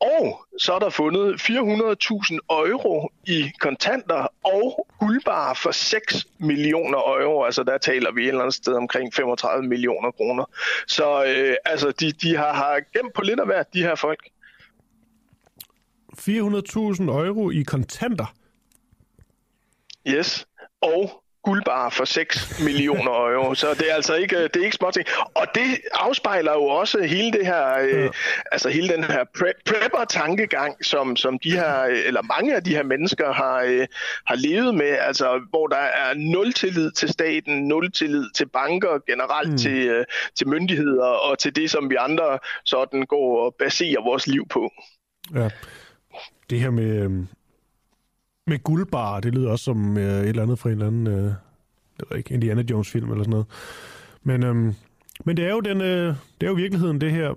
Og 0.01 0.47
så 0.59 0.73
er 0.73 0.79
der 0.79 0.91
fundet 0.91 1.41
400.000 1.41 2.39
euro 2.51 3.13
i 3.27 3.51
kontanter 3.61 4.27
og 4.45 4.87
guldbare 5.01 5.55
for 5.57 5.71
6 5.71 6.27
millioner 6.39 6.99
euro. 6.99 7.45
Altså 7.45 7.63
der 7.63 7.79
taler 7.79 8.13
vi 8.13 8.23
et 8.23 8.29
eller 8.29 8.41
andet 8.41 8.55
sted 8.55 8.75
omkring 8.75 9.15
35 9.15 9.69
millioner 9.69 10.11
kroner. 10.11 10.45
Så 10.87 11.25
øh, 11.25 11.57
altså 11.65 11.91
de, 11.91 12.13
de 12.23 12.37
har, 12.37 12.53
har 12.53 12.81
gemt 12.93 13.15
på 13.15 13.23
lidt 13.23 13.41
af 13.41 13.47
hvert, 13.47 13.75
de 13.75 13.83
her 13.83 13.95
folk. 13.95 14.29
400.000 16.19 17.03
euro 17.11 17.51
i 17.51 17.63
kontanter? 17.63 18.35
Yes, 20.09 20.47
og 20.81 21.22
guldbar 21.43 21.91
for 21.91 22.05
6 22.05 22.61
millioner 22.65 23.13
euro. 23.13 23.55
Så 23.55 23.67
det 23.75 23.91
er 23.91 23.95
altså 23.95 24.15
ikke, 24.15 24.43
det 24.43 24.57
er 24.57 24.65
ikke 24.65 24.77
småting. 24.77 25.07
Og 25.35 25.47
det 25.55 25.63
afspejler 25.93 26.53
jo 26.53 26.65
også 26.65 27.03
hele 27.03 27.33
det 27.33 27.47
her, 27.47 27.79
øh, 27.79 27.89
ja. 27.89 27.97
øh, 27.97 28.11
altså 28.53 28.69
hele 28.69 28.89
den 28.89 29.05
her 29.05 29.25
prepper-tankegang, 29.67 30.85
som, 30.85 31.17
som 31.17 31.39
de 31.39 31.51
her, 31.51 31.83
eller 31.83 32.23
mange 32.23 32.57
af 32.57 32.65
de 32.65 32.71
her 32.71 32.83
mennesker 32.83 33.33
har, 33.33 33.61
øh, 33.61 33.87
har 34.27 34.35
levet 34.35 34.75
med, 34.75 34.97
altså 35.01 35.41
hvor 35.51 35.67
der 35.67 35.77
er 35.77 36.15
nul 36.15 36.53
tillid 36.53 36.91
til 36.91 37.09
staten, 37.09 37.69
nul 37.69 37.93
tillid 37.93 38.25
til 38.35 38.49
banker, 38.49 38.99
generelt 39.07 39.51
mm. 39.51 39.59
til, 39.59 39.87
øh, 39.87 40.05
til 40.37 40.49
myndigheder 40.49 41.07
og 41.07 41.39
til 41.39 41.57
det, 41.57 41.71
som 41.71 41.91
vi 41.91 41.97
andre 41.99 42.39
sådan 42.65 43.03
går 43.03 43.45
og 43.45 43.55
baserer 43.59 44.05
vores 44.05 44.27
liv 44.27 44.49
på. 44.49 44.73
Ja, 45.35 45.51
det 46.51 46.61
her 46.61 46.71
med, 46.71 47.03
øhm, 47.03 47.29
med 48.47 48.63
guldbar, 48.63 49.21
det 49.21 49.35
lyder 49.35 49.51
også 49.51 49.65
som 49.65 49.97
øh, 49.97 50.21
et 50.21 50.29
eller 50.29 50.43
andet 50.43 50.59
fra 50.59 50.69
en 50.69 50.73
eller 50.73 50.87
anden, 50.87 51.07
øh, 51.07 51.33
det 52.01 52.11
ved 52.11 52.19
ikke, 52.19 52.35
Indiana 52.35 52.63
Jones 52.71 52.91
film 52.91 53.11
eller 53.11 53.25
sådan 53.25 53.31
noget. 53.31 53.47
Men, 54.23 54.43
øh, 54.43 54.75
men 55.25 55.37
det 55.37 55.45
er 55.45 55.51
jo 55.51 55.61
den, 55.61 55.81
øh, 55.81 56.15
det 56.41 56.47
er 56.47 56.49
jo 56.49 56.55
virkeligheden 56.55 57.01
det 57.01 57.11
her. 57.11 57.35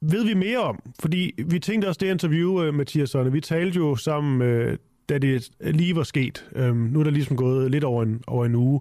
Ved 0.00 0.24
vi 0.24 0.34
mere 0.34 0.58
om? 0.58 0.82
Fordi 1.00 1.32
vi 1.46 1.58
tænkte 1.58 1.86
også 1.86 1.98
det 1.98 2.10
interview, 2.10 2.62
øh, 2.62 2.74
Mathias 2.74 3.10
Sønne, 3.10 3.32
vi 3.32 3.40
talte 3.40 3.76
jo 3.76 3.96
sammen, 3.96 4.42
øh, 4.42 4.78
da 5.08 5.18
det 5.18 5.50
lige 5.60 5.96
var 5.96 6.02
sket. 6.02 6.48
Øh, 6.54 6.76
nu 6.76 7.00
er 7.00 7.04
der 7.04 7.10
ligesom 7.10 7.36
gået 7.36 7.70
lidt 7.70 7.84
over 7.84 8.02
en, 8.02 8.22
over 8.26 8.46
en 8.46 8.54
uge, 8.54 8.80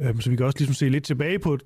øh, 0.00 0.20
så 0.20 0.30
vi 0.30 0.36
kan 0.36 0.46
også 0.46 0.58
ligesom 0.58 0.74
se 0.74 0.88
lidt 0.88 1.04
tilbage 1.04 1.38
på 1.38 1.58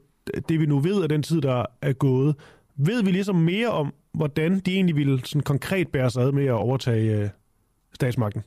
det, 0.48 0.60
vi 0.60 0.66
nu 0.66 0.78
ved 0.78 1.02
af 1.02 1.08
den 1.08 1.22
tid, 1.22 1.40
der 1.40 1.64
er 1.82 1.92
gået. 1.92 2.36
Ved 2.76 3.02
vi 3.02 3.10
ligesom 3.10 3.36
mere 3.36 3.68
om, 3.68 3.94
hvordan 4.14 4.58
de 4.58 4.74
egentlig 4.74 4.96
ville 4.96 5.20
sådan 5.24 5.42
konkret 5.42 5.88
bære 5.88 6.10
sig 6.10 6.22
ad 6.22 6.32
med 6.32 6.46
at 6.46 6.52
overtage 6.52 7.22
øh, 7.22 7.28
statsmagten? 8.00 8.44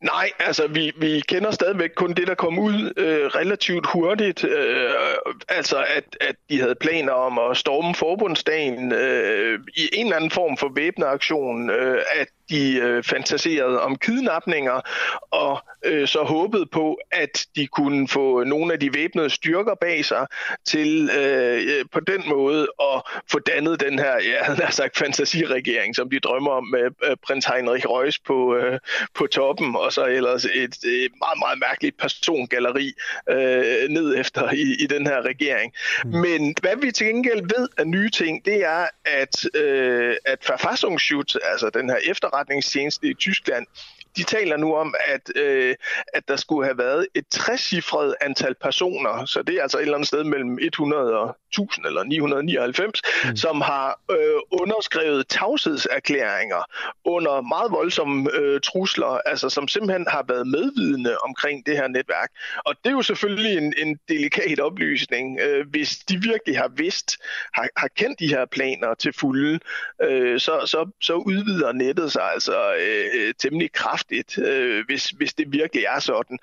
Nej, 0.00 0.30
altså 0.38 0.66
vi, 0.66 0.92
vi 0.96 1.22
kender 1.28 1.50
stadigvæk 1.50 1.90
kun 1.96 2.14
det, 2.14 2.26
der 2.26 2.34
kom 2.34 2.58
ud 2.58 2.92
øh, 2.96 3.26
relativt 3.26 3.86
hurtigt. 3.86 4.44
Øh, 4.44 4.90
altså 5.48 5.76
at, 5.96 6.04
at 6.20 6.36
de 6.50 6.60
havde 6.60 6.74
planer 6.74 7.12
om 7.12 7.38
at 7.38 7.56
storme 7.56 7.94
forbundsdagen 7.94 8.92
øh, 8.92 9.60
i 9.76 9.88
en 9.92 10.06
eller 10.06 10.16
anden 10.16 10.30
form 10.30 10.56
for 10.56 10.70
væbnet 10.74 11.06
aktion. 11.06 11.70
Øh, 11.70 12.02
at 12.14 12.28
de 12.52 12.78
øh, 12.78 13.02
fantaserede 13.02 13.82
om 13.82 13.96
kidnapninger, 13.96 14.80
og 15.30 15.60
øh, 15.84 16.08
så 16.08 16.22
håbede 16.22 16.66
på, 16.66 16.98
at 17.12 17.46
de 17.56 17.66
kunne 17.66 18.08
få 18.08 18.44
nogle 18.44 18.72
af 18.72 18.80
de 18.80 18.94
væbnede 18.94 19.30
styrker 19.30 19.74
bag 19.74 20.04
sig 20.04 20.26
til 20.66 21.10
øh, 21.18 21.78
øh 21.78 21.84
på 21.92 22.00
den 22.00 22.22
måde 22.26 22.68
at 22.80 23.02
få 23.30 23.38
dannet 23.38 23.80
den 23.80 23.98
her, 23.98 24.12
jeg 24.12 24.38
havde 24.42 24.72
sagt, 24.72 24.98
fantasiregering, 24.98 25.96
som 25.96 26.10
de 26.10 26.20
drømmer 26.20 26.50
om 26.50 26.64
med 26.64 26.84
øh, 27.04 27.16
prins 27.26 27.46
Heinrich 27.46 27.86
Reus 27.88 28.18
på, 28.18 28.56
øh, 28.56 28.78
på 29.14 29.26
toppen, 29.26 29.51
og 29.60 29.92
så 29.92 30.04
ellers 30.06 30.44
et, 30.44 30.76
et 30.84 31.12
meget, 31.24 31.38
meget 31.38 31.58
mærkeligt 31.68 31.98
persongalleri 31.98 32.92
øh, 33.30 33.88
ned 33.88 34.16
efter 34.18 34.52
i, 34.52 34.76
i 34.84 34.86
den 34.86 35.06
her 35.06 35.22
regering. 35.22 35.72
Mm. 36.04 36.10
Men 36.10 36.54
hvad 36.60 36.76
vi 36.76 36.90
til 36.90 37.06
gengæld 37.06 37.40
ved 37.56 37.68
af 37.78 37.86
nye 37.86 38.10
ting, 38.10 38.44
det 38.44 38.64
er, 38.64 38.86
at, 39.04 39.46
øh, 39.54 40.16
at 40.24 40.38
Verfassungsschutz, 40.48 41.34
altså 41.52 41.70
den 41.70 41.90
her 41.90 41.96
efterretning, 41.96 42.32
efterretningstjeneste 42.42 43.06
i 43.08 43.14
Tyskland, 43.14 43.66
de 44.16 44.22
taler 44.22 44.56
nu 44.56 44.74
om, 44.74 44.94
at, 45.08 45.36
øh, 45.36 45.74
at 46.14 46.28
der 46.28 46.36
skulle 46.36 46.64
have 46.64 46.78
været 46.78 47.06
et 47.14 47.24
trecifret 47.30 48.14
antal 48.20 48.54
personer, 48.54 49.24
så 49.24 49.42
det 49.42 49.54
er 49.54 49.62
altså 49.62 49.78
et 49.78 49.82
eller 49.82 49.94
andet 49.94 50.08
sted 50.08 50.24
mellem 50.24 50.58
100 50.60 51.18
og 51.18 51.36
1000 51.52 51.86
eller 51.86 52.04
999, 52.04 53.02
mm. 53.24 53.36
som 53.36 53.60
har 53.60 54.00
øh, 54.10 54.60
underskrevet 54.60 55.28
tavshedserklæringer 55.28 56.62
under 57.04 57.40
meget 57.40 57.72
voldsomme 57.72 58.30
øh, 58.34 58.60
trusler, 58.60 59.20
altså 59.26 59.48
som 59.48 59.68
simpelthen 59.68 60.06
har 60.08 60.24
været 60.28 60.46
medvidende 60.46 61.16
omkring 61.18 61.66
det 61.66 61.76
her 61.76 61.88
netværk. 61.88 62.30
Og 62.66 62.74
det 62.84 62.90
er 62.90 62.94
jo 62.94 63.02
selvfølgelig 63.02 63.58
en, 63.58 63.74
en 63.76 63.98
delikat 64.08 64.60
oplysning, 64.60 65.40
øh, 65.40 65.70
hvis 65.70 65.96
de 65.96 66.16
virkelig 66.16 66.58
har 66.58 66.68
vidst, 66.68 67.18
har, 67.54 67.68
har 67.76 67.88
kendt 67.96 68.20
de 68.20 68.28
her 68.28 68.44
planer 68.44 68.94
til 68.94 69.12
fulde, 69.12 69.58
øh, 70.02 70.40
så, 70.40 70.60
så, 70.66 70.90
så 71.00 71.14
udvider 71.14 71.72
nettet 71.72 72.12
sig 72.12 72.32
altså 72.32 72.74
øh, 72.74 73.34
temmelig 73.38 73.72
kraftigt, 73.72 74.01
øh, 74.38 74.84
hvis, 74.86 75.10
hvis 75.10 75.34
det 75.34 75.52
virkelig 75.52 75.84
er 75.84 75.98
sådan. 75.98 76.38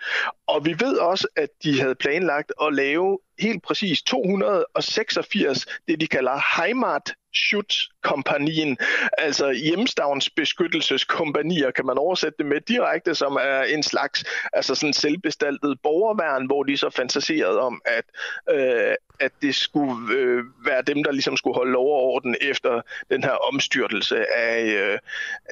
Og 0.47 0.65
vi 0.65 0.75
ved 0.79 0.97
også, 0.97 1.27
at 1.35 1.49
de 1.63 1.81
havde 1.81 1.95
planlagt 1.95 2.53
at 2.61 2.73
lave 2.73 3.19
helt 3.39 3.63
præcis 3.63 4.01
286, 4.01 5.67
det 5.87 6.01
de 6.01 6.07
kalder 6.07 6.61
Heimat 6.61 7.13
Schutzkompanien, 7.33 8.77
altså 9.17 9.51
hjemstavnsbeskyttelseskompanier, 9.51 11.71
kan 11.71 11.85
man 11.85 11.97
oversætte 11.97 12.37
det 12.37 12.45
med 12.45 12.61
direkte, 12.61 13.15
som 13.15 13.35
er 13.35 13.61
en 13.61 13.83
slags 13.83 14.25
altså 14.53 14.75
sådan 14.75 14.93
selvbestaltet 14.93 15.79
borgerværn, 15.83 16.45
hvor 16.45 16.63
de 16.63 16.77
så 16.77 16.89
fantaserede 16.89 17.59
om, 17.59 17.81
at, 17.85 18.05
øh, 18.51 18.95
at 19.19 19.31
det 19.41 19.55
skulle 19.55 20.15
øh, 20.15 20.43
være 20.65 20.81
dem, 20.81 21.03
der 21.03 21.11
ligesom 21.11 21.37
skulle 21.37 21.55
holde 21.55 21.71
lov 21.71 21.87
og 21.87 22.03
orden 22.03 22.35
efter 22.41 22.81
den 23.11 23.23
her 23.23 23.53
omstyrtelse 23.53 24.37
af, 24.37 24.63
øh, 24.63 24.99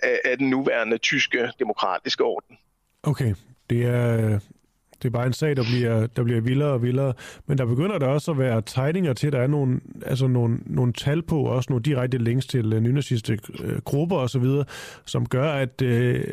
af, 0.03 0.21
af 0.25 0.37
den 0.37 0.49
nuværende 0.49 0.97
tyske 0.97 1.51
demokratiske 1.59 2.23
orden. 2.23 2.57
Okay, 3.03 3.35
det 3.69 3.85
er, 3.85 4.39
det 5.01 5.07
er 5.07 5.11
bare 5.11 5.27
en 5.27 5.33
sag, 5.33 5.55
der 5.55 5.63
bliver, 5.63 6.07
der 6.07 6.23
bliver 6.23 6.41
vildere 6.41 6.69
og 6.69 6.81
vildere. 6.81 7.13
Men 7.47 7.57
der 7.57 7.65
begynder 7.65 7.97
der 7.97 8.07
også 8.07 8.31
at 8.31 8.37
være 8.37 8.61
tegninger 8.65 9.13
til, 9.13 9.27
at 9.27 9.33
der 9.33 9.39
er 9.39 9.47
nogle, 9.47 9.79
altså 10.05 10.27
nogle, 10.27 10.59
nogle 10.65 10.93
tal 10.93 11.21
på, 11.21 11.41
også 11.41 11.67
nogle 11.69 11.83
direkte 11.83 12.17
links 12.17 12.47
til 12.47 12.73
øh, 12.73 12.81
nynaziste 12.81 13.39
øh, 13.63 13.81
grupper 13.81 14.17
osv., 14.17 14.45
som 15.05 15.25
gør, 15.25 15.51
at, 15.51 15.81
øh, 15.81 16.23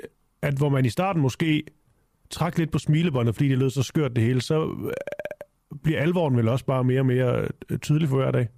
at 0.42 0.54
hvor 0.54 0.68
man 0.68 0.84
i 0.84 0.90
starten 0.90 1.22
måske 1.22 1.64
trak 2.30 2.58
lidt 2.58 2.70
på 2.70 2.78
smilebåndet, 2.78 3.34
fordi 3.34 3.48
det 3.48 3.58
lød 3.58 3.70
så 3.70 3.82
skørt 3.82 4.16
det 4.16 4.24
hele, 4.24 4.40
så 4.40 4.64
øh, 4.64 4.92
bliver 5.82 6.00
alvoren 6.00 6.36
vel 6.36 6.48
også 6.48 6.64
bare 6.64 6.84
mere 6.84 7.00
og 7.00 7.06
mere 7.06 7.48
øh, 7.70 7.78
tydelig 7.78 8.08
for 8.08 8.16
hver 8.16 8.30
dag. 8.30 8.48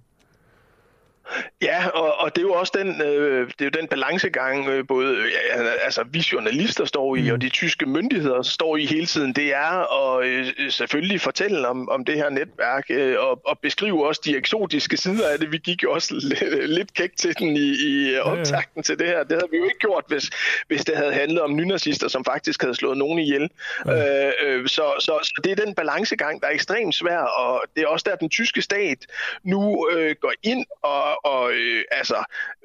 Ja, 1.61 1.87
og, 1.87 2.19
og 2.19 2.35
det 2.35 2.41
er 2.41 2.45
jo 2.45 2.53
også 2.53 2.73
den, 2.77 3.01
øh, 3.01 3.47
det 3.47 3.61
er 3.61 3.65
jo 3.65 3.81
den 3.81 3.87
balancegang, 3.87 4.69
øh, 4.69 4.87
både 4.87 5.15
ja, 5.15 5.63
altså, 5.83 6.03
vi 6.11 6.23
journalister 6.33 6.85
står 6.85 7.15
i, 7.15 7.21
mm. 7.21 7.31
og 7.31 7.41
de 7.41 7.49
tyske 7.49 7.85
myndigheder 7.85 8.41
står 8.41 8.77
i 8.77 8.85
hele 8.85 9.05
tiden. 9.05 9.33
Det 9.33 9.53
er 9.53 10.03
at 10.03 10.25
øh, 10.25 10.47
selvfølgelig 10.69 11.21
fortælle 11.21 11.67
om, 11.67 11.89
om 11.89 12.05
det 12.05 12.15
her 12.15 12.29
netværk, 12.29 12.85
øh, 12.89 13.15
og, 13.19 13.41
og 13.45 13.59
beskrive 13.59 14.07
også 14.07 14.21
de 14.25 14.37
eksotiske 14.37 14.97
sider 14.97 15.29
af 15.29 15.39
det. 15.39 15.51
Vi 15.51 15.57
gik 15.57 15.83
jo 15.83 15.91
også 15.91 16.13
lidt, 16.29 16.69
lidt 16.69 16.93
kæk 16.93 17.15
til 17.17 17.39
den 17.39 17.57
i, 17.57 17.69
i 17.87 18.17
optakten 18.19 18.53
ja, 18.53 18.79
ja. 18.79 18.81
til 18.81 18.99
det 18.99 19.07
her. 19.07 19.23
Det 19.23 19.31
havde 19.31 19.51
vi 19.51 19.57
jo 19.57 19.63
ikke 19.63 19.79
gjort, 19.79 20.03
hvis, 20.07 20.29
hvis 20.67 20.85
det 20.85 20.97
havde 20.97 21.13
handlet 21.13 21.41
om 21.41 21.55
nynazister, 21.55 22.07
som 22.07 22.25
faktisk 22.25 22.61
havde 22.61 22.75
slået 22.75 22.97
nogen 22.97 23.19
ihjel. 23.19 23.49
Ja. 23.85 24.27
Øh, 24.27 24.33
øh, 24.43 24.67
så, 24.67 24.93
så, 24.99 25.19
så 25.23 25.41
det 25.43 25.51
er 25.51 25.65
den 25.65 25.75
balancegang, 25.75 26.41
der 26.41 26.47
er 26.47 26.51
ekstremt 26.51 26.95
svær, 26.95 27.19
og 27.19 27.63
det 27.75 27.83
er 27.83 27.87
også 27.87 28.05
der, 28.09 28.15
den 28.15 28.29
tyske 28.29 28.61
stat 28.61 29.05
nu 29.43 29.89
øh, 29.91 30.15
går 30.21 30.33
ind 30.43 30.65
og 30.81 31.16
og 31.23 31.51
øh, 31.51 31.83
altså 31.91 32.23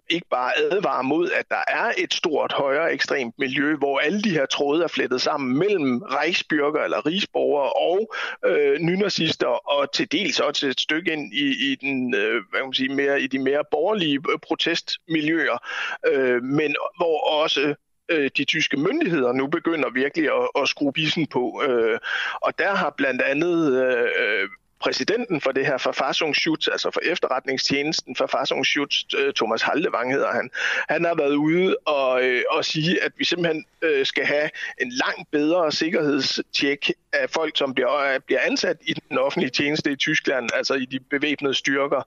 ikke 0.09 0.27
bare 0.31 0.59
advare 0.59 1.05
mod, 1.05 1.31
at 1.31 1.49
der 1.49 1.65
er 1.69 1.93
et 1.99 2.15
stort 2.15 2.53
højere 2.53 2.93
ekstremt 2.93 3.35
miljø, 3.39 3.77
hvor 3.77 3.99
alle 3.99 4.23
de 4.23 4.31
her 4.31 4.47
tråde 4.47 4.85
er 4.85 4.89
flettet 4.89 5.21
sammen 5.21 5.59
mellem 5.59 6.03
Reichsbürger 6.03 6.85
eller 6.85 7.07
rigsborgere 7.07 7.73
og 7.73 8.15
øh, 8.45 8.79
nynazister, 8.79 9.47
og 9.47 9.93
til 9.93 10.13
dels 10.13 10.41
også 10.41 10.67
et 10.67 10.81
stykke 10.81 11.13
ind 11.13 11.35
i, 11.35 11.73
i, 11.73 11.75
den, 11.75 12.15
øh, 12.15 12.43
hvad 12.51 12.61
kan 12.61 12.67
man 12.67 12.75
sige, 12.75 12.95
mere, 12.95 13.21
i 13.21 13.27
de 13.27 13.39
mere 13.39 13.65
borgerlige 13.71 14.19
øh, 14.33 14.39
protestmiljøer, 14.39 15.59
øh, 16.07 16.43
men 16.43 16.77
hvor 16.97 17.43
også 17.43 17.75
øh, 18.09 18.31
de 18.37 18.45
tyske 18.45 18.77
myndigheder 18.77 19.33
nu 19.33 19.47
begynder 19.47 19.91
virkelig 19.91 20.31
at, 20.31 20.63
at 20.63 20.69
skrue 20.69 20.93
bissen 20.93 21.27
på. 21.27 21.63
Øh, 21.69 21.99
og 22.43 22.59
der 22.59 22.75
har 22.75 22.91
blandt 22.91 23.23
andet 23.23 23.85
øh, 23.85 24.03
øh 24.03 24.49
præsidenten 24.83 25.41
for 25.41 25.53
det 25.53 25.67
her 25.67 25.79
Verfassungsschutz, 25.87 26.69
altså 26.69 26.91
for 26.91 27.01
efterretningstjenesten 27.05 28.17
Verfassungsschutz, 28.19 29.05
øh, 29.19 29.33
Thomas 29.35 29.63
Haldevang 29.63 30.13
hedder 30.13 30.33
han, 30.33 30.51
han 30.89 31.05
har 31.05 31.15
været 31.15 31.35
ude 31.35 31.77
og, 31.77 32.25
øh, 32.25 32.43
og 32.51 32.65
sige, 32.65 33.05
at 33.05 33.13
vi 33.17 33.25
simpelthen 33.25 33.65
øh, 33.83 34.07
skal 34.07 34.25
have 34.25 34.51
en 34.81 34.93
langt 34.93 35.31
bedre 35.31 35.73
sikkerhedstjek 35.73 36.91
af 37.13 37.31
folk, 37.31 37.57
som 37.57 37.75
bliver, 37.75 37.97
øh, 37.97 38.21
bliver 38.27 38.41
ansat 38.41 38.77
i 38.87 38.95
den 39.09 39.19
offentlige 39.19 39.51
tjeneste 39.51 39.93
i 39.93 39.97
Tyskland, 39.97 40.49
altså 40.55 40.75
i 40.75 40.85
de 40.85 41.01
bevæbnede 41.01 41.55
styrker. 41.55 42.03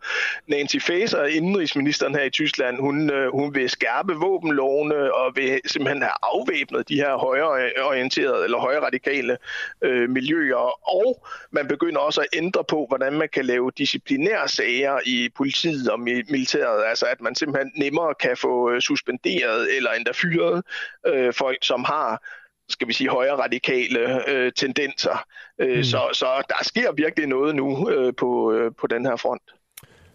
Nancy 0.48 0.78
Faeser, 0.78 1.24
indrigsministeren 1.24 2.16
her 2.16 2.24
i 2.24 2.30
Tyskland, 2.30 2.80
hun, 2.80 3.10
øh, 3.10 3.32
hun 3.32 3.56
vil 3.56 3.70
skærpe 3.70 4.14
våbenlovene 4.14 5.14
og 5.14 5.36
vil 5.36 5.62
simpelthen 5.66 6.02
have 6.02 6.14
afvæbnet 6.24 6.90
de 6.90 6.96
her 6.96 7.18
højreorienterede 7.18 8.44
eller 8.44 8.58
højre 8.58 8.86
radikale 8.86 9.38
øh, 9.82 10.10
miljøer, 10.10 10.90
og 10.90 11.26
man 11.52 11.68
begynder 11.68 12.00
også 12.00 12.22
at 12.22 12.28
ændre 12.34 12.64
på, 12.70 12.86
hvordan 12.88 13.14
man 13.14 13.30
kan 13.34 13.46
lave 13.46 13.72
disciplinære 13.78 14.48
sager 14.48 15.00
i 15.06 15.30
politiet 15.38 15.90
og 15.90 16.00
militæret, 16.00 16.84
altså 16.86 17.06
at 17.06 17.22
man 17.22 17.36
simpelthen 17.36 17.72
nemmere 17.76 18.14
kan 18.20 18.38
få 18.38 18.72
øh, 18.72 18.82
suspenderet 18.82 19.76
eller 19.76 19.92
endda 19.92 20.12
fyret 20.14 20.64
øh, 21.08 21.34
folk, 21.34 21.58
som 21.62 21.84
har 21.84 22.24
skal 22.70 22.88
vi 22.88 22.94
sige, 22.94 23.10
højere 23.10 23.36
radikale 23.36 24.30
øh, 24.30 24.52
tendenser. 24.54 25.26
Øh, 25.60 25.78
mm. 25.78 25.84
så, 25.84 26.10
så 26.14 26.44
der 26.50 26.64
sker 26.64 26.92
virkelig 26.92 27.28
noget 27.28 27.56
nu 27.56 27.90
øh, 27.90 28.14
på, 28.18 28.54
øh, 28.54 28.72
på 28.80 28.88
den 28.88 29.06
her 29.06 29.16
front. 29.16 29.42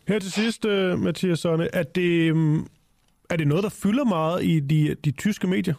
Her 0.08 0.18
til 0.18 0.32
sidst, 0.32 0.64
øh, 0.64 0.98
Mathias 0.98 1.38
Sonne, 1.38 1.68
er 1.72 1.82
det, 1.82 2.32
øh, 2.32 2.36
er 3.30 3.36
det 3.36 3.48
noget, 3.48 3.64
der 3.64 3.70
fylder 3.82 4.04
meget 4.04 4.44
i 4.44 4.60
de, 4.60 4.96
de 5.04 5.10
tyske 5.10 5.46
medier? 5.46 5.74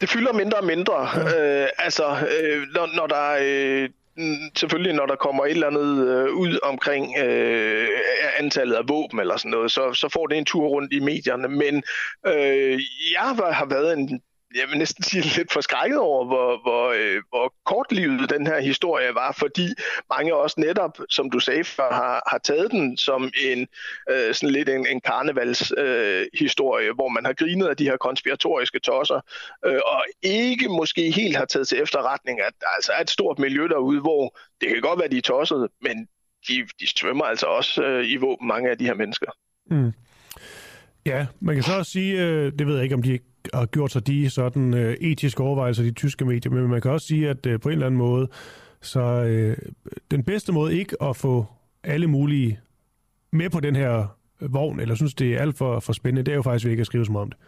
Det 0.00 0.08
fylder 0.08 0.32
mindre 0.32 0.58
og 0.58 0.64
mindre. 0.64 1.08
Ja. 1.14 1.62
Øh, 1.62 1.68
altså, 1.78 2.04
øh, 2.42 2.66
når, 2.74 2.96
når 2.96 3.06
der... 3.06 3.36
Øh, 3.42 3.88
Mm, 4.16 4.36
selvfølgelig, 4.56 4.92
når 4.92 5.06
der 5.06 5.16
kommer 5.16 5.44
et 5.44 5.50
eller 5.50 5.66
andet 5.66 6.08
øh, 6.08 6.34
ud 6.34 6.58
omkring 6.62 7.18
øh, 7.18 7.88
antallet 8.38 8.74
af 8.74 8.88
våben 8.88 9.20
eller 9.20 9.36
sådan 9.36 9.50
noget, 9.50 9.72
så, 9.72 9.92
så 9.92 10.08
får 10.08 10.26
det 10.26 10.38
en 10.38 10.44
tur 10.44 10.66
rundt 10.68 10.92
i 10.92 11.00
medierne. 11.00 11.48
Men 11.48 11.82
øh, 12.26 12.80
jeg 13.12 13.36
har 13.52 13.66
været 13.66 13.98
en 13.98 14.20
jeg 14.54 14.68
vil 14.70 14.78
næsten 14.78 15.04
sige 15.04 15.22
lidt 15.36 15.52
forskrækket 15.52 15.98
over, 15.98 16.24
hvor, 16.24 16.62
hvor, 16.62 16.88
øh, 16.88 17.22
hvor 17.28 17.54
kortlivet 17.64 18.30
den 18.30 18.46
her 18.46 18.60
historie 18.60 19.14
var, 19.14 19.32
fordi 19.38 19.68
mange 20.10 20.34
også 20.34 20.60
netop, 20.60 20.98
som 21.10 21.30
du 21.30 21.38
sagde 21.40 21.64
før, 21.64 21.92
har, 21.92 22.22
har 22.30 22.38
taget 22.38 22.70
den 22.70 22.96
som 22.96 23.32
en 23.44 23.66
øh, 24.10 24.34
sådan 24.34 24.50
lidt 24.50 24.68
en, 24.68 24.86
en 24.86 25.00
karnevalshistorie, 25.00 26.88
øh, 26.88 26.94
hvor 26.94 27.08
man 27.08 27.24
har 27.24 27.32
grinet 27.32 27.66
af 27.66 27.76
de 27.76 27.84
her 27.84 27.96
konspiratoriske 27.96 28.78
tosser, 28.78 29.20
øh, 29.66 29.80
og 29.86 30.04
ikke 30.22 30.68
måske 30.68 31.10
helt 31.10 31.36
har 31.36 31.44
taget 31.44 31.68
til 31.68 31.82
efterretning, 31.82 32.40
at 32.40 32.52
der 32.60 32.66
altså 32.76 32.92
er 32.92 33.00
et 33.00 33.10
stort 33.10 33.38
miljø 33.38 33.68
derude, 33.68 34.00
hvor 34.00 34.38
det 34.60 34.68
kan 34.68 34.80
godt 34.80 34.98
være, 34.98 35.08
de 35.08 35.18
er 35.18 35.22
tossede, 35.22 35.68
men 35.82 36.08
de, 36.48 36.54
de 36.80 36.86
svømmer 36.98 37.24
altså 37.24 37.46
også 37.46 37.82
øh, 37.82 38.10
i 38.10 38.16
våben, 38.16 38.48
mange 38.48 38.70
af 38.70 38.78
de 38.78 38.84
her 38.84 38.94
mennesker. 38.94 39.30
Mm. 39.70 39.92
Ja, 41.06 41.26
man 41.40 41.54
kan 41.54 41.64
så 41.64 41.78
også 41.78 41.92
sige, 41.92 42.22
øh, 42.22 42.52
det 42.58 42.66
ved 42.66 42.74
jeg 42.74 42.82
ikke, 42.84 42.94
om 42.94 43.02
de 43.02 43.12
ikke 43.12 43.33
har 43.54 43.66
gjort 43.66 43.92
sig 43.92 44.06
de 44.06 44.30
sådan 44.30 44.74
øh, 44.74 44.94
etiske 44.94 45.42
overvejelser, 45.42 45.82
de 45.82 45.90
tyske 45.90 46.24
medier, 46.24 46.52
men 46.52 46.68
man 46.68 46.80
kan 46.80 46.90
også 46.90 47.06
sige, 47.06 47.28
at 47.28 47.46
øh, 47.46 47.60
på 47.60 47.68
en 47.68 47.72
eller 47.72 47.86
anden 47.86 47.98
måde, 47.98 48.28
så 48.80 49.00
øh, 49.00 49.56
den 50.10 50.24
bedste 50.24 50.52
måde 50.52 50.78
ikke 50.78 51.02
at 51.02 51.16
få 51.16 51.46
alle 51.84 52.06
mulige 52.06 52.60
med 53.32 53.50
på 53.50 53.60
den 53.60 53.76
her 53.76 54.16
vogn, 54.40 54.80
eller 54.80 54.94
synes, 54.94 55.14
det 55.14 55.34
er 55.34 55.40
alt 55.40 55.58
for, 55.58 55.80
for 55.80 55.92
spændende, 55.92 56.22
det 56.22 56.32
er 56.32 56.36
jo 56.36 56.42
faktisk, 56.42 56.64
at 56.64 56.68
vi 56.68 56.72
ikke 56.72 56.80
at 56.80 56.86
skrive 56.86 57.06
som 57.06 57.16
om 57.16 57.30
det. 57.30 57.38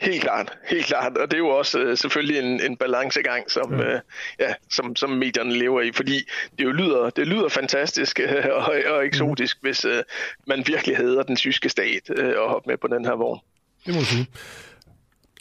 Helt 0.00 0.22
klart, 0.22 0.58
helt 0.70 0.86
klart. 0.86 1.16
Og 1.16 1.30
det 1.30 1.34
er 1.34 1.38
jo 1.38 1.48
også 1.48 1.78
øh, 1.78 1.96
selvfølgelig 1.96 2.38
en, 2.38 2.60
en 2.60 2.76
balancegang, 2.76 3.50
som, 3.50 3.74
ja. 3.74 3.94
Øh, 3.94 4.00
ja, 4.40 4.54
som, 4.70 4.96
som 4.96 5.10
medierne 5.10 5.52
lever 5.52 5.80
i, 5.80 5.92
fordi 5.92 6.28
det 6.58 6.64
jo 6.64 6.72
lyder, 6.72 7.10
det 7.10 7.26
lyder 7.26 7.48
fantastisk 7.48 8.20
øh, 8.20 8.44
og, 8.50 8.74
og 8.86 9.06
eksotisk, 9.06 9.58
mm. 9.62 9.66
hvis 9.66 9.84
øh, 9.84 10.02
man 10.46 10.64
virkelig 10.66 10.96
hedder 10.96 11.22
den 11.22 11.36
tyske 11.36 11.68
stat 11.68 12.10
øh, 12.16 12.34
og 12.36 12.50
hoppe 12.50 12.70
med 12.70 12.76
på 12.76 12.86
den 12.86 13.04
her 13.04 13.16
vogn. 13.16 13.40
Det 13.86 13.94
må 13.94 14.00
du 14.00 14.06
sige. 14.06 14.26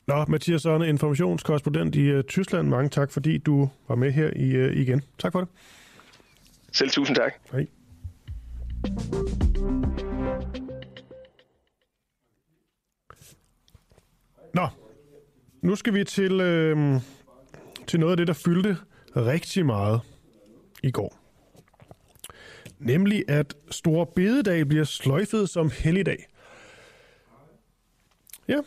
Nå, 0.08 0.26
Mathias 0.28 0.62
Søren, 0.62 0.82
informationskorrespondent 0.82 1.96
i 1.96 2.16
uh, 2.16 2.22
Tyskland. 2.22 2.68
Mange 2.68 2.90
tak, 2.90 3.12
fordi 3.12 3.38
du 3.38 3.70
var 3.88 3.96
med 3.96 4.12
her 4.12 4.30
i, 4.36 4.66
uh, 4.66 4.78
igen. 4.78 5.02
Tak 5.20 5.32
for 5.32 5.40
det. 5.40 5.50
Selv 6.72 6.90
tusind 6.90 7.16
tak. 7.16 7.34
Hej. 7.52 7.68
Nå, 14.54 14.68
nu 15.62 15.76
skal 15.76 15.94
vi 15.94 16.04
til, 16.04 16.42
øh, 16.42 17.02
til 17.88 18.00
noget 18.00 18.12
af 18.12 18.18
det, 18.18 18.28
der 18.28 18.34
fyldte 18.34 18.78
rigtig 19.16 19.66
meget 19.66 20.02
i 20.84 20.92
går. 20.92 21.20
Nemlig 22.80 23.24
at 23.28 23.56
Stor 23.72 24.06
Bededag 24.16 24.68
bliver 24.68 24.84
sløjfet 24.84 25.50
som 25.50 25.72
helligdag. 25.80 26.26
Ja. 28.48 28.58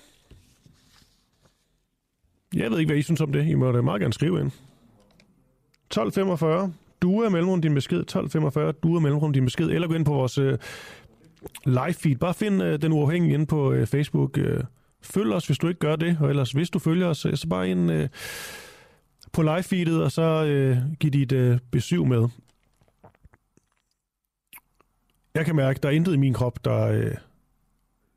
Jeg 2.55 2.71
ved 2.71 2.79
ikke, 2.79 2.89
hvad 2.89 2.99
I 2.99 3.03
synes 3.03 3.21
om 3.21 3.33
det. 3.33 3.47
I 3.47 3.55
må 3.55 3.73
da 3.73 3.81
meget 3.81 4.01
gerne 4.01 4.13
skrive 4.13 4.41
ind. 4.41 4.47
1245. 4.47 6.73
Du 7.03 7.21
er 7.21 7.29
mellemrum 7.29 7.63
din 7.63 7.75
besked. 7.75 8.01
1245. 8.01 8.73
Du 8.73 8.97
er 8.97 9.01
mellemrum 9.01 9.33
din 9.33 9.45
besked. 9.45 9.71
Eller 9.71 9.89
gå 9.89 9.95
ind 9.95 10.05
på 10.05 10.13
vores 10.13 10.39
øh, 10.39 10.59
live 11.65 11.93
feed. 11.93 12.17
Bare 12.17 12.35
find 12.35 12.63
øh, 12.63 12.83
den 12.83 12.93
uafhængige 12.93 13.35
inde 13.35 13.47
på 13.47 13.73
øh, 13.73 13.87
Facebook. 13.87 14.39
Øh, 14.39 14.65
følg 15.03 15.33
os, 15.33 15.47
hvis 15.47 15.59
du 15.59 15.69
ikke 15.69 15.81
gør 15.81 15.97
det. 15.97 16.19
Og 16.21 16.31
ellers, 16.31 16.53
hvis 16.53 16.71
du 16.71 16.79
følger 16.79 17.07
os, 17.07 17.27
øh, 17.27 17.37
så 17.37 17.49
bare 17.49 17.71
ind 17.71 17.91
øh, 17.91 18.09
på 19.33 19.43
live 19.43 19.63
feedet, 19.63 20.03
og 20.03 20.13
så 20.13 20.45
øh, 20.45 20.77
giv 21.01 21.11
dit 21.11 21.33
øh, 21.33 21.59
besøg 21.71 22.07
med. 22.07 22.29
Jeg 25.35 25.47
kan 25.47 25.57
mærke, 25.57 25.81
der 25.83 25.89
er 25.89 25.93
intet 25.93 26.15
i 26.15 26.17
min 26.17 26.35
krop, 26.35 26.65
der, 26.65 26.87
øh, 26.87 27.15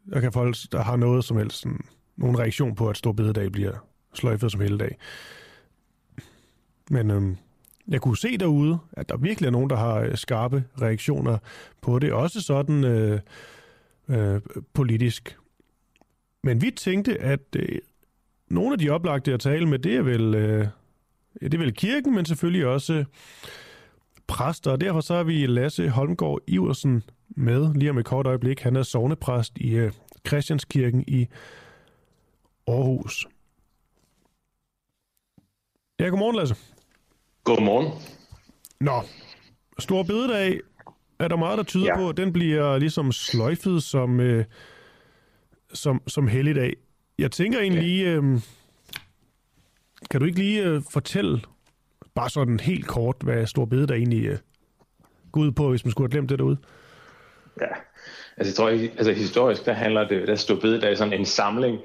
der, 0.10 0.22
kan 0.22 0.34
folk, 0.34 0.56
der 0.72 0.84
har 0.84 0.96
noget 0.96 1.24
som 1.24 1.38
helst, 1.38 1.58
sådan, 1.58 1.86
nogen 2.18 2.40
reaktion 2.40 2.76
på, 2.76 2.90
at 2.90 2.98
stor 2.98 3.12
bededag 3.12 3.52
bliver 3.52 3.74
sløjfet 4.14 4.52
som 4.52 4.62
hele 4.62 4.78
dag. 4.78 4.98
Men 6.90 7.12
øhm, 7.12 7.38
jeg 7.88 8.02
kunne 8.02 8.18
se 8.18 8.38
derude, 8.38 8.80
at 8.92 9.10
der 9.10 9.18
virkelig 9.18 9.48
er 9.48 9.52
nogen, 9.52 9.70
der 9.70 9.76
har 9.76 9.96
øh, 10.00 10.18
skarpe 10.18 10.64
reaktioner 10.82 11.38
på 11.82 12.00
det. 12.00 12.14
Også 12.14 12.42
sådan 12.42 12.84
øh, 12.84 13.20
øh, 14.10 14.42
politisk. 14.74 15.38
Men 16.44 16.62
vi 16.62 16.72
tænkte, 16.72 17.22
at 17.22 17.56
øh, 17.56 17.80
nogle 18.50 18.74
af 18.74 18.80
de 18.80 18.90
oplagte 18.90 19.34
at 19.34 19.40
tale 19.40 19.66
med, 19.66 19.80
det 19.80 19.96
er 19.96 20.02
vel, 20.02 20.36
øh, 20.36 20.68
det 21.42 21.54
er 21.54 21.58
vel 21.58 21.74
kirken, 21.74 22.16
men 22.16 22.26
selvfølgelig 22.26 22.68
også 22.68 22.94
øh, 22.94 23.06
præster. 24.28 24.72
Og 24.72 24.82
derfor 24.82 25.02
så 25.02 25.16
har 25.16 25.24
vi 25.24 25.46
Lasse 25.46 25.90
Holmgaard 25.90 26.40
Iversen 26.48 27.04
med 27.36 27.74
lige 27.74 27.90
om 27.90 27.98
et 27.98 28.06
kort 28.06 28.28
øjeblik. 28.28 28.60
Han 28.60 28.76
er 28.76 28.84
sovnepræst 28.84 29.58
i 29.58 29.76
øh, 29.76 29.92
Christianskirken 30.28 31.04
i 31.08 31.28
Aarhus. 32.68 33.28
Ja, 36.00 36.06
godmorgen 36.06 36.36
Lasse. 36.36 36.56
Godmorgen. 37.44 37.92
Nå, 38.80 39.02
Stor 39.80 40.04
Bededag 40.04 40.60
er 41.20 41.28
der 41.28 41.36
meget, 41.36 41.58
der 41.58 41.64
tyder 41.64 41.86
ja. 41.86 41.98
på, 41.98 42.10
at 42.10 42.18
den 42.18 42.34
bliver 42.34 42.78
ligesom 42.78 43.12
sløjfet 43.12 43.84
som, 43.84 44.20
øh, 44.20 44.46
som, 45.74 46.02
som 46.08 46.28
helligdag. 46.28 46.76
Jeg 47.18 47.32
tænker 47.32 47.60
egentlig 47.60 48.02
ja. 48.02 48.10
øh, 48.10 48.40
kan 50.12 50.20
du 50.20 50.26
ikke 50.26 50.40
lige 50.40 50.64
øh, 50.64 50.82
fortælle, 50.92 51.42
bare 52.16 52.30
sådan 52.30 52.60
helt 52.60 52.88
kort, 52.88 53.16
hvad 53.22 53.48
Stor 53.48 53.66
Bededag 53.66 53.98
egentlig 53.98 54.26
øh, 54.26 54.38
går 55.32 55.42
ud 55.42 55.52
på, 55.52 55.70
hvis 55.70 55.86
man 55.86 55.92
skulle 55.92 56.06
have 56.06 56.12
glemt 56.12 56.30
det 56.30 56.40
derude? 56.40 56.58
Ja, 57.62 57.68
altså 58.38 58.52
jeg 58.52 58.56
tror 58.56 58.70
ikke, 58.70 58.94
altså 58.98 59.12
historisk, 59.12 59.66
der 59.66 59.74
handler 59.74 60.08
det, 60.08 60.28
der 60.28 60.36
stod 60.36 60.62
Bededag 60.62 60.98
sådan 60.98 61.14
en 61.14 61.26
samling 61.26 61.80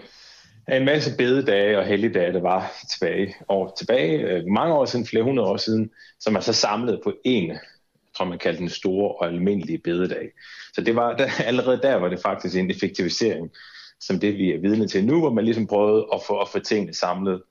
af 0.66 0.76
en 0.76 0.84
masse 0.84 1.16
bededage 1.16 1.78
og 1.78 1.84
helligdage, 1.84 2.32
der 2.32 2.40
var 2.40 2.72
tilbage, 2.90 3.34
år 3.48 3.74
tilbage, 3.78 4.18
øh, 4.18 4.46
mange 4.46 4.74
år 4.74 4.84
siden, 4.84 5.06
flere 5.06 5.24
hundrede 5.24 5.48
år 5.48 5.56
siden, 5.56 5.90
som 6.20 6.36
er 6.36 6.40
så 6.40 6.52
samlet 6.52 7.00
på 7.04 7.12
en, 7.24 7.52
tror 8.16 8.24
man 8.24 8.38
kaldte 8.38 8.60
den 8.60 8.68
store 8.68 9.14
og 9.14 9.26
almindelige 9.26 9.78
bededag. 9.78 10.28
Så 10.72 10.80
det 10.80 10.96
var, 10.96 11.16
der, 11.16 11.28
allerede 11.44 11.80
der 11.82 11.94
var 11.94 12.08
det 12.08 12.20
faktisk 12.20 12.56
en 12.56 12.70
effektivisering, 12.70 13.50
som 14.00 14.20
det 14.20 14.34
vi 14.34 14.52
er 14.52 14.60
vidne 14.60 14.88
til 14.88 15.04
nu, 15.04 15.20
hvor 15.20 15.32
man 15.32 15.44
ligesom 15.44 15.66
prøvede 15.66 16.06
at 16.12 16.20
få, 16.26 16.38
at 16.38 16.48
få 16.48 16.58
tingene 16.58 16.94
samlet, 16.94 17.42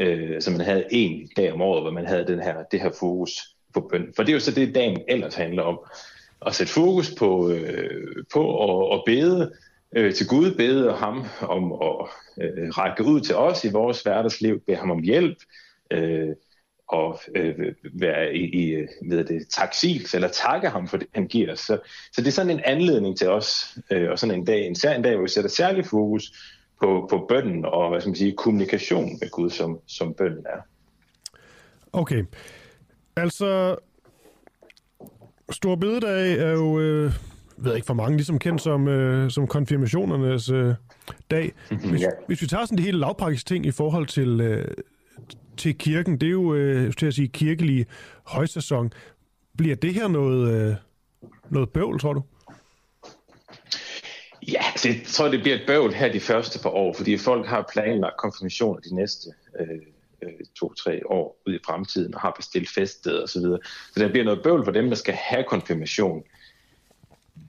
øh, 0.00 0.42
så 0.42 0.50
man 0.50 0.60
havde 0.60 0.84
en 0.90 1.28
dag 1.36 1.52
om 1.52 1.60
året, 1.60 1.82
hvor 1.82 1.90
man 1.90 2.06
havde 2.06 2.26
den 2.26 2.40
her, 2.40 2.62
det 2.62 2.80
her 2.80 2.90
fokus 3.00 3.32
på 3.74 3.80
bøn. 3.90 4.12
For 4.16 4.22
det 4.22 4.30
er 4.30 4.34
jo 4.34 4.40
så 4.40 4.50
det, 4.50 4.74
dagen 4.74 5.00
ellers 5.08 5.34
handler 5.34 5.62
om. 5.62 5.78
At 6.46 6.54
sætte 6.54 6.72
fokus 6.72 7.14
på, 7.18 7.50
øh, 7.50 8.24
på 8.32 8.42
at, 8.64 8.98
at 8.98 9.02
bede, 9.06 9.52
øh, 9.96 10.14
til 10.14 10.28
Gud, 10.28 10.54
bede 10.54 10.92
ham 10.92 11.24
om 11.40 11.72
at 11.72 12.08
øh, 12.42 12.68
række 12.68 13.04
ud 13.04 13.20
til 13.20 13.34
os 13.34 13.64
i 13.64 13.70
vores 13.70 14.02
hverdagsliv, 14.02 14.60
bede 14.60 14.76
ham 14.76 14.90
om 14.90 15.02
hjælp, 15.02 15.38
øh, 15.90 16.28
og 16.88 17.20
øh, 17.34 17.74
være 17.94 18.34
i, 18.34 18.44
i 18.44 18.86
ved 19.08 19.24
det, 19.24 19.48
taksils, 19.48 20.14
eller 20.14 20.28
takke 20.28 20.68
ham 20.68 20.88
for 20.88 20.96
det, 20.96 21.08
han 21.14 21.26
giver 21.26 21.52
os. 21.52 21.60
Så, 21.60 21.78
så 22.12 22.20
det 22.20 22.26
er 22.26 22.32
sådan 22.32 22.50
en 22.50 22.60
anledning 22.64 23.18
til 23.18 23.28
os, 23.28 23.78
øh, 23.92 24.10
og 24.10 24.18
sådan 24.18 24.34
en 24.34 24.44
dag, 24.44 24.66
en, 24.66 24.76
en 24.96 25.02
dag, 25.02 25.14
hvor 25.14 25.22
vi 25.22 25.28
sætter 25.28 25.50
særlig 25.50 25.86
fokus 25.86 26.32
på, 26.80 27.06
på 27.10 27.26
bønden 27.28 27.64
og 27.64 27.90
hvad 27.90 28.00
skal 28.00 28.08
man 28.08 28.16
sige, 28.16 28.36
kommunikation 28.36 29.18
med 29.20 29.30
Gud, 29.30 29.50
som, 29.50 29.78
som 29.86 30.14
bønden 30.14 30.46
er. 30.46 30.60
Okay. 31.92 32.24
Altså, 33.16 33.76
Stor 35.50 35.76
Bededag 35.76 36.32
er 36.32 36.52
jo 36.52 36.80
øh, 36.80 37.12
ved 37.56 37.74
ikke 37.74 37.86
for 37.86 37.94
mange, 37.94 38.16
ligesom 38.16 38.38
kendt 38.38 38.62
som, 38.62 38.88
øh, 38.88 39.30
som 39.30 39.46
konfirmationernes 39.46 40.50
øh, 40.50 40.74
dag. 41.30 41.52
Hvis, 41.90 42.00
ja. 42.00 42.08
hvis 42.26 42.42
vi 42.42 42.46
tager 42.46 42.64
sådan 42.64 42.76
det 42.76 42.84
hele 42.84 42.98
lavpraktiske 42.98 43.48
ting 43.48 43.66
i 43.66 43.70
forhold 43.70 44.06
til, 44.06 44.40
øh, 44.40 44.68
til 45.56 45.78
kirken, 45.78 46.20
det 46.20 46.26
er 46.26 46.30
jo 46.30 46.54
øh, 46.54 46.92
til 46.92 47.06
at 47.06 47.14
sige 47.14 47.28
kirkelig 47.28 47.86
højsæson. 48.24 48.92
Bliver 49.56 49.76
det 49.76 49.94
her 49.94 50.08
noget, 50.08 50.68
øh, 50.68 50.74
noget 51.50 51.70
bøvl, 51.70 52.00
tror 52.00 52.12
du? 52.12 52.22
Ja, 54.52 54.62
altså, 54.70 54.88
jeg 54.88 55.00
tror, 55.06 55.28
det 55.28 55.40
bliver 55.40 55.56
et 55.56 55.64
bøvl 55.66 55.92
her 55.92 56.12
de 56.12 56.20
første 56.20 56.58
par 56.62 56.70
år, 56.70 56.94
fordi 56.94 57.18
folk 57.18 57.46
har 57.46 57.68
planlagt 57.72 58.16
konfirmationer 58.16 58.80
de 58.80 58.94
næste 58.94 59.28
øh, 59.60 59.66
Øh, 60.22 60.30
to-tre 60.58 61.00
år 61.06 61.42
ud 61.46 61.54
i 61.54 61.58
fremtiden, 61.66 62.14
og 62.14 62.20
har 62.20 62.34
bestilt 62.36 62.68
feststed 62.70 63.18
og 63.18 63.28
så 63.28 63.40
videre. 63.40 63.58
Så 63.92 64.00
der 64.00 64.08
bliver 64.08 64.24
noget 64.24 64.42
bøvl 64.42 64.64
for 64.64 64.72
dem, 64.72 64.88
der 64.88 64.96
skal 64.96 65.14
have 65.14 65.44
konfirmation. 65.44 66.22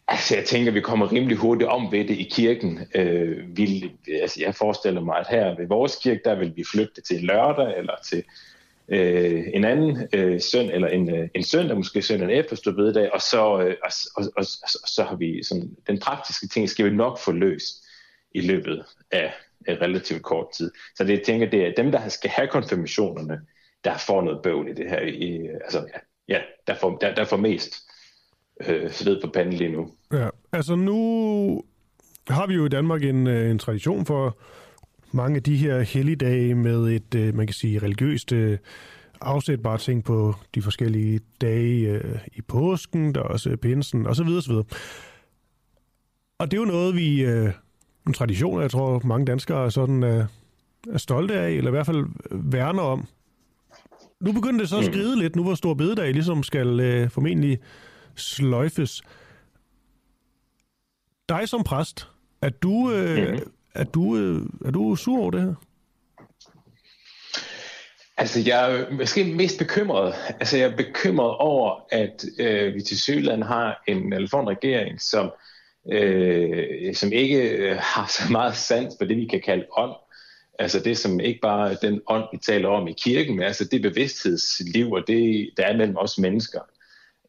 Altså, 0.07 0.35
jeg 0.35 0.45
tænker, 0.45 0.71
vi 0.71 0.81
kommer 0.81 1.11
rimelig 1.11 1.37
hurtigt 1.37 1.69
om 1.69 1.91
ved 1.91 2.07
det 2.07 2.17
i 2.17 2.29
kirken. 2.31 2.79
Øh, 2.95 3.57
vi, 3.57 3.91
altså, 4.21 4.41
jeg 4.41 4.55
forestiller 4.55 5.01
mig, 5.01 5.17
at 5.17 5.27
her 5.29 5.55
ved 5.57 5.67
vores 5.67 5.95
kirke, 5.95 6.21
der 6.25 6.35
vil 6.35 6.53
vi 6.55 6.63
flytte 6.71 7.01
til 7.01 7.23
lørdag, 7.23 7.77
eller 7.77 7.93
til 8.09 8.23
øh, 8.89 9.43
en 9.53 9.63
anden 9.63 10.07
øh, 10.13 10.41
søn, 10.41 10.69
eller 10.69 10.87
en, 10.87 11.15
øh, 11.15 11.29
en 11.35 11.43
søndag, 11.43 11.77
måske 11.77 12.01
søndag 12.01 12.37
efter 12.37 12.71
bededag, 12.71 13.13
og 13.13 13.21
så, 13.21 13.61
øh, 13.61 13.75
og, 13.83 13.91
og, 14.15 14.23
og, 14.35 14.45
og, 14.63 14.89
så 14.89 15.03
har 15.03 15.15
vi 15.15 15.43
sådan, 15.43 15.75
den 15.87 15.99
praktiske 15.99 16.47
ting, 16.47 16.69
skal 16.69 16.85
vi 16.85 16.95
nok 16.95 17.19
få 17.19 17.31
løst 17.31 17.83
i 18.33 18.41
løbet 18.41 18.85
af 19.11 19.33
relativt 19.69 20.23
kort 20.23 20.47
tid. 20.57 20.71
Så 20.95 21.03
det, 21.03 21.13
jeg 21.13 21.23
tænker, 21.25 21.49
det 21.49 21.65
er 21.65 21.73
dem, 21.77 21.91
der 21.91 22.09
skal 22.09 22.29
have 22.29 22.47
konfirmationerne, 22.47 23.41
der 23.83 23.97
får 23.97 24.21
noget 24.21 24.39
bøvl 24.43 24.69
i 24.69 24.73
det 24.73 24.89
her. 24.89 25.01
I, 25.01 25.47
altså, 25.63 25.77
ja, 25.77 25.99
ja 26.35 26.41
der, 26.67 26.75
får, 26.75 26.97
der, 26.97 27.15
der 27.15 27.25
får 27.25 27.37
mest 27.37 27.73
øh, 28.67 28.91
sved 28.91 29.21
på 29.21 29.27
panden 29.33 29.53
lige 29.53 29.71
nu. 29.71 29.91
Ja, 30.13 30.29
altså 30.51 30.75
nu 30.75 31.63
har 32.27 32.47
vi 32.47 32.53
jo 32.53 32.65
i 32.65 32.69
Danmark 32.69 33.03
en, 33.03 33.27
øh, 33.27 33.51
en 33.51 33.59
tradition 33.59 34.05
for 34.05 34.37
mange 35.11 35.35
af 35.35 35.43
de 35.43 35.57
her 35.57 35.79
helligdage 35.79 36.55
med 36.55 36.83
et, 36.83 37.15
øh, 37.15 37.35
man 37.35 37.47
kan 37.47 37.53
sige, 37.53 37.79
religiøst 37.79 38.31
øh, 38.31 38.57
afsætbare 39.21 39.77
ting 39.77 40.03
på 40.03 40.33
de 40.55 40.61
forskellige 40.61 41.19
dage 41.41 42.01
i 42.35 42.41
påsken, 42.41 43.15
der 43.15 43.21
er 43.21 43.27
også 43.27 43.57
pinsen 43.57 44.07
osv. 44.07 44.27
osv. 44.27 44.53
Og 46.39 46.51
det 46.51 46.53
er 46.53 46.61
jo 46.61 46.65
noget, 46.65 46.95
vi, 46.95 47.25
en 48.07 48.13
tradition, 48.13 48.61
jeg 48.61 48.71
tror 48.71 49.01
mange 49.03 49.25
danskere 49.25 49.65
er 49.65 49.69
sådan 49.69 50.03
er, 50.03 50.25
er 50.93 50.97
stolte 50.97 51.33
af, 51.33 51.51
eller 51.51 51.69
i 51.69 51.71
hvert 51.71 51.85
fald 51.85 52.05
værner 52.31 52.81
om. 52.81 53.07
Nu 54.19 54.31
begynder 54.31 54.59
det 54.59 54.69
så 54.69 54.77
at 54.77 54.85
mm. 54.85 54.93
skride 54.93 55.15
mm. 55.15 55.21
lidt, 55.21 55.35
nu 55.35 55.43
hvor 55.43 55.55
Stor 55.55 55.73
Bededag 55.73 56.13
ligesom 56.13 56.43
skal 56.43 56.79
øh, 56.79 57.09
formentlig 57.09 57.59
sløjfes. 58.15 59.01
Dig 61.29 61.49
som 61.49 61.63
præst, 61.63 62.07
er 62.41 62.49
du, 62.49 62.91
øh, 62.91 63.17
mm-hmm. 63.17 63.51
er 63.75 63.83
du, 63.83 64.17
øh, 64.17 64.41
er 64.65 64.71
du 64.71 64.95
sur 64.95 65.19
over 65.19 65.31
det 65.31 65.41
her? 65.41 65.53
Altså, 68.17 68.39
jeg 68.45 68.71
er 68.71 68.91
måske 68.91 69.23
mest 69.23 69.59
bekymret. 69.59 70.13
Altså, 70.27 70.57
jeg 70.57 70.71
er 70.71 70.77
bekymret 70.77 71.35
over, 71.37 71.85
at 71.91 72.25
øh, 72.39 72.75
vi 72.75 72.81
til 72.81 73.01
Sydland 73.01 73.43
har 73.43 73.83
en, 73.87 74.13
eller 74.13 74.27
får 74.27 74.41
en 74.41 74.49
regering, 74.49 75.01
som, 75.01 75.25
øh, 75.25 75.31
Øh, 75.91 76.95
som 76.95 77.11
ikke 77.11 77.49
øh, 77.49 77.77
har 77.93 78.07
så 78.07 78.31
meget 78.31 78.55
sans 78.55 78.95
for 78.99 79.05
det, 79.05 79.17
vi 79.17 79.25
kan 79.25 79.41
kalde 79.41 79.65
ånd. 79.77 79.95
Altså 80.59 80.79
det, 80.79 80.97
som 80.97 81.19
ikke 81.19 81.39
bare 81.41 81.71
er 81.71 81.75
den 81.75 82.01
ånd, 82.07 82.23
vi 82.33 82.37
taler 82.37 82.69
om 82.69 82.87
i 82.87 82.93
kirken, 82.93 83.35
men 83.35 83.45
altså 83.45 83.65
det 83.65 83.81
bevidsthedsliv, 83.81 84.91
og 84.91 85.03
det, 85.07 85.49
der 85.57 85.63
er 85.63 85.77
mellem 85.77 85.97
os 85.97 86.17
mennesker. 86.17 86.59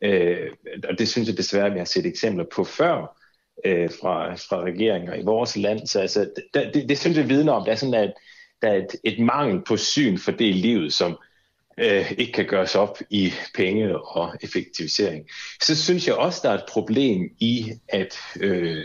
Øh, 0.03 0.51
og 0.89 0.99
det 0.99 1.09
synes 1.09 1.29
jeg 1.29 1.37
desværre, 1.37 1.73
vi 1.73 1.79
har 1.79 1.85
set 1.85 2.07
eksempler 2.07 2.45
på 2.55 2.65
før 2.65 3.19
øh, 3.65 3.91
fra, 4.01 4.35
fra 4.35 4.63
regeringer 4.63 5.15
i 5.15 5.23
vores 5.23 5.57
land. 5.57 5.87
Så 5.87 6.01
altså, 6.01 6.31
det, 6.55 6.71
det, 6.75 6.89
det 6.89 6.99
synes 6.99 7.19
jeg 7.19 7.29
vidner 7.29 7.53
om, 7.53 7.65
der 7.65 7.73
er 7.73 7.77
sådan, 7.77 7.95
at 7.95 8.15
der 8.63 8.69
er 8.69 8.77
et, 8.77 8.97
et 9.05 9.19
mangel 9.19 9.63
på 9.65 9.77
syn 9.77 10.19
for 10.19 10.33
det 10.33 10.55
liv, 10.55 10.91
som 10.91 11.19
øh, 11.79 12.13
ikke 12.19 12.33
kan 12.33 12.47
gøres 12.47 12.75
op 12.75 12.99
i 13.11 13.33
penge 13.55 13.99
og 13.99 14.35
effektivisering. 14.41 15.27
Så 15.63 15.83
synes 15.83 16.07
jeg 16.07 16.15
også, 16.15 16.41
der 16.43 16.51
er 16.51 16.55
et 16.55 16.69
problem 16.69 17.31
i, 17.39 17.73
at 17.89 18.15
øh, 18.41 18.85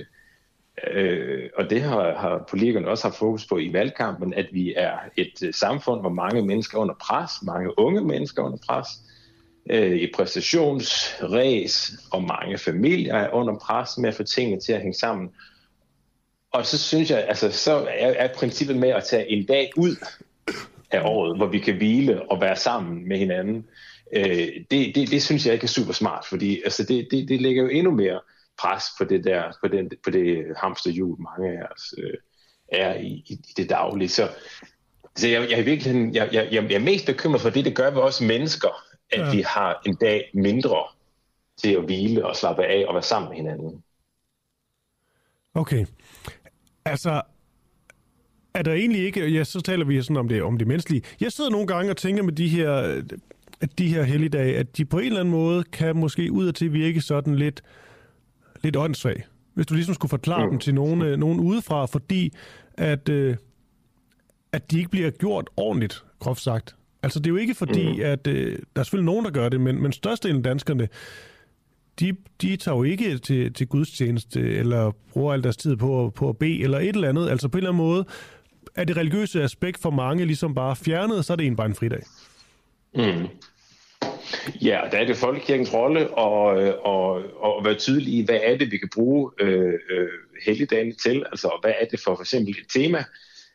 øh, 0.94 1.50
og 1.58 1.70
det 1.70 1.82
har, 1.82 2.16
har 2.16 2.46
politikerne 2.50 2.88
også 2.88 3.04
haft 3.04 3.18
fokus 3.18 3.46
på 3.46 3.58
i 3.58 3.74
valgkampen, 3.74 4.34
at 4.34 4.46
vi 4.52 4.74
er 4.78 4.98
et 5.18 5.44
øh, 5.44 5.54
samfund, 5.54 6.02
hvor 6.02 6.10
mange 6.10 6.41
mennesker 6.41 6.78
er 6.78 6.82
under 6.82 6.96
pres, 7.02 7.32
mange 7.44 7.80
unge 7.80 8.02
mennesker 8.02 8.41
er 8.41 8.46
under 8.46 8.60
pres, 8.68 8.88
øh, 9.70 9.96
i 9.96 10.12
præstationsræs, 10.16 11.91
og 12.12 12.24
mange 12.24 12.58
familier 12.58 13.16
er 13.16 13.34
under 13.34 13.56
pres 13.56 13.98
med 13.98 14.10
at 14.10 14.16
få 14.16 14.24
tingene 14.24 14.62
til 14.62 14.74
at 14.74 14.82
hænge 14.82 14.98
sammen. 15.00 15.30
Og 16.54 16.66
så 16.66 16.78
synes 16.78 17.12
jeg, 17.12 17.26
altså 17.28 17.52
så 17.52 17.74
er, 17.74 18.14
er 18.18 18.34
princippet 18.36 18.76
med 18.76 18.89
at 18.89 19.04
tage 19.04 19.30
en 19.30 19.46
dag 19.46 19.72
ud 19.78 19.96
af 20.94 21.02
året, 21.06 21.38
hvor 21.38 21.48
vi 21.48 21.60
kan 21.60 21.76
hvile 21.76 22.32
og 22.32 22.41
være 22.41 22.56
sammen 22.56 23.08
med 23.08 23.18
hinanden, 23.18 23.66
øh, 24.16 24.48
det, 24.72 24.96
det, 24.96 25.12
det 25.12 25.24
synes 25.24 25.46
jeg 25.46 25.54
ikke 25.54 25.64
er 25.64 25.68
super 25.68 25.94
smart, 25.94 26.26
fordi 26.30 26.62
altså 26.64 26.84
det, 26.84 27.08
det, 27.12 27.30
det 27.30 27.41
lægger 27.41 27.64
jo 27.64 27.70
endnu 27.70 27.91
mere 27.91 28.20
pres 28.58 28.84
på 28.98 29.04
det 29.04 29.24
der, 29.24 29.44
på, 29.62 29.68
den, 29.68 29.91
på 30.04 30.10
det 30.10 30.46
hamsterhjul, 30.58 31.18
mange 31.22 31.60
af 31.60 31.68
os 31.76 31.94
øh, 31.98 32.14
er 32.72 32.96
i, 32.96 33.08
i, 33.08 33.34
i 33.34 33.54
det 33.58 33.70
daglige. 33.70 34.10
Så, 34.10 34.30
så 35.16 35.28
jeg, 35.28 35.50
jeg, 35.50 35.60
er 35.60 35.64
virkelig, 35.64 36.16
jeg, 36.16 36.30
jeg, 36.32 36.48
jeg 36.52 36.72
er 36.72 36.80
mest 36.80 37.06
bekymret 37.06 37.41
for 37.41 37.50
det, 37.50 37.66
det 37.66 37.76
gør 37.76 37.91
ved 37.91 38.02
os 38.02 38.22
mennesker, 38.22 38.84
at 39.12 39.20
ja. 39.20 39.32
vi 39.32 39.41
har 39.41 39.82
en 39.86 39.96
dag 39.96 40.30
mindre 40.34 40.84
til 41.58 41.74
at 41.74 41.84
hvile 41.84 42.26
og 42.26 42.36
slappe 42.36 42.66
af 42.66 42.86
og 42.88 42.94
være 42.94 43.04
sammen 43.04 43.30
med 43.30 43.38
hinanden. 43.38 43.84
Okay. 45.54 45.86
Altså, 46.86 47.22
er 48.54 48.62
der 48.62 48.74
egentlig 48.74 49.01
ikke, 49.01 49.28
ja, 49.28 49.43
så 49.43 49.62
taler 49.62 49.86
vi 49.86 50.01
sådan 50.01 50.18
om 50.18 50.28
det, 50.28 50.43
om 50.43 50.58
det 50.58 50.68
menneskelige. 50.68 51.01
Jeg 51.22 51.32
sidder 51.32 51.49
nogle 51.49 51.68
gange 51.68 51.91
og 51.91 51.97
tænker 51.97 52.24
med 52.24 52.34
de 52.34 52.47
her, 52.47 52.72
at 53.62 53.80
de 53.80 53.88
her 53.88 54.04
helligdage, 54.04 54.58
at 54.58 54.78
de 54.78 54.86
på 54.86 54.99
en 54.99 55.06
eller 55.06 55.20
anden 55.20 55.32
måde 55.32 55.64
kan 55.64 55.95
måske 55.95 56.32
ud 56.32 56.47
og 56.47 56.56
til 56.56 56.74
virke 56.74 57.01
sådan 57.01 57.36
lidt, 57.36 57.62
lidt 58.64 58.76
åndssvag. 58.76 59.24
Hvis 59.54 59.66
du 59.66 59.74
ligesom 59.74 59.95
skulle 59.95 60.10
forklare 60.10 60.45
mm. 60.45 60.49
dem 60.49 60.60
til 60.60 60.74
nogen, 60.74 61.01
øh, 61.01 61.20
nogen 61.20 61.39
udefra, 61.39 61.86
fordi 61.86 62.34
at, 62.74 63.10
øh, 63.10 63.36
at 64.51 64.72
de 64.72 64.78
ikke 64.78 64.89
bliver 64.89 65.10
gjort 65.10 65.49
ordentligt, 65.58 66.04
groft 66.20 66.41
sagt. 66.41 66.76
Altså 67.04 67.20
det 67.20 67.26
er 67.26 67.30
jo 67.30 67.38
ikke 67.38 67.56
fordi, 67.56 67.93
mm. 67.93 68.01
at 68.04 68.28
øh, 68.28 68.58
der 68.76 68.80
er 68.80 68.84
selvfølgelig 68.84 69.06
nogen, 69.06 69.26
der 69.26 69.32
gør 69.32 69.49
det, 69.49 69.62
men, 69.62 69.82
men 69.82 69.91
størstedelen 69.91 70.38
af 70.38 70.43
danskerne, 70.43 70.88
de, 71.99 72.16
de 72.41 72.56
tager 72.56 72.78
jo 72.78 72.84
ikke 72.84 73.18
til, 73.18 73.54
til 73.54 73.68
gudstjeneste, 73.68 74.39
eller 74.39 74.91
bruger 75.12 75.34
al 75.34 75.43
deres 75.43 75.58
tid 75.58 75.76
på, 75.76 76.12
på 76.16 76.30
at 76.30 76.38
bede, 76.38 76.62
eller 76.64 76.80
et 76.80 76.95
eller 76.95 77.10
andet. 77.10 77.30
Altså 77.30 77.47
på 77.47 77.58
en 77.58 77.60
eller 77.60 77.70
anden 77.72 77.86
måde 77.86 78.06
er 78.76 78.84
det 78.84 78.97
religiøse 78.97 79.43
aspekt 79.43 79.82
for 79.82 79.89
mange 79.89 80.26
ligesom 80.26 80.55
bare 80.55 80.76
fjernet, 80.76 81.26
så 81.26 81.34
er 81.34 81.38
det 81.38 81.47
en 81.47 81.55
bare 81.55 81.67
en 81.67 81.76
fridag. 81.76 82.03
Mm. 82.95 83.28
Ja, 84.61 84.82
der 84.91 84.97
er 84.97 85.05
det 85.05 85.17
folkekirkens 85.17 85.74
rolle 85.74 86.09
og, 86.09 86.45
og, 86.86 87.21
og 87.39 87.65
være 87.65 87.76
tydelig 87.76 88.13
i, 88.13 88.26
hvad 88.26 88.39
er 88.43 88.57
det, 88.57 88.71
vi 88.71 88.78
kan 88.78 88.89
bruge 88.95 89.32
øh, 89.39 89.74
øh, 89.89 90.09
helligdagen 90.45 90.95
til, 90.95 91.26
altså 91.32 91.59
hvad 91.61 91.74
er 91.82 91.86
det 91.86 91.99
for 91.99 92.15
for 92.15 92.21
eksempel 92.21 92.49
et 92.49 92.67
tema, 92.74 93.03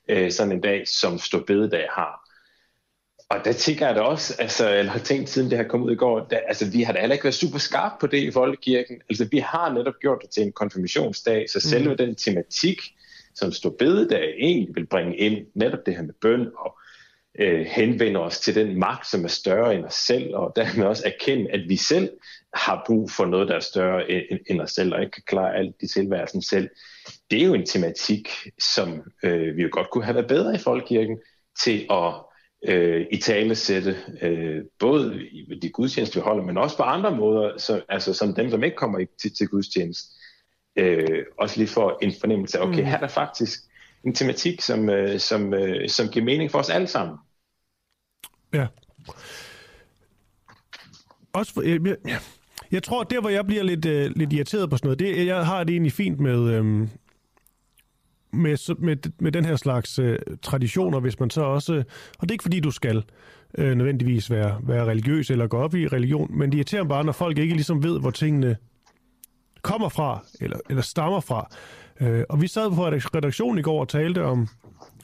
øh, 0.08 0.30
sådan 0.30 0.52
en 0.52 0.60
dag, 0.60 0.88
som 0.88 1.18
Stor 1.18 1.44
Bededag 1.46 1.88
har. 1.92 2.28
Og 3.30 3.44
der 3.44 3.52
tænker 3.52 3.86
jeg 3.86 3.96
da 3.96 4.00
også, 4.00 4.36
altså, 4.38 4.74
eller 4.74 4.92
har 4.92 4.98
tænkt 4.98 5.28
siden 5.28 5.50
det 5.50 5.58
her 5.58 5.68
kom 5.68 5.82
ud 5.82 5.92
i 5.92 5.96
går, 5.96 6.26
der, 6.30 6.38
altså 6.48 6.70
vi 6.70 6.82
har 6.82 6.92
da 6.92 7.00
heller 7.00 7.14
ikke 7.14 7.24
været 7.24 7.34
super 7.34 7.58
skarpe 7.58 7.94
på 8.00 8.06
det 8.06 8.18
i 8.18 8.30
Folkekirken. 8.30 9.00
Altså 9.10 9.28
vi 9.30 9.38
har 9.38 9.72
netop 9.72 9.94
gjort 10.00 10.18
det 10.22 10.30
til 10.30 10.42
en 10.42 10.52
konfirmationsdag, 10.52 11.50
så 11.50 11.60
selve 11.60 11.90
mm. 11.90 11.96
den 11.96 12.14
tematik, 12.14 12.80
som 13.38 13.52
Stor 13.52 13.74
Bededag 13.78 14.34
egentlig 14.38 14.74
vil 14.74 14.86
bringe 14.86 15.16
ind, 15.16 15.46
netop 15.54 15.86
det 15.86 15.94
her 15.94 16.02
med 16.02 16.14
bøn 16.20 16.48
og 16.56 16.78
øh, 17.38 17.66
henvende 17.66 18.20
os 18.20 18.40
til 18.40 18.54
den 18.54 18.78
magt, 18.78 19.06
som 19.06 19.24
er 19.24 19.28
større 19.28 19.74
end 19.74 19.84
os 19.84 19.94
selv, 19.94 20.34
og 20.34 20.52
dermed 20.56 20.86
også 20.86 21.02
erkende, 21.06 21.50
at 21.50 21.60
vi 21.68 21.76
selv 21.76 22.10
har 22.54 22.84
brug 22.86 23.10
for 23.10 23.26
noget, 23.26 23.48
der 23.48 23.54
er 23.54 23.60
større 23.60 24.10
end, 24.10 24.40
end 24.50 24.60
os 24.60 24.70
selv, 24.70 24.94
og 24.94 25.00
ikke 25.00 25.10
kan 25.10 25.22
klare 25.26 25.56
alt 25.56 25.76
i 25.80 25.86
tilværelsen 25.86 26.42
selv. 26.42 26.68
Det 27.30 27.42
er 27.42 27.46
jo 27.46 27.54
en 27.54 27.66
tematik, 27.66 28.28
som 28.74 29.02
øh, 29.24 29.56
vi 29.56 29.62
jo 29.62 29.68
godt 29.72 29.90
kunne 29.90 30.04
have 30.04 30.14
været 30.14 30.28
bedre 30.28 30.54
i 30.54 30.58
Folkekirken 30.58 31.18
til 31.64 31.86
at 31.90 32.14
øh, 32.68 33.06
i 33.10 33.16
tale 33.16 33.54
sætte, 33.54 33.96
øh, 34.22 34.64
både 34.78 35.26
i 35.30 35.58
de 35.62 35.70
gudstjenester, 35.70 36.20
vi 36.20 36.24
holder, 36.24 36.44
men 36.44 36.58
også 36.58 36.76
på 36.76 36.82
andre 36.82 37.16
måder, 37.16 37.58
så, 37.58 37.82
altså 37.88 38.14
som 38.14 38.34
dem, 38.34 38.50
som 38.50 38.64
ikke 38.64 38.76
kommer 38.76 39.04
til, 39.22 39.36
til 39.36 39.48
gudstjeneste, 39.48 40.17
øh, 40.78 41.24
også 41.38 41.56
lige 41.56 41.68
får 41.68 41.98
en 42.02 42.12
fornemmelse 42.20 42.58
af, 42.58 42.62
okay, 42.62 42.80
mm. 42.80 42.86
her 42.86 42.96
er 42.96 43.00
der 43.00 43.08
faktisk 43.08 43.60
en 44.04 44.14
tematik, 44.14 44.60
som, 44.60 44.90
øh, 44.90 45.20
som, 45.20 45.54
øh, 45.54 45.88
som 45.88 46.08
giver 46.08 46.24
mening 46.24 46.50
for 46.50 46.58
os 46.58 46.70
alle 46.70 46.86
sammen. 46.86 47.16
Ja. 48.54 48.66
Også 51.32 51.52
for, 51.52 51.62
jeg, 51.62 51.80
jeg, 51.86 52.20
jeg 52.70 52.82
tror, 52.82 53.04
der 53.04 53.20
hvor 53.20 53.30
jeg 53.30 53.46
bliver 53.46 53.62
lidt, 53.62 53.84
øh, 53.84 54.10
lidt 54.16 54.32
irriteret 54.32 54.70
på 54.70 54.76
sådan 54.76 54.86
noget, 54.86 54.98
det, 54.98 55.26
jeg 55.26 55.46
har 55.46 55.64
det 55.64 55.72
egentlig 55.72 55.92
fint 55.92 56.20
med, 56.20 56.50
øh, 56.50 56.64
med, 58.32 58.74
med, 58.78 58.96
med 59.18 59.32
den 59.32 59.44
her 59.44 59.56
slags 59.56 59.98
øh, 59.98 60.18
traditioner, 60.42 61.00
hvis 61.00 61.20
man 61.20 61.30
så 61.30 61.42
også, 61.42 61.72
og 62.18 62.22
det 62.22 62.30
er 62.30 62.34
ikke 62.34 62.42
fordi 62.42 62.60
du 62.60 62.70
skal 62.70 63.04
øh, 63.58 63.74
nødvendigvis 63.74 64.30
være, 64.30 64.60
være 64.62 64.84
religiøs 64.84 65.30
eller 65.30 65.46
gå 65.46 65.58
op 65.58 65.74
i 65.74 65.88
religion, 65.88 66.38
men 66.38 66.50
det 66.50 66.56
irriterer 66.56 66.84
bare, 66.84 67.04
når 67.04 67.12
folk 67.12 67.38
ikke 67.38 67.54
ligesom 67.54 67.82
ved, 67.82 68.00
hvor 68.00 68.10
tingene 68.10 68.56
kommer 69.68 69.88
fra, 69.88 70.24
eller, 70.40 70.58
eller 70.70 70.82
stammer 70.82 71.20
fra. 71.20 71.50
Øh, 72.00 72.24
og 72.28 72.42
vi 72.42 72.48
sad 72.48 72.70
på 72.70 72.86
redaktionen 72.86 73.58
i 73.58 73.62
går 73.62 73.80
og 73.80 73.88
talte 73.88 74.24
om, 74.24 74.48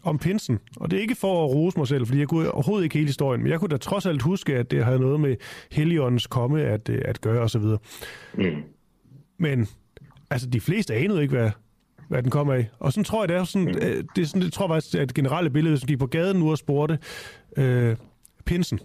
om 0.02 0.18
pinsen. 0.18 0.58
Og 0.76 0.90
det 0.90 0.96
er 0.96 1.00
ikke 1.00 1.14
for 1.14 1.44
at 1.44 1.50
rose 1.50 1.78
mig 1.78 1.88
selv, 1.88 2.06
fordi 2.06 2.18
jeg 2.18 2.28
kunne 2.28 2.50
overhovedet 2.50 2.84
ikke 2.84 2.94
hele 2.94 3.06
historien, 3.06 3.42
men 3.42 3.50
jeg 3.50 3.60
kunne 3.60 3.68
da 3.68 3.76
trods 3.76 4.06
alt 4.06 4.22
huske, 4.22 4.56
at 4.56 4.70
det 4.70 4.84
havde 4.84 4.98
noget 4.98 5.20
med 5.20 5.36
Helligåndens 5.72 6.26
komme 6.26 6.62
at, 6.62 6.88
øh, 6.88 7.02
at 7.04 7.20
gøre 7.20 7.40
osv. 7.40 7.62
Mm. 8.34 8.62
Men 9.38 9.68
altså, 10.30 10.48
de 10.48 10.60
fleste 10.60 10.94
anede 10.94 11.22
ikke, 11.22 11.34
hvad, 11.34 11.50
hvad 12.08 12.22
den 12.22 12.30
kommer 12.30 12.54
af. 12.54 12.70
Og 12.78 12.92
sådan 12.92 13.04
tror 13.04 13.22
jeg, 13.22 13.28
det 13.28 13.36
er 13.36 13.44
sådan, 13.44 13.68
mm. 13.68 13.78
Øh, 13.82 14.04
det 14.16 14.22
er 14.22 14.26
sådan, 14.26 14.42
det 14.42 14.52
tror 14.52 14.64
jeg 14.64 14.70
faktisk, 14.82 14.94
at 14.94 15.14
generelle 15.14 15.50
billede, 15.50 15.72
hvis 15.76 15.82
de 15.82 15.96
på 15.96 16.06
gaden 16.06 16.36
nu 16.36 16.50
og 16.50 16.58
spurgte, 16.58 16.98
øh, 17.56 17.96
pinsen, 18.44 18.80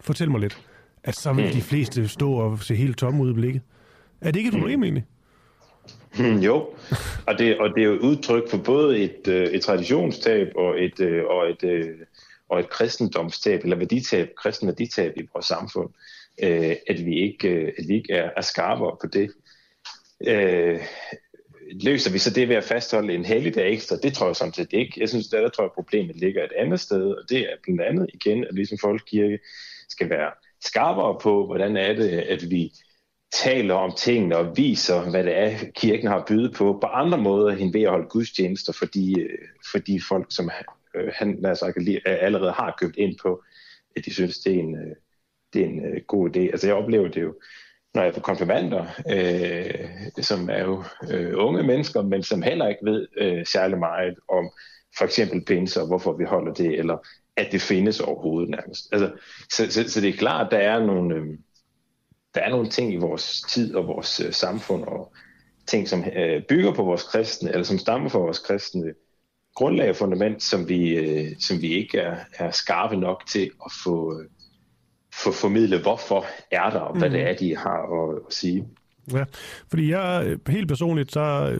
fortæl 0.00 0.30
mig 0.30 0.40
lidt, 0.40 0.58
at 1.04 1.16
så 1.16 1.32
vil 1.32 1.44
mm. 1.44 1.52
de 1.52 1.62
fleste 1.62 2.08
stå 2.08 2.32
og 2.32 2.58
se 2.58 2.74
helt 2.74 2.98
tomme 2.98 3.22
ud 3.22 3.30
i 3.30 3.34
blikket. 3.34 3.62
Er 4.22 4.30
det 4.30 4.36
ikke 4.36 4.48
et 4.48 4.54
problem 4.54 4.82
egentlig? 4.82 5.04
Hmm, 6.16 6.38
jo, 6.38 6.74
og 7.26 7.38
det, 7.38 7.58
og 7.58 7.70
det 7.74 7.82
er 7.82 7.86
jo 7.86 7.94
et 7.94 8.00
udtryk 8.00 8.50
for 8.50 8.58
både 8.58 8.98
et, 8.98 9.28
øh, 9.28 9.46
et 9.46 9.62
traditionstab 9.62 10.48
og 10.56 10.82
et, 10.84 11.00
øh, 11.00 11.24
og 11.24 11.50
et, 11.50 11.64
øh, 11.64 11.98
og 12.48 12.60
et 12.60 12.70
kristendomstab, 12.70 13.60
eller 13.62 13.76
værditab, 13.76 14.34
kristen 14.36 14.68
værditab 14.68 15.12
i 15.16 15.28
vores 15.32 15.46
samfund, 15.46 15.90
at 16.88 17.06
vi 17.06 17.18
ikke, 17.20 17.48
at 17.78 17.84
vi 17.88 17.94
ikke 17.94 18.12
er, 18.12 18.30
er 18.36 18.40
skarpere 18.40 18.96
på 19.00 19.06
det. 19.06 19.30
Løser 21.82 22.12
vi 22.12 22.18
så 22.18 22.30
det 22.30 22.48
ved 22.48 22.56
at 22.56 22.64
fastholde 22.64 23.14
en 23.14 23.24
helligdag 23.24 23.72
ekstra? 23.72 23.96
Det 23.96 24.14
tror 24.14 24.26
jeg 24.26 24.36
samtidig 24.36 24.78
ikke. 24.78 25.00
Jeg 25.00 25.08
synes, 25.08 25.28
der, 25.28 25.40
der 25.40 25.48
tror 25.48 25.64
jeg, 25.64 25.70
problemet 25.74 26.16
ligger 26.16 26.44
et 26.44 26.52
andet 26.56 26.80
sted, 26.80 27.04
og 27.04 27.22
det 27.28 27.38
er 27.38 27.56
blandt 27.62 27.80
andet 27.80 28.06
igen, 28.14 28.44
at 28.44 28.56
vi 28.56 28.64
som 28.64 28.78
folkekirke 28.78 29.38
skal 29.88 30.10
være 30.10 30.30
skarpere 30.60 31.18
på, 31.22 31.46
hvordan 31.46 31.76
er 31.76 31.92
det, 31.92 32.08
at 32.08 32.50
vi 32.50 32.72
taler 33.32 33.74
om 33.74 33.92
tingene 33.96 34.36
og 34.36 34.56
viser, 34.56 35.10
hvad 35.10 35.24
det 35.24 35.38
er, 35.38 35.50
kirken 35.74 36.08
har 36.08 36.24
bydet 36.28 36.54
på, 36.54 36.78
på 36.80 36.86
andre 36.86 37.18
måder 37.18 37.56
end 37.56 37.72
ved 37.72 37.82
at 37.82 37.90
holde 37.90 38.08
gudstjenester, 38.08 38.72
fordi, 38.72 39.20
øh, 39.20 39.38
fordi 39.72 40.00
folk, 40.08 40.26
som 40.30 40.50
øh, 40.94 41.12
han 41.14 41.38
lad 41.40 41.56
sagt, 41.56 41.76
øh, 41.88 42.00
allerede 42.04 42.52
har 42.52 42.76
købt 42.80 42.96
ind 42.96 43.14
på, 43.22 43.42
at 43.96 44.04
de 44.04 44.14
synes, 44.14 44.38
det 44.38 44.54
er 44.54 44.58
en, 44.60 44.76
det 45.52 45.62
er 45.62 45.66
en 45.66 45.82
god 46.06 46.36
idé. 46.36 46.40
Altså 46.40 46.66
jeg 46.66 46.76
oplever 46.76 47.08
det 47.08 47.22
jo, 47.22 47.34
når 47.94 48.02
jeg 48.02 48.14
får 48.14 48.20
konfirmander, 48.20 48.86
øh, 49.12 50.24
som 50.24 50.50
er 50.50 50.62
jo 50.64 50.84
øh, 51.10 51.32
unge 51.34 51.62
mennesker, 51.62 52.02
men 52.02 52.22
som 52.22 52.42
heller 52.42 52.68
ikke 52.68 52.84
ved 52.84 53.06
øh, 53.16 53.46
særlig 53.46 53.78
meget 53.78 54.14
om 54.28 54.50
for 54.98 55.04
eksempel 55.04 55.44
pinse 55.44 55.80
og 55.80 55.86
hvorfor 55.86 56.12
vi 56.12 56.24
holder 56.24 56.54
det, 56.54 56.78
eller 56.78 57.06
at 57.36 57.48
det 57.52 57.60
findes 57.60 58.00
overhovedet 58.00 58.50
nærmest. 58.50 58.88
Altså, 58.92 59.10
så, 59.52 59.70
så, 59.70 59.90
så 59.90 60.00
det 60.00 60.08
er 60.08 60.16
klart, 60.16 60.46
at 60.46 60.52
der 60.52 60.58
er 60.58 60.86
nogle... 60.86 61.14
Øh, 61.14 61.26
der 62.34 62.40
er 62.40 62.50
nogle 62.50 62.68
ting 62.68 62.92
i 62.92 62.96
vores 62.96 63.42
tid 63.48 63.74
og 63.74 63.86
vores 63.86 64.20
øh, 64.20 64.32
samfund, 64.32 64.84
og 64.84 65.12
ting, 65.66 65.88
som 65.88 66.04
øh, 66.16 66.42
bygger 66.48 66.74
på 66.74 66.82
vores 66.82 67.02
kristne, 67.02 67.50
eller 67.50 67.64
som 67.64 67.78
stammer 67.78 68.08
fra 68.08 68.18
vores 68.18 68.38
kristne 68.38 68.92
grundlag 69.54 69.90
og 69.90 69.96
fundament, 69.96 70.42
som 70.42 70.68
vi, 70.68 70.94
øh, 70.96 71.36
som 71.40 71.62
vi 71.62 71.72
ikke 71.72 71.98
er, 71.98 72.16
er 72.38 72.50
skarpe 72.50 72.96
nok 72.96 73.26
til 73.26 73.50
at 73.64 73.72
få, 73.84 74.20
øh, 74.20 74.28
få 75.14 75.32
formidle, 75.32 75.82
hvorfor 75.82 76.26
er 76.50 76.70
der, 76.70 76.80
og 76.80 76.98
hvad 76.98 77.08
mm. 77.08 77.12
det 77.12 77.22
er, 77.22 77.36
de 77.36 77.56
har 77.56 78.10
at, 78.10 78.16
at 78.28 78.34
sige. 78.34 78.64
Ja, 79.12 79.24
fordi 79.68 79.90
jeg 79.90 80.36
helt 80.48 80.68
personligt, 80.68 81.12
så 81.12 81.58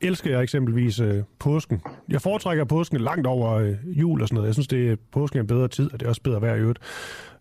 elsker 0.00 0.30
jeg 0.30 0.42
eksempelvis 0.42 1.00
øh, 1.00 1.22
påsken. 1.38 1.82
Jeg 2.08 2.22
foretrækker 2.22 2.64
påsken 2.64 3.00
langt 3.00 3.26
over 3.26 3.52
øh, 3.52 3.74
jul 3.84 4.22
og 4.22 4.28
sådan 4.28 4.34
noget. 4.34 4.46
Jeg 4.46 4.54
synes, 4.54 4.68
det 4.68 4.90
er, 4.90 4.96
påsken 5.12 5.38
er 5.38 5.40
en 5.40 5.46
bedre 5.46 5.68
tid, 5.68 5.92
og 5.92 6.00
det 6.00 6.06
er 6.06 6.08
også 6.08 6.22
bedre 6.22 6.38
hver 6.38 6.54
i 6.54 6.58
øvrigt. 6.58 6.78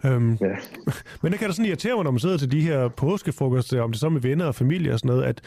Øhm, 0.06 0.38
ja. 0.42 0.56
Men 1.22 1.32
det 1.32 1.40
kan 1.40 1.48
da 1.48 1.54
sådan 1.54 1.66
irritere 1.66 1.96
mig, 1.96 2.04
når 2.04 2.12
man 2.12 2.20
sidder 2.20 2.38
til 2.38 2.52
de 2.52 2.62
her 2.62 2.88
påskefrokoster, 2.88 3.82
om 3.82 3.92
det 3.92 4.00
så 4.00 4.10
med 4.10 4.22
venner 4.22 4.46
og 4.46 4.56
familie 4.56 4.94
og 4.94 5.00
sådan 5.00 5.16
noget, 5.16 5.24
at, 5.24 5.42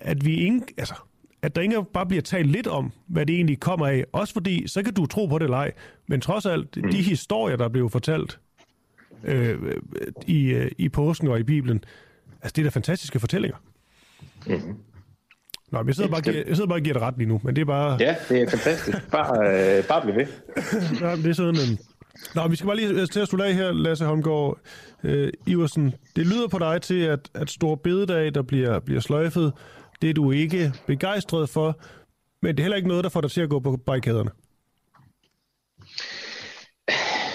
at 0.00 0.24
vi 0.24 0.34
ikke, 0.34 0.62
altså, 0.78 0.94
at 1.42 1.56
der 1.56 1.62
ikke 1.62 1.84
bare 1.94 2.06
bliver 2.06 2.22
talt 2.22 2.46
lidt 2.46 2.66
om, 2.66 2.92
hvad 3.06 3.26
det 3.26 3.34
egentlig 3.34 3.60
kommer 3.60 3.86
af. 3.86 4.04
Også 4.12 4.34
fordi, 4.34 4.68
så 4.68 4.82
kan 4.82 4.94
du 4.94 5.06
tro 5.06 5.26
på 5.26 5.38
det 5.38 5.44
eller 5.44 5.56
ej, 5.56 5.72
men 6.08 6.20
trods 6.20 6.46
alt, 6.46 6.76
mm. 6.76 6.90
de 6.90 7.02
historier, 7.02 7.56
der 7.56 7.68
blev 7.68 7.90
fortalt 7.90 8.40
øh, 9.24 9.58
i, 10.26 10.44
øh, 10.44 10.70
i 10.78 10.88
påsken 10.88 11.28
og 11.28 11.40
i 11.40 11.42
Bibelen, 11.42 11.84
altså 12.42 12.52
det 12.56 12.62
er 12.62 12.64
da 12.64 12.70
fantastiske 12.70 13.20
fortællinger. 13.20 13.56
Mm. 14.46 14.76
Nå, 15.70 15.78
men 15.78 15.86
jeg 15.86 15.94
sidder, 15.94 16.10
bare, 16.10 16.22
jeg 16.26 16.56
sidder 16.56 16.66
bare 16.66 16.78
og 16.78 16.82
giver 16.82 16.94
det 16.94 17.02
ret 17.02 17.14
lige 17.18 17.28
nu, 17.28 17.40
men 17.44 17.56
det 17.56 17.62
er 17.62 17.66
bare... 17.66 17.96
Ja, 18.00 18.16
det 18.28 18.42
er 18.42 18.50
fantastisk. 18.50 19.10
Bare, 19.10 19.78
øh, 19.78 19.84
bare 19.84 20.02
bliv 20.02 20.14
ved. 20.14 20.26
ja, 21.00 21.16
det 21.16 21.26
er 21.26 21.32
sådan 21.32 21.54
en... 21.54 21.78
Nå, 22.34 22.48
vi 22.48 22.56
skal 22.56 22.66
bare 22.66 22.76
lige 22.76 23.06
til 23.06 23.20
at 23.20 23.28
slutte 23.28 23.44
af 23.44 23.54
her, 23.54 23.72
Lasse 23.72 24.04
Holmgaard 24.04 24.58
øh, 25.04 25.32
Iversen. 25.46 25.94
Det 26.16 26.26
lyder 26.26 26.48
på 26.48 26.58
dig 26.58 26.82
til, 26.82 27.00
at, 27.00 27.30
at 27.34 27.50
Stor 27.50 27.74
Bededag, 27.74 28.34
der 28.34 28.42
bliver, 28.42 28.80
bliver 28.80 29.00
sløjfet, 29.00 29.52
det 30.02 30.10
er 30.10 30.14
du 30.14 30.30
ikke 30.30 30.72
begejstret 30.86 31.48
for, 31.48 31.80
men 32.42 32.56
det 32.56 32.60
er 32.60 32.64
heller 32.64 32.76
ikke 32.76 32.88
noget, 32.88 33.04
der 33.04 33.10
får 33.10 33.20
dig 33.20 33.30
til 33.30 33.40
at 33.40 33.48
gå 33.48 33.60
på 33.60 33.76
barrikaderne. 33.76 34.30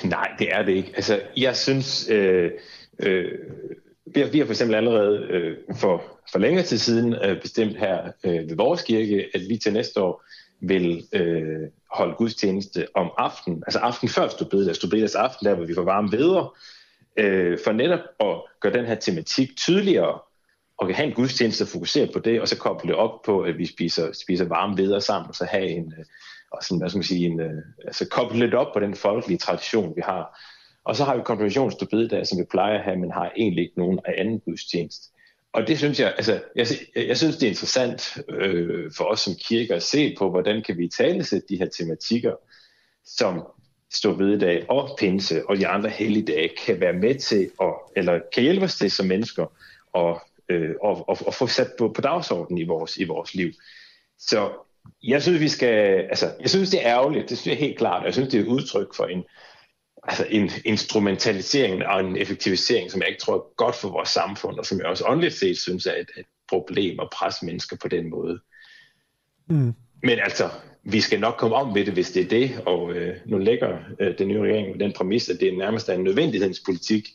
Nej, 0.10 0.32
det 0.40 0.53
er 0.53 0.64
det 0.64 0.74
ikke. 0.74 0.91
Altså, 0.95 1.22
jeg 1.38 1.56
synes, 1.56 2.10
øh, 2.10 2.52
øh, 2.99 3.32
vi, 4.06 4.22
har, 4.22 4.27
vi 4.27 4.40
har 4.40 4.45
for 4.45 4.53
eksempel 4.53 4.76
allerede 4.76 5.27
øh, 5.30 5.57
for, 5.76 6.03
for 6.32 6.40
længere 6.40 6.65
tid 6.65 6.77
siden 6.77 7.14
øh, 7.14 7.41
bestemt 7.41 7.77
her 7.77 8.11
øh, 8.23 8.49
ved 8.49 8.56
vores 8.56 8.82
kirke, 8.82 9.30
at 9.34 9.41
vi 9.49 9.57
til 9.57 9.73
næste 9.73 10.02
år 10.02 10.23
vil 10.60 11.03
øh, 11.14 11.69
holde 11.91 12.15
gudstjeneste 12.15 12.88
om 12.94 13.11
aften, 13.18 13.64
altså 13.68 13.80
aften 13.80 14.10
før 14.10 14.27
Stobedas, 14.27 14.76
Stobedas 14.76 15.15
aften, 15.15 15.45
der 15.45 15.56
hvor 15.56 15.65
vi 15.65 15.73
får 15.73 15.84
varme 15.84 16.11
vedre, 16.11 16.49
øh, 17.18 17.60
for 17.64 17.72
netop 17.72 17.99
at 18.19 18.41
gøre 18.61 18.73
den 18.73 18.86
her 18.86 18.95
tematik 18.95 19.57
tydeligere, 19.57 20.19
og 20.77 20.88
kan 20.88 20.95
have 20.95 21.07
en 21.07 21.14
gudstjeneste 21.14 21.64
og 21.64 21.68
fokusere 21.68 22.07
på 22.14 22.19
det, 22.19 22.41
og 22.41 22.48
så 22.48 22.57
koble 22.57 22.88
det 22.88 22.95
op 22.95 23.22
på, 23.26 23.41
at 23.41 23.57
vi 23.57 23.65
spiser, 23.65 24.11
spiser 24.14 24.45
varme 24.45 24.77
videre 24.77 25.02
sammen, 25.02 25.30
og 25.30 25.36
så 25.36 25.45
have 25.45 25.68
en, 25.68 25.94
øh, 25.99 26.06
og 26.52 26.64
sådan, 26.64 26.80
hvad 26.80 26.90
skal 26.90 26.98
man 26.98 27.03
sige, 27.03 27.26
en, 27.26 27.40
øh, 27.40 27.64
altså 27.86 28.07
koble 28.11 28.40
lidt 28.40 28.53
op 28.53 28.73
på 28.73 28.80
den 28.80 28.95
folkelige 28.95 29.38
tradition, 29.38 29.95
vi 29.95 30.02
har. 30.06 30.40
Og 30.86 30.95
så 30.95 31.03
har 31.03 31.16
vi 31.16 31.22
konfirmationsbededag, 31.26 32.28
som 32.28 32.40
vi 32.40 32.44
plejer 32.44 32.78
at 32.78 32.84
have, 32.84 32.98
men 32.98 33.12
har 33.12 33.32
egentlig 33.38 33.64
ikke 33.64 33.80
nogen 33.80 33.99
af 34.06 34.14
anden 34.18 34.40
gudstjeneste. 34.40 35.07
Og 35.53 35.68
det 35.68 35.78
synes 35.78 35.99
jeg, 35.99 36.14
altså, 36.18 36.41
jeg, 36.56 36.68
jeg 36.95 37.18
synes, 37.18 37.38
det 37.38 37.45
er 37.45 37.49
interessant 37.49 38.18
øh, 38.30 38.91
for 38.98 39.03
os 39.03 39.20
som 39.20 39.34
kirke 39.36 39.76
at 39.76 39.84
se 39.84 40.16
på, 40.18 40.30
hvordan 40.30 40.64
kan 40.64 40.78
vi 40.78 40.88
talesætte 40.88 41.48
de 41.49 41.57
her 41.57 41.68
tematikker, 41.78 42.34
som 43.06 43.44
stå 43.94 44.16
bededag 44.16 44.70
og 44.70 44.98
pinse 44.99 45.49
og 45.49 45.57
de 45.57 45.68
andre 45.68 45.90
helligdage 45.90 46.49
kan 46.66 46.80
være 46.80 46.94
med 46.94 47.16
til, 47.16 47.49
at, 47.62 47.74
eller 47.95 48.20
kan 48.34 48.44
hjælpe 48.44 48.66
os 48.66 48.76
til 48.76 48.91
som 48.91 49.06
mennesker, 49.06 49.45
og, 49.94 50.22
øh, 50.49 50.76
og, 50.82 51.10
og, 51.10 51.18
og 51.26 51.34
få 51.34 51.48
sat 51.48 51.68
på, 51.78 51.90
på 51.90 52.02
dagsordenen 52.02 52.57
i 52.57 52.64
vores, 52.64 52.98
i 52.98 53.03
vores 53.03 53.36
liv. 53.36 53.52
Så 54.20 54.49
jeg 55.03 55.22
synes, 55.22 55.40
vi 55.40 55.49
skal, 55.49 56.06
altså, 56.10 56.34
jeg 56.41 56.49
synes, 56.49 56.70
det 56.70 56.86
er 56.86 56.91
ærgerligt, 56.91 57.30
det 57.30 57.38
synes 57.38 57.57
jeg 57.57 57.68
helt 57.68 57.78
klart, 57.78 58.06
jeg 58.06 58.14
synes, 58.14 58.30
det 58.30 58.38
er 58.40 58.44
et 58.44 58.48
udtryk 58.48 58.95
for 58.95 59.06
en, 59.06 59.24
altså 60.07 60.26
en 60.30 60.49
instrumentalisering 60.65 61.86
og 61.86 61.99
en 61.99 62.18
effektivisering, 62.18 62.91
som 62.91 63.02
jeg 63.02 63.10
ikke 63.10 63.22
tror 63.22 63.36
er 63.36 63.56
godt 63.56 63.76
for 63.76 63.90
vores 63.90 64.10
samfund, 64.10 64.60
og 64.60 64.65
som 64.65 64.77
jeg 64.77 64.88
også 64.88 65.06
åndeligt 65.07 65.34
set 65.34 65.57
synes 65.57 65.86
er 65.86 65.94
et, 65.94 66.10
et 66.18 66.26
problem 66.49 66.99
at 66.99 67.10
presse 67.14 67.45
mennesker 67.45 67.77
på 67.82 67.88
den 67.88 68.10
måde. 68.10 68.40
Mm. 69.49 69.73
Men 70.03 70.19
altså, 70.19 70.49
vi 70.84 71.02
skal 71.02 71.19
nok 71.19 71.36
komme 71.38 71.56
om 71.56 71.76
ved 71.76 71.86
det, 71.86 71.94
hvis 71.94 72.11
det 72.11 72.23
er 72.23 72.27
det, 72.27 72.61
og 72.65 72.91
øh, 72.91 73.15
nu 73.26 73.38
lægger 73.38 73.77
øh, 73.99 74.18
den 74.18 74.27
nye 74.27 74.41
regering 74.41 74.72
med 74.72 74.80
den 74.80 74.94
præmis, 74.94 75.30
at 75.30 75.40
det 75.40 75.48
er 75.48 75.57
nærmest 75.57 75.90
en 75.90 76.03
nødvendighedspolitik. 76.03 77.10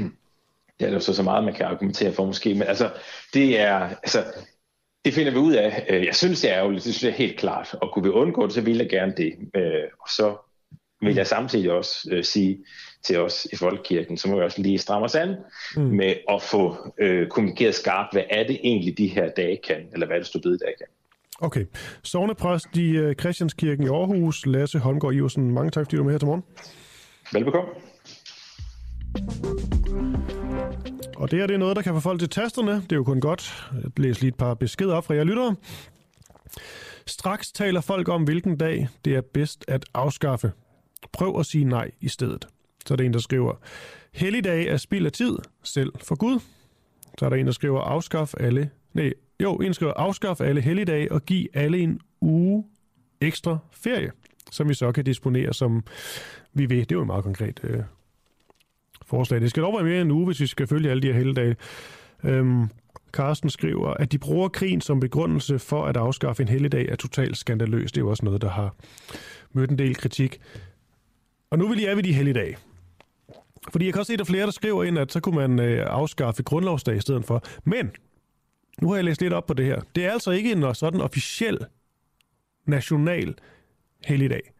det 0.80 0.88
er 0.88 0.92
jo 0.92 1.00
så, 1.00 1.14
så 1.14 1.22
meget, 1.22 1.44
man 1.44 1.54
kan 1.54 1.66
argumentere 1.66 2.12
for 2.12 2.26
måske, 2.26 2.54
men 2.54 2.62
altså, 2.62 2.90
det 3.34 3.60
er, 3.60 3.78
altså, 3.78 4.24
det 5.04 5.14
finder 5.14 5.32
vi 5.32 5.38
ud 5.38 5.54
af. 5.54 5.86
Øh, 5.88 6.04
jeg 6.06 6.14
synes, 6.14 6.40
det 6.40 6.50
er 6.50 6.56
ærgerligt, 6.56 6.84
det 6.84 6.94
synes 6.94 7.04
jeg 7.04 7.12
helt 7.12 7.38
klart, 7.38 7.74
og 7.80 7.90
kunne 7.92 8.02
vi 8.02 8.08
undgå 8.08 8.46
det, 8.46 8.52
så 8.52 8.60
ville 8.60 8.82
jeg 8.82 8.90
gerne 8.90 9.14
det. 9.16 9.32
Øh, 9.56 9.84
og 10.00 10.08
så 10.08 10.36
vil 11.02 11.14
jeg 11.14 11.26
samtidig 11.26 11.70
også 11.70 12.08
øh, 12.10 12.24
sige 12.24 12.58
til 13.04 13.20
os 13.20 13.46
i 13.52 13.56
Folkekirken, 13.56 14.16
så 14.16 14.28
må 14.28 14.36
vi 14.36 14.42
også 14.42 14.62
lige 14.62 14.78
stramme 14.78 15.04
os 15.04 15.14
an 15.14 15.36
mm. 15.76 15.82
med 15.82 16.14
at 16.30 16.42
få 16.42 16.76
øh, 16.98 17.28
kommunikeret 17.28 17.74
skarpt, 17.74 18.12
hvad 18.12 18.22
er 18.30 18.46
det 18.46 18.60
egentlig 18.62 18.98
de 18.98 19.06
her 19.06 19.30
dage 19.36 19.58
kan, 19.66 19.76
eller 19.92 20.06
hvad 20.06 20.16
er 20.16 20.20
det 20.20 20.26
stod 20.26 20.42
dage 20.42 20.74
kan. 20.78 20.86
Okay. 21.40 21.66
Sovnepræst 22.02 22.76
i 22.76 22.98
uh, 22.98 23.12
Christianskirken 23.12 23.84
i 23.84 23.88
Aarhus, 23.88 24.46
Lasse 24.46 24.78
Holmgaard 24.78 25.14
Iversen. 25.14 25.50
Mange 25.50 25.70
tak, 25.70 25.86
fordi 25.86 25.96
du 25.96 26.02
er 26.02 26.04
med 26.04 26.12
her 26.12 26.18
til 26.18 26.26
morgen. 26.26 26.44
Velbekomme. 27.32 27.70
Og 31.16 31.30
det 31.30 31.38
her 31.38 31.46
det 31.46 31.54
er 31.54 31.58
noget, 31.58 31.76
der 31.76 31.82
kan 31.82 31.94
få 31.94 32.00
folk 32.00 32.18
til 32.18 32.28
tasterne. 32.28 32.72
Det 32.72 32.92
er 32.92 32.96
jo 32.96 33.04
kun 33.04 33.20
godt. 33.20 33.64
Jeg 33.74 33.90
læser 33.96 34.20
lige 34.20 34.28
et 34.28 34.34
par 34.34 34.54
beskeder 34.54 34.94
op 34.94 35.04
fra 35.04 35.14
jer 35.14 35.24
lyttere. 35.24 35.56
Straks 37.06 37.52
taler 37.52 37.80
folk 37.80 38.08
om, 38.08 38.24
hvilken 38.24 38.56
dag 38.56 38.88
det 39.04 39.14
er 39.16 39.20
bedst 39.20 39.64
at 39.68 39.84
afskaffe. 39.94 40.52
Prøv 41.12 41.38
at 41.38 41.46
sige 41.46 41.64
nej 41.64 41.90
i 42.00 42.08
stedet. 42.08 42.48
Så 42.86 42.94
er 42.94 42.96
der 42.96 43.04
en, 43.04 43.12
der 43.12 43.18
skriver, 43.18 43.54
Helligdag 44.12 44.66
er 44.66 44.76
spild 44.76 45.06
af 45.06 45.12
tid, 45.12 45.38
selv 45.62 45.92
for 46.04 46.14
Gud. 46.14 46.40
Så 47.18 47.24
er 47.24 47.28
der 47.28 47.36
en, 47.36 47.46
der 47.46 47.52
skriver, 47.52 47.80
afskaf 47.80 48.34
alle... 48.40 48.70
Nej, 48.94 49.12
jo, 49.42 49.56
en 49.56 49.74
skriver, 49.74 49.92
afskaf 49.92 50.40
alle 50.40 50.60
helligdage 50.60 51.12
og 51.12 51.22
giv 51.22 51.46
alle 51.54 51.78
en 51.78 52.00
uge 52.20 52.64
ekstra 53.20 53.58
ferie, 53.70 54.12
som 54.50 54.68
vi 54.68 54.74
så 54.74 54.92
kan 54.92 55.04
disponere, 55.04 55.54
som 55.54 55.84
vi 56.52 56.66
vil. 56.66 56.78
Det 56.78 56.92
er 56.92 56.96
jo 56.96 57.00
et 57.00 57.06
meget 57.06 57.24
konkret 57.24 57.60
øh, 57.64 57.82
forslag. 59.06 59.40
Det 59.40 59.50
skal 59.50 59.62
dog 59.62 59.74
være 59.74 59.84
mere 59.84 60.00
end 60.00 60.08
en 60.08 60.10
uge, 60.10 60.26
hvis 60.26 60.40
vi 60.40 60.46
skal 60.46 60.66
følge 60.66 60.90
alle 60.90 61.02
de 61.02 61.06
her 61.06 61.14
helligdage. 61.14 61.56
Øhm, 62.24 62.68
Carsten 63.12 63.50
skriver, 63.50 63.90
at 63.94 64.12
de 64.12 64.18
bruger 64.18 64.48
krigen 64.48 64.80
som 64.80 65.00
begrundelse 65.00 65.58
for 65.58 65.86
at 65.86 65.96
afskaffe 65.96 66.42
en 66.42 66.48
helligdag 66.48 66.88
er 66.88 66.96
totalt 66.96 67.36
skandaløst. 67.36 67.94
Det 67.94 68.00
er 68.00 68.04
jo 68.04 68.10
også 68.10 68.24
noget, 68.24 68.42
der 68.42 68.50
har 68.50 68.74
mødt 69.52 69.70
en 69.70 69.78
del 69.78 69.96
kritik. 69.96 70.40
Og 71.52 71.58
nu 71.58 71.68
vil 71.68 71.80
jeg 71.80 71.96
ved 71.96 72.02
de 72.02 72.12
helligdage. 72.12 72.56
Fordi 73.72 73.84
jeg 73.84 73.92
kan 73.92 74.00
også 74.00 74.10
se, 74.10 74.12
at 74.12 74.18
der 74.18 74.24
er 74.24 74.26
flere, 74.26 74.46
der 74.46 74.50
skriver 74.50 74.84
ind, 74.84 74.98
at 74.98 75.12
så 75.12 75.20
kunne 75.20 75.36
man 75.36 75.60
øh, 75.60 75.86
afskaffe 75.88 76.42
grundlovsdag 76.42 76.96
i 76.96 77.00
stedet 77.00 77.24
for. 77.24 77.42
Men, 77.64 77.90
nu 78.82 78.88
har 78.88 78.94
jeg 78.94 79.04
læst 79.04 79.20
lidt 79.20 79.32
op 79.32 79.46
på 79.46 79.54
det 79.54 79.66
her. 79.66 79.80
Det 79.94 80.04
er 80.04 80.12
altså 80.12 80.30
ikke 80.30 80.52
en 80.52 80.62
øh, 80.62 80.74
sådan 80.74 81.00
officiel 81.00 81.58
national 82.66 83.34
helligdag. 84.06 84.52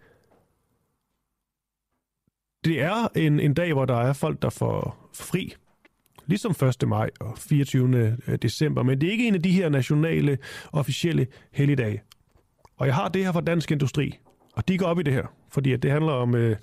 Det 2.64 2.81
er 2.81 3.09
en, 3.16 3.40
en 3.40 3.55
dag, 3.55 3.73
hvor 3.73 3.85
der 3.85 3.97
er 3.97 4.12
folk, 4.12 4.43
der 4.43 4.51
får 4.51 5.09
fri. 5.14 5.55
Ligesom 6.27 6.55
1. 6.82 6.89
maj 6.89 7.10
og 7.20 7.39
24. 7.39 8.16
Øh, 8.27 8.39
december. 8.43 8.82
Men 8.82 9.01
det 9.01 9.06
er 9.06 9.10
ikke 9.10 9.28
en 9.28 9.35
af 9.35 9.43
de 9.43 9.52
her 9.52 9.69
nationale, 9.69 10.39
officielle 10.73 11.27
helligdage. 11.52 12.02
Og 12.77 12.86
jeg 12.86 12.94
har 12.94 13.09
det 13.09 13.24
her 13.24 13.32
fra 13.32 13.40
Dansk 13.40 13.70
Industri. 13.70 14.19
Og 14.52 14.69
de 14.69 14.78
går 14.78 14.86
op 14.86 14.98
i 14.98 15.02
det 15.02 15.12
her. 15.12 15.27
Fordi 15.51 15.73
at 15.73 15.82
det 15.82 15.90
handler 15.90 16.12
om... 16.12 16.35
Øh, 16.35 16.56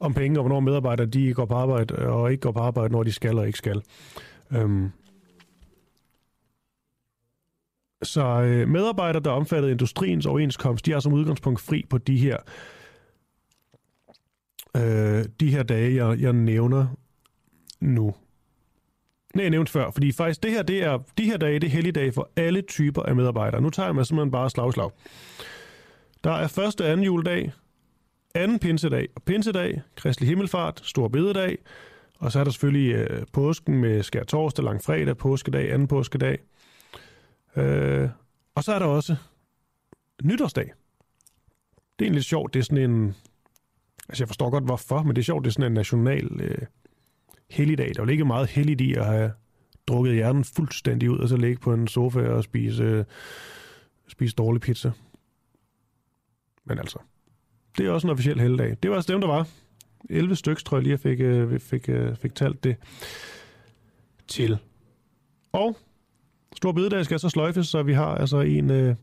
om 0.00 0.14
penge, 0.14 0.38
og 0.38 0.42
hvornår 0.42 0.60
medarbejdere 0.60 1.06
de 1.06 1.34
går 1.34 1.44
på 1.44 1.54
arbejde, 1.54 1.94
og 1.94 2.30
ikke 2.30 2.40
går 2.40 2.52
på 2.52 2.60
arbejde, 2.60 2.92
når 2.92 3.02
de 3.02 3.12
skal 3.12 3.38
og 3.38 3.46
ikke 3.46 3.58
skal. 3.58 3.82
Øhm. 4.52 4.90
Så 8.02 8.24
øh, 8.24 8.68
medarbejdere, 8.68 9.22
der 9.22 9.30
omfattede 9.30 9.72
industriens 9.72 10.26
overenskomst, 10.26 10.86
de 10.86 10.92
er 10.92 11.00
som 11.00 11.12
udgangspunkt 11.12 11.60
fri 11.60 11.84
på 11.90 11.98
de 11.98 12.18
her 12.18 12.36
øh, 14.76 15.24
de 15.40 15.50
her 15.50 15.62
dage, 15.62 16.06
jeg, 16.06 16.20
jeg 16.20 16.32
nævner 16.32 16.86
nu. 17.80 18.14
Nej, 19.34 19.42
jeg 19.42 19.50
nævnte 19.50 19.72
før, 19.72 19.90
fordi 19.90 20.12
faktisk 20.12 20.42
det 20.42 20.50
her, 20.50 20.62
det 20.62 20.82
er, 20.84 20.98
de 21.18 21.24
her 21.24 21.36
dage, 21.36 21.58
det 21.58 21.66
er 21.66 21.70
helligdage 21.70 22.12
for 22.12 22.30
alle 22.36 22.62
typer 22.62 23.02
af 23.02 23.16
medarbejdere. 23.16 23.60
Nu 23.60 23.70
tager 23.70 23.86
jeg 23.86 23.94
mig 23.94 24.06
simpelthen 24.06 24.30
bare 24.30 24.50
slag 24.50 24.72
slag. 24.72 24.90
Der 26.24 26.30
er 26.30 26.48
første 26.48 26.84
og 26.84 26.90
anden 26.90 27.04
juledag, 27.04 27.52
anden 28.40 28.58
pinsedag 28.58 29.08
og 29.14 29.22
pinsedag, 29.22 29.82
kristelig 29.96 30.28
himmelfart, 30.28 30.80
stor 30.84 31.08
bededag, 31.08 31.58
og 32.18 32.32
så 32.32 32.40
er 32.40 32.44
der 32.44 32.50
selvfølgelig 32.50 32.94
øh, 32.94 33.26
påsken 33.32 33.80
med 33.80 34.02
skær 34.02 34.24
torsdag, 34.24 34.64
lang 34.64 34.82
fredag, 34.82 35.16
påskedag, 35.16 35.72
anden 35.72 35.88
påskedag. 35.88 36.38
Øh, 37.56 38.08
og 38.54 38.64
så 38.64 38.72
er 38.72 38.78
der 38.78 38.86
også 38.86 39.16
nytårsdag. 40.24 40.72
Det 41.98 42.04
er 42.04 42.06
egentlig 42.06 42.24
sjovt. 42.24 42.54
Det 42.54 42.60
er 42.60 42.64
sådan 42.64 42.90
en... 42.90 43.14
Altså, 44.08 44.22
jeg 44.22 44.28
forstår 44.28 44.50
godt, 44.50 44.64
hvorfor, 44.64 45.02
men 45.02 45.16
det 45.16 45.22
er 45.22 45.24
sjovt, 45.24 45.44
det 45.44 45.50
er 45.50 45.52
sådan 45.52 45.70
en 45.70 45.74
national 45.74 46.40
øh, 46.40 46.58
helligdag. 47.50 47.92
Der 47.94 48.00
er 48.00 48.04
jo 48.04 48.10
ikke 48.10 48.24
meget 48.24 48.48
helligt 48.48 48.80
i 48.80 48.94
at 48.94 49.06
have 49.06 49.32
drukket 49.86 50.14
hjernen 50.14 50.44
fuldstændig 50.44 51.10
ud, 51.10 51.18
og 51.18 51.28
så 51.28 51.36
ligge 51.36 51.60
på 51.60 51.72
en 51.74 51.88
sofa 51.88 52.28
og 52.28 52.44
spise, 52.44 52.82
øh, 52.82 53.04
spise 54.08 54.34
dårlig 54.34 54.60
pizza. 54.60 54.92
Men 56.64 56.78
altså, 56.78 56.98
det 57.78 57.86
er 57.86 57.90
også 57.90 58.06
en 58.06 58.10
officiel 58.10 58.40
helligdag. 58.40 58.76
Det 58.82 58.90
var 58.90 58.96
altså 58.96 59.12
dem, 59.12 59.20
der 59.20 59.28
var. 59.28 59.48
11 60.10 60.36
stykker, 60.36 60.62
tror 60.62 60.76
jeg 60.76 60.82
lige, 60.82 60.90
jeg 60.90 61.00
fik, 61.00 61.20
øh, 61.20 61.50
fik, 61.50 61.62
fik, 61.62 61.88
øh, 61.88 62.16
fik 62.16 62.34
talt 62.34 62.64
det 62.64 62.76
til. 64.28 64.58
Og 65.52 65.76
Stor 66.56 66.72
bededag 66.72 67.04
skal 67.04 67.20
så 67.20 67.28
sløjfes, 67.28 67.68
så 67.68 67.82
vi 67.82 67.92
har 67.92 68.14
altså 68.14 68.40
en, 68.40 68.70
øh, 68.70 68.94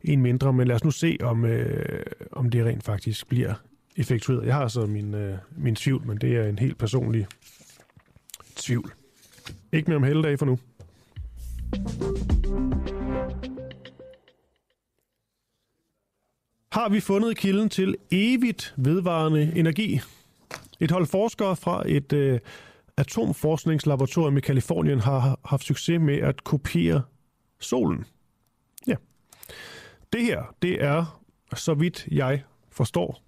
en 0.00 0.22
mindre, 0.22 0.52
men 0.52 0.68
lad 0.68 0.76
os 0.76 0.84
nu 0.84 0.90
se, 0.90 1.16
om, 1.22 1.44
øh, 1.44 2.02
om 2.32 2.50
det 2.50 2.64
rent 2.64 2.84
faktisk 2.84 3.28
bliver 3.28 3.54
effektueret. 3.96 4.46
Jeg 4.46 4.54
har 4.54 4.62
altså 4.62 4.86
min, 4.86 5.14
øh, 5.14 5.38
min 5.56 5.74
tvivl, 5.74 6.06
men 6.06 6.18
det 6.18 6.36
er 6.36 6.48
en 6.48 6.58
helt 6.58 6.78
personlig 6.78 7.26
tvivl. 8.56 8.92
Ikke 9.72 9.90
mere 9.90 9.96
om 9.96 10.02
helligdag 10.02 10.38
for 10.38 10.46
nu. 10.46 10.58
Har 16.74 16.88
vi 16.88 17.00
fundet 17.00 17.36
kilden 17.36 17.68
til 17.68 17.96
evigt 18.10 18.74
vedvarende 18.76 19.52
energi? 19.56 20.00
Et 20.80 20.90
hold 20.90 21.06
forskere 21.06 21.56
fra 21.56 21.82
et 21.86 22.12
øh, 22.12 22.40
atomforskningslaboratorium 22.96 24.36
i 24.36 24.40
Kalifornien 24.40 25.00
har 25.00 25.38
haft 25.44 25.64
succes 25.64 26.00
med 26.00 26.18
at 26.18 26.44
kopiere 26.44 27.02
solen. 27.60 28.04
Ja. 28.86 28.94
Det 30.12 30.22
her, 30.22 30.54
det 30.62 30.82
er, 30.84 31.20
så 31.54 31.74
vidt 31.74 32.08
jeg 32.10 32.42
forstår, 32.70 33.22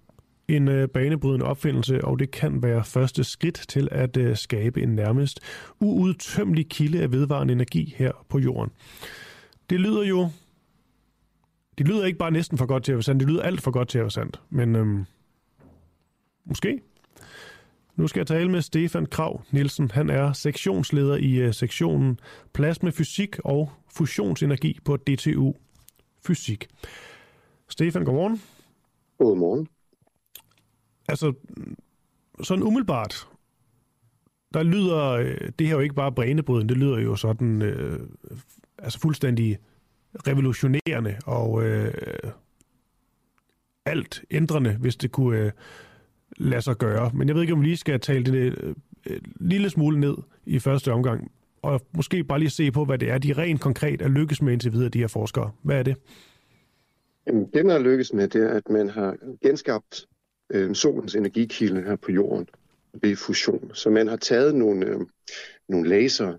en 0.47 0.67
øh, 0.67 0.89
banebrydende 0.89 1.45
opfindelse, 1.45 2.05
og 2.05 2.19
det 2.19 2.31
kan 2.31 2.63
være 2.63 2.83
første 2.83 3.23
skridt 3.23 3.65
til 3.69 3.87
at 3.91 4.17
øh, 4.17 4.37
skabe 4.37 4.81
en 4.81 4.89
nærmest 4.89 5.39
uudtømmelig 5.79 6.69
kilde 6.69 7.01
af 7.01 7.11
vedvarende 7.11 7.53
energi 7.53 7.95
her 7.97 8.11
på 8.29 8.39
jorden. 8.39 8.71
Det 9.69 9.79
lyder 9.79 10.03
jo... 10.03 10.29
Det 11.77 11.87
lyder 11.87 12.05
ikke 12.05 12.19
bare 12.19 12.31
næsten 12.31 12.57
for 12.57 12.65
godt 12.65 12.83
til 12.83 12.91
at 12.91 12.95
være 12.95 13.03
sandt, 13.03 13.19
det 13.19 13.29
lyder 13.29 13.41
alt 13.41 13.61
for 13.61 13.71
godt 13.71 13.87
til 13.87 13.97
at 13.97 14.03
være 14.03 14.11
sandt. 14.11 14.41
Men 14.49 14.75
øhm, 14.75 15.05
måske. 16.45 16.81
Nu 17.95 18.07
skal 18.07 18.19
jeg 18.19 18.27
tale 18.27 18.51
med 18.51 18.61
Stefan 18.61 19.05
Krav 19.05 19.41
Nielsen. 19.51 19.91
Han 19.91 20.09
er 20.09 20.33
sektionsleder 20.33 21.17
i 21.17 21.47
uh, 21.47 21.53
sektionen 21.53 22.19
Plasmafysik 22.53 23.39
og 23.43 23.71
Fusionsenergi 23.93 24.79
på 24.85 24.97
DTU 24.97 25.53
Fysik. 26.27 26.67
Stefan, 27.69 28.05
godmorgen. 28.05 28.41
Godmorgen. 29.17 29.67
Altså, 31.07 31.33
sådan 32.43 32.63
umiddelbart, 32.63 33.27
der 34.53 34.63
lyder 34.63 35.05
øh, 35.09 35.51
det 35.59 35.67
her 35.67 35.73
jo 35.73 35.79
ikke 35.79 35.95
bare 35.95 36.11
brænebryden, 36.11 36.69
det 36.69 36.77
lyder 36.77 36.99
jo 36.99 37.15
sådan 37.15 37.61
øh, 37.61 37.99
altså 38.77 38.99
fuldstændig 38.99 39.57
revolutionerende 40.27 41.17
og 41.25 41.63
øh, 41.63 41.93
alt 43.85 44.23
ændrende, 44.31 44.77
hvis 44.79 44.95
det 44.95 45.11
kunne 45.11 45.39
øh, 45.39 45.51
lade 46.37 46.61
sig 46.61 46.77
gøre. 46.77 47.11
Men 47.13 47.27
jeg 47.27 47.35
ved 47.35 47.41
ikke, 47.41 47.53
om 47.53 47.61
vi 47.61 47.65
lige 47.65 47.77
skal 47.77 47.99
tale 47.99 48.23
det 48.23 48.63
øh, 48.63 48.75
øh, 49.09 49.21
lille 49.39 49.69
smule 49.69 49.99
ned 49.99 50.17
i 50.45 50.59
første 50.59 50.91
omgang, 50.91 51.31
og 51.61 51.81
måske 51.95 52.23
bare 52.23 52.39
lige 52.39 52.49
se 52.49 52.71
på, 52.71 52.85
hvad 52.85 52.97
det 52.97 53.09
er, 53.09 53.17
de 53.17 53.33
rent 53.33 53.61
konkret 53.61 54.01
er 54.01 54.07
lykkes 54.07 54.41
med 54.41 54.53
indtil 54.53 54.73
videre, 54.73 54.89
de 54.89 54.99
her 54.99 55.07
forskere. 55.07 55.51
Hvad 55.61 55.79
er 55.79 55.83
det? 55.83 55.95
Jamen, 57.27 57.45
det, 57.53 57.65
man 57.65 57.75
har 57.75 57.79
lykkes 57.79 58.13
med, 58.13 58.27
det 58.27 58.43
er, 58.43 58.49
at 58.49 58.69
man 58.69 58.89
har 58.89 59.15
genskabt 59.41 60.07
øh, 60.49 60.75
solens 60.75 61.15
energikilde 61.15 61.81
her 61.81 61.95
på 61.95 62.11
jorden 62.11 62.47
ved 63.01 63.15
fusion. 63.15 63.71
Så 63.73 63.89
man 63.89 64.07
har 64.07 64.15
taget 64.15 64.55
nogle, 64.55 64.85
øh, 64.85 64.99
nogle 65.69 65.89
laser, 65.89 66.33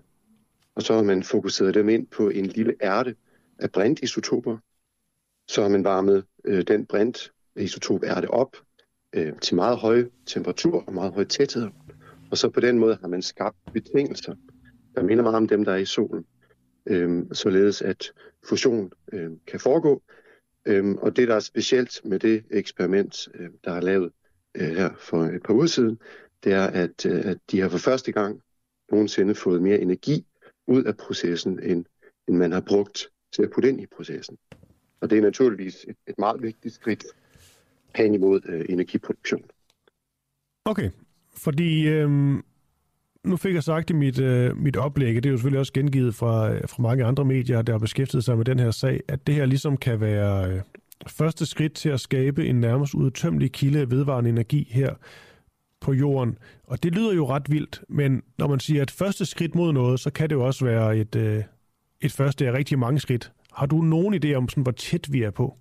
og 0.75 0.81
så 0.83 0.93
har 0.93 1.03
man 1.03 1.23
fokuseret 1.23 1.73
dem 1.73 1.89
ind 1.89 2.07
på 2.07 2.29
en 2.29 2.45
lille 2.45 2.73
ærte 2.83 3.15
af 3.59 3.71
brintisotoper. 3.71 4.57
Så 5.47 5.61
har 5.61 5.69
man 5.69 5.83
varmet 5.83 6.25
øh, 6.45 6.63
den 6.67 6.85
brintisotop 6.85 8.03
ærte 8.03 8.31
op 8.31 8.57
øh, 9.15 9.39
til 9.39 9.55
meget 9.55 9.77
høj 9.77 10.09
temperatur 10.25 10.83
og 10.87 10.93
meget 10.93 11.13
høj 11.13 11.23
tæthed. 11.23 11.69
Og 12.31 12.37
så 12.37 12.49
på 12.49 12.59
den 12.59 12.79
måde 12.79 12.97
har 13.01 13.07
man 13.07 13.21
skabt 13.21 13.57
betingelser, 13.73 14.35
der 14.95 15.03
minder 15.03 15.23
meget 15.23 15.37
om 15.37 15.47
dem, 15.47 15.65
der 15.65 15.71
er 15.71 15.77
i 15.77 15.85
solen. 15.85 16.25
Øh, 16.85 17.25
således 17.31 17.81
at 17.81 18.11
fusion 18.49 18.91
øh, 19.13 19.31
kan 19.47 19.59
foregå, 19.59 20.03
Øh, 20.65 20.95
og 20.95 21.15
det, 21.15 21.27
der 21.27 21.35
er 21.35 21.39
specielt 21.39 22.01
med 22.05 22.19
det 22.19 22.43
eksperiment, 22.51 23.27
øh, 23.33 23.49
der 23.63 23.71
er 23.71 23.81
lavet 23.81 24.11
øh, 24.55 24.67
her 24.67 24.89
for 24.97 25.23
et 25.23 25.43
par 25.43 25.53
uger 25.53 25.65
siden, 25.65 25.99
det 26.43 26.53
er, 26.53 26.67
at, 26.67 27.05
øh, 27.05 27.25
at 27.25 27.37
de 27.51 27.61
har 27.61 27.69
for 27.69 27.77
første 27.77 28.11
gang 28.11 28.41
nogensinde 28.91 29.35
fået 29.35 29.61
mere 29.61 29.79
energi 29.79 30.25
ud 30.67 30.83
af 30.83 30.97
processen, 30.97 31.63
end, 31.63 31.85
end 32.27 32.37
man 32.37 32.51
har 32.51 32.61
brugt 32.61 33.07
til 33.31 33.43
at 33.43 33.49
putte 33.53 33.69
ind 33.69 33.81
i 33.81 33.85
processen. 33.85 34.37
Og 35.01 35.09
det 35.09 35.17
er 35.17 35.21
naturligvis 35.21 35.85
et, 35.87 35.95
et 36.07 36.15
meget 36.17 36.41
vigtigt 36.41 36.73
skridt 36.73 37.05
hen 37.95 38.13
imod 38.13 38.41
øh, 38.45 38.65
energiproduktion. 38.69 39.43
Okay, 40.65 40.89
fordi 41.35 41.87
øh, 41.87 42.09
nu 43.23 43.37
fik 43.37 43.53
jeg 43.53 43.63
sagt 43.63 43.89
i 43.89 43.93
mit, 43.93 44.19
øh, 44.19 44.57
mit 44.57 44.77
oplæg, 44.77 45.15
det 45.15 45.25
er 45.25 45.29
jo 45.29 45.37
selvfølgelig 45.37 45.59
også 45.59 45.73
gengivet 45.73 46.15
fra, 46.15 46.53
øh, 46.53 46.61
fra 46.67 46.81
mange 46.81 47.05
andre 47.05 47.25
medier, 47.25 47.61
der 47.61 47.73
har 47.73 47.79
beskæftiget 47.79 48.23
sig 48.23 48.37
med 48.37 48.45
den 48.45 48.59
her 48.59 48.71
sag, 48.71 48.99
at 49.07 49.27
det 49.27 49.35
her 49.35 49.45
ligesom 49.45 49.77
kan 49.77 50.01
være 50.01 50.51
øh, 50.51 50.61
første 51.07 51.45
skridt 51.45 51.73
til 51.73 51.89
at 51.89 51.99
skabe 51.99 52.47
en 52.47 52.59
nærmest 52.59 52.93
udtømmelig 52.93 53.51
kilde 53.51 53.79
af 53.79 53.91
vedvarende 53.91 54.29
energi 54.29 54.67
her 54.71 54.93
på 55.79 55.93
jorden. 55.93 56.37
Og 56.63 56.83
det 56.83 56.95
lyder 56.95 57.13
jo 57.13 57.29
ret 57.29 57.51
vildt, 57.51 57.83
men 57.89 58.23
når 58.37 58.47
man 58.47 58.59
siger 58.59 58.83
et 58.83 58.91
første 58.91 59.25
skridt 59.25 59.55
mod 59.55 59.73
noget, 59.73 59.99
så 59.99 60.11
kan 60.11 60.29
det 60.29 60.35
jo 60.35 60.45
også 60.45 60.65
være 60.65 60.97
et, 60.97 61.15
øh, 61.15 61.43
et 62.01 62.11
første 62.11 62.47
af 62.47 62.53
rigtig 62.53 62.79
mange 62.79 62.99
skridt. 62.99 63.31
Har 63.53 63.65
du 63.65 63.81
nogen 63.81 64.13
idé 64.13 64.33
om, 64.33 64.49
sådan, 64.49 64.63
hvor 64.63 64.71
tæt 64.71 65.11
vi 65.11 65.23
er 65.23 65.31
på? 65.31 65.57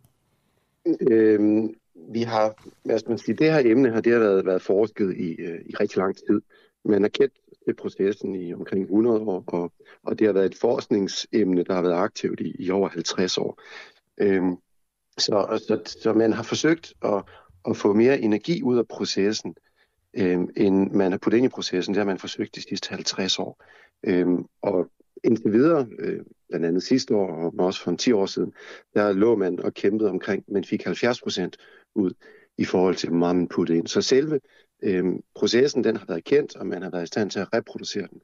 Øhm, 1.01 1.75
vi 2.13 2.23
har, 2.23 2.55
hvad 2.85 2.99
skal 2.99 3.11
man 3.11 3.19
sige, 3.19 3.37
det 3.37 3.53
her 3.53 3.63
emne 3.65 3.91
har 3.91 4.01
det 4.01 4.13
har 4.13 4.21
været, 4.21 4.47
været 4.47 4.63
forsket 4.63 5.17
i, 5.17 5.31
øh, 5.31 5.61
i 5.67 5.75
rigtig 5.75 5.99
lang 5.99 6.17
tid. 6.17 6.41
Man 6.85 7.03
har 7.03 7.09
kendt 7.09 7.35
til 7.65 7.75
processen 7.75 8.35
i 8.35 8.55
omkring 8.55 8.83
100 8.83 9.21
år, 9.21 9.45
og, 9.47 9.73
og 10.03 10.19
det 10.19 10.27
har 10.27 10.35
været 10.35 10.47
et 10.47 10.59
forskningsemne, 10.59 11.65
der 11.65 11.75
har 11.75 11.83
været 11.83 11.95
aktivt 11.95 12.41
i, 12.41 12.57
i 12.59 12.71
over 12.71 12.89
50 12.89 13.39
år. 13.39 13.63
Øhm, 14.19 14.57
så, 15.19 15.63
så, 15.69 15.99
så 16.01 16.13
man 16.13 16.33
har 16.33 16.43
forsøgt 16.43 16.95
at, 17.05 17.23
at 17.69 17.77
få 17.77 17.93
mere 17.93 18.21
energi 18.21 18.63
ud 18.63 18.79
af 18.79 18.89
processen, 18.89 19.55
øhm, 20.15 20.51
end 20.57 20.91
man 20.91 21.11
har 21.13 21.19
puttet 21.19 21.39
ind 21.39 21.47
i 21.47 21.49
processen. 21.49 21.95
Det 21.95 22.01
har 22.01 22.07
man 22.07 22.19
forsøgt 22.19 22.55
de 22.55 22.63
sidste 22.63 22.91
50 22.91 23.39
år. 23.39 23.65
Øhm, 24.05 24.45
og 24.63 24.91
indtil 25.25 25.53
videre, 25.53 25.87
øh, 25.99 26.21
blandt 26.49 26.67
andet 26.67 26.83
sidste 26.83 27.15
år, 27.15 27.31
og 27.31 27.55
også 27.59 27.83
for 27.83 27.91
en 27.91 27.97
10 27.97 28.13
år 28.13 28.27
siden, 28.27 28.53
der 28.95 29.13
lå 29.13 29.37
man 29.37 29.61
og 29.61 29.75
kæmpede 29.75 30.11
omkring, 30.11 30.45
man 30.49 30.65
fik 30.65 30.85
70 30.85 31.23
procent 31.23 31.57
ud 31.95 32.11
i 32.59 32.65
forhold 32.65 32.95
til, 32.95 33.09
hvor 33.09 33.19
meget 33.19 33.37
man 33.37 33.49
puttede 33.49 33.79
ind. 33.79 33.87
Så 33.87 34.03
selve 34.03 34.41
øh, 34.83 35.05
processen 35.35 35.85
den 35.85 35.97
har 35.97 36.07
været 36.09 36.25
kendt, 36.25 36.57
og 36.57 36.67
man 36.67 36.83
har 36.83 36.91
været 36.91 37.03
i 37.03 37.07
stand 37.07 37.31
til 37.31 37.41
at 37.41 37.53
reproducere 37.53 38.07
den 38.11 38.21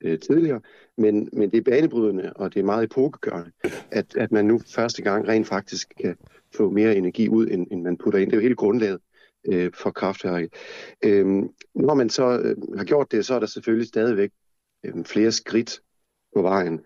øh, 0.00 0.18
tidligere, 0.18 0.60
men, 0.98 1.28
men 1.32 1.50
det 1.50 1.58
er 1.58 1.70
banebrydende, 1.70 2.32
og 2.36 2.54
det 2.54 2.60
er 2.60 2.64
meget 2.64 2.84
epokegørende, 2.84 3.52
at, 3.90 4.16
at 4.16 4.32
man 4.32 4.44
nu 4.44 4.60
første 4.66 5.02
gang 5.02 5.28
rent 5.28 5.46
faktisk 5.46 5.92
kan 6.00 6.16
få 6.54 6.70
mere 6.70 6.96
energi 6.96 7.28
ud, 7.28 7.46
end, 7.46 7.66
end 7.70 7.82
man 7.82 7.96
putter 7.96 8.18
ind. 8.20 8.30
Det 8.30 8.36
er 8.36 8.40
jo 8.40 8.46
helt 8.46 8.56
grundlaget 8.56 9.00
øh, 9.48 9.72
for 9.74 9.90
kraftværket. 9.90 10.52
Øh, 11.04 11.26
når 11.74 11.94
man 11.94 12.10
så 12.10 12.40
øh, 12.40 12.56
har 12.76 12.84
gjort 12.84 13.12
det, 13.12 13.26
så 13.26 13.34
er 13.34 13.38
der 13.38 13.46
selvfølgelig 13.46 13.88
stadigvæk 13.88 14.30
øh, 14.84 15.04
flere 15.04 15.32
skridt 15.32 15.80
på 16.34 16.42
vejen. 16.42 16.80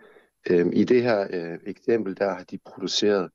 Øh, 0.51 0.67
I 0.73 0.85
det 0.85 1.03
her 1.03 1.27
øh, 1.31 1.59
eksempel, 1.67 2.17
der 2.17 2.29
har 2.29 2.45
de 2.45 2.59
produceret 2.67 3.31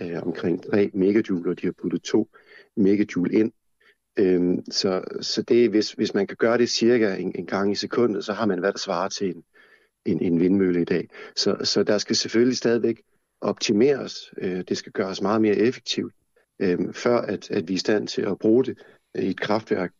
øh, 0.00 0.22
omkring 0.22 0.62
3 0.70 0.90
megajoule, 0.94 1.50
og 1.50 1.60
de 1.60 1.66
har 1.66 1.74
puttet 1.82 2.02
2 2.02 2.28
megajoule 2.76 3.32
ind 3.32 3.52
Øh, 4.18 4.58
så 4.70 5.04
så 5.20 5.42
det, 5.42 5.70
hvis, 5.70 5.92
hvis 5.92 6.14
man 6.14 6.26
kan 6.26 6.36
gøre 6.36 6.58
det 6.58 6.68
cirka 6.68 7.16
en, 7.16 7.32
en 7.34 7.46
gang 7.46 7.72
i 7.72 7.74
sekundet, 7.74 8.24
så 8.24 8.32
har 8.32 8.46
man 8.46 8.58
hvad 8.58 8.72
der 8.72 8.78
svarer 8.78 9.08
til 9.08 9.36
en, 9.36 9.44
en, 10.06 10.22
en 10.22 10.40
vindmølle 10.40 10.82
i 10.82 10.84
dag. 10.84 11.08
Så, 11.36 11.56
så 11.62 11.82
der 11.82 11.98
skal 11.98 12.16
selvfølgelig 12.16 12.56
stadigvæk 12.56 13.02
optimeres. 13.40 14.32
Øh, 14.38 14.64
det 14.68 14.76
skal 14.76 14.92
gøres 14.92 15.22
meget 15.22 15.40
mere 15.40 15.56
effektivt, 15.56 16.12
øh, 16.60 16.92
før 16.92 17.20
at, 17.20 17.50
at 17.50 17.68
vi 17.68 17.72
er 17.72 17.76
i 17.76 17.78
stand 17.78 18.08
til 18.08 18.22
at 18.22 18.38
bruge 18.38 18.64
det 18.64 18.78
øh, 19.16 19.24
i 19.24 19.30
et 19.30 19.40
kraftværk. 19.40 19.92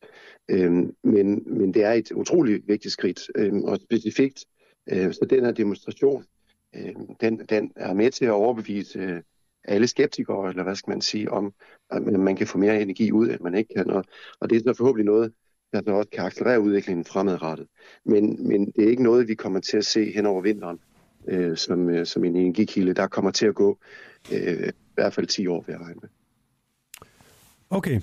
Øh, 0.49 0.73
men, 1.05 1.43
men 1.47 1.75
det 1.75 1.85
er 1.85 1.93
et 1.93 2.13
utroligt 2.13 2.69
vigtigt 2.69 2.93
skridt, 2.93 3.21
øh, 3.37 3.55
og 3.55 3.79
specifikt, 3.81 4.45
øh, 4.45 4.58
Øh, 4.91 5.13
så 5.13 5.27
den 5.31 5.45
her 5.45 5.53
demonstration, 5.53 6.25
øh, 6.77 6.95
den, 7.21 7.39
den 7.39 7.73
er 7.77 7.95
med 7.95 8.11
til 8.11 8.25
at 8.25 8.31
overbevise 8.31 8.99
øh, 8.99 9.23
alle 9.65 9.87
skeptikere, 9.87 10.49
eller 10.49 10.63
hvad 10.63 10.75
skal 10.75 10.91
man 10.91 11.01
sige, 11.01 11.31
om 11.31 11.53
at 11.91 12.03
man 12.03 12.37
kan 12.37 12.47
få 12.47 12.59
mere 12.59 12.83
energi 12.83 13.13
ud, 13.13 13.29
end 13.29 13.41
man 13.41 13.55
ikke 13.55 13.75
kan. 13.77 13.91
Og, 13.91 14.05
og 14.41 14.51
det 14.51 14.57
er 14.57 14.61
så 14.61 14.75
forhåbentlig 14.77 15.07
noget, 15.07 15.33
der 15.73 15.83
så 15.85 15.91
også 15.91 16.11
kan 16.11 16.25
accelerere 16.25 16.61
udviklingen 16.61 17.05
fremadrettet. 17.05 17.67
Men, 18.05 18.49
men 18.49 18.67
det 18.67 18.85
er 18.85 18.91
ikke 18.91 19.03
noget, 19.03 19.29
vi 19.29 19.35
kommer 19.35 19.61
til 19.61 19.77
at 19.77 19.87
se 19.87 20.13
hen 20.13 20.27
over 20.27 20.43
vinteren 20.43 20.81
øh, 21.29 21.57
som, 21.57 21.89
øh, 21.89 22.07
som 22.07 22.25
en 22.25 22.37
energikilde. 22.37 22.95
Der 22.95 23.07
kommer 23.07 23.31
til 23.31 23.47
at 23.47 23.55
gå 23.55 23.79
øh, 24.33 24.69
i 24.69 24.73
hvert 24.95 25.15
fald 25.15 25.27
10 25.27 25.47
år, 25.47 25.65
vil 25.67 25.73
jeg 25.73 25.81
regne 25.81 26.01
med. 26.03 26.09
Okay. 27.71 28.01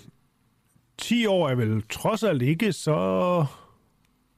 10 0.97 1.25
år 1.25 1.49
er 1.49 1.55
vel 1.55 1.83
trods 1.89 2.23
alt 2.23 2.41
ikke 2.41 2.73
så, 2.73 3.45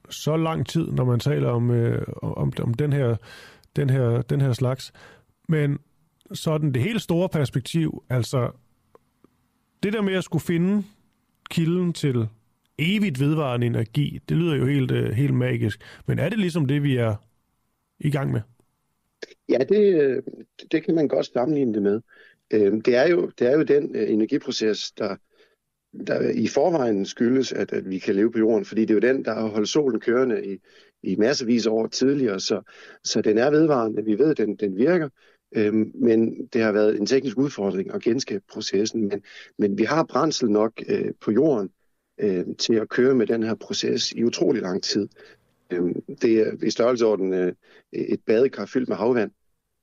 så 0.09 0.37
lang 0.37 0.67
tid, 0.67 0.87
når 0.87 1.05
man 1.05 1.19
taler 1.19 1.49
om, 1.49 1.71
øh, 1.71 2.05
om, 2.21 2.53
om 2.61 2.73
den, 2.73 2.93
her, 2.93 3.15
den, 3.75 3.89
her, 3.89 4.21
den 4.21 4.41
her 4.41 4.53
slags. 4.53 4.91
Men 5.49 5.79
sådan 6.33 6.73
det 6.73 6.81
helt 6.81 7.01
store 7.01 7.29
perspektiv, 7.29 8.03
altså 8.09 8.51
det 9.83 9.93
der 9.93 10.01
med 10.01 10.13
at 10.13 10.23
skulle 10.23 10.43
finde 10.43 10.83
kilden 11.49 11.93
til 11.93 12.27
evigt 12.77 13.19
vedvarende 13.19 13.67
energi, 13.67 14.19
det 14.29 14.37
lyder 14.37 14.55
jo 14.55 14.65
helt, 14.65 14.91
øh, 14.91 15.09
helt 15.09 15.33
magisk. 15.33 15.81
Men 16.05 16.19
er 16.19 16.29
det 16.29 16.39
ligesom 16.39 16.65
det, 16.65 16.83
vi 16.83 16.97
er 16.97 17.15
i 17.99 18.11
gang 18.11 18.31
med? 18.31 18.41
Ja, 19.49 19.57
det, 19.69 20.01
øh, 20.01 20.23
det 20.71 20.83
kan 20.83 20.95
man 20.95 21.07
godt 21.07 21.25
sammenligne 21.25 21.73
det 21.73 21.81
med. 21.81 22.01
Øhm, 22.51 22.81
det, 22.81 22.95
er 22.95 23.07
jo, 23.07 23.31
det 23.39 23.47
er 23.47 23.57
jo 23.57 23.63
den 23.63 23.95
øh, 23.95 24.09
energiproces, 24.09 24.91
der, 24.91 25.15
der 26.07 26.29
i 26.29 26.47
forvejen 26.47 27.05
skyldes, 27.05 27.53
at, 27.53 27.73
at 27.73 27.89
vi 27.89 27.99
kan 27.99 28.15
leve 28.15 28.31
på 28.31 28.39
jorden, 28.39 28.65
fordi 28.65 28.81
det 28.81 28.89
er 28.89 28.93
jo 28.93 29.13
den, 29.13 29.25
der 29.25 29.33
har 29.33 29.47
holdt 29.47 29.69
solen 29.69 29.99
kørende 29.99 30.45
i, 30.53 30.59
i 31.03 31.15
massevis 31.15 31.67
af 31.67 31.71
år 31.71 31.87
tidligere, 31.87 32.39
så, 32.39 32.61
så 33.03 33.21
den 33.21 33.37
er 33.37 33.49
vedvarende. 33.49 34.05
Vi 34.05 34.19
ved, 34.19 34.31
at 34.31 34.37
den, 34.37 34.55
den 34.55 34.77
virker, 34.77 35.09
øhm, 35.55 35.91
men 35.95 36.47
det 36.53 36.61
har 36.61 36.71
været 36.71 36.99
en 36.99 37.05
teknisk 37.05 37.37
udfordring 37.37 37.93
at 37.93 38.01
genskabe 38.01 38.43
processen. 38.51 39.07
Men, 39.07 39.23
men 39.57 39.77
vi 39.77 39.83
har 39.83 40.03
brændsel 40.03 40.51
nok 40.51 40.71
øh, 40.89 41.13
på 41.21 41.31
jorden 41.31 41.69
øh, 42.17 42.45
til 42.59 42.73
at 42.73 42.89
køre 42.89 43.15
med 43.15 43.27
den 43.27 43.43
her 43.43 43.55
proces 43.55 44.11
i 44.11 44.23
utrolig 44.23 44.61
lang 44.61 44.83
tid. 44.83 45.07
Øhm, 45.71 46.01
det 46.21 46.39
er 46.39 46.51
i 46.63 46.69
størrelseorden 46.69 47.33
øh, 47.33 47.53
et 47.91 48.21
badekar 48.25 48.65
fyldt 48.65 48.89
med 48.89 48.97
havvand, 48.97 49.31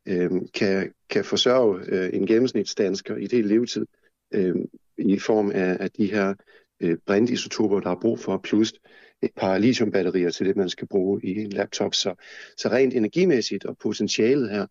øh, 0.09 0.31
kan, 0.55 0.93
kan 1.11 1.25
forsørge 1.25 1.81
øh, 1.89 2.11
en 2.13 2.27
gennemsnitsdansker 2.27 3.17
i 3.17 3.23
det 3.23 3.33
hele 3.33 3.49
levetid 3.49 3.87
øh, 4.35 4.55
i 4.99 5.19
form 5.19 5.51
af, 5.51 5.77
af 5.81 5.91
de 5.91 6.11
her 6.11 6.35
øh, 6.81 6.97
brintisotoper, 7.07 7.81
der 7.81 7.91
er 7.91 8.01
brug 8.01 8.19
for, 8.19 8.39
plus 8.39 8.71
et 8.71 8.79
øh, 9.23 9.31
par 9.37 9.59
lithiumbatterier 9.59 10.31
til 10.31 10.47
det, 10.47 10.57
man 10.57 10.69
skal 10.69 10.89
bruge 10.89 11.21
i 11.25 11.41
en 11.41 11.51
laptop. 11.51 11.95
Så, 11.95 12.15
så 12.57 12.69
rent 12.69 12.95
energimæssigt 12.95 13.65
og 13.65 13.79
potentialet 13.79 14.51
her, 14.51 14.67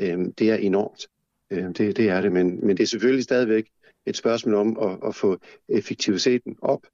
øh, 0.00 0.18
det 0.38 0.50
er 0.50 0.56
enormt. 0.56 1.06
Øh, 1.50 1.64
det, 1.64 1.96
det 1.96 2.08
er 2.08 2.20
det, 2.20 2.32
men, 2.32 2.66
men 2.66 2.76
det 2.76 2.82
er 2.82 2.86
selvfølgelig 2.86 3.24
stadigvæk 3.24 3.68
et 4.06 4.16
spørgsmål 4.16 4.54
om 4.54 4.78
at, 4.82 5.08
at 5.08 5.14
få 5.14 5.38
effektiviteten 5.68 6.56
op, 6.62 6.86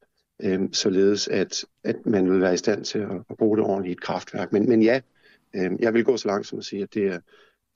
øh, 0.43 0.61
således 0.73 1.29
at, 1.29 1.65
at 1.85 2.07
man 2.07 2.31
vil 2.31 2.41
være 2.41 2.55
i 2.55 2.57
stand 2.57 2.85
til 2.85 2.99
at, 2.99 3.23
at 3.31 3.37
bruge 3.37 3.57
det 3.57 3.67
ordentligt 3.67 3.91
i 3.91 3.93
et 3.93 4.01
kraftværk. 4.01 4.53
Men, 4.53 4.69
men 4.69 4.83
ja, 4.83 5.01
øh, 5.57 5.71
jeg 5.81 5.95
vil 5.95 6.05
gå 6.05 6.17
så 6.17 6.29
langt 6.29 6.47
som 6.47 6.59
at 6.59 6.65
sige, 6.65 6.83
at 6.83 6.95
det 6.95 7.07
er, 7.07 7.21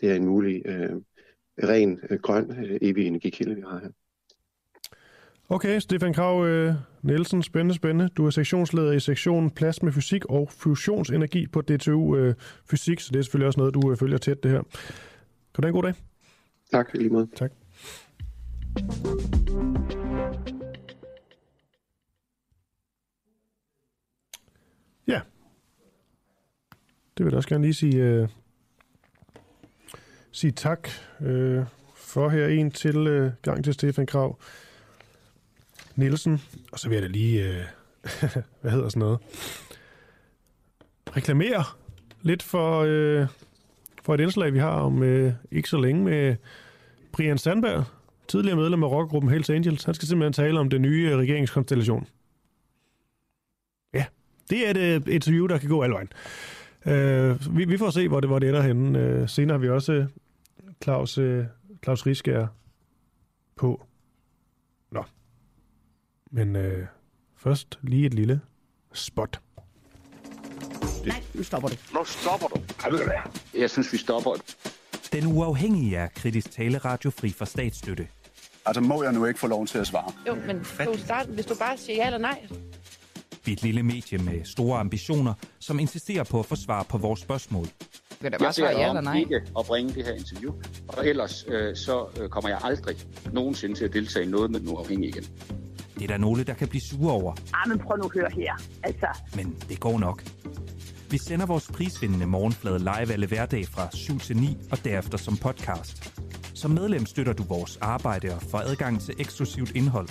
det 0.01 0.11
er 0.11 0.15
en 0.15 0.25
mulig 0.25 0.63
øh, 0.67 0.97
ren, 1.63 2.01
øh, 2.11 2.19
grøn, 2.19 2.65
øh, 2.65 2.79
evig 2.83 3.07
energikilde, 3.07 3.55
vi 3.55 3.61
har 3.61 3.79
her. 3.79 3.91
Okay, 5.49 5.79
Stefan 5.79 6.13
Krav 6.15 6.45
øh, 6.47 6.75
Nielsen, 7.03 7.43
spændende, 7.43 7.75
spændende. 7.75 8.09
Du 8.09 8.27
er 8.27 8.31
sektionsleder 8.31 8.93
i 8.93 9.01
sektionen 9.01 9.51
Plasma 9.51 9.91
Fysik 9.91 10.25
og 10.25 10.49
Fusionsenergi 10.51 11.47
på 11.47 11.61
DTU 11.61 12.17
øh, 12.17 12.35
Fysik, 12.71 13.01
så 13.01 13.11
det 13.13 13.19
er 13.19 13.23
selvfølgelig 13.23 13.47
også 13.47 13.61
noget, 13.61 13.75
du 13.75 13.91
øh, 13.91 13.97
følger 13.97 14.19
tæt 14.19 14.43
det 14.43 14.51
her. 14.51 14.63
Kan 15.55 15.63
du 15.63 15.63
have 15.63 15.69
en 15.69 15.75
god 15.75 15.83
dag? 15.83 15.95
Tak, 16.71 16.95
lige 16.95 17.11
måde. 17.11 17.29
Tak. 17.37 17.53
Ja. 25.07 25.21
Det 27.19 27.25
vil 27.25 27.31
jeg 27.31 27.37
også 27.37 27.49
gerne 27.49 27.65
lige 27.65 27.75
sige, 27.75 27.97
øh, 27.97 28.29
sige 30.33 30.51
tak 30.51 30.89
øh, 31.21 31.65
for 31.95 32.29
her. 32.29 32.47
En 32.47 32.71
til 32.71 32.97
øh, 33.07 33.33
gang 33.43 33.65
til 33.65 33.75
Stefan 33.75 34.07
Krav. 34.07 34.39
Nielsen, 35.97 36.43
og 36.73 36.79
så 36.79 36.89
vil 36.89 36.97
jeg 36.97 37.03
da 37.03 37.09
lige, 37.09 37.49
øh, 37.49 37.65
hvad 38.61 38.71
hedder 38.71 38.89
sådan 38.89 39.01
noget, 39.01 39.19
reklamere 41.17 41.65
lidt 42.23 42.43
for, 42.43 42.81
øh, 42.87 43.27
for 44.03 44.15
et 44.15 44.21
indslag, 44.21 44.53
vi 44.53 44.59
har 44.59 44.81
om 44.81 45.03
øh, 45.03 45.33
ikke 45.51 45.69
så 45.69 45.77
længe 45.79 46.05
med 46.05 46.37
Brian 47.13 47.39
Sandberg, 47.39 47.85
tidligere 48.29 48.57
medlem 48.57 48.83
af 48.83 48.91
rockgruppen 48.91 49.31
Hells 49.31 49.51
Angels. 49.51 49.85
Han 49.85 49.95
skal 49.95 50.09
simpelthen 50.09 50.33
tale 50.33 50.61
om 50.61 50.71
den 50.71 50.83
nye 50.83 51.11
øh, 51.11 51.19
regeringskonstellation. 51.19 52.07
Ja, 53.95 54.05
det 54.51 54.67
er 54.67 54.71
et, 54.71 54.77
øh, 54.77 54.97
et 54.97 55.09
interview, 55.09 55.47
der 55.47 55.59
kan 55.59 55.69
gå 55.69 55.83
alle 55.83 55.95
vejen. 55.95 56.09
Øh, 56.87 57.57
vi, 57.57 57.65
vi 57.65 57.79
får 57.79 57.91
se, 57.91 58.09
hvor 58.09 58.21
det, 58.21 58.29
hvor 58.29 58.39
det 58.39 58.49
ender 58.49 58.63
henne. 58.63 58.99
Øh, 58.99 59.29
senere 59.29 59.55
har 59.55 59.59
vi 59.59 59.69
også 59.69 59.93
øh, 59.93 60.07
Claus, 60.83 61.19
øh, 61.19 61.45
Claus 61.85 62.07
Rieskær 62.07 62.47
på. 63.57 63.87
Nå, 64.91 65.05
men 66.31 66.57
øh, 66.57 66.87
først 67.37 67.79
lige 67.83 68.07
et 68.07 68.15
lille 68.15 68.41
spot. 68.93 69.41
Nej, 71.07 71.23
nu 71.35 71.43
stopper 71.43 71.69
du. 71.69 71.75
Nu 71.95 72.05
stopper 72.05 72.47
du. 72.47 72.61
Jeg 73.59 73.71
synes, 73.71 73.93
vi 73.93 73.99
stopper. 73.99 74.31
Den 75.13 75.27
uafhængige 75.27 75.97
er 75.97 76.09
kritisk 76.09 76.51
taleradio 76.51 77.11
fri 77.11 77.31
for 77.31 77.45
statsstøtte. 77.45 78.09
Altså, 78.67 78.81
må 78.81 79.03
jeg 79.03 79.13
nu 79.13 79.25
ikke 79.27 79.41
få 79.41 79.47
lov 79.47 79.67
til 79.67 79.79
at 79.79 79.87
svare? 79.87 80.13
Jo, 80.27 80.35
men 80.35 80.59
du 80.87 80.99
starte, 80.99 81.31
hvis 81.31 81.47
du 81.47 81.55
bare 81.55 81.77
siger 81.79 81.97
ja 81.97 82.07
eller 82.07 82.19
nej. 82.19 82.47
Vi 83.45 83.53
er 83.53 83.57
et 83.57 83.63
lille 83.63 83.83
medie 83.83 84.19
med 84.19 84.45
store 84.45 84.81
ambitioner, 84.81 85.35
som 85.59 85.79
insisterer 85.79 86.25
på 86.25 86.39
at 86.39 86.47
få 86.47 86.57
svar 86.57 86.83
på 86.83 86.99
vores 86.99 87.21
spørgsmål. 87.21 87.67
Vil 88.21 88.31
jeg 88.31 88.39
beder 88.39 88.71
ja 88.71 88.89
eller 88.89 89.01
nej? 89.01 89.19
ikke 89.19 89.41
at 89.59 89.67
bringe 89.67 89.95
det 89.95 90.05
her 90.05 90.13
interview, 90.13 90.53
og 90.89 91.07
ellers 91.09 91.45
øh, 91.49 91.77
så 91.77 92.07
øh, 92.21 92.29
kommer 92.29 92.51
jeg 92.51 92.61
aldrig 92.65 92.97
nogensinde 93.33 93.75
til 93.75 93.85
at 93.85 93.93
deltage 93.93 94.27
i 94.27 94.29
noget 94.29 94.51
med 94.51 94.61
den 94.61 94.69
uafhængige 94.69 95.09
igen. 95.09 95.25
Det 95.97 96.03
er 96.05 96.09
der 96.09 96.19
nogle, 96.19 96.45
der 96.45 96.55
kan 96.55 96.69
blive 96.69 96.81
sure 96.81 97.13
over. 97.13 97.35
Ah, 97.55 97.69
men 97.69 97.79
prøv 97.79 97.97
nu 97.97 98.05
at 98.05 98.13
høre 98.15 98.31
her. 98.31 98.55
Altså. 98.83 99.07
Men 99.37 99.57
det 99.69 99.81
går 99.81 99.99
nok. 99.99 100.23
Vi 101.11 101.19
sender 101.19 101.47
vores 101.47 101.67
prisvindende 101.67 102.27
morgenflade 102.27 102.79
live 102.79 103.13
alle 103.13 103.27
hverdag 103.27 103.67
fra 103.69 103.89
7 103.97 104.19
til 104.19 104.37
9 104.37 104.57
og 104.71 104.85
derefter 104.85 105.19
som 105.19 105.37
podcast. 105.37 106.13
Som 106.55 106.71
medlem 106.71 107.07
støtter 107.07 107.33
du 107.33 107.43
vores 107.43 107.79
arbejde 107.81 108.35
og 108.35 108.43
får 108.43 108.59
adgang 108.59 109.01
til 109.01 109.15
eksklusivt 109.19 109.71
indhold. 109.77 110.09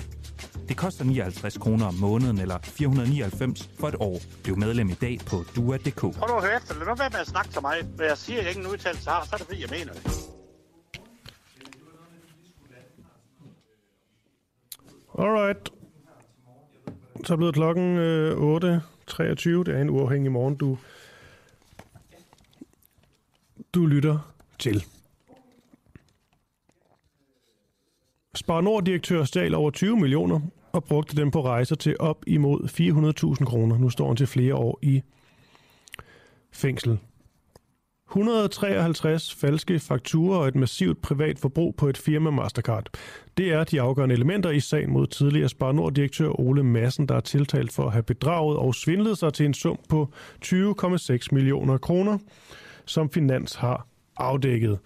Det 0.70 0.78
koster 0.78 1.04
59 1.04 1.58
kroner 1.58 1.86
om 1.86 1.94
måneden 1.94 2.40
eller 2.40 2.58
499 2.64 3.70
for 3.80 3.88
et 3.88 3.96
år. 4.00 4.20
Bliv 4.44 4.58
medlem 4.58 4.90
i 4.90 4.94
dag 4.94 5.20
på 5.26 5.44
dua.dk. 5.56 6.00
Prøv 6.00 6.28
nu 6.28 6.36
at 6.36 6.44
høre 6.44 6.56
efter. 6.56 6.74
Lad 6.74 6.88
nu 6.88 6.96
være 6.96 7.10
med 7.12 7.20
at 7.20 7.28
snakke 7.28 7.52
til 7.52 7.62
mig. 7.62 7.76
Hvad 7.96 8.06
jeg 8.08 8.18
siger, 8.18 8.40
jeg 8.42 8.50
ikke 8.50 8.62
en 8.62 8.68
udtalelse 8.68 9.10
har, 9.10 9.24
så 9.24 9.30
er 9.34 9.38
det 9.38 9.48
fordi, 9.48 9.62
jeg 9.62 9.70
mener 9.72 9.94
det. 9.94 10.12
Alright. 15.20 15.70
Så 17.24 17.34
er 17.34 17.38
blevet 17.38 17.56
klokken 17.56 17.98
øh, 17.98 18.32
8.23. 18.32 19.50
Det 19.50 19.68
er 19.68 19.82
en 19.82 19.90
uafhængig 19.90 20.32
morgen, 20.32 20.56
du, 20.56 20.78
du 23.74 23.86
lytter 23.86 24.34
til. 24.60 24.84
Spar 28.36 28.62
Nord-direktør 28.62 29.24
stjal 29.24 29.56
over 29.56 29.72
20 29.72 29.98
millioner 29.98 30.40
og 30.72 30.84
brugte 30.84 31.16
dem 31.16 31.32
på 31.32 31.46
rejser 31.46 31.76
til 31.76 31.96
op 32.00 32.24
imod 32.28 32.60
400.000 33.40 33.46
kroner. 33.46 33.78
Nu 33.78 33.90
står 33.90 34.08
han 34.08 34.16
til 34.16 34.28
flere 34.28 34.56
år 34.56 34.80
i 34.82 35.02
fængsel. 36.52 37.00
153 38.10 39.36
falske 39.36 39.80
fakturer 39.80 40.38
og 40.38 40.48
et 40.48 40.56
massivt 40.56 41.02
privat 41.02 41.40
forbrug 41.40 41.76
på 41.76 41.88
et 41.90 41.98
firma 41.98 42.30
Mastercard. 42.30 42.90
Det 43.38 43.54
er 43.54 43.64
de 43.64 43.82
afgørende 43.82 44.16
elementer 44.16 44.50
i 44.50 44.60
sagen 44.60 44.92
mod 44.92 45.08
tidligere 45.08 45.50
Spar 45.50 45.72
Nord-direktør 45.72 46.40
Ole 46.40 46.64
Madsen, 46.64 47.08
der 47.08 47.16
er 47.16 47.20
tiltalt 47.20 47.74
for 47.74 47.86
at 47.86 47.92
have 47.92 48.04
bedraget 48.04 48.58
og 48.58 48.76
svindlet 48.76 49.18
sig 49.18 49.34
til 49.34 49.46
en 49.46 49.54
sum 49.54 49.80
på 49.90 50.10
20,6 50.46 51.28
millioner 51.32 51.78
kroner, 51.78 52.18
som 52.86 53.10
Finans 53.10 53.56
har 53.56 53.88
afdækket. 54.18 54.80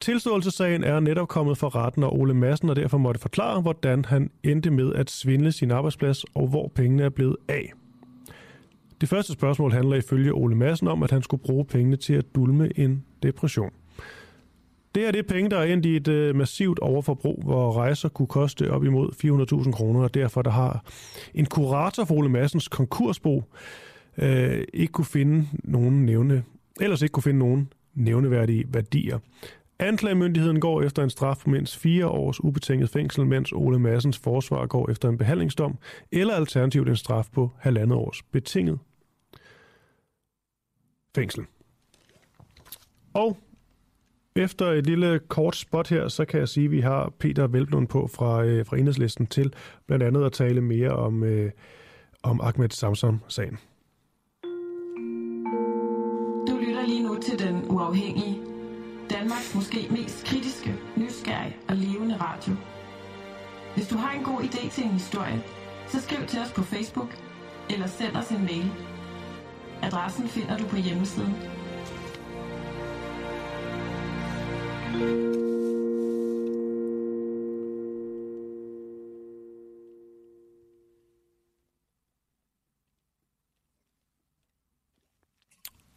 Tilståelsessagen 0.00 0.84
er 0.84 1.00
netop 1.00 1.28
kommet 1.28 1.58
for 1.58 1.76
retten, 1.76 2.02
og 2.02 2.18
Ole 2.18 2.34
Madsen 2.34 2.70
og 2.70 2.76
derfor 2.76 2.98
måtte 2.98 3.20
forklare, 3.20 3.60
hvordan 3.60 4.04
han 4.04 4.30
endte 4.42 4.70
med 4.70 4.94
at 4.94 5.10
svindle 5.10 5.52
sin 5.52 5.70
arbejdsplads 5.70 6.24
og 6.24 6.48
hvor 6.48 6.72
pengene 6.74 7.02
er 7.02 7.08
blevet 7.08 7.36
af. 7.48 7.72
Det 9.00 9.08
første 9.08 9.32
spørgsmål 9.32 9.72
handler 9.72 9.96
ifølge 9.96 10.32
Ole 10.32 10.56
Madsen 10.56 10.88
om, 10.88 11.02
at 11.02 11.10
han 11.10 11.22
skulle 11.22 11.42
bruge 11.42 11.64
pengene 11.64 11.96
til 11.96 12.14
at 12.14 12.34
dulme 12.34 12.78
en 12.78 13.04
depression. 13.22 13.70
Det 14.94 15.06
er 15.06 15.10
det 15.10 15.26
penge, 15.26 15.50
der 15.50 15.58
er 15.58 15.64
endt 15.64 15.86
i 15.86 15.96
et 15.96 16.08
øh, 16.08 16.36
massivt 16.36 16.78
overforbrug, 16.78 17.42
hvor 17.44 17.72
rejser 17.76 18.08
kunne 18.08 18.28
koste 18.28 18.70
op 18.70 18.84
imod 18.84 19.08
400.000 19.64 19.72
kroner, 19.72 20.00
og 20.00 20.14
derfor 20.14 20.42
der 20.42 20.50
har 20.50 20.84
en 21.34 21.46
kurator 21.46 22.04
for 22.04 22.14
Ole 22.14 22.28
Madsens 22.28 22.68
konkursbo 22.68 23.44
øh, 24.18 24.64
ikke 24.74 24.92
kunne 24.92 25.04
finde 25.04 25.46
nogen 25.64 26.06
nævne, 26.06 26.44
ellers 26.80 27.02
ikke 27.02 27.12
kunne 27.12 27.22
finde 27.22 27.38
nogen 27.38 27.72
nævneværdige 27.94 28.64
værdier. 28.68 29.18
Anklagemyndigheden 29.78 30.60
går 30.60 30.82
efter 30.82 31.02
en 31.02 31.10
straf 31.10 31.38
på 31.44 31.50
mindst 31.50 31.76
fire 31.76 32.06
års 32.06 32.44
ubetinget 32.44 32.90
fængsel, 32.90 33.26
mens 33.26 33.52
Ole 33.52 33.78
Massens 33.78 34.18
forsvar 34.18 34.66
går 34.66 34.90
efter 34.90 35.08
en 35.08 35.18
behandlingsdom, 35.18 35.78
eller 36.12 36.34
alternativt 36.34 36.88
en 36.88 36.96
straf 36.96 37.26
på 37.32 37.50
halvandet 37.58 37.98
års 37.98 38.22
betinget 38.22 38.78
fængsel. 41.14 41.44
Og 43.14 43.38
efter 44.36 44.66
et 44.66 44.86
lille 44.86 45.20
kort 45.28 45.56
spot 45.56 45.88
her, 45.88 46.08
så 46.08 46.24
kan 46.24 46.40
jeg 46.40 46.48
sige, 46.48 46.64
at 46.64 46.70
vi 46.70 46.80
har 46.80 47.12
Peter 47.18 47.46
Velblund 47.46 47.88
på 47.88 48.06
fra, 48.06 48.44
øh, 48.44 48.66
fra 48.66 48.76
Enhedslisten 48.78 49.26
til 49.26 49.52
blandt 49.86 50.04
andet 50.04 50.24
at 50.24 50.32
tale 50.32 50.60
mere 50.60 50.90
om, 50.90 51.24
øh, 51.24 51.50
om 52.22 52.40
Ahmed 52.40 52.70
Samsam-sagen. 52.70 53.58
Du 56.48 56.56
lytter 56.66 56.86
lige 56.86 57.02
nu 57.02 57.18
til 57.22 57.38
Den 57.38 57.70
Uafhængige 57.70 58.45
Danmarks 59.20 59.54
måske 59.54 59.88
mest 59.90 60.26
kritiske, 60.26 60.74
nysgerrige 60.96 61.56
og 61.68 61.76
levende 61.76 62.16
radio. 62.16 62.54
Hvis 63.74 63.88
du 63.88 63.96
har 63.96 64.12
en 64.12 64.24
god 64.24 64.40
idé 64.40 64.70
til 64.70 64.84
en 64.84 64.90
historie, 64.90 65.42
så 65.88 66.00
skriv 66.00 66.26
til 66.26 66.40
os 66.40 66.52
på 66.52 66.62
Facebook 66.62 67.08
eller 67.70 67.86
send 67.86 68.16
os 68.16 68.30
en 68.30 68.44
mail. 68.44 68.72
Adressen 69.82 70.28
finder 70.28 70.58
du 70.58 70.66
på 70.66 70.76
hjemmesiden. 70.76 71.34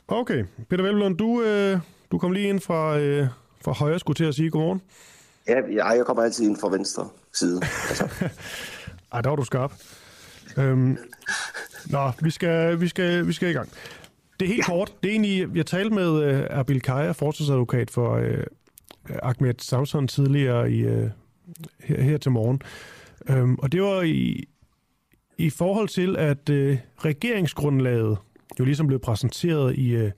Okay. 0.08 0.46
Peter 0.70 0.84
Velblom, 0.84 1.18
du, 1.18 1.42
øh, 1.42 1.80
du 2.12 2.18
kom 2.18 2.32
lige 2.32 2.50
ind 2.50 2.60
fra, 2.60 3.00
øh, 3.00 3.28
fra 3.62 3.72
højre, 3.72 4.00
skulle 4.00 4.16
til 4.16 4.26
at 4.26 4.36
sige 4.36 4.50
godmorgen. 4.50 4.82
Ja, 5.48 5.86
jeg 5.96 6.06
kommer 6.06 6.24
altid 6.24 6.50
ind 6.50 6.58
fra 6.58 6.70
venstre 6.70 7.10
side. 7.34 7.62
Altså. 7.90 8.10
Ej, 9.14 9.22
der 9.22 9.30
var 9.30 9.36
du 9.36 9.44
skarp. 9.44 9.74
Øhm, 10.58 10.98
nå, 11.86 12.12
vi 12.22 12.30
skal, 12.30 12.82
vi, 12.82 12.88
skal, 12.88 13.28
vi 13.28 13.34
skal 13.34 13.50
i 13.50 13.54
gang. 13.54 13.70
Det 14.40 14.46
er 14.46 14.50
helt 14.50 14.68
ja. 14.68 14.74
kort. 14.74 14.94
Det 15.04 15.10
er 15.10 15.12
egentlig, 15.12 15.48
jeg 15.56 15.66
talte 15.66 15.96
med 15.96 16.10
uh, 16.10 16.60
Abil 16.60 16.82
Kaya, 16.82 17.12
forsvarsadvokat 17.12 17.92
for 17.92 18.18
uh, 18.18 19.16
Ahmed 19.24 19.54
Samson 19.60 20.08
tidligere 20.08 20.72
i, 20.72 20.86
uh, 20.86 21.10
her, 21.80 22.02
her 22.02 22.18
til 22.18 22.32
morgen. 22.32 22.62
Um, 23.30 23.60
og 23.60 23.72
det 23.72 23.82
var 23.82 24.02
i, 24.02 24.48
i 25.38 25.50
forhold 25.50 25.88
til, 25.88 26.18
at 26.18 26.50
uh, 26.50 26.78
regeringsgrundlaget 27.06 28.18
jo 28.60 28.66
ligesom 28.66 28.88
blev 28.88 29.00
præsenteret 29.00 29.76
i, 29.76 30.06
uh, 30.06 30.12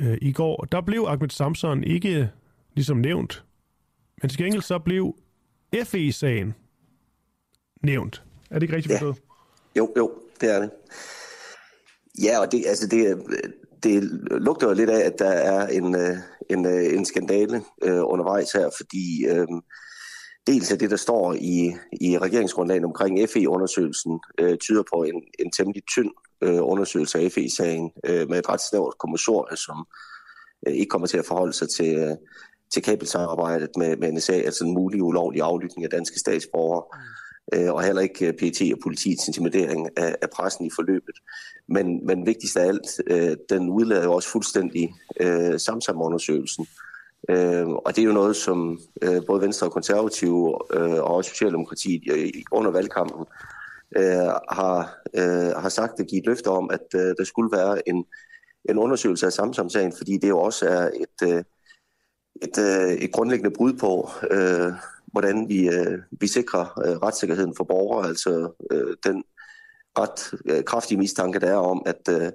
uh, 0.00 0.14
i 0.22 0.32
går. 0.32 0.64
Der 0.72 0.80
blev 0.80 1.04
Ahmed 1.08 1.30
Samson 1.30 1.84
ikke 1.84 2.30
ligesom 2.74 2.96
nævnt, 2.96 3.44
men 4.22 4.28
til 4.28 4.38
gengæld 4.38 4.62
så 4.62 4.78
blev 4.78 5.16
FE-sagen 5.84 6.54
nævnt. 7.82 8.22
Er 8.50 8.54
det 8.54 8.62
ikke 8.62 8.76
rigtigt 8.76 8.92
forstået? 8.92 9.16
Ja. 9.16 9.80
Jo, 9.80 9.92
jo, 9.96 10.12
det 10.40 10.54
er 10.54 10.60
det. 10.60 10.70
Ja, 12.22 12.40
og 12.40 12.52
det, 12.52 12.64
altså 12.66 12.86
det, 12.86 13.22
det 13.82 14.02
lugter 14.30 14.68
jo 14.68 14.74
lidt 14.74 14.90
af, 14.90 15.06
at 15.06 15.18
der 15.18 15.30
er 15.30 15.66
en, 15.66 15.96
en, 16.50 16.66
en 16.66 17.04
skandale 17.04 17.62
øh, 17.82 18.00
undervejs 18.04 18.52
her, 18.52 18.70
fordi 18.76 19.26
øh, 19.26 19.46
dels 20.46 20.72
af 20.72 20.78
det, 20.78 20.90
der 20.90 20.96
står 20.96 21.32
i, 21.32 21.74
i 22.00 22.18
regeringsgrundlaget 22.18 22.84
omkring 22.84 23.28
FE-undersøgelsen, 23.28 24.20
øh, 24.38 24.58
tyder 24.58 24.82
på 24.94 25.02
en, 25.02 25.22
en 25.38 25.52
temmelig 25.52 25.82
tynd 25.86 26.10
øh, 26.42 26.58
undersøgelse 26.62 27.18
af 27.18 27.32
FE-sagen 27.32 27.90
øh, 28.06 28.28
med 28.28 28.38
et 28.38 28.48
ret 28.48 28.60
snævert 28.70 28.98
kommissorie, 28.98 29.56
som 29.56 29.86
øh, 30.66 30.74
ikke 30.74 30.90
kommer 30.90 31.06
til 31.06 31.18
at 31.18 31.26
forholde 31.26 31.52
sig 31.52 31.68
til, 31.68 31.96
øh, 31.98 32.16
til 32.72 32.82
kabelsamarbejdet 32.82 33.70
med, 33.76 33.96
med 33.96 34.12
NSA, 34.12 34.32
altså 34.32 34.64
en 34.64 34.74
mulig 34.74 35.02
ulovlig 35.02 35.42
aflytning 35.42 35.84
af 35.84 35.90
danske 35.90 36.18
statsborgere. 36.18 36.84
Mm 36.92 37.26
øh, 37.54 37.72
og 37.72 37.82
heller 37.82 38.02
ikke 38.02 38.32
PT 38.32 38.60
og 38.72 38.78
politiets 38.82 39.28
intimidering 39.28 39.88
af, 39.96 40.16
af 40.22 40.30
pressen 40.30 40.66
i 40.66 40.70
forløbet. 40.74 41.14
Men, 41.68 42.06
men 42.06 42.26
vigtigst 42.26 42.56
af 42.56 42.66
alt, 42.66 43.00
øh, 43.06 43.36
den 43.50 43.68
udlader 43.68 44.04
jo 44.04 44.12
også 44.12 44.28
fuldstændig 44.28 44.94
øh, 45.20 45.60
samsammeundersøgelsen. 45.60 46.66
Øh, 47.28 47.66
og 47.66 47.96
det 47.96 47.98
er 47.98 48.06
jo 48.06 48.12
noget, 48.12 48.36
som 48.36 48.78
øh, 49.02 49.22
både 49.26 49.42
Venstre 49.42 49.66
og 49.66 49.72
Konservative 49.72 50.58
øh, 50.74 50.92
og 50.92 51.14
også 51.14 51.30
Socialdemokratiet 51.30 52.02
øh, 52.12 52.28
under 52.52 52.70
valgkampen 52.70 53.26
øh, 53.96 54.32
har, 54.50 54.98
øh, 55.14 55.62
har 55.62 55.68
sagt 55.68 56.00
at 56.00 56.06
give 56.06 56.20
et 56.20 56.26
løfte 56.26 56.48
om, 56.48 56.70
at 56.70 56.86
øh, 56.94 57.14
der 57.18 57.24
skulle 57.24 57.56
være 57.56 57.88
en, 57.88 58.04
en 58.68 58.78
undersøgelse 58.78 59.26
af 59.26 59.32
Samsam-sagen, 59.32 59.92
fordi 59.96 60.18
det 60.18 60.28
jo 60.28 60.38
også 60.38 60.68
er 60.68 60.90
et, 60.94 61.32
øh, 61.32 61.44
et, 62.42 62.58
øh, 62.58 62.92
et 62.92 63.12
grundlæggende 63.12 63.54
brud 63.56 63.72
på, 63.72 64.10
øh, 64.30 64.72
hvordan 65.06 65.48
vi, 65.48 65.68
øh, 65.68 65.98
vi 66.10 66.26
sikrer 66.26 66.80
øh, 66.86 66.96
retssikkerheden 66.96 67.54
for 67.56 67.64
borgere, 67.64 68.08
altså 68.08 68.52
øh, 68.70 68.96
den 69.04 69.24
ret 69.98 70.40
øh, 70.46 70.64
kraftige 70.64 70.98
mistanke, 70.98 71.40
der 71.40 71.50
er 71.50 71.56
om, 71.56 71.82
at, 71.86 72.08
øh, 72.10 72.32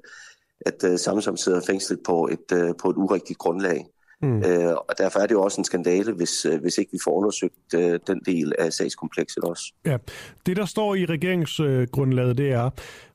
at 0.65 0.83
øh, 0.83 0.99
Samsung 0.99 1.39
sidder 1.39 1.61
fængslet 1.61 1.99
på 2.05 2.27
et, 2.31 2.51
øh, 2.53 2.73
på 2.81 2.89
et 2.89 2.97
urigtigt 2.97 3.39
grundlag. 3.39 3.85
Mm. 4.21 4.43
Øh, 4.43 4.73
og 4.73 4.97
derfor 4.97 5.19
er 5.19 5.27
det 5.27 5.33
jo 5.33 5.41
også 5.41 5.61
en 5.61 5.65
skandale, 5.65 6.13
hvis, 6.13 6.45
øh, 6.45 6.61
hvis 6.61 6.77
ikke 6.77 6.91
vi 6.91 6.97
får 7.03 7.11
undersøgt 7.11 7.73
øh, 7.75 7.99
den 8.07 8.21
del 8.25 8.53
af 8.59 8.73
sagskomplekset 8.73 9.43
også. 9.43 9.73
Ja, 9.85 9.97
det 10.45 10.57
der 10.57 10.65
står 10.65 10.95
i 10.95 11.05
regeringsgrundlaget, 11.05 12.37
det 12.37 12.51
er, 12.51 12.69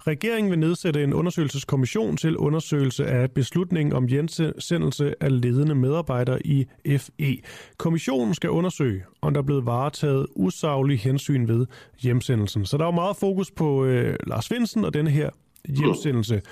regeringen 0.07 0.51
vil 0.51 0.59
nedsætte 0.59 1.05
en 1.05 1.13
undersøgelseskommission 1.13 2.17
til 2.17 2.37
undersøgelse 2.37 3.07
af 3.07 3.31
beslutningen 3.31 3.93
om 3.93 4.07
hjemsendelse 4.07 5.15
af 5.21 5.41
ledende 5.41 5.75
medarbejdere 5.75 6.47
i 6.47 6.67
FE. 6.99 7.39
Kommissionen 7.77 8.35
skal 8.35 8.51
undersøge, 8.51 9.05
om 9.23 9.35
der 9.35 9.41
er 9.41 9.45
blevet 9.45 9.67
varetaget 9.67 10.27
usaglig 10.37 11.01
hensyn 11.01 11.49
ved 11.49 11.67
hjemsendelsen. 11.99 12.67
Så 12.67 12.77
der 12.77 12.85
er 12.85 12.89
jo 12.89 12.93
meget 12.93 13.17
fokus 13.17 13.51
på 13.51 13.85
øh, 13.85 14.17
Lars 14.27 14.49
Finsen 14.49 14.85
og 14.85 14.95
denne 14.95 15.11
her 15.11 15.31
hjemsendelse. 15.69 16.43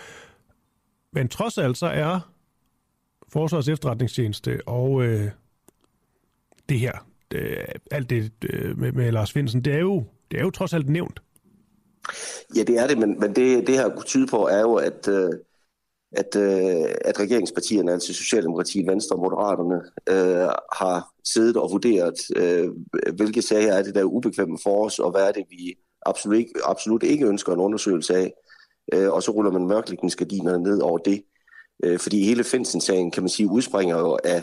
Men 1.12 1.28
trods 1.28 1.58
alt 1.58 1.78
så 1.78 1.86
er 1.86 2.33
Forsvars 3.34 3.68
efterretningstjeneste 3.68 4.60
og 4.66 5.02
øh, 5.02 5.30
det 6.68 6.78
her, 6.78 7.06
det, 7.30 7.40
alt 7.90 8.10
det 8.10 8.32
øh, 8.50 8.78
med, 8.78 8.92
med 8.92 9.12
Lars 9.12 9.32
Finsen, 9.32 9.64
det 9.64 9.74
er, 9.74 9.78
jo, 9.78 10.04
det 10.30 10.38
er 10.38 10.42
jo 10.42 10.50
trods 10.50 10.74
alt 10.74 10.88
nævnt. 10.88 11.22
Ja, 12.56 12.62
det 12.62 12.78
er 12.78 12.86
det, 12.86 12.98
men, 12.98 13.20
men 13.20 13.36
det, 13.36 13.66
det 13.66 13.74
her 13.74 13.88
kunne 13.88 14.04
tyde 14.04 14.26
på, 14.26 14.46
er 14.46 14.60
jo, 14.60 14.74
at, 14.74 15.08
øh, 15.08 15.30
at, 16.12 16.36
øh, 16.36 16.94
at 17.04 17.20
regeringspartierne, 17.20 17.92
altså 17.92 18.14
Socialdemokratiet, 18.14 18.86
Venstre 18.86 19.16
og 19.16 19.22
Moderaterne, 19.22 19.80
øh, 20.08 20.48
har 20.72 21.12
siddet 21.24 21.56
og 21.56 21.70
vurderet, 21.70 22.14
øh, 22.36 22.68
hvilke 23.14 23.42
sager 23.42 23.72
er 23.72 23.82
det, 23.82 23.94
der 23.94 24.00
er 24.00 24.04
ubekvemme 24.04 24.58
for 24.62 24.84
os, 24.86 24.98
og 24.98 25.10
hvad 25.10 25.28
er 25.28 25.32
det, 25.32 25.44
vi 25.50 25.74
absolut 26.06 26.38
ikke, 26.38 26.52
absolut 26.64 27.02
ikke 27.02 27.26
ønsker 27.26 27.52
en 27.52 27.60
undersøgelse 27.60 28.14
af. 28.16 28.32
Øh, 28.92 29.12
og 29.12 29.22
så 29.22 29.30
ruller 29.30 29.50
man 29.50 29.66
mørklægningsgardinerne 29.66 30.62
ned 30.62 30.80
over 30.80 30.98
det. 30.98 31.24
Øh, 31.84 31.98
fordi 31.98 32.24
hele 32.24 32.44
Finsen-sagen, 32.44 33.10
kan 33.10 33.22
man 33.22 33.30
sige, 33.30 33.50
udspringer 33.50 33.98
jo 33.98 34.18
af 34.24 34.42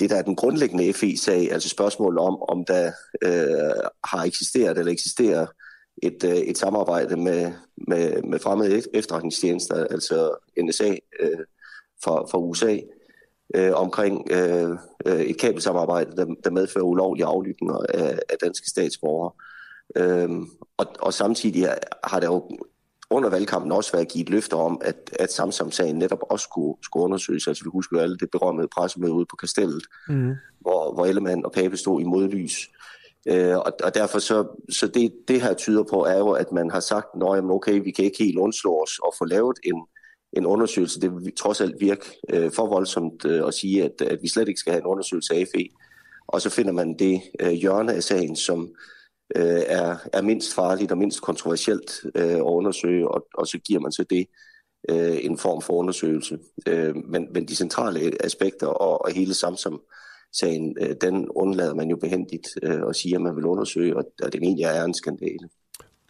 det, 0.00 0.10
der 0.10 0.16
er 0.16 0.22
den 0.22 0.36
grundlæggende 0.36 0.92
FE-sag, 0.92 1.52
altså 1.52 1.68
spørgsmålet 1.68 2.18
om, 2.18 2.42
om 2.42 2.64
der 2.64 2.92
øh, 3.22 3.90
har 4.04 4.24
eksisteret 4.24 4.78
eller 4.78 4.92
eksisterer 4.92 5.46
et, 6.02 6.24
øh, 6.24 6.36
et 6.36 6.58
samarbejde 6.58 7.16
med, 7.16 7.52
med, 7.88 8.22
med 8.22 8.38
fremmede 8.38 8.78
e-, 8.78 8.90
efterretningstjenester, 8.94 9.86
altså 9.86 10.36
NSA 10.62 10.96
øh, 11.20 11.38
fra, 12.04 12.26
fra 12.26 12.38
USA, 12.38 12.78
øh, 13.54 13.72
omkring 13.74 14.30
øh, 14.30 14.70
øh, 15.06 15.20
et 15.20 15.38
kabelsamarbejde, 15.38 16.16
der, 16.16 16.34
der 16.44 16.50
medfører 16.50 16.84
ulovlige 16.84 17.26
aflytninger 17.26 17.78
af, 17.94 18.18
af 18.28 18.38
danske 18.42 18.70
statsborgere. 18.70 19.32
Øh, 19.96 20.30
og, 20.76 20.86
og 21.00 21.14
samtidig 21.14 21.74
har 22.04 22.20
der 22.20 22.26
jo 22.26 22.58
under 23.10 23.30
valgkampen 23.30 23.72
også 23.72 23.92
været 23.92 24.08
givet 24.08 24.28
løfter 24.28 24.56
om, 24.56 24.80
at, 24.84 25.10
at 25.12 25.32
Samsam-sagen 25.32 25.96
netop 25.96 26.18
også 26.30 26.42
skulle, 26.42 26.78
skulle 26.82 27.04
undersøges. 27.04 27.48
Altså 27.48 27.64
vi 27.64 27.70
husker 27.72 27.96
jo 27.96 28.02
alle 28.02 28.18
det 28.18 28.30
berømmede 28.30 28.68
pressemøde 28.68 29.12
ude 29.12 29.26
på 29.30 29.36
Kastellet, 29.36 29.82
mm. 30.08 30.34
hvor, 30.60 30.94
hvor 30.94 31.06
Ellemann 31.06 31.44
og 31.44 31.52
Pape 31.52 31.76
stod 31.76 32.00
i 32.00 32.04
modlys. 32.04 32.70
Øh, 33.28 33.56
og, 33.56 33.72
og 33.84 33.94
derfor 33.94 34.18
så, 34.18 34.64
så 34.70 34.86
det, 34.86 35.12
det 35.28 35.42
her 35.42 35.54
tyder 35.54 35.82
på, 35.82 36.04
er 36.04 36.18
jo, 36.18 36.30
at 36.30 36.52
man 36.52 36.70
har 36.70 36.80
sagt, 36.80 37.06
at 37.14 37.44
okay, 37.44 37.82
vi 37.84 37.90
kan 37.90 38.04
ikke 38.04 38.24
helt 38.24 38.38
undslå 38.38 38.82
os 38.82 38.98
og 38.98 39.14
få 39.18 39.24
lavet 39.24 39.58
en, 39.64 39.82
en 40.32 40.46
undersøgelse. 40.46 41.00
Det 41.00 41.12
vil 41.14 41.34
trods 41.36 41.60
alt 41.60 41.80
virke 41.80 42.04
øh, 42.28 42.52
for 42.52 42.66
voldsomt 42.66 43.24
øh, 43.24 43.46
at 43.46 43.54
sige, 43.54 43.84
at, 43.84 44.02
at 44.02 44.18
vi 44.22 44.28
slet 44.28 44.48
ikke 44.48 44.60
skal 44.60 44.72
have 44.72 44.80
en 44.80 44.86
undersøgelse 44.86 45.34
af 45.34 45.46
FE. 45.54 45.68
Og 46.26 46.40
så 46.40 46.50
finder 46.50 46.72
man 46.72 46.98
det 46.98 47.22
øh, 47.40 47.50
hjørne 47.50 47.92
af 47.92 48.02
sagen, 48.02 48.36
som, 48.36 48.68
øh, 49.36 49.62
er, 49.66 49.96
er 50.12 50.22
mindst 50.22 50.54
farligt 50.54 50.92
og 50.92 50.98
mindst 50.98 51.22
kontroversielt 51.22 51.90
øh, 52.14 52.34
at 52.34 52.40
undersøge, 52.40 53.08
og, 53.08 53.26
og 53.34 53.46
så 53.46 53.58
giver 53.58 53.80
man 53.80 53.92
så 53.92 54.04
det 54.10 54.26
øh, 54.88 55.18
en 55.20 55.38
form 55.38 55.62
for 55.62 55.72
undersøgelse. 55.72 56.38
Øh, 56.68 56.96
men, 56.96 57.26
men 57.32 57.48
de 57.48 57.56
centrale 57.56 58.24
aspekter 58.24 58.66
og, 58.66 59.04
og 59.04 59.12
hele 59.12 59.34
Samsam 59.34 59.80
sagen, 60.32 60.76
øh, 60.80 60.94
den 61.00 61.28
undlader 61.28 61.74
man 61.74 61.90
jo 61.90 61.96
behendigt 61.96 62.48
øh, 62.62 62.82
og 62.82 62.94
siger, 62.94 63.16
at 63.16 63.22
man 63.22 63.36
vil 63.36 63.44
undersøge, 63.44 63.96
og, 63.96 64.04
og 64.22 64.32
det 64.32 64.42
egentlig 64.42 64.64
er 64.64 64.84
en 64.84 64.94
skandale. 64.94 65.48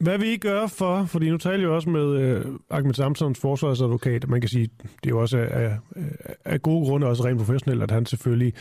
Hvad 0.00 0.18
vil 0.18 0.28
I 0.28 0.36
gøre 0.36 0.68
for, 0.68 1.04
fordi 1.04 1.30
nu 1.30 1.38
taler 1.38 1.60
jeg 1.60 1.68
også 1.68 1.90
med 1.90 2.20
øh, 2.20 2.44
Ahmed 2.70 2.94
Samsons 2.94 3.38
forsvarsadvokat, 3.38 4.28
man 4.28 4.40
kan 4.40 4.48
sige, 4.48 4.70
det 4.82 5.06
er 5.06 5.10
jo 5.10 5.20
også 5.20 5.38
af, 5.38 5.48
af, 5.60 5.78
af 6.44 6.62
gode 6.62 6.86
grunde 6.86 7.06
også 7.06 7.24
rent 7.24 7.38
professionelt, 7.38 7.82
at 7.82 7.90
han 7.90 8.06
selvfølgelig 8.06 8.54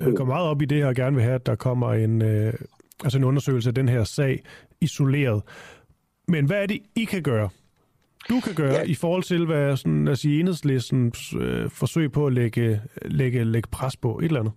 øh, 0.00 0.14
går 0.14 0.24
meget 0.24 0.48
op 0.48 0.62
i 0.62 0.64
det 0.64 0.78
her 0.78 0.86
og 0.86 0.94
gerne 0.94 1.16
vil 1.16 1.24
have, 1.24 1.34
at 1.34 1.46
der 1.46 1.54
kommer 1.54 1.92
en, 1.92 2.22
øh, 2.22 2.52
altså 3.04 3.18
en 3.18 3.24
undersøgelse 3.24 3.70
af 3.70 3.74
den 3.74 3.88
her 3.88 4.04
sag 4.04 4.42
isoleret. 4.80 5.42
Men 6.28 6.46
hvad 6.46 6.62
er 6.62 6.66
det, 6.66 6.80
I 6.94 7.04
kan 7.04 7.22
gøre? 7.22 7.48
Du 8.28 8.40
kan 8.40 8.54
gøre 8.54 8.74
ja. 8.74 8.82
i 8.82 8.94
forhold 8.94 9.22
til, 9.22 9.46
hvad 9.46 9.76
sådan, 9.76 10.16
sige, 10.16 10.40
enhedslistens 10.40 11.34
øh, 11.40 11.70
forsøg 11.70 12.12
på 12.12 12.26
at 12.26 12.32
lægge, 12.32 12.82
lægge, 13.02 13.44
lægge 13.44 13.68
pres 13.72 13.96
på 13.96 14.18
et 14.18 14.24
eller 14.24 14.40
andet? 14.40 14.52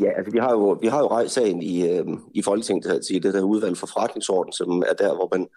Ja, 0.00 0.10
altså 0.16 0.32
vi 0.32 0.38
har 0.38 0.50
jo, 0.50 0.78
vi 0.80 0.86
har 0.86 0.98
jo 0.98 1.06
rejst 1.06 1.34
sagen 1.34 1.62
i, 1.62 1.88
øh, 1.88 2.06
i 2.34 2.42
Folketinget, 2.42 2.86
altså 2.86 3.14
i 3.14 3.18
det 3.18 3.34
der 3.34 3.42
udvalg 3.42 3.76
for 3.76 3.86
forretningsorden, 3.86 4.52
som 4.52 4.82
er 4.88 4.94
der, 4.98 5.14
hvor 5.14 5.28
man 5.36 5.48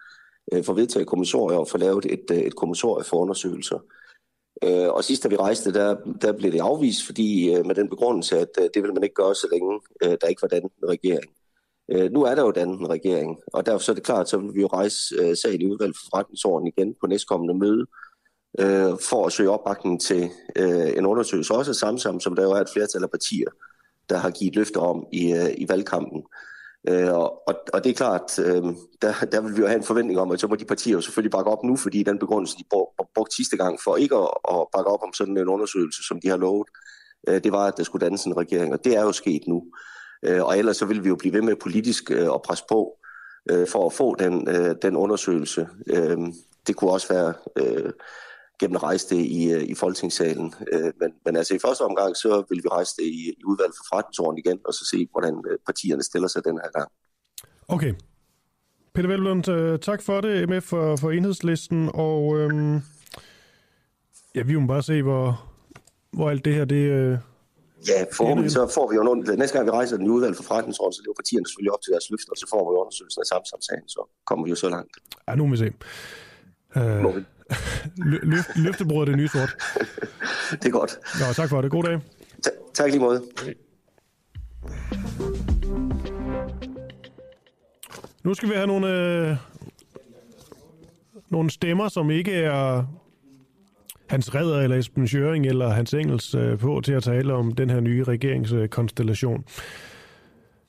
øh, 0.52 0.64
får 0.64 0.72
vedtaget 0.72 1.06
kommissorier 1.06 1.58
og 1.58 1.68
får 1.68 1.78
lavet 1.78 2.06
et, 2.06 2.30
øh, 2.30 2.38
et 2.38 2.56
kommissorie 2.56 3.04
for 3.04 3.16
undersøgelser. 3.16 3.78
Øh, 4.64 4.88
og 4.88 5.04
sidst 5.04 5.22
da 5.22 5.28
vi 5.28 5.36
rejste, 5.36 5.72
der, 5.72 5.96
der 6.22 6.32
blev 6.32 6.52
det 6.52 6.60
afvist, 6.60 7.06
fordi 7.06 7.54
øh, 7.54 7.66
med 7.66 7.74
den 7.74 7.88
begrundelse, 7.88 8.38
at 8.38 8.48
øh, 8.60 8.68
det 8.74 8.82
vil 8.82 8.94
man 8.94 9.02
ikke 9.02 9.14
gøre, 9.14 9.34
så 9.34 9.48
længe 9.52 9.80
øh, 10.04 10.16
der 10.20 10.26
ikke 10.26 10.42
var 10.42 10.48
den 10.48 10.70
regering. 10.88 11.30
Øh, 11.92 12.10
nu 12.12 12.22
er 12.22 12.34
der 12.34 12.42
jo 12.42 12.50
den 12.50 12.90
regering, 12.90 13.38
og 13.52 13.66
derfor 13.66 13.78
så 13.78 13.92
er 13.92 13.94
det 13.94 14.04
klart, 14.04 14.28
så 14.28 14.38
vil 14.38 14.54
vi 14.54 14.60
jo 14.60 14.66
rejse 14.66 15.14
øh, 15.20 15.36
sagen 15.36 15.60
i 15.60 15.66
udvalget 15.66 15.96
for 15.96 16.06
forretningsordenen 16.10 16.72
igen 16.76 16.94
på 17.00 17.06
næstkommende 17.06 17.54
møde, 17.54 17.86
øh, 18.58 18.98
for 19.00 19.26
at 19.26 19.32
søge 19.32 19.50
opbakning 19.50 20.00
til 20.00 20.30
øh, 20.56 20.96
en 20.96 21.06
undersøgelse 21.06 21.54
også 21.54 21.74
Samsam, 21.74 22.20
som 22.20 22.36
der 22.36 22.42
jo 22.42 22.50
er 22.50 22.60
et 22.60 22.70
flertal 22.72 23.02
af 23.02 23.10
partier, 23.10 23.48
der 24.08 24.16
har 24.16 24.30
givet 24.30 24.56
løfter 24.56 24.80
om 24.80 25.06
i, 25.12 25.32
øh, 25.32 25.50
i 25.56 25.68
valgkampen. 25.68 26.22
Øh, 26.88 27.12
og, 27.12 27.42
og 27.72 27.84
det 27.84 27.90
er 27.90 27.94
klart, 27.94 28.38
øh, 28.38 28.62
der, 29.02 29.12
der 29.32 29.40
vil 29.40 29.56
vi 29.56 29.60
jo 29.60 29.66
have 29.66 29.78
en 29.78 29.84
forventning 29.84 30.20
om, 30.20 30.30
at 30.30 30.40
så 30.40 30.46
må 30.46 30.56
de 30.56 30.64
partier 30.64 30.92
jo 30.92 31.00
selvfølgelig 31.00 31.30
bakke 31.30 31.50
op 31.50 31.64
nu, 31.64 31.76
fordi 31.76 32.02
den 32.02 32.18
begrundelse, 32.18 32.56
de 32.58 32.64
brugte 33.14 33.36
sidste 33.36 33.56
gang 33.56 33.78
for 33.84 33.96
ikke 33.96 34.16
at, 34.16 34.30
at 34.50 34.66
bakke 34.72 34.90
op 34.90 35.02
om 35.02 35.12
sådan 35.12 35.36
en 35.36 35.48
undersøgelse, 35.48 36.02
som 36.02 36.20
de 36.20 36.28
har 36.28 36.36
lovet, 36.36 36.68
øh, 37.28 37.44
det 37.44 37.52
var, 37.52 37.66
at 37.66 37.74
der 37.76 37.82
skulle 37.82 38.04
dannes 38.04 38.24
en 38.24 38.36
regering, 38.36 38.72
og 38.72 38.84
det 38.84 38.96
er 38.96 39.02
jo 39.02 39.12
sket 39.12 39.42
nu. 39.48 39.56
Øh, 39.56 39.93
Øh, 40.24 40.44
og 40.44 40.58
ellers 40.58 40.76
så 40.76 40.86
vil 40.86 41.04
vi 41.04 41.08
jo 41.08 41.16
blive 41.16 41.34
ved 41.34 41.42
med 41.42 41.56
politisk 41.56 42.10
øh, 42.10 42.26
at 42.34 42.42
presse 42.42 42.64
på 42.68 42.98
øh, 43.50 43.68
for 43.68 43.86
at 43.86 43.92
få 43.92 44.14
den, 44.18 44.46
den 44.82 44.96
undersøgelse. 44.96 45.68
Det 46.66 46.76
kunne 46.76 46.90
også 46.90 47.08
være 47.08 47.34
gennem 48.60 48.76
at 48.76 48.82
rejse 48.82 49.16
det 49.16 49.22
i, 49.22 49.64
i 49.64 49.74
folketingssalen. 49.74 50.54
Men, 51.00 51.12
men 51.24 51.36
altså 51.36 51.54
i 51.54 51.58
første 51.58 51.82
omgang, 51.82 52.16
så 52.16 52.44
vil 52.48 52.60
vi 52.62 52.68
rejse 52.68 52.94
det 52.96 53.04
i, 53.04 53.34
i 53.38 53.44
udvalget 53.46 53.74
for 53.76 53.84
forretningsorden 53.90 54.38
igen, 54.38 54.58
og 54.64 54.74
så 54.74 54.88
se, 54.90 55.08
hvordan 55.12 55.44
partierne 55.66 56.02
stiller 56.02 56.28
sig 56.28 56.44
den 56.44 56.60
her 56.64 56.70
gang. 56.78 56.90
Okay. 57.68 57.94
Peter 58.94 59.08
Velblund, 59.08 59.78
tak 59.78 60.02
for 60.02 60.20
det, 60.20 60.48
med 60.48 60.60
for, 60.60 60.96
for 60.96 61.10
enhedslisten, 61.10 61.90
og 61.94 62.38
øhm, 62.38 62.80
ja, 64.34 64.42
vi 64.42 64.56
må 64.56 64.66
bare 64.66 64.82
se, 64.82 65.02
hvor, 65.02 65.50
hvor 66.12 66.30
alt 66.30 66.44
det 66.44 66.54
her, 66.54 66.64
det... 66.64 67.20
Øh, 67.84 67.88
ja, 67.90 67.98
forhåbentlig 68.18 68.50
så 68.58 68.62
får 68.76 68.86
vi 68.90 68.94
jo 68.96 69.02
nogle... 69.02 69.36
Næste 69.42 69.54
gang 69.56 69.66
vi 69.66 69.70
rejser 69.70 69.96
den 69.96 70.06
i 70.06 70.08
udvalget 70.08 70.36
for 70.36 70.44
forretningsorden, 70.50 70.92
så 70.92 71.02
lever 71.04 71.14
partierne 71.14 71.46
selvfølgelig 71.46 71.72
op 71.72 71.82
til 71.84 71.90
deres 71.94 72.10
løfter, 72.10 72.30
og 72.34 72.38
så 72.42 72.46
får 72.52 72.62
vi 72.70 72.72
undersøgelsen 72.82 73.20
af 73.24 73.26
samsamsagen, 73.34 73.88
så 73.88 74.00
kommer 74.28 74.42
vi 74.44 74.50
jo 74.54 74.58
så 74.64 74.68
langt. 74.76 74.92
Ja, 75.28 75.34
nu 75.34 75.42
må 75.46 75.50
vi 75.50 75.60
se. 75.64 75.68
Uh, 76.76 77.22
Løft, 78.32 78.50
løftebrød 78.56 79.06
det 79.06 79.16
nye 79.16 79.28
sort. 79.28 79.50
det 80.60 80.64
er 80.64 80.70
godt. 80.80 80.92
Nå, 81.20 81.32
tak 81.32 81.48
for 81.48 81.60
det. 81.62 81.70
God 81.70 81.82
dag. 81.82 82.00
Ta- 82.42 82.58
tak 82.74 82.90
lige 82.90 83.00
måde. 83.00 83.22
Nu 88.24 88.34
skal 88.34 88.48
vi 88.48 88.54
have 88.54 88.66
nogle, 88.66 88.88
øh, 88.88 89.36
nogle 91.30 91.50
stemmer, 91.50 91.88
som 91.88 92.10
ikke 92.10 92.32
er 92.34 92.84
Hans 94.08 94.34
Redder 94.34 94.60
eller 94.60 94.76
Esben 94.76 95.08
Schøring 95.08 95.46
eller 95.46 95.68
Hans 95.68 95.94
Engels 95.94 96.34
øh, 96.34 96.58
på 96.58 96.80
til 96.84 96.92
at 96.92 97.02
tale 97.02 97.34
om 97.34 97.52
den 97.52 97.70
her 97.70 97.80
nye 97.80 98.04
regeringskonstellation. 98.04 99.44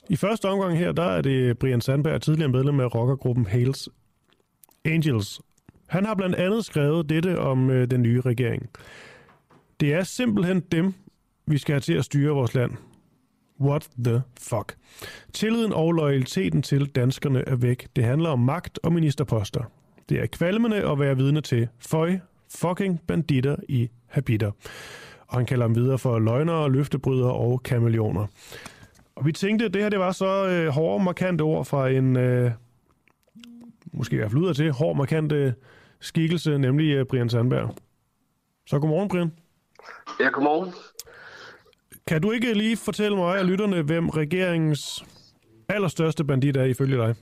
I 0.08 0.16
første 0.16 0.48
omgang 0.48 0.78
her, 0.78 0.92
der 0.92 1.02
er 1.02 1.22
det 1.22 1.58
Brian 1.58 1.80
Sandberg, 1.80 2.22
tidligere 2.22 2.50
medlem 2.50 2.80
af 2.80 2.94
rockergruppen 2.94 3.46
Hales 3.46 3.88
Angels, 4.84 5.40
han 5.86 6.06
har 6.06 6.14
blandt 6.14 6.36
andet 6.36 6.64
skrevet 6.64 7.08
dette 7.08 7.38
om 7.38 7.70
øh, 7.70 7.90
den 7.90 8.02
nye 8.02 8.20
regering. 8.20 8.70
Det 9.80 9.94
er 9.94 10.02
simpelthen 10.02 10.60
dem, 10.60 10.94
vi 11.46 11.58
skal 11.58 11.72
have 11.72 11.80
til 11.80 11.92
at 11.92 12.04
styre 12.04 12.34
vores 12.34 12.54
land. 12.54 12.72
What 13.60 13.88
the 14.04 14.22
fuck? 14.40 14.76
Tilliden 15.32 15.72
og 15.72 15.92
loyaliteten 15.92 16.62
til 16.62 16.86
danskerne 16.86 17.48
er 17.48 17.56
væk. 17.56 17.86
Det 17.96 18.04
handler 18.04 18.30
om 18.30 18.38
magt 18.38 18.78
og 18.82 18.92
ministerposter. 18.92 19.64
Det 20.08 20.20
er 20.20 20.26
kvalmende 20.26 20.90
at 20.90 21.00
være 21.00 21.16
vidne 21.16 21.40
til. 21.40 21.68
Føj, 21.78 22.18
fucking 22.56 23.00
banditter 23.06 23.56
i 23.68 23.90
habiter. 24.06 24.50
Og 25.26 25.36
han 25.36 25.46
kalder 25.46 25.66
dem 25.66 25.74
videre 25.74 25.98
for 25.98 26.18
løgnere, 26.18 26.70
løftebrydere 26.70 27.32
og 27.32 27.62
kameleoner. 27.62 28.26
Og 29.16 29.26
vi 29.26 29.32
tænkte, 29.32 29.64
at 29.64 29.74
det 29.74 29.82
her 29.82 29.88
det 29.88 29.98
var 29.98 30.12
så 30.12 30.46
øh, 30.48 30.68
hårde, 30.68 31.04
markante 31.04 31.42
ord 31.42 31.64
fra 31.64 31.88
en, 31.88 32.16
øh, 32.16 32.50
måske 33.92 34.14
i 34.14 34.16
hvert 34.16 34.30
fald 34.30 34.42
ud 34.42 34.54
til, 34.54 34.72
hård, 34.72 34.96
markante 34.96 35.54
skikkelse, 36.00 36.58
nemlig 36.58 36.90
øh, 36.90 37.06
Brian 37.06 37.28
Sandberg. 37.28 37.74
Så 38.66 38.78
godmorgen, 38.78 39.08
Brian. 39.08 39.32
Ja, 40.20 40.28
godmorgen. 40.28 40.72
Kan 42.06 42.22
du 42.22 42.30
ikke 42.30 42.54
lige 42.54 42.76
fortælle 42.76 43.16
mig 43.16 43.38
og 43.38 43.44
lytterne, 43.44 43.82
hvem 43.82 44.08
regeringens 44.08 45.04
allerstørste 45.68 46.24
bandit 46.24 46.56
er 46.56 46.64
ifølge 46.64 46.96
dig? 46.96 47.14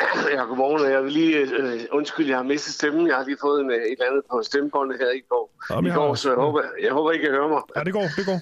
Ja, 0.34 0.42
godmorgen. 0.42 0.92
Jeg 0.92 1.02
vil 1.04 1.12
lige 1.12 1.36
øh, 1.36 1.80
undskylde, 1.92 2.28
jeg 2.30 2.38
har 2.38 2.44
mistet 2.44 2.74
stemmen. 2.74 3.06
Jeg 3.06 3.16
har 3.16 3.24
lige 3.24 3.36
fået 3.40 3.60
en, 3.60 3.70
øh, 3.70 3.76
et 3.76 3.92
eller 3.92 4.06
andet 4.10 4.22
på 4.30 4.42
stemmebåndet 4.42 4.98
her 4.98 5.10
i 5.10 5.22
går, 5.28 5.50
Jamen, 5.70 5.92
i 5.92 5.94
går 5.94 6.14
så 6.14 6.28
jeg 6.28 6.38
håber, 6.38 6.62
jeg 6.82 6.92
håber, 6.92 7.10
I 7.10 7.18
kan 7.18 7.30
høre 7.30 7.48
mig. 7.48 7.62
Ja, 7.76 7.80
det 7.84 7.92
går, 7.92 8.06
det 8.16 8.26
går. 8.26 8.40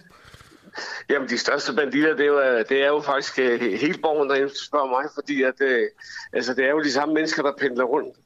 Jamen, 1.11 1.29
de 1.29 1.39
største 1.39 1.73
banditter, 1.73 2.17
det 2.17 2.27
er 2.27 2.27
jo, 2.27 2.59
det 2.69 2.83
er 2.83 2.87
jo 2.87 3.01
faktisk 3.01 3.39
uh, 3.39 3.61
helt 3.61 4.03
borgen, 4.03 4.31
der 4.31 4.49
spørger 4.69 4.87
mig, 4.87 5.05
fordi 5.15 5.43
at, 5.43 5.55
uh, 5.61 5.87
altså, 6.33 6.55
det 6.55 6.65
er 6.65 6.71
jo 6.71 6.83
de 6.83 6.93
samme 6.93 7.15
mennesker, 7.15 7.43
der 7.43 7.53
pendler 7.59 7.85
rundt. 7.85 8.17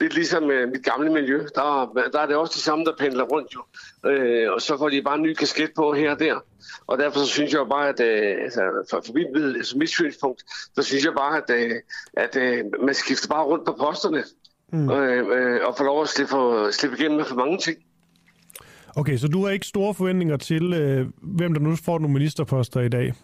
Det 0.00 0.06
er 0.06 0.14
ligesom 0.14 0.44
uh, 0.44 0.50
mit 0.50 0.84
gamle 0.84 1.12
miljø. 1.12 1.38
Der, 1.54 1.92
der 2.12 2.20
er 2.20 2.26
det 2.26 2.36
også 2.36 2.52
de 2.56 2.60
samme, 2.60 2.84
der 2.84 2.92
pendler 2.98 3.24
rundt 3.24 3.54
jo. 3.54 3.60
Uh, 4.04 4.54
og 4.54 4.62
så 4.62 4.78
får 4.78 4.88
de 4.88 5.02
bare 5.02 5.14
en 5.16 5.22
ny 5.22 5.34
kasket 5.34 5.70
på 5.76 5.92
her 5.92 6.10
og 6.10 6.18
der. 6.18 6.44
Og 6.86 6.98
derfor 6.98 7.20
så 7.20 7.26
synes 7.26 7.52
jeg 7.52 7.66
bare, 7.70 7.88
at 7.88 8.00
altså, 8.44 8.86
for, 8.90 9.02
for 9.06 9.12
mit, 9.12 9.56
altså, 9.56 9.78
mit 9.78 9.88
synspunkt, 9.88 10.42
så 10.74 10.82
synes 10.82 11.04
jeg 11.04 11.12
bare, 11.16 11.36
at, 11.36 11.70
uh, 11.70 11.76
at 12.16 12.36
man 12.82 12.94
skifter 12.94 13.28
bare 13.28 13.44
rundt 13.44 13.66
på 13.66 13.72
posterne. 13.72 14.24
Mm. 14.72 14.88
Uh, 14.88 15.66
og 15.66 15.76
får 15.76 15.84
lov 15.84 16.02
at 16.02 16.08
slippe, 16.08 16.30
for, 16.30 16.70
slippe 16.70 16.96
igennem 16.98 17.16
med 17.16 17.24
for 17.24 17.36
mange 17.36 17.58
ting. 17.58 17.78
Okay, 18.96 19.16
så 19.16 19.28
du 19.28 19.44
har 19.44 19.50
ikke 19.50 19.66
store 19.66 19.94
forventninger 19.94 20.36
til, 20.36 20.72
øh, 20.72 21.06
hvem 21.22 21.54
der 21.54 21.60
nu 21.60 21.76
får 21.76 21.98
nogle 21.98 22.12
ministerposter 22.12 22.80
i 22.80 22.88
dag? 22.88 23.14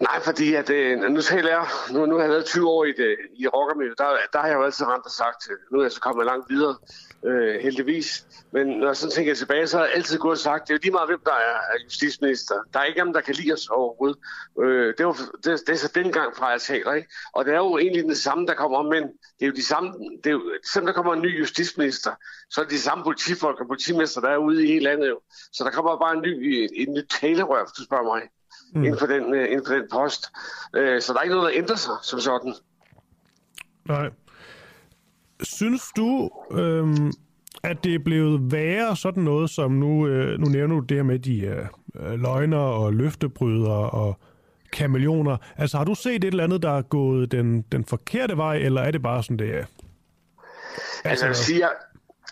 Nej, 0.00 0.20
fordi 0.24 0.54
at, 0.54 0.70
øh, 0.70 1.00
nu 1.00 1.20
taler 1.20 1.48
jeg, 1.48 1.66
nu, 1.92 2.06
nu 2.06 2.14
har 2.14 2.22
jeg 2.22 2.30
været 2.30 2.44
20 2.44 2.68
år 2.68 2.84
i, 2.84 2.92
det, 2.92 3.16
i 3.36 3.46
rockermiljøet, 3.46 3.98
der, 3.98 4.08
der 4.32 4.38
har 4.38 4.46
jeg 4.46 4.54
jo 4.56 4.62
altid 4.62 4.86
rent 4.86 5.04
og 5.04 5.10
sagt, 5.10 5.50
øh, 5.50 5.56
nu 5.72 5.78
er 5.78 5.84
jeg 5.84 5.92
så 5.92 6.00
kommet 6.00 6.26
langt 6.26 6.50
videre, 6.50 6.76
øh, 7.24 7.60
heldigvis. 7.60 8.26
Men 8.52 8.66
når 8.66 8.86
jeg 8.86 8.96
sådan 8.96 9.12
tænker 9.12 9.34
tilbage, 9.34 9.66
så 9.66 9.76
har 9.76 9.84
jeg 9.84 9.94
altid 9.94 10.18
gået 10.18 10.32
og 10.32 10.38
sagt, 10.38 10.68
det 10.68 10.70
er 10.70 10.74
jo 10.74 10.80
lige 10.82 10.92
meget, 10.92 11.08
hvem 11.08 11.20
der 11.24 11.32
er, 11.32 11.56
er 11.72 11.78
justitsminister. 11.84 12.54
Der 12.72 12.80
er 12.80 12.84
ikke 12.84 12.98
nogen, 12.98 13.14
der 13.14 13.20
kan 13.20 13.34
lide 13.34 13.52
os 13.52 13.68
overhovedet. 13.68 14.18
Øh, 14.62 14.94
det, 14.98 15.06
var, 15.06 15.12
det, 15.44 15.60
det 15.66 15.68
er 15.68 15.76
så 15.76 15.92
dengang 15.94 16.36
fra, 16.36 16.48
jeg 16.48 16.60
taler, 16.60 16.92
ikke? 16.92 17.08
Og 17.32 17.44
det 17.44 17.54
er 17.54 17.58
jo 17.58 17.78
egentlig 17.78 18.04
det 18.04 18.18
samme, 18.18 18.46
der 18.46 18.54
kommer 18.54 18.78
om, 18.78 18.86
men 18.86 19.02
det 19.02 19.42
er 19.42 19.46
jo 19.46 19.52
de 19.52 19.64
samme, 19.64 19.92
det 20.24 20.26
er 20.26 20.34
jo, 20.34 20.42
selvom 20.72 20.86
der 20.86 20.92
kommer 20.92 21.14
en 21.14 21.22
ny 21.22 21.40
justitsminister, 21.40 22.10
så 22.50 22.60
er 22.60 22.64
det 22.64 22.72
de 22.72 22.80
samme 22.80 23.04
politifolk 23.04 23.60
og 23.60 23.66
politimester, 23.66 24.20
der 24.20 24.28
er 24.28 24.36
ude 24.36 24.64
i 24.64 24.66
hele 24.66 24.84
landet 24.84 25.08
jo. 25.08 25.20
Så 25.52 25.64
der 25.64 25.70
kommer 25.70 25.98
bare 25.98 26.16
en 26.16 26.22
ny, 26.22 26.32
en, 26.52 26.88
en 26.88 26.94
ny 26.94 27.00
talerør, 27.20 27.64
hvis 27.64 27.72
du 27.78 27.84
spørger 27.84 28.04
mig 28.04 28.22
mm. 28.74 28.84
inden, 28.84 28.98
for 28.98 29.06
den, 29.06 29.24
uh, 29.24 29.52
inden 29.52 29.66
for 29.66 29.74
den 29.74 29.88
post. 29.92 30.26
Uh, 30.78 31.00
så 31.00 31.12
der 31.12 31.18
er 31.18 31.22
ikke 31.22 31.34
noget, 31.34 31.52
der 31.52 31.58
ændrer 31.62 31.76
sig 31.76 31.96
som 32.02 32.20
sådan. 32.20 32.54
Nej. 33.88 34.10
Synes 35.56 35.82
du, 35.96 36.30
øhm, 36.52 37.12
at 37.62 37.84
det 37.84 37.94
er 37.94 37.98
blevet 37.98 38.52
værre 38.52 38.96
sådan 38.96 39.22
noget, 39.22 39.50
som 39.50 39.72
nu, 39.72 40.06
øh, 40.06 40.38
nu 40.38 40.46
nævner 40.46 40.74
du 40.74 40.80
det 40.80 40.96
her 40.96 41.02
med 41.02 41.18
de 41.18 41.40
øh, 41.40 42.20
løgner 42.20 42.58
og 42.58 42.92
løftebrydere 42.92 43.90
og 43.90 44.18
kameleoner. 44.72 45.36
Altså 45.56 45.76
har 45.76 45.84
du 45.84 45.94
set 45.94 46.14
et 46.14 46.24
eller 46.24 46.44
andet, 46.44 46.62
der 46.62 46.78
er 46.78 46.82
gået 46.82 47.32
den, 47.32 47.62
den 47.62 47.84
forkerte 47.84 48.36
vej, 48.36 48.56
eller 48.56 48.80
er 48.80 48.90
det 48.90 49.02
bare 49.02 49.22
sådan, 49.22 49.38
det 49.38 49.54
er? 49.54 49.64
Altså, 51.04 51.24
jeg 51.24 51.28
vil 51.28 51.36
sige, 51.36 51.64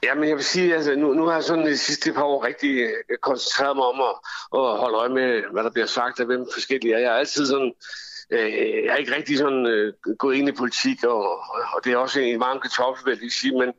Ja, 0.03 0.15
men 0.15 0.29
jeg 0.29 0.37
vil 0.37 0.45
sige, 0.45 0.75
altså, 0.75 0.95
nu, 0.97 1.13
nu 1.13 1.27
har 1.27 1.35
jeg 1.35 1.45
sådan 1.45 1.67
de 1.67 1.79
sidste 1.79 2.13
par 2.13 2.23
år 2.23 2.45
rigtig 2.45 2.81
øh, 2.81 3.19
koncentreret 3.23 3.77
mig 3.77 3.85
om 3.85 4.01
at, 4.01 4.15
at 4.59 4.79
holde 4.79 4.99
øje 4.99 5.09
med, 5.09 5.43
hvad 5.53 5.65
der 5.65 5.71
bliver 5.71 5.87
sagt 5.87 6.21
af 6.21 6.27
hvem 6.27 6.47
forskellige 6.53 6.95
er. 6.95 6.99
Jeg 6.99 7.13
er 7.13 7.19
altid 7.19 7.47
sådan, 7.47 7.73
øh, 8.31 8.85
jeg 8.85 8.93
er 8.93 8.97
ikke 8.97 9.17
rigtig 9.17 9.39
sådan 9.39 9.67
øh, 9.67 9.93
gået 10.19 10.37
ind 10.37 10.49
i 10.49 10.53
politik, 10.53 11.05
og, 11.05 11.39
og 11.75 11.85
det 11.85 11.93
er 11.93 11.97
også 11.97 12.21
en 12.21 12.41
varm 12.41 12.61
kartoffel, 12.61 13.07
vil 13.07 13.19
jeg 13.23 13.33
sige, 13.33 13.59
men 13.59 13.73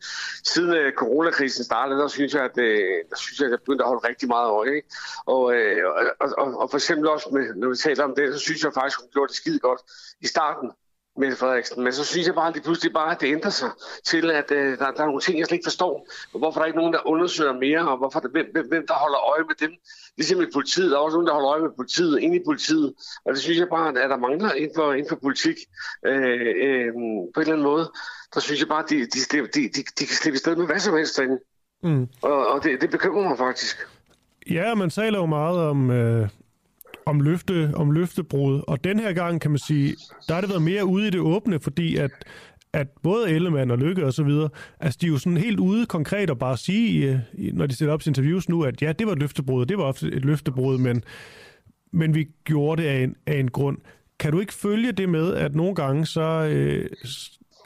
siden 0.44 0.74
øh, 0.74 0.94
coronakrisen 0.94 1.64
startede, 1.64 2.00
der 2.00 2.08
synes 2.08 2.34
jeg, 2.34 2.44
at, 2.44 2.58
øh, 2.58 3.04
der 3.10 3.18
synes 3.18 3.40
jeg, 3.40 3.46
at 3.46 3.52
jeg 3.52 3.60
begyndte 3.60 3.84
at 3.84 3.88
holde 3.88 4.08
rigtig 4.08 4.28
meget 4.28 4.50
øje. 4.50 4.76
Ikke? 4.76 4.90
Og, 5.26 5.54
øh, 5.56 5.78
og, 6.20 6.30
og, 6.38 6.58
og, 6.62 6.70
for 6.70 6.78
eksempel 6.78 7.08
også, 7.08 7.30
med, 7.32 7.56
når 7.56 7.70
vi 7.70 7.76
taler 7.76 8.04
om 8.04 8.16
det, 8.18 8.34
så 8.34 8.40
synes 8.40 8.64
jeg 8.64 8.74
faktisk, 8.74 9.00
hun 9.02 9.10
gjorde 9.14 9.28
det 9.28 9.36
skide 9.36 9.60
godt 9.60 9.82
i 10.22 10.28
starten. 10.28 10.72
Mette 11.18 11.38
Frederiksen. 11.38 11.84
Men 11.84 11.94
så 11.94 12.04
synes 12.04 12.28
jeg 12.28 12.36
bare, 12.36 12.48
at 12.48 12.56
det 12.56 12.64
pludselig 12.64 12.94
bare, 12.94 13.12
at 13.12 13.22
det 13.22 13.28
ændrer 13.28 13.50
sig 13.50 13.70
til, 14.06 14.32
at 14.32 14.52
uh, 14.52 14.58
der, 14.58 14.92
der 14.92 15.02
er 15.02 15.06
nogle 15.06 15.22
ting, 15.22 15.40
jeg 15.40 15.46
slet 15.46 15.56
ikke 15.56 15.66
forstår. 15.66 16.08
Og 16.34 16.40
hvorfor 16.40 16.60
der 16.60 16.62
er 16.62 16.66
ikke 16.66 16.80
nogen, 16.80 16.94
der 16.94 17.08
undersøger 17.08 17.54
mere, 17.54 17.90
og 17.90 17.98
hvorfor 17.98 18.20
der, 18.20 18.30
hvem, 18.30 18.46
hvem, 18.54 18.88
der 18.88 18.94
holder 18.94 19.20
øje 19.32 19.44
med 19.44 19.56
dem. 19.60 19.72
Ligesom 20.18 20.42
i 20.42 20.46
politiet, 20.54 20.92
der 20.92 20.98
er 20.98 21.02
også 21.02 21.16
nogen, 21.16 21.28
der 21.28 21.34
holder 21.34 21.52
øje 21.52 21.62
med 21.62 21.70
politiet, 21.76 22.20
ind 22.20 22.36
i 22.36 22.42
politiet. 22.46 22.94
Og 23.26 23.34
det 23.34 23.42
synes 23.42 23.60
jeg 23.60 23.68
bare, 23.70 23.90
at 23.90 24.10
der 24.10 24.18
mangler 24.18 24.52
inden 24.52 24.76
for, 24.76 24.94
inden 24.94 25.10
for 25.10 25.16
politik 25.16 25.58
øh, 26.06 26.50
øh, 26.66 26.94
på 27.34 27.40
en 27.40 27.42
eller 27.42 27.54
anden 27.54 27.64
måde. 27.64 27.92
Der 28.34 28.40
synes 28.40 28.60
jeg 28.60 28.68
bare, 28.68 28.84
at 28.84 28.90
de, 28.90 29.00
de, 29.00 29.20
de, 29.32 29.38
de, 29.56 29.84
de 30.00 30.06
kan 30.06 30.16
slippe 30.22 30.40
sted 30.40 30.56
med 30.56 30.66
hvad 30.66 30.80
som 30.80 30.96
helst 30.96 31.18
derinde. 31.18 31.40
Mm. 31.84 32.08
Og, 32.22 32.48
og 32.48 32.64
det, 32.64 32.82
det 32.82 32.90
bekymrer 32.90 33.30
mig 33.30 33.38
faktisk. 33.38 33.88
Ja, 34.52 34.76
man 34.76 34.90
taler 34.90 35.20
jo 35.20 35.26
meget 35.26 35.60
om, 35.60 35.92
øh, 35.92 36.30
om, 37.06 37.22
løfte, 37.22 37.72
om 37.74 37.92
løftebrud. 37.92 38.62
Og 38.68 38.84
den 38.84 39.00
her 39.00 39.14
gang, 39.14 39.42
kan 39.42 39.52
man 39.52 39.58
sige, 39.58 39.96
der 40.28 40.34
har 40.34 40.42
det 40.42 40.50
været 40.50 40.62
mere 40.62 40.86
ude 40.86 41.08
i 41.08 41.10
det 41.10 41.20
åbne, 41.20 41.60
fordi 41.60 41.96
at, 41.96 42.12
at 42.74 42.88
både 43.04 43.30
Ellemann 43.30 43.72
og 43.72 43.78
Lykke 43.78 44.06
og 44.06 44.14
så 44.14 44.24
videre, 44.24 44.50
altså 44.80 45.00
de 45.02 45.06
er 45.06 45.12
jo 45.12 45.18
sådan 45.18 45.38
helt 45.38 45.60
ude 45.60 45.86
konkret 45.86 46.30
og 46.30 46.40
bare 46.40 46.58
sige, 46.58 47.24
øh, 47.38 47.54
når 47.54 47.66
de 47.66 47.76
sætter 47.76 47.94
op 47.94 48.02
til 48.02 48.10
interviews 48.10 48.50
nu, 48.50 48.64
at 48.64 48.82
ja, 48.82 48.92
det 48.92 49.08
var 49.08 49.14
et 49.14 49.20
løftebrud, 49.20 49.66
det 49.66 49.78
var 49.78 49.84
ofte 49.84 50.08
et 50.08 50.26
løftebrud, 50.26 50.78
men, 50.78 51.04
men 51.92 52.16
vi 52.16 52.28
gjorde 52.44 52.82
det 52.82 52.88
af 52.90 53.04
en, 53.04 53.16
af 53.26 53.40
en 53.40 53.52
grund. 53.52 53.78
Kan 54.20 54.32
du 54.32 54.40
ikke 54.40 54.54
følge 54.54 54.92
det 54.92 55.10
med, 55.10 55.34
at 55.34 55.56
nogle 55.56 55.76
gange 55.76 56.06
så 56.06 56.22
øh, 56.22 56.90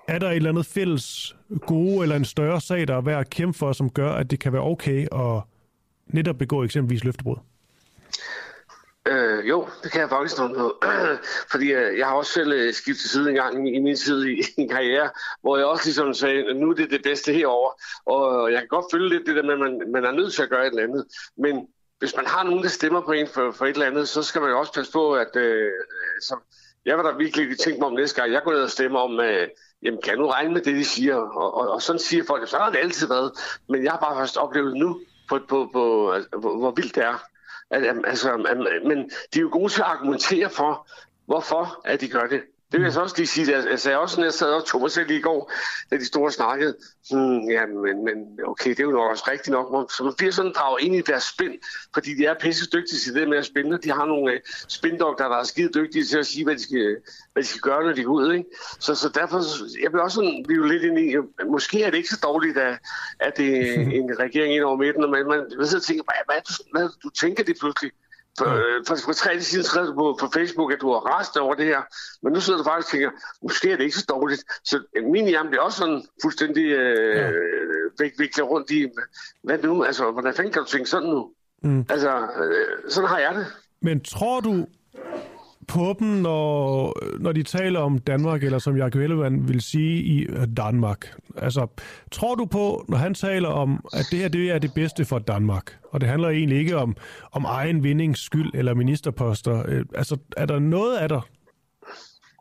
er 0.07 0.19
der 0.19 0.29
et 0.29 0.35
eller 0.35 0.49
andet 0.49 0.65
fælles 0.65 1.35
gode 1.67 2.03
eller 2.03 2.15
en 2.15 2.25
større 2.25 2.61
sag, 2.61 2.87
der 2.87 2.95
er 2.95 3.01
værd 3.01 3.19
at 3.19 3.29
kæmpe 3.29 3.57
for, 3.57 3.71
som 3.71 3.89
gør, 3.89 4.11
at 4.11 4.31
det 4.31 4.39
kan 4.39 4.53
være 4.53 4.61
okay 4.61 5.07
at 5.11 5.41
netop 6.07 6.37
begå 6.37 6.63
eksempelvis 6.63 7.03
løftebrud? 7.03 7.35
Øh, 9.07 9.49
jo, 9.49 9.67
det 9.83 9.91
kan 9.91 10.01
jeg 10.01 10.09
faktisk 10.09 10.37
noget 10.37 10.73
Fordi 11.51 11.71
øh, 11.73 11.97
jeg 11.97 12.07
har 12.07 12.13
også 12.13 12.31
selv 12.31 12.51
øh, 12.51 12.73
skiftet 12.73 13.09
side 13.09 13.29
en 13.29 13.35
gang 13.35 13.75
i, 13.75 13.79
min 13.79 13.95
tid 13.95 14.25
i, 14.25 14.41
en 14.57 14.69
karriere, 14.69 15.09
hvor 15.41 15.57
jeg 15.57 15.65
også 15.65 15.85
ligesom 15.85 16.13
sagde, 16.13 16.53
nu 16.53 16.69
er 16.69 16.75
det 16.75 16.91
det 16.91 17.03
bedste 17.03 17.33
herover. 17.33 17.71
Og 18.05 18.47
øh, 18.47 18.53
jeg 18.53 18.61
kan 18.61 18.67
godt 18.67 18.85
følge 18.91 19.09
lidt 19.09 19.27
det 19.27 19.35
der 19.35 19.43
med, 19.43 19.53
at 19.53 19.59
man, 19.59 19.91
man 19.91 20.05
er 20.05 20.11
nødt 20.11 20.33
til 20.33 20.43
at 20.43 20.49
gøre 20.49 20.67
et 20.67 20.69
eller 20.69 20.83
andet. 20.83 21.05
Men 21.37 21.67
hvis 21.99 22.15
man 22.15 22.25
har 22.25 22.43
nogen, 22.43 22.63
der 22.63 22.69
stemmer 22.69 23.01
på 23.01 23.11
en 23.11 23.27
for, 23.27 23.51
for 23.51 23.65
et 23.65 23.73
eller 23.73 23.85
andet, 23.85 24.09
så 24.09 24.23
skal 24.23 24.41
man 24.41 24.49
jo 24.49 24.59
også 24.59 24.73
passe 24.73 24.91
på, 24.91 25.13
at 25.13 25.35
øh, 25.35 25.71
så, 26.21 26.35
jeg 26.85 26.97
vil 26.97 27.05
da 27.05 27.11
virkelig 27.11 27.59
tænke 27.59 27.79
mig 27.79 27.87
om 27.87 27.93
næste 27.93 28.21
gang, 28.21 28.33
jeg 28.33 28.41
går 28.43 28.51
ned 28.51 28.61
og 28.61 28.69
stemmer 28.69 28.99
om, 28.99 29.19
øh, 29.19 29.47
jamen 29.83 30.01
kan 30.01 30.11
jeg 30.11 30.17
nu 30.17 30.27
regne 30.27 30.53
med 30.53 30.61
det, 30.61 30.75
de 30.75 30.85
siger? 30.85 31.15
Og, 31.15 31.53
og, 31.53 31.69
og 31.69 31.81
sådan 31.81 31.99
siger 31.99 32.23
folk, 32.27 32.49
så 32.49 32.57
har 32.57 32.69
det 32.69 32.79
altid 32.79 33.07
været. 33.07 33.31
Men 33.69 33.83
jeg 33.83 33.91
har 33.91 33.99
bare 33.99 34.17
først 34.17 34.37
oplevet 34.37 34.77
nu, 34.77 35.01
på, 35.29 35.39
på, 35.49 35.69
på, 35.73 36.11
altså, 36.11 36.29
hvor, 36.39 36.57
hvor 36.57 36.71
vildt 36.71 36.95
det 36.95 37.03
er. 37.03 37.23
Altså, 37.71 38.37
men 38.85 39.09
de 39.33 39.39
er 39.39 39.41
jo 39.41 39.49
gode 39.51 39.69
til 39.73 39.81
at 39.81 39.87
argumentere 39.87 40.49
for, 40.49 40.87
hvorfor 41.25 41.81
at 41.85 42.01
de 42.01 42.07
gør 42.09 42.27
det. 42.27 42.41
Det 42.71 42.79
vil 42.79 42.83
jeg 42.83 42.93
så 42.93 43.01
også 43.01 43.15
lige 43.17 43.27
sige. 43.27 43.69
Jeg 43.69 43.79
sagde 43.79 43.99
også, 43.99 44.19
når 44.19 44.25
jeg 44.25 44.33
sad 44.33 44.47
og 44.47 44.65
tog 44.65 44.81
mig 44.81 44.91
selv 44.91 45.11
i 45.11 45.21
går, 45.21 45.51
da 45.91 45.95
de 45.95 46.05
store 46.05 46.31
snakkede, 46.31 46.75
hmm, 47.11 47.49
ja, 47.49 47.65
men, 47.65 48.05
men 48.05 48.39
okay, 48.47 48.69
det 48.69 48.79
er 48.79 48.83
jo 48.83 48.91
nok 48.91 49.11
også 49.11 49.23
rigtigt 49.27 49.51
nok. 49.51 49.91
Så 49.91 50.03
man 50.03 50.13
bliver 50.17 50.31
sådan 50.31 50.53
draget 50.55 50.81
ind 50.81 50.95
i 50.95 51.01
deres 51.01 51.23
spind, 51.23 51.53
fordi 51.93 52.13
de 52.15 52.25
er 52.25 52.33
pisse 52.41 52.65
dygtige 52.65 52.99
til 52.99 53.15
det 53.15 53.29
med 53.29 53.37
at 53.37 53.45
spænde. 53.45 53.77
De 53.77 53.91
har 53.91 54.05
nogle 54.05 54.33
uh, 54.33 54.39
spindokter, 54.67 55.27
der 55.27 55.37
er 55.37 55.43
skide 55.43 55.71
dygtige 55.73 56.05
til 56.05 56.17
at 56.17 56.25
sige, 56.25 56.43
hvad 56.43 56.55
de 56.55 56.63
skal, 56.63 56.97
hvad 57.33 57.43
de 57.43 57.47
skal 57.47 57.61
gøre, 57.61 57.83
når 57.83 57.93
de 57.93 58.03
går 58.03 58.13
ud. 58.13 58.33
Ikke? 58.33 58.45
Så, 58.79 58.95
så 58.95 59.09
derfor, 59.09 59.37
jeg 59.83 59.91
vil 59.91 60.01
også 60.01 60.15
sådan 60.15 60.43
blive 60.47 60.67
lidt 60.67 60.83
ind 60.83 60.99
i, 60.99 61.15
måske 61.47 61.83
er 61.83 61.89
det 61.89 61.97
ikke 61.97 62.09
så 62.09 62.19
dårligt, 62.23 62.57
at, 62.57 62.79
at 63.19 63.37
det 63.37 63.49
er 63.59 63.73
en 63.99 64.19
regering 64.19 64.55
ind 64.55 64.63
over 64.63 64.77
midten, 64.77 65.03
og 65.03 65.09
man, 65.09 65.27
man, 65.27 65.39
man 65.57 65.67
sidder 65.67 65.81
og 65.81 65.87
tænker, 65.89 66.03
hvad, 66.03 66.21
hvad, 66.25 66.41
hvad, 66.73 66.89
du 67.03 67.09
tænker 67.09 67.43
det 67.43 67.55
pludselig? 67.59 67.91
For, 68.39 68.49
øh, 68.59 68.85
for, 68.87 68.95
for 69.05 69.13
tre 69.13 69.41
siden 69.41 69.65
skrev 69.65 69.85
du 69.85 69.93
på, 69.93 70.17
på 70.19 70.27
Facebook, 70.33 70.71
at 70.73 70.81
du 70.81 70.91
har 70.91 70.99
rast 70.99 71.37
over 71.37 71.53
det 71.53 71.65
her. 71.65 71.81
Men 72.23 72.33
nu 72.33 72.39
sidder 72.39 72.59
du 72.59 72.63
faktisk 72.63 72.87
og 72.87 72.91
tænker, 72.91 73.11
måske 73.43 73.71
er 73.71 73.75
det 73.77 73.83
ikke 73.83 73.97
så 73.97 74.05
dårligt. 74.09 74.43
Så 74.63 74.75
øh, 74.95 75.03
min 75.03 75.25
hjerne 75.27 75.49
bliver 75.49 75.63
også 75.63 75.77
sådan 75.77 76.03
fuldstændig 76.21 76.65
øh, 76.65 77.17
ja. 77.99 78.09
viklet 78.17 78.49
rundt 78.49 78.71
i, 78.71 78.87
hvad 79.43 79.57
nu? 79.57 79.83
Altså, 79.83 80.11
hvordan 80.11 80.33
fanden 80.33 80.53
kan 80.53 80.61
du 80.61 80.67
tænke 80.67 80.89
sådan 80.89 81.09
nu? 81.09 81.31
Mm. 81.63 81.85
Altså, 81.89 82.11
øh, 82.43 82.91
sådan 82.91 83.09
har 83.09 83.19
jeg 83.19 83.35
det. 83.35 83.45
Men 83.81 84.03
tror 84.03 84.39
du, 84.39 84.67
på 85.69 85.95
dem, 85.99 86.07
når, 86.07 86.93
når 87.19 87.31
de 87.31 87.43
taler 87.43 87.79
om 87.79 87.97
Danmark, 87.97 88.43
eller 88.43 88.59
som 88.59 88.77
Jakob 88.77 89.01
Ellemann 89.01 89.47
vil 89.47 89.61
sige 89.61 90.03
i 90.03 90.27
Danmark? 90.57 91.15
Altså, 91.37 91.67
tror 92.11 92.35
du 92.35 92.45
på, 92.45 92.85
når 92.89 92.97
han 92.97 93.13
taler 93.13 93.49
om, 93.49 93.85
at 93.93 94.05
det 94.11 94.19
her 94.19 94.27
det 94.27 94.51
er 94.51 94.59
det 94.59 94.73
bedste 94.73 95.05
for 95.05 95.19
Danmark, 95.19 95.77
og 95.91 96.01
det 96.01 96.09
handler 96.09 96.29
egentlig 96.29 96.57
ikke 96.57 96.77
om, 96.77 96.95
om 97.31 97.45
egen 97.45 97.83
vindings 97.83 98.19
skyld 98.21 98.51
eller 98.53 98.73
ministerposter, 98.73 99.63
øh, 99.67 99.85
altså, 99.95 100.17
er 100.37 100.45
der 100.45 100.59
noget 100.59 100.97
af 100.97 101.09
dig? 101.09 101.21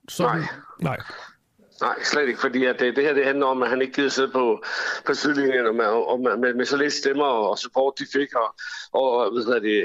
Som, 0.09 0.37
nej. 0.37 0.47
Nej. 0.83 0.97
Nej, 1.81 2.03
slet 2.03 2.29
ikke, 2.29 2.41
fordi 2.41 2.65
at 2.65 2.81
det, 2.81 2.97
det 2.97 3.05
her 3.05 3.15
det 3.15 3.25
handler 3.25 3.47
om, 3.47 3.63
at 3.63 3.69
han 3.69 3.83
ikke 3.83 3.93
gider 3.93 4.09
sidde 4.09 4.29
på, 4.29 4.65
på 5.07 5.15
sidelinjen 5.15 5.67
og 5.67 5.75
med, 5.75 5.85
og 5.85 6.21
med, 6.21 6.37
med, 6.37 6.55
med 6.55 6.65
så 6.65 6.77
lidt 6.77 6.93
stemmer 6.93 7.25
og 7.25 7.59
support, 7.59 7.99
de 7.99 8.07
fik, 8.13 8.35
og, 8.35 8.55
og 8.93 9.45
hvad 9.47 9.61
det, 9.61 9.83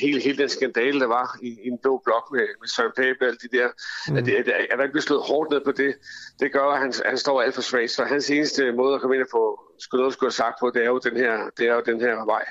hele, 0.00 0.20
hele 0.20 0.38
den 0.38 0.48
skandale, 0.48 1.00
der 1.00 1.06
var 1.06 1.38
i, 1.42 1.48
i 1.48 1.68
en 1.68 1.78
blå 1.82 2.02
blok 2.04 2.32
med, 2.32 2.46
med 2.60 2.68
Søren 2.68 2.92
Pape 2.96 3.18
og 3.20 3.26
alle 3.26 3.38
de 3.42 3.56
der, 3.56 3.68
mm. 4.08 4.16
at, 4.16 4.28
at, 4.28 4.48
at, 4.48 4.78
der 4.78 4.82
ikke 4.82 4.92
blev 4.92 5.02
slået 5.02 5.22
hårdt 5.22 5.50
ned 5.50 5.60
på 5.64 5.72
det, 5.72 5.94
det 6.40 6.52
gør, 6.52 6.66
at 6.66 6.78
han, 6.78 6.92
han 7.04 7.18
står 7.18 7.42
alt 7.42 7.54
for 7.54 7.62
svagt. 7.62 7.90
Så 7.90 8.04
hans 8.04 8.30
eneste 8.30 8.72
måde 8.72 8.94
at 8.94 9.00
komme 9.00 9.16
ind 9.16 9.22
og 9.22 9.28
få 9.30 9.60
skulle 9.78 10.00
noget 10.00 10.14
skulle 10.14 10.28
have 10.28 10.42
sagt 10.44 10.56
på, 10.60 10.70
det 10.74 10.82
er 10.82 10.86
jo 10.86 10.98
den 10.98 11.16
her, 11.16 11.50
det 11.58 11.68
er 11.68 11.74
jo 11.74 11.82
den 11.86 12.00
her 12.00 12.24
vej. 12.24 12.44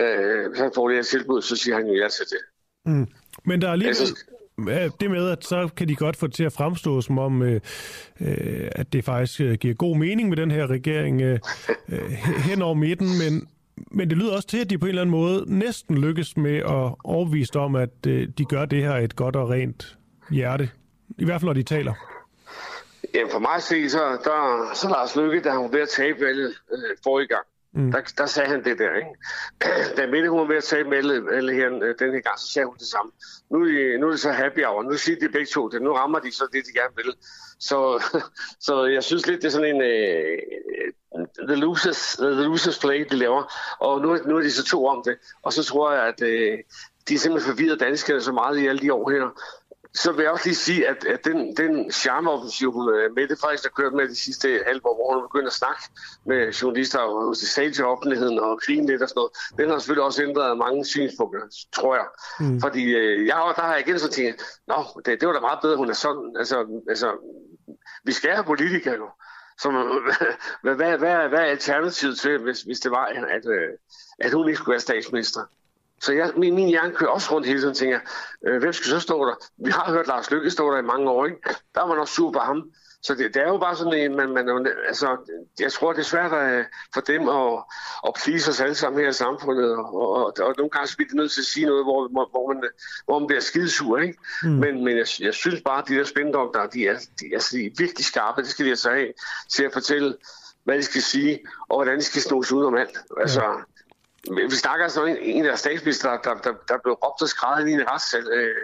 Øh, 0.00 0.48
hvis 0.48 0.60
han 0.60 0.70
får 0.74 0.88
det 0.88 0.96
her 0.96 1.02
tilbud, 1.02 1.42
så 1.42 1.56
siger 1.56 1.74
han 1.76 1.86
jo 1.86 1.94
ja 1.94 2.08
til 2.08 2.26
det. 2.30 2.42
Mm. 2.86 3.06
Men 3.44 3.62
der 3.62 3.70
er 3.70 3.76
lige... 3.76 3.88
Altså, 3.88 4.24
det 5.00 5.10
med, 5.10 5.30
at 5.30 5.44
så 5.44 5.68
kan 5.76 5.88
de 5.88 5.96
godt 5.96 6.16
få 6.16 6.26
det 6.26 6.34
til 6.34 6.44
at 6.44 6.52
fremstå 6.52 7.00
som 7.00 7.18
om, 7.18 7.42
øh, 7.42 7.60
øh 8.20 8.68
at 8.72 8.92
det 8.92 9.04
faktisk 9.04 9.40
øh, 9.40 9.54
giver 9.54 9.74
god 9.74 9.96
mening 9.96 10.28
med 10.28 10.36
den 10.36 10.50
her 10.50 10.66
regering 10.66 11.22
øh, 11.22 11.38
øh, 11.88 12.10
hen 12.48 12.62
over 12.62 12.74
midten, 12.74 13.08
men, 13.18 13.48
men 13.76 14.10
det 14.10 14.18
lyder 14.18 14.36
også 14.36 14.48
til, 14.48 14.58
at 14.58 14.70
de 14.70 14.78
på 14.78 14.86
en 14.86 14.88
eller 14.88 15.02
anden 15.02 15.10
måde 15.10 15.44
næsten 15.46 15.98
lykkes 15.98 16.36
med 16.36 16.56
at 16.56 16.94
overbevise 17.04 17.58
om, 17.58 17.76
at 17.76 18.06
øh, 18.06 18.28
de 18.38 18.44
gør 18.44 18.64
det 18.64 18.82
her 18.82 18.92
et 18.92 19.16
godt 19.16 19.36
og 19.36 19.50
rent 19.50 19.96
hjerte. 20.30 20.70
I 21.18 21.24
hvert 21.24 21.40
fald, 21.40 21.48
når 21.48 21.52
de 21.52 21.62
taler. 21.62 21.94
Jamen 23.14 23.30
for 23.30 23.38
mig 23.38 23.54
at 23.56 23.62
se, 23.62 23.90
så, 23.90 23.98
der, 23.98 24.70
så 24.74 24.88
Lars 24.88 25.16
Lykke, 25.16 25.42
der 25.42 25.54
var 25.54 25.68
ved 25.68 25.80
at 25.80 25.88
tabe 25.88 26.20
valget 26.20 26.54
øh, 26.72 26.96
forrige 27.04 27.28
gang. 27.28 27.46
Mm. 27.72 27.92
Der, 27.92 28.00
der 28.18 28.26
sagde 28.26 28.48
han 28.48 28.64
det 28.64 28.78
der, 28.78 28.94
ikke? 28.94 29.14
Da 29.96 30.06
Mette 30.06 30.28
hun 30.28 30.40
var 30.40 30.46
med 30.46 30.56
at 30.56 30.64
tale 30.64 30.88
med 30.88 30.98
eller 30.98 31.52
her, 31.52 31.66
øh, 31.82 31.94
den 31.98 32.12
her 32.12 32.20
gang, 32.20 32.38
så 32.38 32.52
sagde 32.52 32.66
hun 32.66 32.76
det 32.76 32.86
samme. 32.86 33.12
Nu 33.50 33.60
er, 33.60 33.64
de, 33.64 33.98
nu 33.98 34.06
er 34.06 34.10
det 34.10 34.20
så 34.20 34.32
happy 34.32 34.64
hour, 34.64 34.82
nu 34.82 34.96
siger 34.96 35.18
de 35.20 35.28
begge 35.28 35.46
to 35.46 35.68
det, 35.68 35.82
nu 35.82 35.92
rammer 35.92 36.18
de 36.18 36.32
så 36.32 36.48
det, 36.52 36.66
de 36.66 36.72
gerne 36.72 36.96
vil. 36.96 37.14
Så, 37.58 38.02
så 38.66 38.84
jeg 38.84 39.04
synes 39.04 39.26
lidt, 39.26 39.42
det 39.42 39.46
er 39.48 39.52
sådan 39.52 39.74
en 39.74 39.82
uh, 39.82 41.26
the, 41.48 41.56
losers, 41.56 42.16
the 42.16 42.42
losers 42.44 42.78
play, 42.78 43.06
de 43.10 43.16
laver. 43.16 43.52
Og 43.80 44.00
nu, 44.00 44.18
nu 44.26 44.36
er 44.36 44.40
de 44.40 44.50
så 44.50 44.64
to 44.64 44.86
om 44.86 45.02
det. 45.06 45.16
Og 45.42 45.52
så 45.52 45.64
tror 45.64 45.92
jeg, 45.92 46.02
at 46.06 46.20
uh, 46.22 46.58
de 47.08 47.14
er 47.14 47.18
simpelthen 47.18 47.52
forvirret 47.52 47.80
danskerne 47.80 48.20
så 48.20 48.32
meget 48.32 48.58
i 48.58 48.66
alle 48.66 48.80
de 48.80 48.92
år 48.92 49.10
her, 49.10 49.42
så 49.94 50.12
vil 50.12 50.22
jeg 50.22 50.30
også 50.30 50.46
lige 50.46 50.56
sige, 50.56 50.88
at, 50.88 51.04
at 51.04 51.24
den, 51.24 51.56
den 51.56 51.92
charmeoffensiv, 51.92 52.72
hun 52.72 52.94
øh, 52.94 53.14
Mette 53.16 53.36
Frederiksen 53.36 53.70
har 53.70 53.82
kørt 53.82 53.92
med 53.92 54.08
de 54.08 54.14
sidste 54.16 54.62
halve 54.66 54.86
år, 54.86 54.94
hvor 54.96 55.14
hun 55.14 55.28
begynder 55.28 55.46
at 55.46 55.52
snakke 55.52 55.82
med 56.26 56.52
journalister 56.52 56.98
og 56.98 57.36
sagde 57.36 57.72
til 57.72 57.84
offentligheden 57.84 58.38
og 58.38 58.60
grine 58.60 58.86
lidt 58.86 59.02
og 59.02 59.08
sådan 59.08 59.20
noget, 59.20 59.32
den 59.58 59.70
har 59.70 59.78
selvfølgelig 59.78 60.04
også 60.04 60.22
ændret 60.22 60.58
mange 60.58 60.84
synspunkter, 60.84 61.40
tror 61.72 61.94
jeg. 61.94 62.06
Mm. 62.40 62.60
Fordi 62.60 62.84
øh, 62.84 63.26
jeg, 63.26 63.52
der 63.56 63.62
har 63.62 63.72
jeg 63.72 63.88
igen 63.88 63.98
så 63.98 64.10
tænkt, 64.10 64.42
nå, 64.68 65.00
det, 65.04 65.20
det 65.20 65.28
var 65.28 65.34
da 65.34 65.40
meget 65.40 65.58
bedre, 65.62 65.76
hun 65.76 65.90
er 65.90 65.98
sådan. 66.06 66.34
Altså, 66.38 66.82
altså 66.88 67.08
vi 68.04 68.12
skal 68.12 68.30
have 68.30 68.44
politikere 68.44 68.94
jo. 68.94 69.08
Så, 69.58 69.68
hvad, 70.62 70.74
hvad, 70.74 70.98
hvad, 70.98 71.28
hvad 71.28 71.40
er 71.40 71.44
alternativet 71.44 72.18
til, 72.18 72.38
hvis, 72.38 72.62
hvis 72.62 72.80
det 72.80 72.90
var, 72.90 73.04
at, 73.06 73.46
øh, 73.46 73.68
at 74.18 74.32
hun 74.32 74.48
ikke 74.48 74.56
skulle 74.56 74.72
være 74.72 74.80
statsminister? 74.80 75.40
Så 76.00 76.12
jeg, 76.12 76.32
min, 76.36 76.54
min 76.54 76.68
hjerne 76.68 76.94
kører 76.94 77.10
også 77.10 77.34
rundt 77.34 77.46
hele 77.46 77.58
tiden 77.58 77.70
og 77.70 77.76
tænker, 77.76 78.00
øh, 78.46 78.58
hvem 78.58 78.72
skal 78.72 78.86
så 78.86 79.00
stå 79.00 79.26
der? 79.26 79.34
Vi 79.64 79.70
har 79.70 79.92
hørt 79.92 80.06
Lars 80.06 80.30
Lykke 80.30 80.50
stå 80.50 80.72
der 80.72 80.78
i 80.78 80.82
mange 80.82 81.10
år, 81.10 81.26
ikke? 81.26 81.38
Der 81.74 81.80
var 81.80 81.86
man 81.88 81.98
også 81.98 82.14
sur 82.14 82.32
på 82.32 82.38
ham. 82.38 82.70
Så 83.02 83.14
det, 83.14 83.34
det 83.34 83.42
er 83.42 83.48
jo 83.48 83.58
bare 83.58 83.76
sådan 83.76 83.92
en, 83.92 84.16
man, 84.16 84.30
man, 84.30 84.66
altså, 84.86 85.16
jeg 85.60 85.72
tror, 85.72 85.92
det 85.92 85.98
er 85.98 86.04
svært 86.04 86.32
at, 86.32 86.66
for 86.94 87.00
dem 87.00 87.28
at, 87.28 87.64
at 88.06 88.14
please 88.24 88.50
os 88.50 88.60
alle 88.60 88.74
sammen 88.74 89.00
her 89.00 89.08
i 89.08 89.12
samfundet, 89.12 89.76
og, 89.76 89.94
og, 89.94 90.24
og 90.24 90.54
nogle 90.58 90.70
gange 90.70 90.96
bliver 90.96 91.08
de 91.10 91.16
nødt 91.16 91.32
til 91.32 91.40
at 91.40 91.44
sige 91.44 91.66
noget, 91.66 91.84
hvor, 91.84 92.08
hvor, 92.08 92.52
man, 92.52 92.62
hvor 93.04 93.18
man 93.18 93.26
bliver 93.26 93.40
skidesur, 93.40 93.98
ikke? 93.98 94.18
Mm. 94.42 94.50
Men, 94.50 94.84
men 94.84 94.96
jeg, 94.96 95.06
jeg 95.20 95.34
synes 95.34 95.62
bare, 95.64 95.82
at 95.82 95.88
de 95.88 95.94
der 95.94 96.04
spændokter, 96.04 96.66
de 96.66 96.86
er, 96.86 96.98
de, 97.20 97.24
altså, 97.32 97.56
de 97.56 97.66
er 97.66 97.70
virkelig 97.78 98.04
skarpe, 98.04 98.42
det 98.42 98.50
skal 98.50 98.64
de 98.64 98.70
altså 98.70 98.90
have, 98.90 99.12
til 99.50 99.64
at 99.64 99.72
fortælle, 99.72 100.16
hvad 100.64 100.78
de 100.78 100.82
skal 100.82 101.02
sige, 101.02 101.40
og 101.68 101.76
hvordan 101.76 101.98
de 101.98 102.04
skal 102.04 102.22
snose 102.22 102.54
ud 102.54 102.64
om 102.64 102.76
alt. 102.76 102.98
Altså, 103.20 103.42
ja. 103.42 103.54
Vi 104.28 104.56
snakker 104.56 104.84
altså 104.84 105.04
en, 105.04 105.16
en 105.20 105.46
af 105.46 105.58
statsminister, 105.58 106.10
der, 106.10 106.34
der, 106.34 106.52
der 106.68 106.78
blev 106.82 106.94
råbt 106.94 107.22
og 107.22 107.28
skrevet 107.28 107.68
i 107.68 107.72
en 107.72 107.90
retssal 107.90 108.28
øh, 108.32 108.54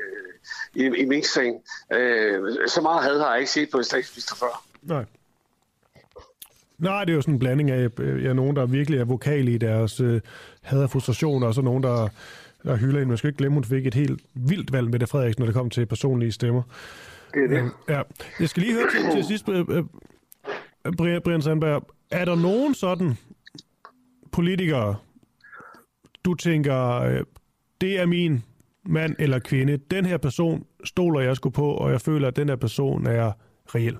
i, 0.74 1.03
i 1.03 1.05
Mink-sagen. 1.05 1.55
Øh, 1.93 2.69
så 2.69 2.81
meget 2.81 3.05
had 3.05 3.20
har 3.20 3.31
jeg 3.31 3.41
ikke 3.41 3.53
set 3.53 3.69
på 3.73 3.78
en 3.78 3.85
statsminister 3.85 4.37
før. 4.37 4.65
Nej. 4.83 5.05
Nej, 6.78 7.05
det 7.05 7.12
er 7.12 7.15
jo 7.15 7.23
sådan 7.23 7.35
en 7.35 7.39
blanding 7.39 7.70
af 7.70 7.89
øh, 7.99 8.24
ja, 8.24 8.33
nogen, 8.33 8.57
der 8.57 8.66
virkelig 8.66 9.01
er 9.01 9.05
vokale 9.05 9.51
i 9.51 9.59
deres 9.59 10.01
øh, 10.01 10.20
had 10.62 10.83
og 10.83 10.91
frustrationer, 10.91 11.47
og 11.47 11.55
så 11.55 11.61
nogen, 11.62 11.83
der, 11.83 12.09
der 12.65 12.77
hylder 12.77 13.01
en. 13.03 13.09
Man 13.09 13.16
skal 13.16 13.28
ikke 13.28 13.39
glemme, 13.39 13.55
hun 13.55 13.65
fik 13.65 13.87
et 13.87 13.95
helt 13.95 14.20
vildt 14.35 14.73
valg 14.73 14.91
med 14.91 14.99
det 14.99 15.09
Frederiksen, 15.09 15.43
når 15.43 15.47
det 15.47 15.55
kom 15.55 15.70
til 15.70 15.87
personlige 15.87 16.33
stemmer. 16.33 16.62
Det 17.35 17.45
er 17.45 17.49
det. 17.49 17.57
Øh, 17.57 17.70
ja. 17.89 18.03
Jeg 18.41 18.49
skal 18.49 18.62
lige 18.62 18.74
høre 18.74 18.91
til, 18.91 19.16
til 19.16 19.24
sidst, 19.24 19.49
øh, 19.49 19.65
øh, 20.87 21.20
Brian 21.20 21.43
Sandberg. 21.43 21.87
Er 22.11 22.24
der 22.24 22.35
nogen 22.35 22.74
sådan 22.74 23.19
politikere, 24.33 24.97
du 26.27 26.35
tænker, 26.35 27.01
øh, 27.01 27.24
det 27.81 28.01
er 28.01 28.07
min 28.07 28.44
mand 28.89 29.16
eller 29.19 29.39
kvinde, 29.39 29.77
den 29.77 30.05
her 30.05 30.16
person 30.16 30.66
stoler 30.85 31.20
jeg 31.20 31.36
sgu 31.36 31.51
på, 31.51 31.70
og 31.70 31.90
jeg 31.90 32.01
føler, 32.01 32.28
at 32.28 32.36
den 32.36 32.48
her 32.48 32.57
person 32.57 33.07
er 33.07 33.32
reel? 33.74 33.98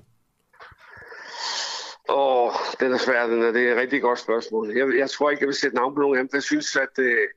Åh, 2.09 2.43
oh, 2.43 2.51
den 2.79 2.93
er 2.93 2.97
svær, 2.97 3.27
den 3.27 3.43
er. 3.43 3.51
Det 3.51 3.67
er 3.67 3.71
et 3.71 3.77
rigtig 3.77 4.01
godt 4.01 4.19
spørgsmål. 4.19 4.77
Jeg, 4.77 4.87
jeg 4.97 5.09
tror 5.09 5.29
ikke, 5.29 5.41
jeg 5.41 5.47
vil 5.47 5.55
sætte 5.55 5.75
navn 5.75 5.95
på 5.95 6.01
nogen 6.01 6.17
af 6.17 6.23
dem. 6.23 6.29
Jeg 6.33 6.43
synes, 6.43 6.75
at, 6.75 6.99
øh, 6.99 7.27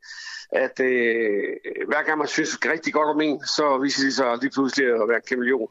at, 0.52 0.80
at 0.80 1.86
hver 1.86 2.02
gang 2.06 2.18
man 2.18 2.28
synes 2.28 2.58
rigtig 2.66 2.92
godt 2.92 3.08
om 3.08 3.20
en, 3.20 3.46
så 3.46 3.78
viser 3.82 4.04
de 4.04 4.12
sig 4.12 4.38
lige 4.40 4.50
pludselig 4.50 4.86
at 5.02 5.08
være 5.08 5.20
kameleon. 5.28 5.68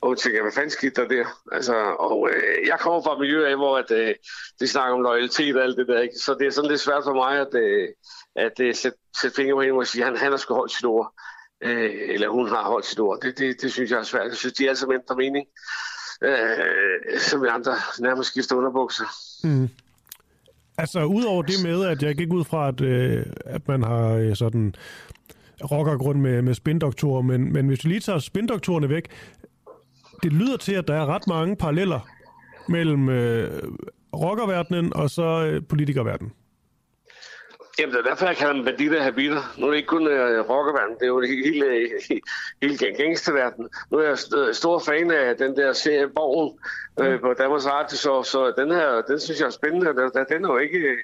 Og 0.00 0.18
tænker, 0.18 0.42
hvad 0.42 0.52
fanden 0.52 0.70
skete 0.70 1.02
der 1.02 1.08
der? 1.08 1.24
Altså, 1.52 1.74
og 1.98 2.30
øh, 2.32 2.66
jeg 2.66 2.78
kommer 2.80 3.02
fra 3.02 3.12
et 3.12 3.20
miljø 3.20 3.46
af, 3.50 3.56
hvor 3.56 3.78
at, 3.78 3.90
øh, 3.90 4.14
de 4.60 4.68
snakker 4.68 4.94
om 4.94 5.02
loyalitet 5.02 5.56
og 5.56 5.62
alt 5.62 5.78
det 5.78 5.88
der. 5.88 6.00
Ikke? 6.00 6.14
Så 6.14 6.34
det 6.38 6.46
er 6.46 6.50
sådan 6.50 6.70
lidt 6.70 6.80
svært 6.80 7.04
for 7.04 7.14
mig 7.14 7.40
at, 7.40 7.54
øh, 7.54 7.88
at 8.36 8.60
uh, 8.60 8.74
sætte, 8.74 8.98
sætte 9.20 9.36
fingre 9.36 9.54
på 9.54 9.60
hende 9.60 9.76
og 9.76 9.86
sige, 9.86 10.04
at 10.04 10.08
han, 10.08 10.18
han 10.18 10.30
har 10.30 10.36
sgu 10.38 10.54
holdt 10.54 10.72
sit 10.72 10.84
ord. 10.84 11.12
Uh, 11.64 11.70
eller 12.14 12.28
hun 12.28 12.48
har 12.48 12.62
holdt 12.62 12.86
sit 12.86 13.00
ord. 13.00 13.20
Det, 13.22 13.38
det, 13.38 13.62
det 13.62 13.72
synes 13.72 13.90
jeg 13.90 13.98
er 13.98 14.02
svært. 14.02 14.28
Jeg 14.28 14.36
synes, 14.36 14.54
de 14.54 14.64
er 14.64 14.68
altså 14.68 14.86
mindre 14.86 15.16
mening. 15.16 15.46
Uh, 16.24 17.18
som 17.18 17.42
vi 17.42 17.46
andre 17.48 17.72
nærmest 18.00 18.30
skifter 18.30 18.56
underbukser. 18.56 19.04
Mm. 19.44 19.68
Altså, 20.78 21.04
udover 21.04 21.42
det 21.42 21.54
med, 21.62 21.84
at 21.84 22.02
jeg 22.02 22.16
gik 22.16 22.32
ud 22.32 22.44
fra, 22.44 22.68
at, 22.68 22.80
øh, 22.80 23.26
at 23.44 23.68
man 23.68 23.82
har 23.82 24.08
øh, 24.08 24.36
sådan 24.36 24.74
rockergrund 25.70 26.20
med, 26.20 26.42
med 26.42 26.54
spindoktorer, 26.54 27.22
men, 27.22 27.52
men 27.52 27.66
hvis 27.66 27.84
vi 27.84 27.88
lige 27.88 28.00
tager 28.00 28.18
spindoktorerne 28.18 28.88
væk, 28.88 29.08
det 30.22 30.32
lyder 30.32 30.56
til, 30.56 30.72
at 30.72 30.88
der 30.88 30.94
er 30.94 31.06
ret 31.06 31.26
mange 31.26 31.56
paralleller 31.56 32.00
mellem 32.68 33.08
øh, 33.08 33.62
rockerverdenen 34.14 34.96
og 34.96 35.10
så 35.10 35.46
øh, 35.46 35.62
politikerverdenen. 35.68 36.32
Jamen, 37.78 37.94
det 37.94 38.06
er 38.06 38.08
derfor, 38.08 38.26
jeg 38.26 38.36
kalder 38.36 38.52
dem 38.52 38.64
banditter 38.64 39.02
habiter. 39.02 39.54
Nu 39.58 39.66
er 39.66 39.70
det 39.70 39.76
ikke 39.76 39.86
kun 39.86 40.06
uh, 40.06 40.50
rockerverden, 40.50 40.94
det 40.94 41.02
er 41.02 41.06
jo 41.06 41.20
hele, 41.20 41.90
hele 42.62 42.78
gangsterverden. 42.78 43.68
Nu 43.90 43.98
er 43.98 44.02
jeg 44.02 44.18
stor 44.54 44.78
fan 44.78 45.10
af 45.10 45.36
den 45.36 45.56
der 45.56 45.72
serie 45.72 46.08
Borgen 46.08 46.58
øh, 47.00 47.20
på 47.20 47.34
Danmarks 47.34 47.66
Radio, 47.66 47.96
så, 47.96 48.22
så 48.22 48.52
den 48.58 48.70
her, 48.70 49.02
den 49.08 49.20
synes 49.20 49.40
jeg 49.40 49.46
er 49.46 49.50
spændende. 49.50 49.86
Den, 49.86 50.26
den 50.28 50.44
er 50.44 50.48
jo 50.48 50.58
ikke 50.58 50.96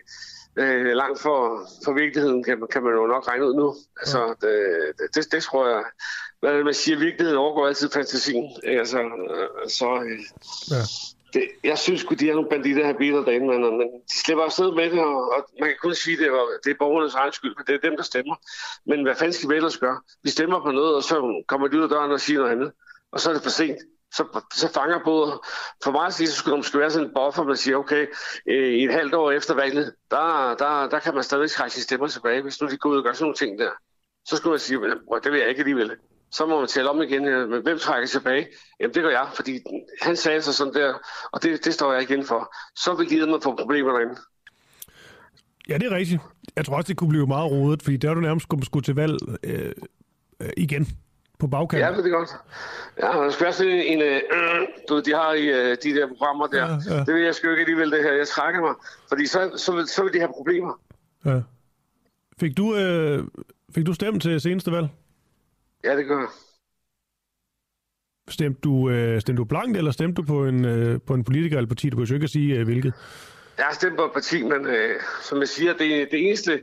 øh, 0.57 0.87
langt 0.87 1.21
for, 1.21 1.69
for 1.85 1.93
virkeligheden, 1.93 2.45
kan, 2.45 2.67
kan 2.71 2.83
man 2.83 2.93
jo 2.93 3.07
nok 3.07 3.29
regne 3.29 3.49
ud 3.49 3.55
nu. 3.55 3.75
Altså, 4.01 4.35
det, 4.41 4.53
det, 4.99 5.15
det, 5.15 5.33
det 5.33 5.43
tror 5.43 5.69
jeg, 5.69 5.85
hvad 6.41 6.65
man 6.65 6.75
siger, 6.75 6.99
virkeligheden 6.99 7.39
overgår 7.39 7.67
altid 7.67 7.91
fantasien. 7.91 8.51
Altså, 8.65 8.99
øh, 8.99 9.69
så, 9.69 10.03
øh, 10.03 10.21
ja 10.71 10.83
det, 11.35 11.49
jeg 11.65 11.79
synes 11.79 12.05
at 12.11 12.21
de 12.21 12.31
er 12.31 12.35
nogle 12.35 12.51
banditter 12.51 12.87
her 12.87 12.99
biler 12.99 13.25
derinde, 13.25 13.47
men, 13.47 13.79
men 13.79 13.89
de 14.11 14.21
slipper 14.25 14.45
afsted 14.45 14.73
med 14.73 14.91
det, 14.91 15.01
og, 15.01 15.33
og 15.33 15.49
man 15.61 15.69
kan 15.69 15.77
kun 15.83 15.95
sige, 15.95 16.15
at 16.15 16.19
det 16.19 16.27
er, 16.27 16.47
det 16.65 16.71
er 16.71 16.75
borgernes 16.79 17.15
egen 17.15 17.33
skyld, 17.33 17.55
men 17.57 17.65
det 17.67 17.75
er 17.75 17.89
dem, 17.89 17.97
der 17.97 18.03
stemmer. 18.03 18.37
Men 18.87 19.03
hvad 19.03 19.15
fanden 19.15 19.33
skal 19.33 19.51
vi 19.51 19.55
ellers 19.55 19.79
gøre? 19.79 20.01
Vi 20.23 20.31
stemmer 20.31 20.61
på 20.61 20.71
noget, 20.71 20.95
og 20.95 21.03
så 21.03 21.43
kommer 21.49 21.69
de 21.69 21.79
ud 21.79 21.83
af 21.83 21.89
døren 21.89 22.13
og 22.13 22.21
siger 22.21 22.39
noget 22.39 22.53
andet, 22.53 22.73
og 23.13 23.21
så 23.21 23.31
er 23.31 23.35
det 23.35 23.43
for 23.43 23.51
sent. 23.51 23.79
Så, 24.15 24.41
så 24.55 24.73
fanger 24.73 24.99
både, 25.05 25.41
for 25.85 25.91
mig 25.91 26.07
at 26.07 26.15
sige, 26.15 26.27
så 26.27 26.37
skulle 26.37 26.53
der 26.53 26.57
måske 26.57 26.79
være 26.79 26.91
sådan 26.91 27.09
en 27.09 27.15
buffer, 27.15 27.43
man 27.45 27.57
siger, 27.57 27.77
okay, 27.77 28.07
øh, 28.47 28.69
i 28.69 28.85
et 28.85 28.93
halvt 28.93 29.15
år 29.15 29.31
efter 29.31 29.55
valget, 29.55 29.95
der, 30.11 30.55
der, 30.55 30.89
der 30.89 30.99
kan 30.99 31.15
man 31.15 31.23
stadig 31.23 31.51
trække 31.51 31.75
sine 31.75 31.83
stemmer 31.83 32.07
tilbage, 32.07 32.43
hvis 32.43 32.61
nu 32.61 32.69
de 32.69 32.77
går 32.77 32.91
ud 32.91 32.97
og 32.97 33.05
gør 33.05 33.13
sådan 33.13 33.25
nogle 33.25 33.35
ting 33.35 33.59
der. 33.59 33.71
Så 34.25 34.37
skulle 34.37 34.51
man 34.51 34.59
sige, 34.59 34.81
det 35.25 35.33
vil 35.33 35.41
jeg 35.41 35.49
ikke 35.49 35.61
alligevel 35.61 35.97
så 36.33 36.47
må 36.47 36.59
man 36.59 36.69
tælle 36.69 36.91
om 36.91 37.03
igen, 37.03 37.25
men 37.25 37.63
hvem 37.63 37.79
trækker 37.79 38.09
tilbage? 38.09 38.47
Jamen 38.81 38.95
det 38.95 39.03
gør 39.03 39.11
jeg, 39.11 39.27
fordi 39.35 39.61
han 40.03 40.17
sagde 40.17 40.43
sig 40.43 40.55
sådan 40.55 40.75
der, 40.75 40.95
og 41.33 41.43
det, 41.43 41.65
det 41.65 41.75
står 41.75 41.93
jeg 41.93 42.03
igen 42.03 42.25
for. 42.25 42.55
Så 42.77 42.95
vil 42.95 43.09
givet 43.09 43.29
mig 43.29 43.43
få 43.43 43.57
problemer 43.57 43.93
derinde. 43.93 44.17
Ja, 45.69 45.79
det 45.79 45.93
er 45.93 45.97
rigtigt. 45.97 46.21
Jeg 46.57 46.65
tror 46.65 46.77
også, 46.77 46.89
det 46.89 46.97
kunne 46.97 47.11
blive 47.11 47.27
meget 47.27 47.51
rodet, 47.51 47.83
fordi 47.83 47.97
der 47.97 48.11
er 48.11 48.15
du 48.15 48.21
nærmest 48.21 48.47
skulle 48.65 48.85
til 48.85 48.95
valg 48.95 49.19
øh, 49.43 49.73
øh, 50.41 50.51
igen 50.57 50.89
på 51.39 51.47
bagkanten. 51.47 51.95
Ja, 51.95 52.03
det 52.03 52.07
er 52.07 52.19
godt. 52.19 52.31
Ja, 53.03 53.07
der 53.07 53.31
skal 53.31 53.53
sådan 53.53 53.73
en, 53.73 54.03
øh, 54.03 54.21
du 54.89 55.01
de 55.01 55.15
har 55.15 55.33
i 55.33 55.47
øh, 55.47 55.77
de 55.83 55.95
der 55.95 56.09
programmer 56.09 56.47
der. 56.47 56.69
Ja, 56.69 56.95
ja. 56.95 57.05
Det 57.05 57.15
vil 57.15 57.23
jeg 57.23 57.35
sgu 57.35 57.51
ikke 57.51 57.61
alligevel 57.61 57.91
det 57.91 58.03
her. 58.03 58.13
Jeg 58.13 58.29
trækker 58.29 58.61
mig, 58.61 58.75
fordi 59.09 59.27
så, 59.27 59.53
så, 59.57 59.73
vil, 59.73 59.89
så 59.89 60.03
vil 60.03 60.13
de 60.13 60.19
have 60.19 60.33
problemer. 60.37 60.81
Ja. 61.25 61.41
Fik 62.41 62.57
du, 62.57 62.77
øh, 62.77 63.25
fik 63.75 63.87
du 63.87 63.95
stemt 63.95 64.23
til 64.23 64.41
seneste 64.41 64.73
valg? 64.73 64.89
Ja, 65.85 65.97
det 65.97 66.07
gør 66.07 66.19
jeg. 66.19 66.29
Stemte 68.29 68.61
du, 68.61 68.91
øh, 68.91 69.21
stemte 69.21 69.41
du 69.41 69.45
blankt, 69.45 69.77
eller 69.77 69.91
stemte 69.91 70.23
du 70.23 70.27
på 70.27 70.45
en, 70.47 70.65
øh, 70.65 71.01
på 71.07 71.15
en 71.15 71.25
politiker 71.25 71.57
eller 71.57 71.69
parti? 71.69 71.91
Du 71.91 71.97
kan 71.97 72.07
jo 72.07 72.15
ikke 72.15 72.29
sige, 72.29 72.59
øh, 72.59 72.65
hvilket. 72.65 72.95
Jeg 73.59 73.65
har 73.65 73.75
stemt 73.75 73.97
på 73.97 74.05
et 74.05 74.13
parti, 74.13 74.43
men 74.43 74.67
øh, 74.67 75.01
som 75.23 75.39
jeg 75.39 75.49
siger, 75.49 75.73
det, 75.73 76.09
det 76.11 76.27
eneste, 76.27 76.63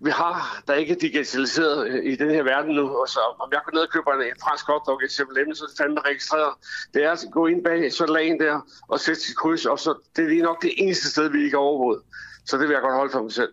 vi 0.00 0.10
har, 0.10 0.62
der 0.66 0.74
ikke 0.74 0.94
er 0.94 0.98
digitaliseret 0.98 1.88
øh, 1.88 2.12
i 2.12 2.16
den 2.16 2.30
her 2.30 2.42
verden 2.42 2.74
nu, 2.74 2.88
og 2.88 3.08
så 3.08 3.20
om 3.40 3.48
jeg 3.52 3.60
går 3.64 3.72
ned 3.72 3.82
og 3.82 3.88
køber 3.88 4.12
en, 4.12 4.22
en 4.22 4.40
fransk 4.42 4.66
hotdog 4.66 5.04
i 5.04 5.08
7 5.08 5.24
så 5.54 5.64
er 5.64 5.68
det 5.68 5.76
fandme 5.78 6.00
registreret. 6.00 6.54
Det 6.94 7.04
er 7.04 7.12
at 7.12 7.24
gå 7.32 7.46
ind 7.46 7.64
bag 7.64 7.92
så 7.92 8.06
lagen 8.06 8.40
der 8.40 8.60
og 8.88 9.00
sætte 9.00 9.20
sit 9.20 9.36
kryds, 9.36 9.66
og 9.66 9.78
så 9.78 9.94
det 10.16 10.24
er 10.24 10.28
lige 10.28 10.42
nok 10.42 10.62
det 10.62 10.72
eneste 10.76 11.10
sted, 11.10 11.28
vi 11.28 11.44
ikke 11.44 11.56
har 11.56 11.62
overvåget. 11.62 12.02
Så 12.44 12.58
det 12.58 12.68
vil 12.68 12.74
jeg 12.74 12.82
godt 12.82 12.94
holde 12.94 13.12
for 13.12 13.22
mig 13.22 13.32
selv. 13.32 13.52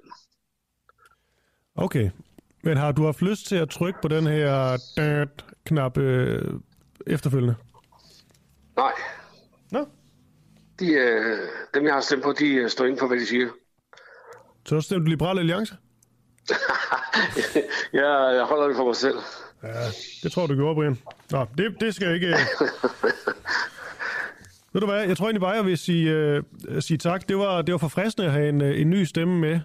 Okay, 1.76 2.10
men 2.64 2.78
har 2.78 2.92
du 2.92 3.06
haft 3.06 3.22
lyst 3.22 3.48
til 3.48 3.56
at 3.56 3.70
trykke 3.70 4.02
på 4.02 4.08
den 4.08 4.28
her 4.28 4.78
knap 5.66 5.98
øh, 5.98 6.54
efterfølgende? 7.08 7.56
Nej. 8.78 8.92
Nå? 9.72 9.88
De, 10.80 10.94
øh, 10.94 11.38
dem, 11.74 11.86
jeg 11.86 11.94
har 11.94 12.02
stemt 12.02 12.24
på, 12.24 12.34
de 12.40 12.54
øh, 12.54 12.70
står 12.70 12.86
inden 12.86 13.00
for, 13.00 13.08
hvad 13.08 13.18
de 13.18 13.26
siger. 13.26 13.48
Så 14.66 14.82
stemte 14.82 15.06
du 15.06 15.10
Liberale 15.10 15.40
Alliance? 15.40 15.76
ja, 17.94 18.24
jeg 18.28 18.44
holder 18.44 18.68
det 18.68 18.76
for 18.76 18.86
mig 18.86 18.96
selv. 18.96 19.18
Ja, 19.64 19.70
det 20.24 20.32
tror 20.32 20.48
du 20.48 20.56
gjorde, 20.56 20.76
Brian. 20.76 20.98
Nå, 21.32 21.46
det, 21.58 21.76
det 21.80 21.96
skal 21.96 22.06
jeg 22.06 22.16
ikke... 22.16 22.28
Øh. 22.28 22.34
Ved 24.74 24.82
du 24.82 24.88
hvad, 24.88 25.04
jeg 25.08 25.18
tror 25.18 25.26
egentlig 25.26 25.42
bare, 25.42 25.52
jeg 25.52 25.66
vil 25.66 25.78
sige, 25.78 26.12
øh, 26.12 26.44
sige 26.80 26.98
tak. 26.98 27.30
Det 27.30 27.38
var, 27.38 27.62
det 27.62 27.72
var 27.72 27.78
forfriskende 27.78 28.28
at 28.28 28.34
have 28.34 28.50
en, 28.50 28.62
øh, 28.62 28.82
en 28.82 28.90
ny 28.90 29.04
stemme 29.04 29.40
med. 29.40 29.60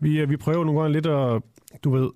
Vi, 0.00 0.20
øh, 0.20 0.30
vi 0.30 0.36
prøver 0.36 0.64
nogle 0.64 0.80
gange 0.80 0.92
lidt 0.92 1.06
at, 1.06 1.42
du 1.84 1.90
ved, 1.90 2.10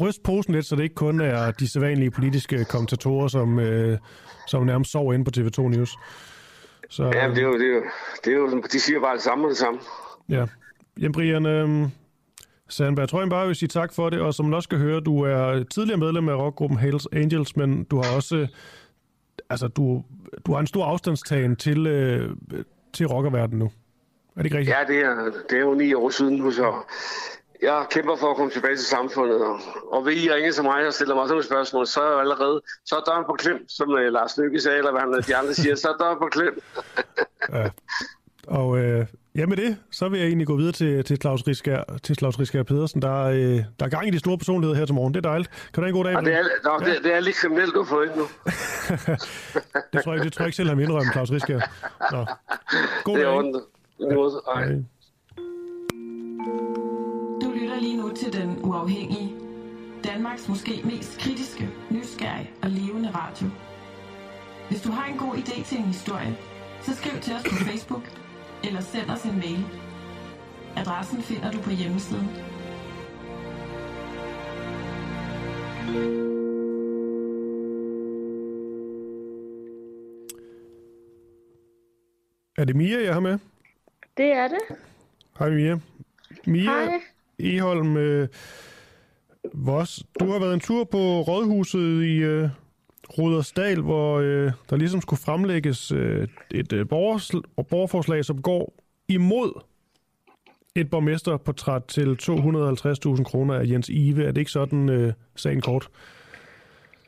ryst 0.00 0.22
posen 0.22 0.54
lidt, 0.54 0.66
så 0.66 0.76
det 0.76 0.82
ikke 0.82 0.94
kun 0.94 1.20
er 1.20 1.50
de 1.50 1.68
sædvanlige 1.68 2.10
politiske 2.10 2.64
kommentatorer, 2.64 3.28
som, 3.28 3.58
øh, 3.58 3.98
som 4.46 4.66
nærmest 4.66 4.90
sover 4.90 5.12
inde 5.14 5.24
på 5.24 5.30
TV2 5.36 5.68
News. 5.68 5.96
Så, 6.88 7.02
ja, 7.04 7.28
det 7.28 7.38
er, 7.38 7.42
jo, 7.42 7.58
det, 7.58 7.66
er 7.66 7.74
jo, 7.74 7.82
det 8.24 8.32
er 8.32 8.36
jo, 8.36 8.62
de 8.72 8.80
siger 8.80 9.00
bare 9.00 9.14
det 9.14 9.22
samme 9.22 9.44
og 9.44 9.50
det 9.50 9.58
samme. 9.58 9.80
Ja. 10.28 10.46
Jamen 11.00 11.12
Brian, 11.12 11.46
øh, 11.46 11.88
Sandberg, 12.68 13.02
jeg 13.02 13.08
tror 13.08 13.20
jeg 13.20 13.30
bare, 13.30 13.46
vil 13.46 13.56
sige 13.56 13.68
tak 13.68 13.92
for 13.92 14.10
det, 14.10 14.20
og 14.20 14.34
som 14.34 14.44
man 14.46 14.54
også 14.54 14.66
skal 14.66 14.78
høre, 14.78 15.00
du 15.00 15.22
er 15.22 15.64
tidligere 15.64 15.98
medlem 15.98 16.28
af 16.28 16.34
rockgruppen 16.34 16.78
Hells 16.78 17.08
Angels, 17.12 17.56
men 17.56 17.84
du 17.84 17.96
har 17.96 18.16
også, 18.16 18.46
altså 19.50 19.68
du, 19.68 20.04
du 20.46 20.52
har 20.52 20.60
en 20.60 20.66
stor 20.66 20.84
afstandstagen 20.84 21.56
til, 21.56 21.86
øh, 21.86 22.36
til 22.92 23.06
rockerverdenen 23.06 23.58
nu. 23.58 23.64
Er 24.36 24.42
det 24.42 24.44
ikke 24.44 24.58
rigtigt? 24.58 24.76
Ja, 24.76 24.84
det 24.94 25.04
er, 25.04 25.30
det 25.50 25.58
er 25.58 25.62
jo 25.62 25.74
ni 25.74 25.94
år 25.94 26.10
siden 26.10 26.36
nu, 26.36 26.50
så 26.50 26.74
jeg 27.62 27.86
kæmper 27.90 28.16
for 28.16 28.30
at 28.30 28.36
komme 28.36 28.52
tilbage 28.52 28.76
til 28.76 28.86
samfundet, 28.86 29.40
og, 29.42 29.60
og 29.92 30.06
vil 30.06 30.24
I 30.24 30.32
ringe 30.32 30.52
til 30.52 30.64
mig 30.64 30.86
og 30.86 30.92
stille 30.92 31.14
mig 31.14 31.22
sådan 31.22 31.32
nogle 31.32 31.44
spørgsmål, 31.44 31.86
så 31.86 32.00
er 32.00 32.10
jeg 32.10 32.20
allerede, 32.20 32.62
så 32.84 32.96
er 32.96 33.00
døren 33.00 33.24
på 33.24 33.32
klem, 33.32 33.68
som 33.68 33.88
uh, 33.88 34.00
Lars 34.00 34.38
Lykke 34.38 34.60
sagde, 34.60 34.78
eller 34.78 34.90
hvad 34.90 35.00
han, 35.00 35.22
de 35.28 35.36
andre 35.36 35.54
siger, 35.54 35.74
så 35.74 35.88
er 35.88 35.96
døren 36.04 36.18
på 36.18 36.28
klem. 36.30 36.62
ja. 37.54 37.68
Og 38.46 38.78
øh, 38.78 39.06
ja, 39.36 39.46
med 39.46 39.56
det, 39.56 39.76
så 39.90 40.08
vil 40.08 40.18
jeg 40.20 40.26
egentlig 40.26 40.46
gå 40.46 40.56
videre 40.56 40.72
til, 40.72 41.04
til 41.04 41.16
Claus 41.20 41.46
Riskær, 41.48 41.82
til 42.02 42.16
Claus 42.16 42.38
Riskær 42.40 42.62
Pedersen. 42.62 43.02
Der, 43.02 43.22
øh, 43.24 43.38
der 43.78 43.86
er 43.86 43.88
gang 43.88 44.08
i 44.08 44.10
de 44.10 44.18
store 44.18 44.38
personligheder 44.38 44.78
her 44.78 44.86
til 44.86 44.94
morgen. 44.94 45.14
Det 45.14 45.26
er 45.26 45.28
dejligt. 45.28 45.50
Kan 45.50 45.74
du 45.74 45.80
have 45.80 45.88
en 45.88 45.94
god 45.94 46.04
dag? 46.04 46.12
Ja, 46.12 46.20
det, 46.20 46.34
er, 46.34 46.42
no, 46.64 46.86
ja. 46.86 46.94
det, 46.94 47.04
det 47.04 47.14
er 47.14 47.20
lidt 47.20 47.36
kriminelt, 47.36 47.74
du 47.74 47.84
får 47.84 48.02
ind 48.02 48.10
nu. 48.16 48.22
det, 49.92 50.04
tror 50.04 50.14
jeg, 50.14 50.24
det 50.24 50.32
tror 50.32 50.42
jeg 50.42 50.48
ikke 50.48 50.56
selv, 50.56 50.68
han 50.68 50.80
indrømme, 50.80 51.12
Claus 51.12 51.30
Riskær. 51.32 51.60
Nå. 52.12 52.26
God 53.04 53.18
det 53.18 53.26
er 53.26 53.42
dag. 53.42 54.68
Det 54.68 54.86
lige 57.80 57.96
nu 57.96 58.12
til 58.16 58.32
Den 58.32 58.64
Uafhængige. 58.64 59.36
Danmarks 60.04 60.48
måske 60.48 60.80
mest 60.84 61.18
kritiske, 61.18 61.68
nysgerrige 61.90 62.50
og 62.62 62.70
levende 62.70 63.10
radio. 63.10 63.46
Hvis 64.68 64.82
du 64.82 64.90
har 64.90 65.12
en 65.12 65.18
god 65.18 65.34
idé 65.34 65.64
til 65.64 65.78
en 65.78 65.84
historie, 65.84 66.36
så 66.82 66.94
skriv 66.94 67.20
til 67.20 67.34
os 67.34 67.42
på 67.42 67.54
Facebook 67.54 68.02
eller 68.64 68.80
send 68.80 69.10
os 69.10 69.24
en 69.24 69.38
mail. 69.38 69.64
Adressen 70.76 71.22
finder 71.22 71.50
du 71.52 71.60
på 71.60 71.70
hjemmesiden. 71.70 72.28
Er 82.58 82.64
det 82.64 82.76
Mia, 82.76 83.04
jeg 83.04 83.12
har 83.12 83.20
med? 83.20 83.38
Det 84.16 84.32
er 84.32 84.48
det. 84.48 84.60
Hej 85.38 85.50
Mia. 85.50 85.80
Mia, 86.46 86.62
Hej. 86.62 87.00
Eholm 87.40 87.96
øh, 87.96 88.28
Vos, 89.54 90.02
du 90.20 90.30
har 90.30 90.38
været 90.38 90.54
en 90.54 90.60
tur 90.60 90.84
på 90.84 90.98
Rådhuset 90.98 92.04
i 92.04 92.16
øh, 92.16 92.48
Rudersdal, 93.18 93.80
hvor 93.80 94.18
øh, 94.18 94.52
der 94.70 94.76
ligesom 94.76 95.00
skulle 95.00 95.20
fremlægges 95.20 95.92
øh, 95.92 96.28
et 96.50 96.72
øh, 96.72 96.86
borgerforslag, 96.88 98.24
som 98.24 98.42
går 98.42 98.74
imod 99.08 99.62
et 100.74 100.90
borgmesterportræt 100.90 101.84
til 101.84 102.18
250.000 102.22 103.24
kroner 103.24 103.54
af 103.54 103.66
Jens 103.66 103.88
Ive. 103.88 104.24
Er 104.24 104.32
det 104.32 104.40
ikke 104.40 104.50
sådan, 104.50 104.88
øh, 104.88 105.12
sagen 105.36 105.60
kort? 105.60 105.88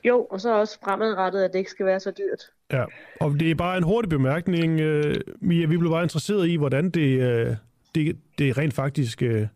Jo, 0.04 0.24
og 0.30 0.40
så 0.40 0.54
også 0.58 0.78
fremadrettet, 0.84 1.42
at 1.42 1.52
det 1.52 1.58
ikke 1.58 1.70
skal 1.70 1.86
være 1.86 2.00
så 2.00 2.10
dyrt. 2.10 2.42
Ja, 2.78 2.84
og 3.20 3.40
det 3.40 3.50
er 3.50 3.54
bare 3.54 3.76
en 3.76 3.82
hurtig 3.82 4.08
bemærkning, 4.08 4.80
øh, 4.80 5.14
Mia. 5.40 5.66
Vi 5.66 5.76
blev 5.76 5.90
bare 5.90 6.02
interesseret 6.02 6.48
i, 6.48 6.56
hvordan 6.56 6.90
det, 6.90 7.20
øh, 7.20 7.56
det, 7.94 8.16
det 8.38 8.58
rent 8.58 8.74
faktisk 8.74 9.22
øh, 9.22 9.46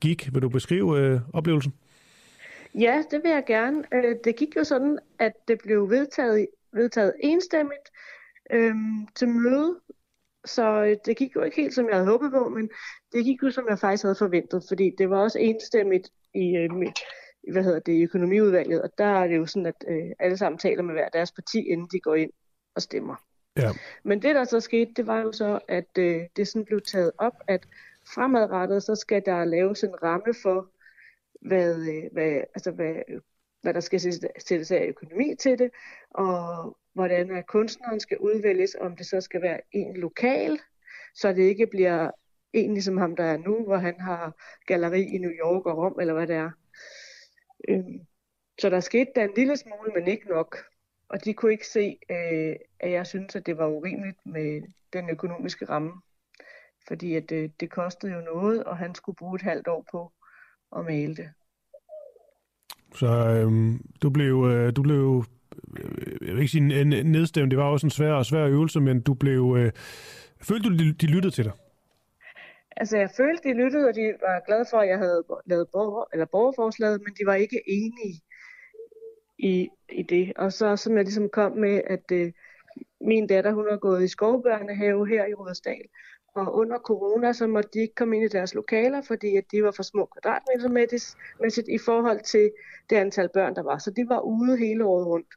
gik. 0.00 0.34
Vil 0.34 0.42
du 0.42 0.48
beskrive 0.48 0.98
øh, 0.98 1.20
oplevelsen? 1.32 1.74
Ja, 2.74 3.04
det 3.10 3.22
vil 3.22 3.30
jeg 3.30 3.44
gerne. 3.46 3.84
Øh, 3.94 4.16
det 4.24 4.36
gik 4.36 4.56
jo 4.56 4.64
sådan, 4.64 4.98
at 5.18 5.32
det 5.48 5.58
blev 5.62 5.90
vedtaget, 5.90 6.46
vedtaget 6.72 7.14
enstemmigt 7.20 7.90
øh, 8.50 8.74
til 9.14 9.28
møde, 9.28 9.80
så 10.44 10.84
øh, 10.84 10.96
det 11.06 11.16
gik 11.16 11.36
jo 11.36 11.42
ikke 11.42 11.56
helt, 11.56 11.74
som 11.74 11.88
jeg 11.88 11.94
havde 11.94 12.08
håbet 12.08 12.30
på, 12.32 12.48
men 12.48 12.70
det 13.12 13.24
gik 13.24 13.42
jo, 13.42 13.50
som 13.50 13.66
jeg 13.68 13.78
faktisk 13.78 14.02
havde 14.02 14.14
forventet, 14.14 14.64
fordi 14.68 14.90
det 14.98 15.10
var 15.10 15.22
også 15.22 15.38
enstemmigt 15.38 16.10
i, 16.34 16.56
øh, 16.56 16.70
hvad 17.52 17.64
hedder 17.64 17.78
det, 17.78 17.92
i 17.92 18.02
økonomiudvalget, 18.02 18.82
og 18.82 18.90
der 18.98 19.04
er 19.04 19.26
det 19.26 19.36
jo 19.36 19.46
sådan, 19.46 19.66
at 19.66 19.84
øh, 19.88 20.10
alle 20.18 20.36
sammen 20.36 20.58
taler 20.58 20.82
med 20.82 20.94
hver 20.94 21.08
deres 21.08 21.32
parti, 21.32 21.58
inden 21.58 21.88
de 21.92 22.00
går 22.00 22.14
ind 22.14 22.30
og 22.74 22.82
stemmer. 22.82 23.16
Ja. 23.56 23.70
Men 24.04 24.22
det, 24.22 24.34
der 24.34 24.44
så 24.44 24.60
skete, 24.60 24.92
det 24.96 25.06
var 25.06 25.20
jo 25.20 25.32
så, 25.32 25.58
at 25.68 25.98
øh, 25.98 26.22
det 26.36 26.48
sådan 26.48 26.64
blev 26.64 26.80
taget 26.80 27.12
op, 27.18 27.34
at 27.48 27.66
fremadrettet, 28.14 28.82
så 28.82 28.94
skal 28.94 29.22
der 29.26 29.44
laves 29.44 29.84
en 29.84 30.02
ramme 30.02 30.34
for, 30.42 30.70
hvad, 31.40 31.88
øh, 31.88 32.12
hvad, 32.12 32.32
altså 32.54 32.70
hvad 32.70 32.94
hvad 33.64 33.74
der 33.74 33.80
skal 33.80 34.00
sættes 34.38 34.70
af 34.70 34.84
økonomi 34.88 35.34
til 35.38 35.58
det, 35.58 35.70
og 36.10 36.76
hvordan 36.92 37.30
at 37.30 37.46
kunstneren 37.46 38.00
skal 38.00 38.18
udvælges, 38.18 38.76
om 38.80 38.96
det 38.96 39.06
så 39.06 39.20
skal 39.20 39.42
være 39.42 39.60
en 39.72 39.96
lokal, 39.96 40.58
så 41.14 41.32
det 41.32 41.42
ikke 41.42 41.66
bliver 41.66 42.10
en 42.52 42.72
ligesom 42.72 42.96
ham, 42.96 43.16
der 43.16 43.24
er 43.24 43.36
nu, 43.36 43.64
hvor 43.64 43.76
han 43.76 44.00
har 44.00 44.36
galleri 44.66 45.02
i 45.02 45.18
New 45.18 45.30
York 45.30 45.66
og 45.66 45.78
Rom, 45.78 46.00
eller 46.00 46.14
hvad 46.14 46.26
det 46.26 46.36
er. 46.36 46.50
Øhm, 47.68 48.00
så 48.60 48.70
der 48.70 48.80
skete 48.80 49.10
da 49.16 49.24
en 49.24 49.34
lille 49.36 49.56
smule, 49.56 49.92
men 49.94 50.08
ikke 50.08 50.28
nok. 50.28 50.56
Og 51.08 51.24
de 51.24 51.34
kunne 51.34 51.52
ikke 51.52 51.66
se, 51.66 51.98
øh, 52.10 52.56
at 52.80 52.90
jeg 52.90 53.06
synes, 53.06 53.36
at 53.36 53.46
det 53.46 53.58
var 53.58 53.66
urimeligt 53.66 54.26
med 54.26 54.62
den 54.92 55.10
økonomiske 55.10 55.64
ramme. 55.64 55.92
Fordi 56.88 57.14
at 57.14 57.28
det, 57.28 57.60
det 57.60 57.70
kostede 57.70 58.12
jo 58.12 58.20
noget, 58.20 58.64
og 58.64 58.76
han 58.76 58.94
skulle 58.94 59.16
bruge 59.16 59.34
et 59.36 59.42
halvt 59.42 59.68
år 59.68 59.86
på 59.90 60.12
at 60.78 60.84
male 60.84 61.16
det. 61.16 61.28
Så 62.94 63.06
øhm, 63.06 63.80
du 64.02 64.10
blev, 64.10 64.44
øh, 64.50 64.76
du 64.76 64.82
blev 64.82 65.24
øh, 65.76 66.26
jeg 66.26 66.34
vil 66.34 66.38
ikke 66.38 66.52
sige 66.52 66.84
nedstemt, 67.02 67.50
det 67.50 67.58
var 67.58 67.64
også 67.64 67.86
en 67.86 67.90
svær 67.90 68.12
og 68.12 68.26
svær 68.26 68.46
øvelse, 68.46 68.80
men 68.80 69.00
du 69.00 69.14
blev, 69.14 69.56
øh, 69.58 69.72
følte 70.42 70.68
du, 70.68 70.74
de, 70.78 70.92
de 70.92 71.06
lyttede 71.06 71.34
til 71.34 71.44
dig? 71.44 71.52
Altså, 72.76 72.96
jeg 72.96 73.10
følte, 73.16 73.48
de 73.48 73.54
lyttede, 73.54 73.88
og 73.88 73.94
de 73.94 74.14
var 74.20 74.46
glade 74.46 74.64
for, 74.70 74.78
at 74.78 74.88
jeg 74.88 74.98
havde 74.98 75.24
lavet 75.46 75.68
borger, 75.72 76.04
eller 76.12 76.26
borgerforslaget, 76.26 77.00
men 77.00 77.14
de 77.14 77.26
var 77.26 77.34
ikke 77.34 77.60
enige 77.66 78.20
i, 79.38 79.68
i 79.92 80.02
det. 80.02 80.32
Og 80.36 80.52
så 80.52 80.76
som 80.76 80.96
jeg 80.96 81.04
ligesom 81.04 81.28
kom 81.28 81.52
med, 81.52 81.80
at 81.86 82.04
øh, 82.12 82.32
min 83.00 83.26
datter, 83.26 83.52
hun 83.52 83.66
har 83.70 83.76
gået 83.76 84.04
i 84.04 84.08
skovbørnehave 84.08 85.08
her 85.08 85.26
i 85.26 85.34
Rudersdal, 85.34 85.84
og 86.34 86.54
under 86.54 86.78
corona, 86.78 87.32
så 87.32 87.46
måtte 87.46 87.70
de 87.74 87.80
ikke 87.80 87.94
komme 87.94 88.16
ind 88.16 88.24
i 88.24 88.28
deres 88.28 88.54
lokaler, 88.54 89.02
fordi 89.02 89.36
at 89.36 89.44
de 89.52 89.64
var 89.64 89.70
for 89.70 89.82
små 89.82 90.06
kvadratmeter 90.06 91.14
i 91.68 91.78
forhold 91.78 92.20
til 92.20 92.52
det 92.90 92.96
antal 92.96 93.28
børn, 93.34 93.54
der 93.54 93.62
var. 93.62 93.78
Så 93.78 93.90
de 93.90 94.08
var 94.08 94.20
ude 94.20 94.56
hele 94.56 94.84
året 94.84 95.06
rundt. 95.06 95.34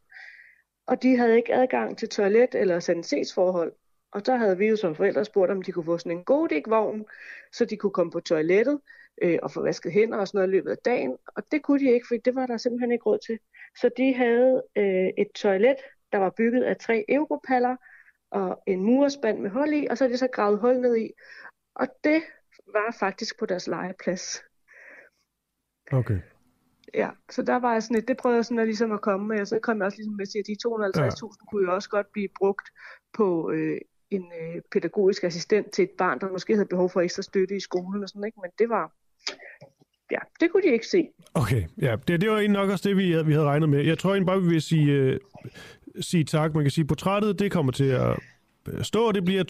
Og 0.87 1.03
de 1.03 1.17
havde 1.17 1.35
ikke 1.35 1.53
adgang 1.53 1.97
til 1.97 2.09
toilet 2.09 2.55
eller 2.55 2.79
sanitetsforhold. 2.79 3.73
Og 4.11 4.21
så 4.25 4.35
havde 4.35 4.57
vi 4.57 4.67
jo 4.67 4.75
som 4.75 4.95
forældre 4.95 5.25
spurgt, 5.25 5.51
om 5.51 5.61
de 5.61 5.71
kunne 5.71 5.85
få 5.85 5.97
sådan 5.97 6.17
en 6.17 6.23
god 6.23 6.69
vogn 6.69 7.05
så 7.51 7.65
de 7.65 7.77
kunne 7.77 7.91
komme 7.91 8.11
på 8.11 8.19
toilettet 8.19 8.79
øh, 9.21 9.39
og 9.43 9.51
få 9.51 9.61
vasket 9.61 9.91
hænder 9.91 10.17
og 10.17 10.27
sådan 10.27 10.37
noget 10.37 10.47
i 10.47 10.51
løbet 10.51 10.71
af 10.71 10.77
dagen. 10.85 11.17
Og 11.35 11.43
det 11.51 11.63
kunne 11.63 11.79
de 11.79 11.93
ikke, 11.93 12.07
for 12.07 12.15
det 12.25 12.35
var 12.35 12.45
der 12.45 12.57
simpelthen 12.57 12.91
ikke 12.91 13.03
råd 13.03 13.19
til. 13.27 13.39
Så 13.81 13.89
de 13.97 14.13
havde 14.13 14.63
øh, 14.75 15.09
et 15.17 15.31
toilet, 15.35 15.75
der 16.11 16.17
var 16.17 16.33
bygget 16.37 16.63
af 16.63 16.77
tre 16.77 17.05
europaller 17.09 17.75
og 18.31 18.63
en 18.67 18.83
murspand 18.83 19.39
med 19.39 19.49
hul 19.49 19.73
i, 19.73 19.87
og 19.89 19.97
så 19.97 20.03
er 20.03 20.09
de 20.09 20.17
så 20.17 20.27
gravet 20.33 20.59
hul 20.59 20.79
ned 20.79 20.97
i. 20.97 21.11
Og 21.75 21.87
det 22.03 22.23
var 22.73 22.95
faktisk 22.99 23.39
på 23.39 23.45
deres 23.45 23.67
legeplads. 23.67 24.43
Okay. 25.91 26.19
Ja, 26.93 27.09
så 27.29 27.41
der 27.41 27.55
var 27.55 27.73
jeg 27.73 27.83
sådan 27.83 27.95
lidt, 27.95 28.07
det 28.07 28.17
prøvede 28.17 28.37
jeg 28.37 28.45
sådan 28.45 28.59
at, 28.59 28.67
ligesom 28.67 28.91
at 28.91 29.01
komme 29.01 29.27
med, 29.27 29.41
og 29.41 29.47
så 29.47 29.59
kom 29.59 29.77
jeg 29.77 29.85
også 29.85 29.97
ligesom 29.97 30.13
med 30.13 30.25
at 30.39 30.47
de 30.47 30.55
250.000 30.67 31.01
ja. 31.01 31.45
kunne 31.49 31.65
jo 31.67 31.75
også 31.75 31.89
godt 31.89 32.07
blive 32.11 32.29
brugt 32.39 32.69
på 33.13 33.51
øh, 33.51 33.77
en 34.09 34.25
øh, 34.41 34.61
pædagogisk 34.71 35.23
assistent 35.23 35.71
til 35.71 35.83
et 35.83 35.91
barn, 35.97 36.19
der 36.19 36.29
måske 36.31 36.53
havde 36.53 36.67
behov 36.67 36.89
for 36.89 37.01
ekstra 37.01 37.21
støtte 37.21 37.55
i 37.55 37.59
skolen 37.59 38.03
og 38.03 38.09
sådan, 38.09 38.25
ikke? 38.25 38.39
men 38.41 38.51
det 38.59 38.69
var, 38.69 38.91
ja, 40.11 40.19
det 40.39 40.51
kunne 40.51 40.63
de 40.63 40.73
ikke 40.73 40.87
se. 40.87 41.09
Okay, 41.33 41.63
ja, 41.81 41.95
det, 42.07 42.21
det 42.21 42.29
var 42.29 42.37
egentlig 42.37 42.61
nok 42.61 42.69
også 42.69 42.89
det, 42.89 42.97
vi, 42.97 43.23
vi 43.25 43.33
havde 43.33 43.45
regnet 43.45 43.69
med. 43.69 43.85
Jeg 43.85 43.97
tror 43.97 44.09
egentlig 44.09 44.27
bare, 44.27 44.41
vi 44.41 44.47
vil 44.47 44.61
sige, 44.61 44.91
øh, 44.91 45.19
sige 46.01 46.23
tak. 46.23 46.53
Man 46.53 46.63
kan 46.63 46.71
sige, 46.71 46.85
portrættet, 46.85 47.39
det 47.39 47.51
kommer 47.51 47.71
til 47.71 47.89
at 47.89 48.19
øh, 48.67 48.83
stå, 48.83 49.11
det 49.11 49.25
bliver 49.25 49.43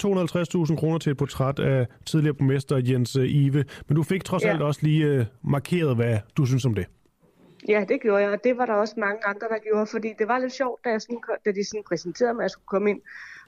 250.000 0.71 0.79
kroner 0.79 0.97
til 0.97 1.11
et 1.11 1.17
portræt 1.17 1.59
af 1.59 1.87
tidligere 2.05 2.33
borgmester 2.33 2.77
Jens 2.77 3.15
øh, 3.15 3.29
Ive. 3.29 3.65
Men 3.87 3.95
du 3.95 4.03
fik 4.03 4.23
trods 4.23 4.43
ja. 4.43 4.49
alt 4.49 4.61
også 4.61 4.79
lige 4.83 5.05
øh, 5.05 5.25
markeret, 5.43 5.95
hvad 5.95 6.17
du 6.37 6.45
synes 6.45 6.65
om 6.65 6.75
det. 6.75 6.87
Ja, 7.67 7.85
det 7.89 8.01
gjorde 8.01 8.23
jeg, 8.23 8.31
og 8.31 8.43
det 8.43 8.57
var 8.57 8.65
der 8.65 8.73
også 8.73 8.93
mange 8.97 9.25
andre, 9.25 9.47
der 9.47 9.59
gjorde, 9.69 9.87
fordi 9.91 10.13
det 10.19 10.27
var 10.27 10.39
lidt 10.39 10.53
sjovt, 10.53 10.85
da, 10.85 10.89
jeg 10.89 11.01
sådan, 11.01 11.21
da 11.45 11.51
de 11.51 11.67
sådan 11.67 11.83
præsenterede 11.87 12.33
mig, 12.33 12.41
at 12.41 12.43
jeg 12.43 12.51
skulle 12.51 12.67
komme 12.67 12.89
ind 12.89 13.01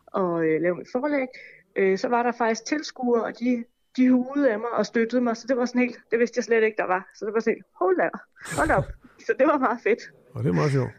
og 0.05 0.45
øh, 0.45 0.61
lave 0.61 0.75
mit 0.75 0.87
forlæg. 0.91 1.27
Øh, 1.75 1.97
så 1.97 2.07
var 2.07 2.23
der 2.23 2.31
faktisk 2.31 2.65
tilskuere, 2.65 3.23
og 3.23 3.39
de, 3.39 3.63
de 3.97 4.11
hudede 4.11 4.51
af 4.51 4.59
mig 4.59 4.71
og 4.71 4.85
støttede 4.85 5.21
mig, 5.21 5.37
så 5.37 5.45
det 5.47 5.57
var 5.57 5.65
sådan 5.65 5.81
helt, 5.81 5.97
det 6.11 6.19
vidste 6.19 6.37
jeg 6.37 6.43
slet 6.43 6.63
ikke, 6.63 6.77
der 6.77 6.87
var. 6.87 7.09
Så 7.15 7.25
det 7.25 7.33
var 7.33 7.39
sådan 7.39 7.53
helt, 7.53 7.65
hold 7.79 7.99
op, 7.99 8.19
hold 8.57 8.71
op. 8.71 8.85
Så 9.25 9.33
det 9.39 9.47
var 9.47 9.57
meget 9.57 9.79
fedt. 9.83 9.99
Og 10.33 10.43
det 10.43 10.49
er 10.49 10.53
meget 10.53 10.71
sjovt. 10.71 10.91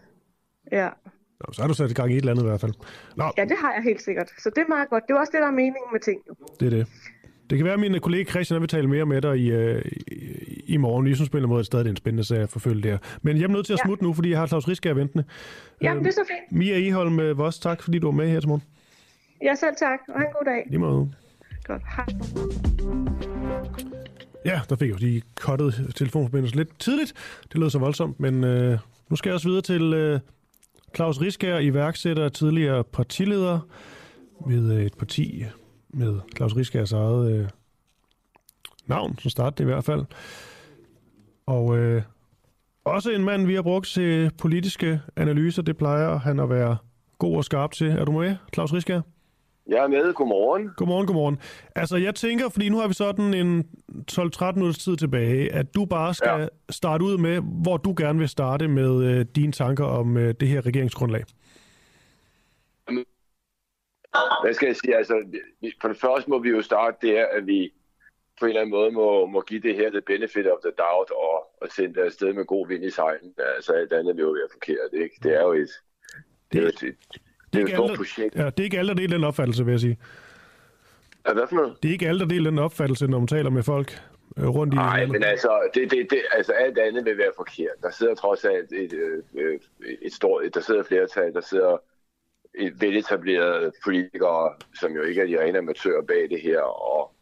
Ja. 0.73 0.89
Nå, 1.41 1.53
så 1.53 1.63
har 1.63 1.69
du 1.69 1.75
sat 1.75 1.91
i 1.91 1.95
gang 1.95 2.11
i 2.13 2.15
et 2.15 2.19
eller 2.19 2.33
andet 2.33 2.43
i 2.43 2.47
hvert 2.47 2.61
fald. 2.61 2.73
Nå. 3.17 3.25
Ja, 3.39 3.45
det 3.45 3.57
har 3.61 3.73
jeg 3.73 3.83
helt 3.83 4.03
sikkert. 4.03 4.29
Så 4.39 4.51
det 4.57 4.63
er 4.63 4.69
meget 4.69 4.91
godt. 4.91 5.05
Det 5.09 5.15
er 5.15 5.19
også 5.19 5.31
det, 5.35 5.41
der 5.41 5.47
er 5.47 5.51
meningen 5.51 5.91
med 5.93 6.01
ting. 6.01 6.21
Det 6.61 6.67
er 6.67 6.71
det. 6.71 6.87
Det 7.51 7.59
kan 7.59 7.65
være, 7.65 7.75
at 7.75 7.81
min 7.81 8.01
kollega 8.01 8.31
Christian 8.31 8.61
vil 8.61 8.69
tale 8.69 8.89
mere 8.89 9.07
med 9.07 9.23
dig 9.23 9.39
i, 9.39 9.57
uh, 9.57 9.83
i, 10.07 10.65
i 10.67 10.77
morgen. 10.77 11.07
Jeg 11.07 11.17
synes 11.17 11.31
på 11.31 11.39
en 11.39 11.49
måde, 11.49 11.61
at 11.61 11.67
stadig 11.67 11.87
er 11.87 11.91
en 11.91 11.97
spændende 11.97 12.25
sag 12.25 12.39
at 12.39 12.49
forfølge 12.49 12.83
der. 12.83 12.99
Men 13.23 13.37
jeg 13.37 13.45
er 13.45 13.49
nødt 13.49 13.67
til 13.67 13.73
at 13.73 13.79
smutte 13.85 14.05
ja. 14.05 14.07
nu, 14.07 14.15
fordi 14.15 14.31
jeg 14.31 14.39
har 14.39 14.47
Claus 14.47 14.69
Riske 14.69 14.97
ventende. 14.97 15.25
Jamen, 15.83 16.05
det 16.05 16.11
er 16.11 16.15
så 16.15 16.25
fint. 16.29 16.59
Mia 16.59 16.89
Eholm 16.89 17.19
uh, 17.19 17.39
Voss, 17.39 17.59
tak 17.59 17.83
fordi 17.83 17.99
du 17.99 18.07
var 18.07 18.13
med 18.13 18.29
her 18.29 18.41
til 18.41 18.49
morgen. 18.49 18.63
Ja, 19.43 19.55
selv 19.55 19.77
tak. 19.79 19.99
Og 20.09 20.21
en 20.21 20.27
god 20.33 20.45
dag. 20.45 20.67
Lige 20.67 20.79
måde. 20.79 21.13
Godt. 21.65 21.83
Hej. 21.97 22.07
Ja, 24.45 24.61
der 24.69 24.77
fik 24.77 24.89
jeg 24.89 24.95
jo 24.95 24.99
lige 25.07 25.23
kottet 25.35 25.93
telefonforbindelsen 25.97 26.59
lidt 26.59 26.79
tidligt. 26.79 27.13
Det 27.53 27.61
lød 27.61 27.71
så 27.71 27.79
voldsomt, 27.79 28.21
men 28.21 28.35
uh, 28.45 28.79
nu 29.09 29.17
skal 29.17 29.29
jeg 29.29 29.35
også 29.35 29.49
videre 29.49 29.63
til 29.63 30.15
uh, 30.15 30.21
Claus 30.95 31.21
Riskær, 31.21 31.59
iværksætter 31.59 32.29
tidligere 32.29 32.85
partileder 32.85 33.61
ved 34.47 34.73
øh, 34.77 34.85
et 34.85 34.95
parti 34.95 35.45
med 35.89 36.21
Claus 36.37 36.57
Riskærs 36.57 36.93
eget 36.93 37.33
øh, 37.33 37.49
navn, 38.87 39.19
som 39.19 39.31
startede 39.31 39.63
i 39.63 39.71
hvert 39.71 39.85
fald. 39.85 40.05
Og 41.47 41.79
øh, 41.79 42.03
også 42.85 43.11
en 43.11 43.25
mand, 43.25 43.47
vi 43.47 43.55
har 43.55 43.63
brugt 43.63 43.87
til 43.87 44.31
politiske 44.39 45.01
analyser. 45.17 45.63
Det 45.63 45.77
plejer 45.77 46.19
han 46.19 46.41
at 46.41 46.51
være 46.51 46.77
god 47.19 47.37
og 47.37 47.45
skarp 47.45 47.73
til. 47.73 47.89
Er 47.89 48.05
du 48.05 48.13
med, 48.13 48.37
Claus 48.55 48.73
Riskær? 48.73 49.01
Jeg 49.71 49.85
er 49.85 49.89
med. 49.89 50.15
Godmorgen. 50.15 50.71
Godmorgen, 50.77 51.07
godmorgen. 51.07 51.39
Altså, 51.77 51.97
jeg 51.97 52.15
tænker, 52.15 52.49
fordi 52.49 52.69
nu 52.69 52.79
har 52.79 52.89
vi 52.89 52.95
sådan 52.95 53.35
en 53.35 53.69
12-13 54.13 54.53
minutters 54.53 54.79
tid 54.79 54.97
tilbage, 54.97 55.53
at 55.53 55.75
du 55.75 55.85
bare 55.85 56.15
skal 56.15 56.41
ja. 56.41 56.47
starte 56.71 57.05
ud 57.05 57.19
med, 57.19 57.41
hvor 57.63 57.77
du 57.77 57.95
gerne 57.99 58.19
vil 58.19 58.29
starte 58.29 58.69
med 58.69 59.05
øh, 59.05 59.27
dine 59.37 59.53
tanker 59.53 59.85
om 59.85 60.17
øh, 60.17 60.35
det 60.41 60.49
her 60.49 60.67
regeringsgrundlag. 60.67 61.25
Hvad 64.43 64.55
skal 64.55 64.67
jeg 64.67 64.77
sige? 64.77 64.97
Altså, 64.97 65.15
for 65.81 65.89
det 65.89 65.97
første 65.97 66.31
må 66.31 66.39
vi 66.39 66.51
jo 66.51 66.63
starte 66.63 67.07
der, 67.07 67.27
at 67.27 67.47
vi 67.47 67.73
på 68.41 68.47
en 68.47 68.49
eller 68.49 68.61
anden 68.61 68.71
måde 68.71 68.91
må, 68.91 69.27
må 69.27 69.41
give 69.41 69.61
det 69.61 69.75
her 69.75 69.91
the 69.91 70.01
benefit 70.01 70.47
of 70.47 70.59
the 70.65 70.73
doubt 70.79 71.11
og, 71.11 71.63
og 71.63 71.69
sende 71.71 71.95
det 71.95 72.01
afsted 72.01 72.33
med 72.33 72.45
god 72.45 72.69
vind 72.69 72.85
i 72.85 72.91
sejlen. 72.91 73.35
Altså 73.57 73.73
alt 73.73 73.93
andet 73.93 74.17
vil 74.17 74.23
jo 74.23 74.31
være 74.31 74.49
forkert, 74.53 74.91
ikke? 74.93 75.15
Det 75.23 75.35
er 75.35 75.43
jo 75.43 75.53
et, 75.53 75.71
det, 76.53 76.81
det 76.81 76.83
er 76.83 76.89
et, 76.89 76.97
det, 77.53 77.67
det 77.67 77.75
er 77.75 77.79
et 77.79 77.87
stort 77.87 77.97
projekt. 77.97 78.37
Ja, 78.37 78.47
det 78.47 78.61
er 78.61 78.65
ikke 78.65 78.79
alle, 78.79 78.89
der 78.89 78.95
deler 78.95 79.17
den 79.17 79.25
opfattelse, 79.25 79.65
vil 79.65 79.73
jeg 79.73 79.81
sige. 79.81 79.99
Ja, 81.29 81.33
hvad 81.33 81.47
for 81.49 81.57
noget? 81.57 81.77
Det 81.83 81.89
er 81.89 81.93
ikke 81.93 82.09
alle, 82.09 82.21
der 82.21 82.27
deler 82.27 82.51
den 82.51 82.59
opfattelse, 82.59 83.07
når 83.07 83.19
man 83.19 83.29
taler 83.29 83.51
med 83.51 83.63
folk 83.63 84.03
øh, 84.37 84.49
rundt 84.49 84.75
i... 84.75 84.77
Nej, 84.77 85.07
men 85.07 85.25
altså, 85.25 85.69
det, 85.75 85.91
det, 85.91 86.11
det, 86.11 86.23
altså, 86.33 86.53
alt 86.53 86.79
andet 86.79 87.05
vil 87.05 87.19
være 87.19 87.33
forkert. 87.37 87.75
Der 87.83 87.91
sidder 87.91 88.15
trods 88.15 88.45
alt 88.45 88.73
et, 88.73 88.93
et, 88.93 89.23
et, 89.35 89.61
et 90.03 90.13
stort... 90.13 90.55
Der 90.55 90.61
sidder 90.61 90.83
flertal, 90.83 91.33
der 91.33 91.41
sidder 91.41 91.77
veletablerede 92.79 93.73
politikere, 93.85 94.55
som 94.75 94.93
jo 94.93 95.03
ikke 95.03 95.21
er 95.21 95.27
de 95.27 95.41
rene 95.41 95.59
amatører 95.59 96.03
bag 96.03 96.31
det 96.31 96.41
her, 96.41 96.61
og 96.61 97.15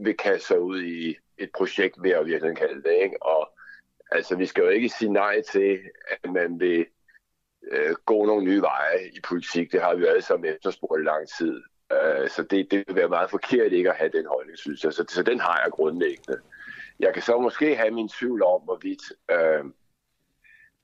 vil 0.00 0.16
kaste 0.16 0.46
sig 0.46 0.60
ud 0.60 0.82
i 0.82 1.16
et 1.38 1.50
projekt, 1.54 2.02
ved 2.02 2.10
at 2.10 2.26
virkelig 2.26 2.56
kalde 2.56 2.82
det. 2.82 2.92
Ikke? 3.04 3.22
Og 3.22 3.52
altså, 4.10 4.36
vi 4.36 4.46
skal 4.46 4.62
jo 4.62 4.68
ikke 4.68 4.88
sige 4.88 5.12
nej 5.12 5.42
til, 5.52 5.78
at 6.10 6.30
man 6.30 6.60
vil 6.60 6.86
øh, 7.70 7.94
gå 8.04 8.24
nogle 8.24 8.44
nye 8.44 8.62
veje 8.62 9.08
i 9.12 9.20
politik. 9.28 9.72
Det 9.72 9.82
har 9.82 9.94
vi 9.94 10.02
jo 10.02 10.08
alle 10.08 10.22
sammen 10.22 10.54
efterspurgt 10.54 11.00
i 11.00 11.04
lang 11.04 11.28
tid. 11.38 11.62
Øh, 11.92 12.28
så 12.28 12.42
det, 12.42 12.70
det 12.70 12.84
vil 12.86 12.96
være 12.96 13.08
meget 13.08 13.30
forkert 13.30 13.72
ikke 13.72 13.90
at 13.90 13.96
have 13.96 14.10
den 14.10 14.26
holdning, 14.26 14.58
synes 14.58 14.84
jeg. 14.84 14.92
Så, 14.92 15.04
så 15.08 15.22
den 15.22 15.40
har 15.40 15.60
jeg 15.64 15.72
grundlæggende. 15.72 16.40
Jeg 17.00 17.14
kan 17.14 17.22
så 17.22 17.40
måske 17.40 17.76
have 17.76 17.90
min 17.90 18.08
tvivl 18.08 18.42
om, 18.42 18.60
hvorvidt... 18.62 19.02
Øh, 19.30 19.64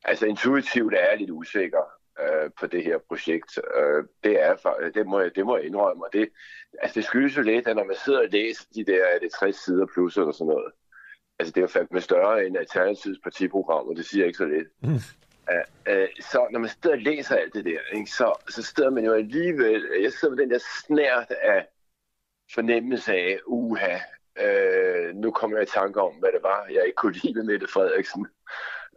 altså 0.04 0.26
intuitivt 0.26 0.94
er 0.94 1.08
jeg 1.10 1.18
lidt 1.18 1.30
usikker 1.30 1.82
øh, 2.20 2.50
på 2.60 2.66
det 2.66 2.84
her 2.84 2.98
projekt. 3.08 3.58
Øh, 3.76 4.04
det, 4.24 4.42
er, 4.42 4.56
det, 4.94 5.06
må 5.06 5.20
jeg, 5.20 5.30
det 5.34 5.46
må 5.46 5.56
jeg 5.56 5.66
indrømme. 5.66 6.04
Og 6.04 6.10
det, 6.12 6.28
altså 6.82 6.94
det 6.94 7.04
skyldes 7.04 7.36
jo 7.36 7.42
lidt, 7.42 7.68
at 7.68 7.76
når 7.76 7.84
man 7.84 7.96
sidder 8.04 8.18
og 8.18 8.28
læser 8.30 8.64
de 8.74 8.84
der 8.84 9.04
er 9.04 9.18
det 9.18 9.32
60 9.32 9.64
sider 9.64 9.86
plus 9.94 10.16
eller 10.16 10.32
sådan 10.32 10.46
noget, 10.46 10.72
altså 11.38 11.52
det 11.52 11.56
er 11.56 11.62
jo 11.62 11.66
fandme 11.66 12.00
større 12.00 12.46
end 12.46 12.56
Alternativets 12.56 13.20
partiprogram, 13.22 13.88
og 13.88 13.96
det 13.96 14.06
siger 14.06 14.26
ikke 14.26 14.38
så 14.38 14.44
lidt. 14.44 14.68
Mm. 14.82 15.21
Uh, 15.50 16.06
så 16.20 16.46
når 16.50 16.58
man 16.58 16.68
sidder 16.68 16.96
og 16.96 17.02
læser 17.02 17.36
alt 17.36 17.54
det 17.54 17.64
der, 17.64 17.78
ikke, 17.92 18.10
så, 18.10 18.34
så 18.48 18.62
sidder 18.62 18.90
man 18.90 19.04
jo 19.04 19.12
alligevel, 19.12 19.84
øh, 19.84 20.02
jeg 20.02 20.12
sidder 20.12 20.34
med 20.34 20.42
den 20.42 20.50
der 20.50 20.58
snært 20.86 21.30
af 21.30 21.66
fornemmelse 22.54 23.12
af, 23.12 23.38
uha, 23.46 23.98
øh, 24.40 25.14
nu 25.14 25.30
kommer 25.30 25.56
jeg 25.56 25.62
i 25.62 25.70
tanke 25.70 26.00
om, 26.00 26.14
hvad 26.14 26.32
det 26.32 26.42
var, 26.42 26.66
jeg 26.70 26.86
ikke 26.86 26.96
kunne 26.96 27.12
lide 27.22 27.34
med 27.34 27.44
Mette 27.44 27.66
Frederiksen. 27.66 28.26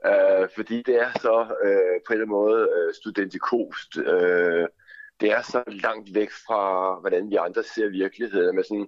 Øh, 0.06 0.50
fordi 0.56 0.82
det 0.82 0.96
er 0.96 1.12
så 1.12 1.56
øh, 1.64 2.02
på 2.08 2.14
en 2.14 2.22
eller 2.22 2.26
anden 2.26 2.30
måde 2.30 2.70
øh, 2.76 2.94
studentikost. 2.94 3.98
Øh, 3.98 4.68
det 5.20 5.32
er 5.32 5.42
så 5.42 5.64
langt 5.68 6.16
væk 6.16 6.32
fra, 6.32 6.96
hvordan 7.00 7.30
vi 7.30 7.36
andre 7.36 7.64
ser 7.64 7.88
virkeligheden. 7.90 8.56
Man 8.56 8.64
sådan 8.64 8.88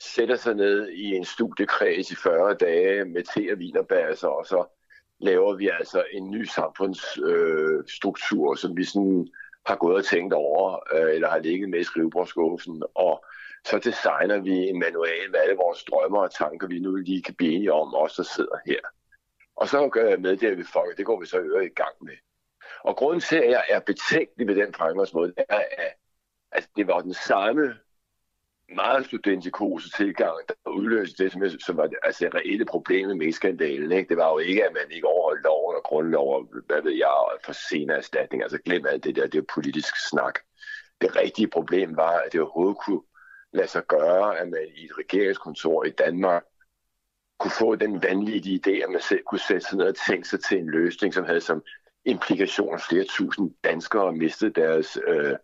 sætter 0.00 0.36
sig 0.36 0.54
ned 0.54 0.88
i 0.88 1.04
en 1.04 1.24
studiekreds 1.24 2.10
i 2.10 2.16
40 2.16 2.54
dage 2.54 3.04
med 3.04 3.22
te 3.22 3.52
og 3.52 3.58
vinerbasser, 3.58 4.28
og 4.28 4.46
så 4.46 4.79
laver 5.20 5.54
vi 5.54 5.68
altså 5.68 6.04
en 6.12 6.30
ny 6.30 6.44
samfundsstruktur, 6.44 8.50
øh, 8.50 8.56
som 8.56 8.76
vi 8.76 8.84
sådan 8.84 9.28
har 9.66 9.76
gået 9.76 9.96
og 9.96 10.04
tænkt 10.04 10.34
over, 10.34 10.78
øh, 10.94 11.14
eller 11.14 11.28
har 11.28 11.38
ligget 11.38 11.70
med 11.70 11.80
i 11.80 11.84
skrivebordskuffen, 11.84 12.82
og 12.94 13.24
så 13.64 13.78
designer 13.78 14.38
vi 14.38 14.68
en 14.68 14.78
manual 14.78 15.30
med 15.30 15.40
alle 15.40 15.56
vores 15.56 15.84
drømmer 15.84 16.20
og 16.20 16.34
tanker, 16.34 16.66
vi 16.66 16.78
nu 16.78 16.94
lige 16.94 17.22
kan 17.22 17.34
blive 17.34 17.52
enige 17.52 17.72
om, 17.72 17.94
os 17.94 18.14
der 18.14 18.22
sidder 18.22 18.56
her. 18.66 18.80
Og 19.56 19.68
så 19.68 19.88
gør 19.88 20.08
jeg 20.08 20.20
med 20.20 20.36
det, 20.36 20.58
vi 20.58 20.64
folk, 20.72 20.96
det 20.96 21.06
går 21.06 21.20
vi 21.20 21.26
så 21.26 21.38
øre 21.38 21.64
i 21.64 21.68
gang 21.68 21.94
med. 22.00 22.14
Og 22.84 22.96
grunden 22.96 23.20
til, 23.20 23.36
at 23.36 23.50
jeg 23.50 23.64
er 23.68 23.80
betænkelig 23.80 24.46
ved 24.46 24.54
den 24.54 24.74
fremgangsmåde, 24.74 25.32
er, 25.36 25.64
at 25.78 25.94
altså, 26.52 26.70
det 26.76 26.86
var 26.86 27.00
den 27.00 27.14
samme 27.14 27.74
meget 28.74 29.06
studentikose 29.06 29.90
tilgang, 29.90 30.36
der 30.48 30.70
udløste 30.70 31.24
det, 31.24 31.32
som, 31.32 31.42
jeg, 31.42 31.50
som 31.66 31.76
var 31.76 31.90
altså, 32.02 32.24
det 32.24 32.34
reelle 32.34 32.64
problem 32.64 33.16
med 33.16 33.32
skandalen. 33.32 33.92
Ikke? 33.92 34.08
Det 34.08 34.16
var 34.16 34.30
jo 34.30 34.38
ikke, 34.38 34.64
at 34.64 34.72
man 34.72 34.82
ikke 34.90 35.06
overholdt 35.06 35.44
loven 35.44 35.76
og 35.76 35.82
grundlov 35.82 36.34
og 36.34 36.48
hvad 36.66 36.82
ved 36.82 36.92
jeg, 36.92 37.38
for 37.44 37.52
senere 37.70 37.96
erstatning. 37.96 38.42
Altså 38.42 38.58
glem 38.58 38.86
alt 38.86 39.04
det 39.04 39.16
der, 39.16 39.26
det 39.26 39.38
er 39.38 39.54
politisk 39.54 39.94
snak. 40.10 40.38
Det 41.00 41.16
rigtige 41.16 41.48
problem 41.48 41.96
var, 41.96 42.18
at 42.18 42.32
det 42.32 42.40
overhovedet 42.40 42.78
kunne 42.86 43.02
lade 43.52 43.68
sig 43.68 43.82
gøre, 43.86 44.38
at 44.38 44.48
man 44.48 44.66
i 44.76 44.84
et 44.84 44.98
regeringskontor 44.98 45.84
i 45.84 45.90
Danmark 45.90 46.42
kunne 47.38 47.58
få 47.58 47.76
den 47.76 48.02
vanvittige 48.02 48.60
idé, 48.66 48.84
at 48.84 48.90
man 48.90 49.00
selv 49.00 49.22
kunne 49.26 49.40
sætte 49.40 49.66
sig 49.66 49.78
ned 49.78 49.86
og 49.86 49.96
tænke 50.08 50.28
sig 50.28 50.40
til 50.44 50.58
en 50.58 50.70
løsning, 50.70 51.14
som 51.14 51.24
havde 51.24 51.40
som 51.40 51.62
implikation, 52.04 52.74
at 52.74 52.82
flere 52.88 53.04
tusind 53.04 53.54
danskere 53.64 54.12
mistede 54.12 54.60
deres, 54.60 54.98
øh, 55.06 55.36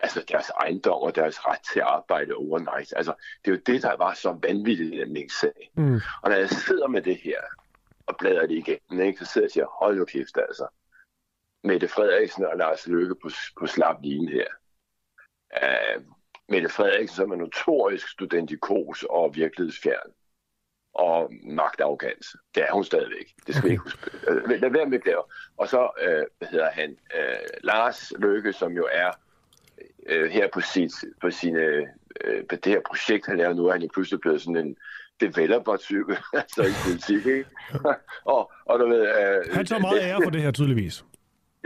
altså 0.00 0.24
deres 0.28 0.48
ejendom 0.48 1.02
og 1.02 1.14
deres 1.14 1.46
ret 1.46 1.60
til 1.72 1.80
at 1.80 1.86
arbejde 1.86 2.34
overnight. 2.34 2.92
Altså, 2.96 3.14
det 3.44 3.50
er 3.50 3.54
jo 3.54 3.62
det, 3.66 3.82
der 3.82 3.96
var 3.96 4.14
så 4.14 4.38
vanvittigt 4.42 4.94
i 4.94 4.98
den 4.98 5.30
sag. 5.30 5.70
Mm. 5.74 6.00
Og 6.22 6.30
når 6.30 6.36
jeg 6.36 6.48
sidder 6.48 6.88
med 6.88 7.02
det 7.02 7.16
her 7.16 7.40
og 8.06 8.16
bladrer 8.18 8.46
det 8.46 8.56
igennem, 8.56 9.06
ikke, 9.06 9.18
så 9.18 9.32
sidder 9.32 9.44
jeg 9.44 9.48
og 9.48 9.52
siger, 9.52 9.66
hold 9.66 9.96
nu 9.96 10.04
kæft 10.04 10.38
altså. 10.48 10.66
Mette 11.64 11.88
Frederiksen 11.88 12.44
og 12.44 12.56
Lars 12.56 12.86
Løkke 12.86 13.14
på, 13.22 13.30
på 13.58 13.66
slap 13.66 13.96
line 14.02 14.30
her. 14.30 14.46
Uh, 15.62 16.02
Mette 16.48 16.68
Frederiksen, 16.68 17.16
som 17.16 17.30
er 17.30 17.36
notorisk 17.36 18.08
studentikos 18.08 19.04
og 19.10 19.34
virkelighedsfjern 19.34 20.10
og 20.94 21.32
magtarrogance. 21.42 22.38
Det 22.54 22.62
er 22.62 22.72
hun 22.72 22.84
stadigvæk. 22.84 23.34
Det 23.46 23.54
skal 23.54 23.64
okay. 23.64 23.70
ikke 23.70 23.82
huske. 23.82 24.10
Øh, 24.28 24.60
lad 24.60 24.70
være 24.70 24.86
med 24.86 24.98
det. 24.98 25.14
Og 25.56 25.68
så 25.68 25.90
øh, 26.00 26.24
hvad 26.38 26.48
hedder 26.48 26.70
han, 26.70 26.98
øh, 27.14 27.36
Lars 27.62 28.12
Løkke, 28.18 28.52
som 28.52 28.72
jo 28.72 28.88
er 28.92 29.10
øh, 30.10 30.30
her 30.30 30.48
på, 30.54 30.60
sit, 30.60 30.92
på 31.20 31.30
sine, 31.30 31.60
øh, 32.24 32.46
på 32.48 32.56
det 32.56 32.72
her 32.72 32.80
projekt, 32.86 33.26
han 33.26 33.36
laver 33.36 33.54
nu, 33.54 33.66
er 33.66 33.72
han 33.72 33.82
jo 33.82 33.88
pludselig 33.94 34.20
blevet 34.20 34.40
sådan 34.40 34.56
en 34.56 34.76
developer-type, 35.20 36.16
altså 36.40 36.62
i 36.62 36.74
politik, 36.84 37.26
ikke? 37.26 37.50
og, 38.24 38.52
og 38.64 38.78
du 38.78 38.88
ved... 38.88 39.00
Øh, 39.00 39.54
han 39.54 39.66
tager 39.66 39.80
meget 39.80 40.00
ære 40.02 40.20
for 40.22 40.30
det 40.30 40.42
her, 40.42 40.50
tydeligvis. 40.50 41.04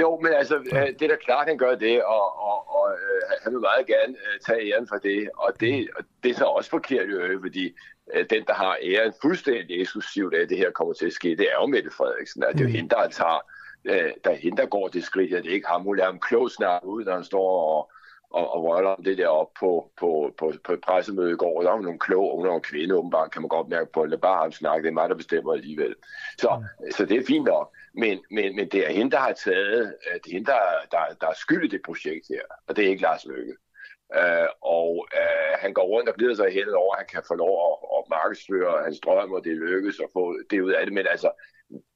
Jo, 0.01 0.21
men 0.23 0.33
altså, 0.33 0.57
øh, 0.57 0.87
det 0.99 1.03
er 1.03 1.09
da 1.09 1.17
klart, 1.17 1.49
han 1.49 1.59
gør 1.59 1.75
det, 1.75 2.05
og, 2.05 2.43
og, 2.51 2.75
og 2.77 2.93
øh, 2.93 3.23
han 3.43 3.53
vil 3.53 3.61
meget 3.61 3.87
gerne 3.87 4.15
øh, 4.27 4.41
tage 4.47 4.73
æren 4.73 4.89
for 4.89 4.97
det, 4.97 5.31
og 5.35 5.53
det, 5.61 5.89
og 5.97 6.05
det 6.23 6.31
er 6.31 6.35
så 6.35 6.45
også 6.45 6.71
forkert 6.71 7.07
jo, 7.11 7.41
fordi 7.41 7.75
øh, 8.15 8.27
den, 8.31 8.45
der 8.47 8.55
har 8.55 8.79
æren 8.83 9.13
fuldstændig 9.23 9.81
eksklusivt 9.81 10.35
af, 10.35 10.49
det 10.49 10.59
her 10.59 10.71
kommer 10.71 10.95
til 10.95 11.07
at 11.07 11.13
ske, 11.13 11.29
det 11.29 11.47
er 11.53 11.61
jo 11.61 11.67
Mette 11.67 11.91
Frederiksen. 11.91 12.43
Altså, 12.43 12.53
det 12.53 12.61
er 12.61 12.65
jo 12.65 12.69
mm. 12.69 12.75
hende, 12.75 12.89
der 12.89 13.09
tager, 13.09 13.41
øh, 13.85 14.13
der 14.25 14.31
er 14.31 14.35
hende, 14.35 14.57
der 14.57 14.67
går 14.67 14.89
det 14.89 15.05
skridt, 15.05 15.35
at 15.35 15.45
det 15.45 15.51
ikke 15.51 15.69
ham, 15.69 15.83
hun 15.83 15.97
lader 15.97 16.11
ham 16.11 16.21
klog 16.21 16.51
snak 16.51 16.85
ud, 16.85 17.05
når 17.05 17.15
han 17.15 17.25
står 17.25 17.77
og, 17.77 17.93
og, 18.35 18.55
og 18.55 18.65
røller 18.65 18.91
om 18.91 19.05
det 19.05 19.19
der 19.19 19.29
op 19.29 19.51
på, 19.61 19.91
på, 20.01 20.35
på, 20.39 20.53
på 20.65 20.73
et 20.73 20.81
pressemøde 20.81 21.33
i 21.33 21.37
går. 21.37 21.63
Der 21.63 21.71
var 21.71 21.81
nogle 21.81 21.99
kloge 21.99 22.33
unge 22.33 22.51
og 22.51 22.63
kvinde, 22.63 22.95
åbenbart, 22.95 23.31
kan 23.31 23.43
man 23.43 23.49
godt 23.49 23.69
mærke 23.69 23.93
på. 23.93 24.07
Det 24.07 24.13
er 24.13 24.29
bare 24.31 24.43
ham 24.43 24.53
snakke, 24.53 24.83
det 24.83 24.89
er 24.89 25.01
mig, 25.01 25.09
der 25.09 25.15
bestemmer 25.15 25.53
alligevel. 25.53 25.95
Så, 26.39 26.51
mm. 26.59 26.91
så 26.91 27.05
det 27.07 27.17
er 27.17 27.27
fint 27.27 27.45
nok. 27.45 27.75
Men, 27.95 28.25
men, 28.31 28.57
men 28.57 28.69
det 28.69 28.87
er 28.87 28.93
hende, 28.93 29.11
der 29.11 29.19
har 29.19 29.33
taget, 29.33 29.95
øh, 30.07 30.15
det 30.21 30.31
er 30.31 30.33
hende, 30.33 30.47
der, 30.47 30.61
der, 30.91 30.99
der 31.21 31.29
er 31.29 31.35
skyld 31.37 31.65
i 31.65 31.69
det 31.75 31.83
projekt 31.87 32.27
her, 32.29 32.45
og 32.69 32.77
det 32.77 32.85
er 32.85 32.89
ikke 32.89 33.03
Lars 33.03 33.25
Løkke. 33.27 33.57
Uh, 34.23 34.49
og 34.61 34.91
uh, 35.21 35.55
han 35.63 35.73
går 35.73 35.83
rundt 35.83 36.09
og 36.09 36.15
glider 36.15 36.35
sig 36.35 36.53
helt 36.53 36.75
over, 36.75 36.95
at 36.95 36.99
han 36.99 37.07
kan 37.13 37.23
få 37.29 37.35
lov 37.35 37.55
at, 37.69 37.77
at 37.97 38.11
markedsføre 38.11 38.85
hans 38.85 39.01
drøm, 39.01 39.33
og 39.33 39.45
det 39.45 39.57
lykkes 39.57 40.01
at 40.01 40.11
få 40.13 40.37
det 40.51 40.61
ud 40.61 40.73
af 40.73 40.87
det. 40.87 40.95
Men 40.95 41.07
altså, 41.11 41.31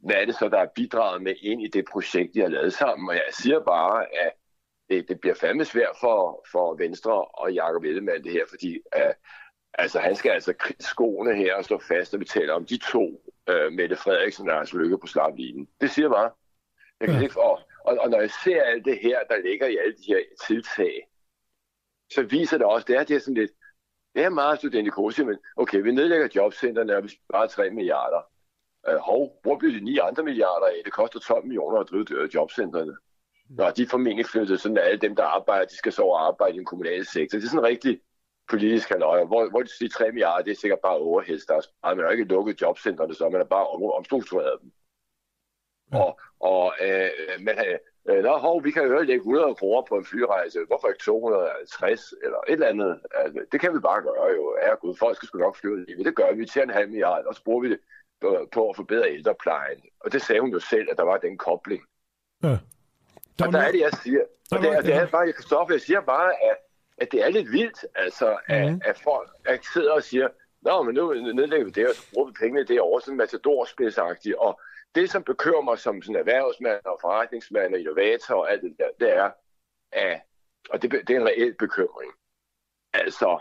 hvad 0.06 0.16
er 0.16 0.24
det 0.24 0.35
så, 0.35 0.48
der 0.48 0.59
er 0.59 0.74
bidraget 0.74 1.23
med 1.23 1.35
ind 1.43 1.62
i 1.62 1.69
det 1.69 1.85
projekt, 1.93 2.35
de 2.35 2.40
har 2.40 2.48
lavet 2.48 2.73
sammen? 2.73 3.09
Og 3.09 3.15
jeg 3.15 3.31
siger 3.31 3.60
bare, 3.60 4.02
at 4.24 4.32
det, 4.89 5.09
det 5.09 5.20
bliver 5.20 5.35
fandme 5.35 5.65
svært 5.65 5.97
for, 6.01 6.44
for 6.52 6.74
Venstre 6.74 7.24
og 7.24 7.52
Jacob 7.52 7.85
Ellemann 7.85 8.24
det 8.24 8.32
her, 8.32 8.44
fordi 8.48 8.81
uh, 8.97 9.12
altså, 9.74 9.98
han 10.01 10.16
skal 10.16 10.31
altså 10.31 10.55
skoene 10.81 11.35
her 11.35 11.55
og 11.55 11.65
stå 11.65 11.78
fast, 11.89 12.15
og 12.15 12.20
vi 12.20 12.24
taler 12.24 12.52
om 12.52 12.66
de 12.66 12.77
to, 12.77 13.05
uh, 13.51 13.73
Mette 13.73 13.97
Frederiksen 13.97 14.48
og 14.48 14.55
Lars 14.55 14.73
Lykke 14.73 14.98
på 14.98 15.06
slaplinjen. 15.06 15.69
Det 15.81 15.90
siger 15.90 16.09
bare. 16.09 16.31
Jeg 17.01 17.09
kan 17.09 17.16
ja. 17.16 17.23
ikke, 17.23 17.40
og, 17.40 17.60
og, 17.85 17.98
og 18.01 18.10
når 18.10 18.20
jeg 18.20 18.31
ser 18.44 18.62
alt 18.62 18.85
det 18.85 18.98
her, 19.02 19.19
der 19.31 19.36
ligger 19.36 19.66
i 19.66 19.77
alle 19.77 19.97
de 19.97 20.06
her 20.06 20.20
tiltag, 20.47 21.09
så 22.12 22.23
viser 22.23 22.59
det 22.59 22.66
også, 22.66 22.85
det 22.89 22.97
er, 22.97 23.05
det 23.05 23.16
er 23.16 23.20
sådan 23.20 23.35
lidt, 23.35 23.51
det 24.15 24.24
er 24.24 24.28
meget 24.28 24.59
studentikose, 24.59 25.24
men 25.24 25.39
okay, 25.56 25.82
vi 25.82 25.93
nedlægger 25.93 26.28
jobcentrene, 26.36 26.97
og 26.97 27.02
vi 27.02 27.09
sparer 27.09 27.47
3 27.47 27.70
milliarder. 27.70 28.23
Uh, 28.89 28.97
hov, 28.97 29.40
hvor 29.43 29.59
bliver 29.59 29.74
de 29.74 29.85
9 29.85 29.98
andre 29.98 30.23
milliarder 30.23 30.66
af? 30.66 30.81
Det 30.85 30.93
koster 30.93 31.20
12 31.20 31.44
millioner 31.44 31.78
at 31.78 31.89
drive 31.90 32.28
jobcentrene. 32.35 32.97
Nå, 33.49 33.70
de 33.70 33.83
er 33.83 33.87
formentlig 33.91 34.27
flyttet 34.27 34.61
sådan, 34.61 34.77
at 34.77 34.85
alle 34.85 35.01
dem, 35.01 35.16
der 35.16 35.25
arbejder, 35.25 35.66
de 35.66 35.77
skal 35.77 35.93
så 35.93 36.03
over 36.03 36.19
arbejde 36.19 36.55
i 36.55 36.59
den 36.59 36.65
kommunale 36.65 37.05
sektor. 37.05 37.39
Det 37.39 37.45
er 37.45 37.51
sådan 37.51 37.65
rigtig 37.65 38.01
politisk 38.49 38.89
halvøje, 38.89 39.25
hvor, 39.25 39.51
hvor 39.51 39.62
de 39.62 39.89
3 39.89 40.12
milliarder, 40.12 40.45
det 40.45 40.51
er 40.51 40.57
sikkert 40.57 40.81
bare 40.81 40.97
overheds, 40.97 41.47
der 41.47 41.55
er 41.55 41.95
Man 41.95 42.05
har 42.05 42.11
ikke 42.11 42.25
lukket 42.25 42.61
jobcentrene, 42.62 43.15
så 43.15 43.29
man 43.29 43.41
har 43.41 43.45
bare 43.45 43.66
om, 43.66 43.83
omstruktureret 43.83 44.59
dem. 44.62 44.73
Ja. 45.93 45.99
Og, 45.99 46.20
og 46.41 46.75
øh, 46.81 47.11
man 47.41 47.55
har, 47.59 47.79
øh, 48.09 48.23
nå, 48.25 48.37
hov, 48.37 48.65
vi 48.65 48.70
kan 48.70 48.83
jo 48.83 48.99
lægge 48.99 49.15
100 49.15 49.55
kroner 49.55 49.83
på 49.89 49.95
en 49.95 50.05
flyrejse, 50.05 50.59
hvorfor 50.66 50.89
ikke 50.89 51.05
250 51.05 52.15
eller 52.25 52.39
et 52.49 52.53
eller 52.53 52.66
andet? 52.66 53.01
Altså, 53.15 53.47
det 53.53 53.61
kan 53.61 53.75
vi 53.75 53.81
bare 53.81 54.03
gøre 54.03 54.27
jo. 54.37 54.57
Ja, 54.62 54.75
gud, 54.75 54.95
folk 54.99 55.16
skal 55.16 55.27
sgu 55.27 55.39
nok 55.39 55.57
flyve 55.57 55.85
lige. 55.85 56.05
Det 56.05 56.16
gør 56.16 56.33
vi 56.33 56.47
til 56.47 56.62
en 56.62 56.70
halv 56.70 56.89
milliard, 56.89 57.25
og 57.25 57.35
så 57.35 57.45
bruger 57.45 57.61
vi 57.61 57.70
det 57.70 57.81
på, 58.20 58.49
på 58.53 58.70
at 58.70 58.77
forbedre 58.77 59.11
ældreplejen. 59.11 59.81
Og 60.01 60.12
det 60.12 60.23
sagde 60.23 60.41
hun 60.41 60.51
jo 60.51 60.59
selv, 60.59 60.89
at 60.91 60.97
der 60.97 61.05
var 61.05 61.16
den 61.16 61.39
kobling. 61.39 61.83
Ja. 62.43 62.59
Der 63.39 63.47
og 63.47 63.52
der 63.52 63.59
er 63.59 63.73
det, 63.73 63.81
jeg 63.81 63.93
siger. 64.02 64.20
Og 64.52 64.59
det, 64.59 64.85
det 64.85 64.94
er 64.94 65.06
bare, 65.06 65.32
Kristoffer, 65.32 65.74
jeg 65.74 65.81
siger 65.81 66.01
bare, 66.01 66.32
at, 66.51 66.56
at 66.98 67.12
det 67.12 67.24
er 67.24 67.28
lidt 67.28 67.52
vildt, 67.52 67.85
altså, 67.94 68.39
at, 68.47 68.73
mm. 68.73 68.81
at 68.85 69.01
folk 69.05 69.31
at 69.44 69.60
sidder 69.73 69.93
og 69.93 70.02
siger, 70.02 70.28
Nå, 70.62 70.82
men 70.82 70.94
nu 70.94 71.12
nedlægger 71.12 71.65
vi 71.65 71.70
det, 71.70 71.89
og 71.89 71.94
så 71.94 72.10
bruger 72.12 72.27
vi 72.27 72.32
pengene 72.40 72.65
derovre, 72.65 73.01
sådan 73.01 73.16
matadorspidsagtigt. 73.16 74.35
Og 74.35 74.60
det, 74.94 75.10
som 75.10 75.23
bekymrer 75.24 75.62
mig 75.62 75.78
som 75.78 76.02
sådan 76.02 76.20
erhvervsmand 76.20 76.85
og 76.85 76.98
forretningsmand 77.01 77.74
og 77.74 77.81
innovator 77.81 78.35
og 78.35 78.52
alt 78.52 78.62
det 78.62 78.77
der, 78.78 78.89
det 79.01 79.16
er, 79.16 79.31
at, 79.93 80.20
og 80.70 80.82
det, 80.82 80.93
det 80.93 81.10
er 81.10 81.20
en 81.20 81.27
reel 81.27 81.55
bekymring. 81.55 82.12
Altså, 82.93 83.39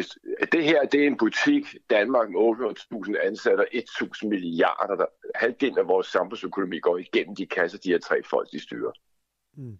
hvis, 0.00 0.18
det 0.52 0.64
her 0.64 0.84
det 0.84 1.02
er 1.02 1.06
en 1.06 1.16
butik, 1.16 1.64
Danmark 1.90 2.30
med 2.30 2.40
800.000 2.40 3.26
ansatte 3.26 3.60
og 3.60 3.66
1.000 3.72 4.28
milliarder. 4.28 4.96
Der, 4.96 5.06
halvdelen 5.34 5.78
af 5.78 5.88
vores 5.88 6.06
samfundsøkonomi 6.06 6.78
går 6.78 6.98
igennem 6.98 7.36
de 7.36 7.46
kasser, 7.46 7.78
de 7.78 7.90
her 7.90 7.98
tre 7.98 8.22
folk, 8.22 8.50
de 8.52 8.60
styrer. 8.60 8.92
Mm. 9.56 9.78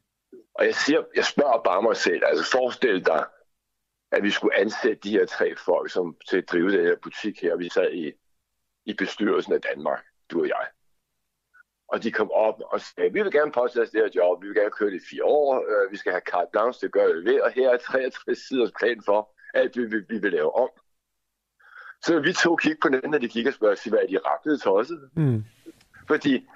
Og 0.55 0.65
jeg, 0.65 0.75
siger, 0.75 1.03
jeg 1.17 1.25
spørger 1.25 1.63
bare 1.63 1.83
mig 1.83 1.97
selv, 1.97 2.23
altså 2.27 2.51
forestil 2.53 3.07
dig, 3.07 3.27
at 4.13 4.23
vi 4.23 4.31
skulle 4.31 4.57
ansætte 4.57 5.03
de 5.05 5.11
her 5.11 5.27
tre 5.27 5.57
folk 5.57 5.91
som, 5.91 6.17
til 6.29 6.37
at 6.39 6.49
drive 6.53 6.73
den 6.73 6.85
her 6.87 6.97
butik 7.03 7.43
her, 7.43 7.57
vi 7.57 7.69
sad 7.69 7.93
i, 7.93 8.13
i 8.85 8.95
bestyrelsen 8.95 9.53
af 9.53 9.61
Danmark, 9.61 10.05
du 10.31 10.41
og 10.41 10.49
jeg. 10.49 10.67
Og 11.89 12.03
de 12.03 12.13
kom 12.13 12.31
op 12.31 12.61
og 12.73 12.81
sagde, 12.81 13.13
vi 13.13 13.23
vil 13.23 13.33
gerne 13.33 13.53
påtage 13.53 13.83
os 13.83 13.91
det 13.91 14.01
her 14.01 14.11
job, 14.17 14.43
vi 14.43 14.47
vil 14.47 14.57
gerne 14.57 14.71
køre 14.71 14.91
det 14.91 15.03
i 15.03 15.07
fire 15.11 15.25
år, 15.25 15.65
øh, 15.69 15.93
vi 15.93 15.97
skal 15.97 16.13
have 16.13 16.29
carte 16.31 16.51
blanche 16.53 16.79
til 16.81 16.87
at 16.87 16.93
gøre 16.93 17.17
det 17.17 17.25
ved, 17.25 17.41
og 17.41 17.51
her 17.51 17.71
er 17.71 17.77
63 17.77 18.39
siders 18.39 18.73
plan 18.79 19.03
for, 19.03 19.35
alt 19.55 19.75
det, 19.75 19.93
vi, 19.93 19.97
vi 20.09 20.19
vil 20.19 20.33
lave 20.33 20.55
om. 20.55 20.69
Så 22.03 22.21
vi 22.21 22.33
to 22.33 22.57
kigge 22.57 22.79
på 22.83 22.89
den, 22.89 23.15
og 23.15 23.21
de 23.21 23.29
kigger 23.29 23.51
og 23.51 23.55
spørger, 23.55 23.75
sig, 23.75 23.91
hvad 23.91 24.01
er 24.01 24.07
de 24.07 24.19
raklede 24.19 24.59
tosset? 24.59 25.11
Mm. 25.15 25.45
Fordi 26.07 26.49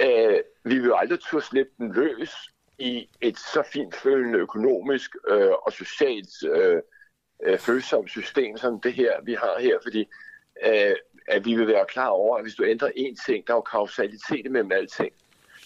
øh, 0.00 0.38
vi 0.64 0.78
vil 0.78 0.84
jo 0.84 0.96
aldrig 0.96 1.20
turde 1.20 1.44
slippe 1.44 1.72
den 1.78 1.92
løs 1.92 2.34
i 2.78 3.08
et 3.20 3.38
så 3.38 3.62
fint 3.72 3.94
følende 3.94 4.38
økonomisk 4.38 5.16
øh, 5.28 5.50
og 5.62 5.72
socialt 5.72 6.30
øh, 6.54 6.82
øh, 7.44 7.58
følsomt 7.58 8.10
system, 8.10 8.56
som 8.56 8.80
det 8.80 8.92
her, 8.92 9.12
vi 9.22 9.34
har 9.34 9.60
her. 9.60 9.78
Fordi 9.82 10.08
øh, 10.66 10.96
at 11.28 11.44
vi 11.44 11.56
vil 11.56 11.66
være 11.66 11.86
klar 11.88 12.08
over, 12.08 12.36
at 12.36 12.44
hvis 12.44 12.54
du 12.54 12.64
ændrer 12.64 12.88
én 12.88 13.24
ting, 13.26 13.46
der 13.46 13.52
er 13.52 13.56
jo 13.56 13.60
kausalitet 13.60 14.50
mellem 14.50 14.72
alting. 14.72 15.12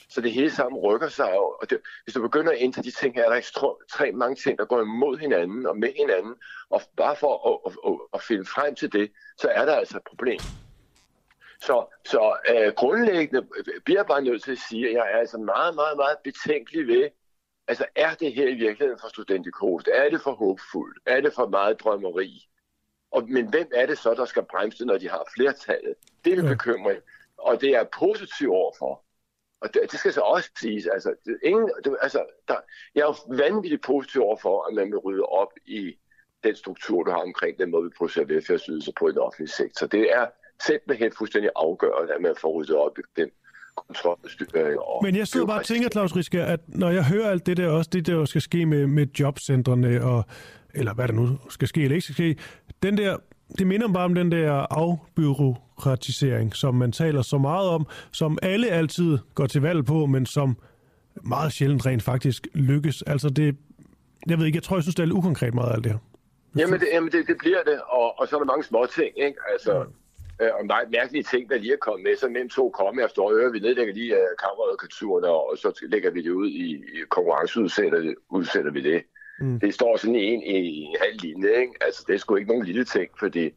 Så 0.09 0.21
det 0.21 0.33
hele 0.33 0.51
sammen 0.51 0.81
rykker 0.81 1.09
sig. 1.09 1.39
Og 1.39 1.71
det, 1.71 1.81
hvis 2.05 2.15
du 2.15 2.23
begynder 2.23 2.53
at 2.53 2.59
ændre 2.61 2.83
de 2.83 2.91
ting 2.91 3.15
her, 3.15 3.25
er 3.25 3.29
der 3.29 3.37
ekstremt 3.37 4.19
mange 4.19 4.37
ting, 4.37 4.59
der 4.59 4.65
går 4.65 4.81
imod 4.81 5.19
hinanden 5.19 5.67
og 5.67 5.77
med 5.77 5.93
hinanden. 5.97 6.35
Og 6.71 6.83
bare 6.97 7.17
for 7.17 7.49
at, 7.49 7.73
at, 7.73 7.93
at, 7.93 8.01
at 8.15 8.23
finde 8.23 8.45
frem 8.45 8.75
til 8.75 8.93
det, 8.93 9.13
så 9.39 9.49
er 9.49 9.65
der 9.65 9.77
altså 9.77 9.97
et 9.97 10.05
problem. 10.05 10.41
Så, 11.61 11.87
så 12.05 12.37
uh, 12.51 12.75
grundlæggende 12.75 13.47
bliver 13.85 13.99
jeg 13.99 14.07
bare 14.07 14.23
nødt 14.23 14.43
til 14.43 14.53
at 14.53 14.59
sige, 14.69 14.89
at 14.89 14.95
jeg 14.95 15.13
er 15.13 15.19
altså 15.19 15.39
meget, 15.39 15.75
meget, 15.75 15.97
meget 15.97 16.17
betænkelig 16.25 16.87
ved, 16.87 17.09
altså 17.69 17.87
er 17.95 18.15
det 18.15 18.35
her 18.35 18.49
i 18.49 18.55
virkeligheden 18.55 19.01
for 19.01 19.09
studentikose? 19.09 19.91
Er 19.91 20.11
det 20.11 20.21
for 20.21 20.33
håbfuldt? 20.33 20.99
Er 21.07 21.21
det 21.21 21.33
for 21.33 21.49
meget 21.49 21.81
drømmeri? 21.81 22.49
Og, 23.11 23.29
men 23.29 23.51
hvem 23.51 23.71
er 23.75 23.87
det 23.87 23.99
så, 23.99 24.15
der 24.15 24.25
skal 24.25 24.45
bremse, 24.51 24.85
når 24.85 24.99
de 24.99 25.09
har 25.09 25.29
flertallet? 25.35 25.95
Det 26.25 26.33
er 26.33 26.43
en 26.43 26.49
bekymring. 26.49 27.01
og 27.39 27.61
det 27.61 27.71
er 27.71 27.85
positivt 27.85 28.51
overfor. 28.51 29.06
Og 29.61 29.75
det, 29.75 29.83
det 29.91 29.99
skal 29.99 30.13
så 30.13 30.21
også 30.21 30.51
siges, 30.61 30.87
altså, 30.87 31.15
det, 31.25 31.39
ingen, 31.43 31.71
det, 31.85 31.97
altså 32.03 32.25
der, 32.49 32.57
jeg 32.95 33.01
er 33.01 33.07
jo 33.07 33.37
vanvittigt 33.37 33.83
positiv 33.83 34.23
overfor, 34.23 34.69
at 34.69 34.75
man 34.75 34.87
vil 34.87 34.99
rydde 34.99 35.23
op 35.23 35.53
i 35.67 35.97
den 36.45 36.57
struktur, 36.57 37.03
du 37.03 37.11
har 37.11 37.19
omkring 37.19 37.59
den 37.59 37.71
måde, 37.71 37.85
vi 37.85 37.91
producerer 37.99 38.25
velfærdsydelser 38.25 38.93
på 38.99 39.09
i 39.09 39.13
den 39.13 39.19
offentlige 39.19 39.49
sektor. 39.49 39.87
Det 39.87 40.13
er 40.13 40.27
simpelthen 40.67 41.13
fuldstændig 41.19 41.51
afgørende, 41.57 42.15
at 42.15 42.21
man 42.21 42.35
får 42.41 42.53
ryddet 42.53 42.77
op 42.77 42.99
i 42.99 43.03
den 43.17 43.31
kontrol 43.77 44.19
og 44.79 45.03
Men 45.03 45.17
jeg 45.17 45.29
sidder 45.29 45.47
bare 45.47 45.61
og 45.61 45.65
tænker, 45.65 45.89
Claus 45.89 46.17
Riske, 46.17 46.43
at 46.43 46.61
når 46.69 46.91
jeg 46.91 47.05
hører 47.05 47.31
alt 47.31 47.47
det 47.47 47.57
der, 47.57 47.69
også 47.69 47.91
det 47.93 48.07
der 48.07 48.25
skal 48.25 48.41
ske 48.41 48.67
med, 48.67 48.87
med 48.87 49.07
jobcentrene, 49.21 50.05
og, 50.05 50.25
eller 50.75 50.95
hvad 50.95 51.09
der 51.09 51.15
nu 51.15 51.39
skal 51.49 51.69
ske 51.69 51.83
eller 51.83 51.95
ikke 51.95 52.05
skal 52.05 52.15
ske, 52.15 52.37
den 52.83 52.99
der, 52.99 53.17
det 53.59 53.67
minder 53.67 53.89
bare 53.93 54.05
om 54.05 54.15
den 54.15 54.33
der 54.33 54.53
afbyråkratisering, 54.71 56.57
som 56.57 56.75
man 56.75 56.93
taler 56.93 57.23
så 57.23 57.39
meget 57.39 57.69
om, 57.69 57.87
som 58.13 58.39
alle 58.43 58.69
altid 58.69 59.19
går 59.35 59.47
til 59.47 59.63
valg 59.63 59.85
på, 59.85 60.07
men 60.07 60.27
som 60.27 60.57
meget 61.25 61.53
sjældent 61.53 61.87
rent 61.87 62.03
faktisk 62.03 62.47
lykkes. 62.55 63.03
Altså 63.03 63.29
det, 63.29 63.57
jeg 64.27 64.39
ved 64.39 64.47
ikke, 64.47 64.57
jeg 64.57 64.63
tror, 64.63 64.77
jeg 64.77 64.83
synes, 64.83 64.95
det 64.95 65.03
er 65.03 65.07
lidt 65.07 65.17
ukonkret 65.17 65.55
meget 65.55 65.71
af 65.71 65.75
alt 65.75 65.85
det 65.85 65.93
her. 65.93 65.99
Jamen, 66.57 66.81
det, 66.81 66.89
jamen 66.93 67.13
det, 67.13 67.27
det 67.27 67.37
bliver 67.39 67.63
det, 67.63 67.81
og, 67.89 68.21
og 68.21 68.29
så 68.29 68.37
er 68.37 68.41
der 68.41 68.47
mange 68.47 68.65
små 68.65 68.87
ting, 68.87 69.11
ikke? 69.17 69.39
Altså, 69.53 69.73
øh, 70.43 70.51
og 70.59 70.67
meget 70.67 70.91
mærkelige 70.91 71.23
ting, 71.23 71.51
der 71.51 71.59
lige 71.59 71.73
er 71.73 71.85
kommet 71.87 72.03
med. 72.05 72.17
Så 72.17 72.29
mellem 72.29 72.49
to 72.49 72.71
komme 72.71 73.05
og 73.05 73.11
står 73.11 73.33
øre, 73.33 73.53
vi 73.53 73.59
nedlægger 73.59 73.95
lige 73.95 74.13
uh, 74.13 74.29
kammeradvokaturen, 74.43 75.25
og 75.25 75.55
så 75.63 75.87
lægger 75.93 76.11
vi 76.11 76.23
det 76.23 76.31
ud 76.31 76.49
i, 76.49 76.67
i 76.75 76.97
konkurrenceudsætter 77.09 78.15
udsætter 78.29 78.71
vi 78.71 78.83
det. 78.83 79.03
Mm. 79.41 79.61
Det 79.61 79.75
står 79.75 79.97
sådan 79.97 80.17
en, 80.17 80.43
i 80.43 80.81
en 80.83 80.97
halv 81.01 81.21
linje, 81.21 81.61
ikke? 81.61 81.73
Altså, 81.81 82.05
det 82.07 82.15
er 82.15 82.19
sgu 82.19 82.37
ikke 82.37 82.49
nogen 82.49 82.65
lille 82.65 82.85
ting, 82.85 83.11
fordi 83.19 83.51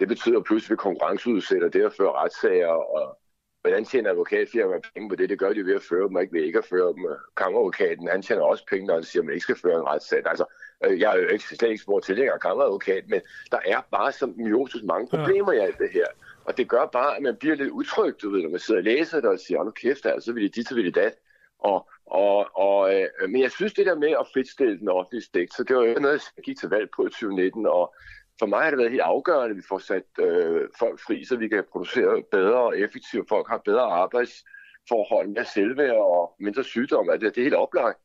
det 0.00 0.08
betyder 0.08 0.40
pludselig, 0.40 0.66
at 0.66 0.70
vi 0.70 0.76
konkurrenceudsætter 0.76 1.68
det 1.68 1.82
at 1.82 1.92
føre 1.92 2.12
retssager, 2.12 2.66
og 2.66 3.18
hvordan 3.60 3.84
tjener 3.84 4.10
advokatfirma 4.10 4.76
penge 4.94 5.08
på 5.08 5.16
det? 5.16 5.28
Det 5.28 5.38
gør 5.38 5.52
de 5.52 5.66
ved 5.66 5.74
at 5.74 5.82
føre 5.82 6.08
dem, 6.08 6.14
og 6.14 6.22
ikke 6.22 6.34
ved 6.34 6.42
ikke 6.42 6.58
at 6.58 6.64
føre 6.64 6.92
dem. 6.92 7.06
Kammeradvokaten, 7.36 8.08
han 8.08 8.22
tjener 8.22 8.42
også 8.42 8.66
penge, 8.70 8.86
når 8.86 8.94
han 8.94 9.04
siger, 9.04 9.22
at 9.22 9.26
man 9.26 9.34
ikke 9.34 9.42
skal 9.42 9.58
føre 9.58 9.74
en 9.74 9.86
retssag. 9.86 10.22
Altså, 10.26 10.44
øh, 10.84 11.00
jeg 11.00 11.12
er 11.16 11.20
jo 11.20 11.28
ikke 11.28 11.44
slet 11.44 11.70
ikke 11.70 11.82
spurgt 11.82 12.04
tilhænger 12.04 12.32
af 12.32 12.40
kammeradvokat, 12.40 13.04
men 13.08 13.20
der 13.50 13.58
er 13.66 13.80
bare 13.90 14.12
som 14.12 14.34
miosis 14.36 14.82
mange 14.82 15.08
problemer 15.08 15.52
ja. 15.52 15.62
i 15.62 15.66
alt 15.66 15.78
det 15.78 15.90
her. 15.92 16.06
Og 16.44 16.56
det 16.56 16.68
gør 16.68 16.86
bare, 16.86 17.16
at 17.16 17.22
man 17.22 17.36
bliver 17.36 17.54
lidt 17.54 17.70
utryg, 17.70 18.14
du 18.22 18.30
ved, 18.30 18.42
når 18.42 18.50
man 18.50 18.60
sidder 18.60 18.80
og 18.80 18.84
læser 18.84 19.20
det 19.20 19.30
og 19.30 19.38
siger, 19.38 19.64
nu 19.64 19.70
kæft, 19.70 20.06
altså, 20.06 20.26
så 20.26 20.32
vil 20.32 20.42
det 20.42 20.54
dit, 20.56 20.68
så 20.68 20.74
vil 20.74 20.84
det 20.84 20.94
dat. 20.94 21.14
Og, 21.60 21.88
og, 22.06 22.46
og, 22.54 22.94
øh, 22.94 23.08
men 23.28 23.42
jeg 23.42 23.50
synes, 23.50 23.72
det 23.72 23.86
der 23.86 23.94
med 23.94 24.10
at 24.10 24.26
fritstille 24.32 24.78
den 24.78 24.88
offentlige 24.88 25.28
sektor, 25.34 25.64
det 25.64 25.76
var 25.76 25.84
jo 25.84 26.00
noget, 26.00 26.22
jeg 26.36 26.44
gik 26.44 26.58
til 26.58 26.68
valg 26.68 26.88
på 26.96 27.06
i 27.06 27.10
2019, 27.10 27.66
og 27.66 27.94
for 28.38 28.46
mig 28.46 28.62
har 28.62 28.70
det 28.70 28.78
været 28.78 28.90
helt 28.90 29.02
afgørende, 29.02 29.50
at 29.50 29.56
vi 29.56 29.62
får 29.68 29.78
sat 29.78 30.08
øh, 30.18 30.68
folk 30.78 31.00
fri, 31.06 31.24
så 31.24 31.36
vi 31.36 31.48
kan 31.48 31.64
producere 31.72 32.22
bedre 32.30 32.60
og 32.60 32.78
effektivt. 32.78 33.28
Folk 33.28 33.48
har 33.48 33.58
bedre 33.64 33.82
arbejdsforhold, 34.02 35.28
mere 35.28 35.44
selvværd 35.44 35.96
og 35.96 36.34
mindre 36.38 36.64
sygdom. 36.64 37.10
Altså, 37.10 37.28
det 37.28 37.38
er 37.38 37.42
helt 37.42 37.54
oplagt. 37.54 37.98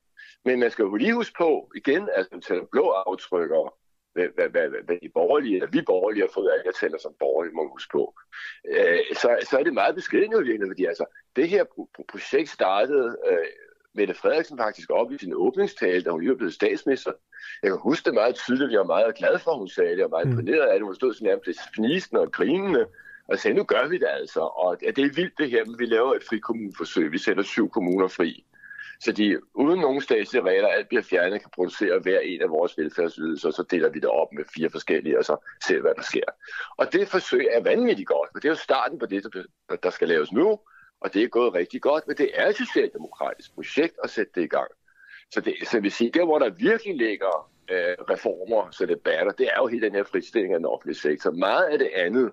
Men 0.45 0.59
man 0.59 0.71
skal 0.71 0.83
jo 0.83 0.95
lige 0.95 1.13
huske 1.13 1.35
på, 1.37 1.71
igen, 1.75 2.09
at 2.15 2.27
man 2.31 2.41
taler 2.41 2.65
blå 2.71 2.81
og 2.81 3.07
hvad, 4.15 4.27
hvad, 4.35 4.49
hvad, 4.49 4.83
hvad 4.85 4.97
de 5.01 5.09
borgerlige, 5.09 5.55
eller 5.55 5.69
vi 5.69 5.81
borgerlige 5.81 6.23
har 6.23 6.31
fået 6.33 6.49
af, 6.49 6.65
jeg 6.65 6.75
taler 6.81 6.97
som 6.97 7.15
borgerlige, 7.19 7.55
må 7.55 7.63
man 7.63 7.71
huske 7.71 7.91
på, 7.91 8.03
øh, 8.71 8.99
så, 9.21 9.29
så 9.49 9.57
er 9.59 9.63
det 9.63 9.73
meget 9.73 9.95
beskeden 9.95 10.31
jo 10.31 10.37
virkelig, 10.37 10.69
fordi 10.69 10.85
altså, 10.85 11.05
det 11.35 11.49
her 11.49 11.63
pro- 11.63 12.03
projekt 12.11 12.49
startede 12.49 13.17
øh, 13.29 13.37
Mette 13.97 14.13
Frederiksen 14.13 14.57
faktisk 14.57 14.89
op 14.89 15.11
i 15.11 15.17
sin 15.17 15.33
åbningstale, 15.35 16.01
da 16.03 16.09
hun 16.09 16.21
lige 16.21 16.35
blevet 16.35 16.53
statsminister. 16.53 17.11
Jeg 17.63 17.71
kan 17.71 17.79
huske 17.79 18.05
det 18.05 18.13
meget 18.13 18.35
tydeligt, 18.35 18.71
jeg 18.71 18.79
var 18.79 18.85
meget 18.85 19.15
glad 19.15 19.39
for, 19.39 19.51
at 19.51 19.57
hun 19.57 19.67
sagde 19.67 19.95
det, 19.95 20.01
var 20.01 20.07
meget 20.07 20.27
mm. 20.27 20.31
imponeret 20.31 20.67
af 20.67 20.79
det, 20.79 20.85
hun 20.85 20.95
stod 20.95 21.13
sådan 21.13 21.27
nærmest 21.27 21.59
fnisende 21.75 22.21
og 22.21 22.31
grinende, 22.31 22.87
og 23.27 23.39
sagde, 23.39 23.57
nu 23.57 23.63
gør 23.63 23.87
vi 23.87 23.97
det 23.97 24.07
altså, 24.09 24.39
og 24.39 24.79
det 24.79 24.97
er 25.05 25.15
vildt 25.15 25.37
det 25.37 25.49
her, 25.49 25.65
men 25.65 25.79
vi 25.79 25.85
laver 25.85 26.13
et 26.13 26.23
frikommuneforsøg, 26.23 27.11
vi 27.11 27.17
sætter 27.17 27.43
syv 27.43 27.69
kommuner 27.69 28.07
fri. 28.07 28.45
Så 29.01 29.11
de 29.11 29.39
uden 29.53 29.79
nogen 29.79 30.01
statslige 30.01 30.43
regler, 30.43 30.67
alt 30.67 30.87
bliver 30.87 31.03
fjernet, 31.03 31.41
kan 31.41 31.49
producere 31.55 31.99
hver 31.99 32.19
en 32.19 32.41
af 32.41 32.49
vores 32.49 32.77
velfærdsydelser, 32.77 33.51
så 33.51 33.63
deler 33.63 33.89
vi 33.89 33.99
det 33.99 34.09
op 34.09 34.33
med 34.33 34.43
fire 34.55 34.69
forskellige, 34.69 35.17
og 35.19 35.25
så 35.25 35.37
ser 35.67 35.81
hvad 35.81 35.95
der 35.95 36.01
sker. 36.01 36.29
Og 36.77 36.93
det 36.93 37.07
forsøg 37.07 37.47
er 37.51 37.61
vanvittigt 37.63 38.07
godt, 38.07 38.29
for 38.31 38.39
det 38.39 38.45
er 38.45 38.51
jo 38.51 38.55
starten 38.55 38.99
på 38.99 39.05
det, 39.05 39.23
der 39.83 39.89
skal 39.89 40.07
laves 40.07 40.31
nu, 40.31 40.59
og 41.01 41.13
det 41.13 41.23
er 41.23 41.27
gået 41.27 41.53
rigtig 41.53 41.81
godt, 41.81 42.07
men 42.07 42.17
det 42.17 42.29
er 42.33 42.47
et 42.47 42.55
socialdemokratisk 42.55 43.53
projekt 43.53 43.95
at 44.03 44.09
sætte 44.09 44.31
det 44.35 44.43
i 44.43 44.47
gang. 44.47 44.71
Så 45.31 45.41
det 45.41 45.55
så 45.63 45.79
vil 45.79 45.91
sige, 45.91 46.11
der 46.11 46.25
hvor 46.25 46.39
der 46.39 46.49
virkelig 46.49 46.95
ligger 46.95 47.51
øh, 47.71 47.95
reformer, 48.09 48.71
så 48.71 48.85
det 48.85 49.01
batter, 49.01 49.31
det 49.31 49.47
er 49.53 49.57
jo 49.57 49.67
hele 49.67 49.85
den 49.85 49.95
her 49.95 50.03
fristilling 50.03 50.53
af 50.53 50.59
den 50.59 50.65
offentlige 50.65 50.97
sektor. 50.97 51.31
Meget 51.31 51.63
af 51.63 51.79
det 51.79 51.89
andet, 51.93 52.31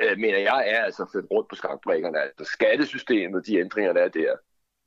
øh, 0.00 0.18
mener 0.18 0.38
jeg, 0.38 0.64
er 0.66 0.84
altså 0.84 1.06
flyttet 1.12 1.30
rundt 1.30 1.48
på 1.48 1.54
skakbrækkerne. 1.54 2.20
Altså 2.20 2.44
skattesystemet, 2.44 3.46
de 3.46 3.58
ændringer, 3.58 3.92
der 3.92 4.02
er 4.02 4.08
der, 4.08 4.36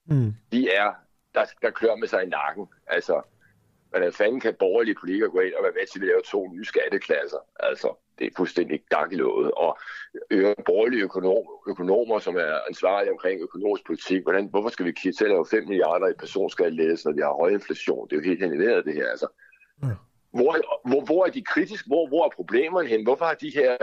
mm. 0.05 0.34
de 0.51 0.69
er, 0.69 0.93
der, 1.35 1.45
der 1.61 1.69
klør 1.69 1.95
med 1.95 2.07
sig 2.07 2.23
i 2.23 2.30
nakken. 2.30 2.67
Altså, 2.88 3.21
hvordan 3.89 4.13
fanden 4.13 4.39
kan 4.39 4.55
borgerlige 4.59 4.95
politikere 4.99 5.30
gå 5.30 5.39
ind 5.39 5.53
og 5.53 5.63
være 5.63 5.73
med 5.75 5.88
til 5.88 5.99
at 5.99 6.07
lave 6.07 6.21
to 6.21 6.51
nye 6.53 6.65
skatteklasser? 6.65 7.38
Altså, 7.59 7.95
det 8.19 8.27
er 8.27 8.31
fuldstændig 8.38 8.80
dak 8.91 9.11
i 9.11 9.15
låget. 9.15 9.51
Og 9.51 9.77
øh, 10.31 10.55
borgerlige 10.65 11.03
økonom, 11.03 11.45
økonomer, 11.67 12.19
som 12.19 12.35
er 12.35 12.59
ansvarlige 12.67 13.11
omkring 13.11 13.41
økonomisk 13.41 13.85
politik, 13.85 14.23
hvordan, 14.23 14.47
hvorfor 14.47 14.69
skal 14.69 14.85
vi 14.85 14.91
kigge 14.91 15.15
til 15.15 15.25
at 15.25 15.31
lave 15.31 15.45
5 15.51 15.67
milliarder 15.67 16.07
i 16.07 16.13
personskattelæs, 16.19 17.05
når 17.05 17.11
vi 17.11 17.21
har 17.21 17.34
høj 17.34 17.49
inflation? 17.49 18.07
Det 18.07 18.15
er 18.15 18.21
jo 18.21 18.30
helt 18.30 18.43
heniveret, 18.43 18.85
det 18.85 18.93
her. 18.93 19.07
Altså. 19.09 19.27
Ja. 19.84 19.88
Hvor, 20.38 20.51
hvor, 20.89 21.01
hvor 21.05 21.25
er 21.25 21.31
de 21.31 21.43
kritiske? 21.43 21.88
Hvor, 21.88 22.07
hvor 22.07 22.25
er 22.25 22.30
problemerne 22.35 22.89
hen? 22.89 23.03
Hvorfor 23.03 23.25
har 23.25 23.34
de 23.34 23.51
her, 23.55 23.77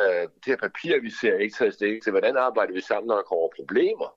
de 0.44 0.50
her 0.50 0.56
papirer, 0.56 1.00
vi 1.00 1.10
ser, 1.10 1.38
ikke 1.38 1.56
taget 1.58 1.74
stilling 1.74 2.02
til? 2.02 2.10
Hvordan 2.10 2.36
arbejder 2.36 2.72
vi 2.72 2.80
sammen, 2.80 3.08
når 3.08 3.16
der 3.16 3.22
kommer 3.22 3.48
problemer? 3.56 4.08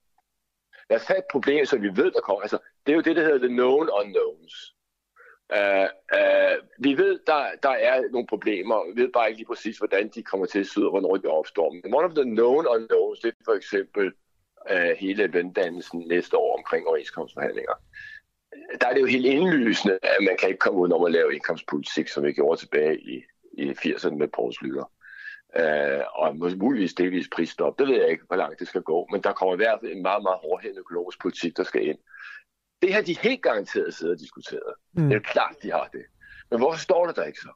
Lad 0.90 1.00
os 1.00 1.08
have 1.08 1.18
et 1.18 1.32
problem, 1.32 1.66
så 1.66 1.78
vi 1.78 1.88
ved, 1.88 2.12
der 2.12 2.22
kommer. 2.22 2.42
Altså, 2.42 2.58
det 2.86 2.92
er 2.92 2.96
jo 2.96 3.02
det, 3.02 3.16
der 3.16 3.24
hedder 3.24 3.38
the 3.38 3.48
known 3.48 3.90
unknowns. 4.02 4.74
Uh, 5.60 5.90
uh, 6.20 6.58
vi 6.80 6.98
ved, 6.98 7.20
der, 7.28 7.42
der 7.64 7.70
er 7.70 8.02
nogle 8.12 8.28
problemer. 8.28 8.94
Vi 8.94 9.02
ved 9.02 9.10
bare 9.12 9.28
ikke 9.28 9.40
lige 9.40 9.48
præcis, 9.48 9.78
hvordan 9.78 10.12
de 10.16 10.24
kommer 10.24 10.46
til 10.46 10.60
at 10.60 10.68
sidde, 10.68 10.88
og 10.88 10.92
hvornår 10.92 11.18
de 11.18 11.28
opstår. 11.28 11.72
Men 11.72 11.96
one 11.96 12.06
of 12.08 12.16
the 12.16 12.24
known 12.24 12.68
unknowns, 12.68 13.20
det 13.20 13.30
er 13.30 13.44
for 13.46 13.54
eksempel 13.54 14.14
uh, 14.72 14.92
hele 14.98 15.28
løndannelsen 15.28 16.00
næste 16.08 16.38
år 16.38 16.58
omkring 16.58 16.88
overenskomstforhandlinger. 16.88 17.74
Der 18.82 18.88
er 18.88 18.94
det 18.94 19.02
jo 19.02 19.06
helt 19.06 19.26
indlysende, 19.26 20.00
at 20.04 20.18
man 20.22 20.38
kan 20.38 20.50
ikke 20.50 20.60
komme 20.60 20.80
ud 20.80 20.92
om 20.92 21.04
at 21.06 21.12
lave 21.12 21.34
indkomstpolitik, 21.34 22.08
som 22.08 22.24
vi 22.24 22.34
gjorde 22.34 22.60
tilbage 22.62 23.00
i, 23.00 23.24
i 23.58 23.70
80'erne 23.70 24.16
med 24.16 24.28
Poul 24.28 24.54
Slytter. 24.54 24.92
Uh, 25.60 26.02
og 26.14 26.36
muligvis 26.58 26.94
delvis 26.94 27.30
prisstop. 27.36 27.80
Det 27.80 27.88
ved 27.88 27.96
jeg 27.96 28.10
ikke, 28.10 28.24
hvor 28.28 28.36
langt 28.36 28.60
det 28.60 28.68
skal 28.68 28.82
gå. 28.82 29.08
Men 29.12 29.22
der 29.22 29.34
kommer 29.34 29.54
i 29.54 29.58
hvert 29.58 29.80
fald 29.82 29.92
en 29.92 30.02
meget, 30.02 30.24
meget 30.24 30.40
hårdhændet 30.44 30.80
økonomisk 30.80 31.22
politik, 31.22 31.58
der 31.58 31.64
skal 31.64 31.88
ind. 31.88 31.98
Det 32.82 32.94
har 32.94 33.02
de 33.02 33.18
helt 33.20 33.42
garanteret 33.42 33.94
siddet 33.94 34.14
og 34.14 34.20
diskuteret. 34.20 34.74
Mm. 34.94 35.10
Det 35.10 35.16
er 35.16 35.20
klart, 35.20 35.56
de 35.64 35.72
har 35.72 35.90
det. 35.94 36.06
Men 36.52 36.60
hvorfor 36.60 36.80
står 36.80 37.08
det 37.08 37.16
der 37.16 37.24
ikke 37.24 37.40
så? 37.40 37.52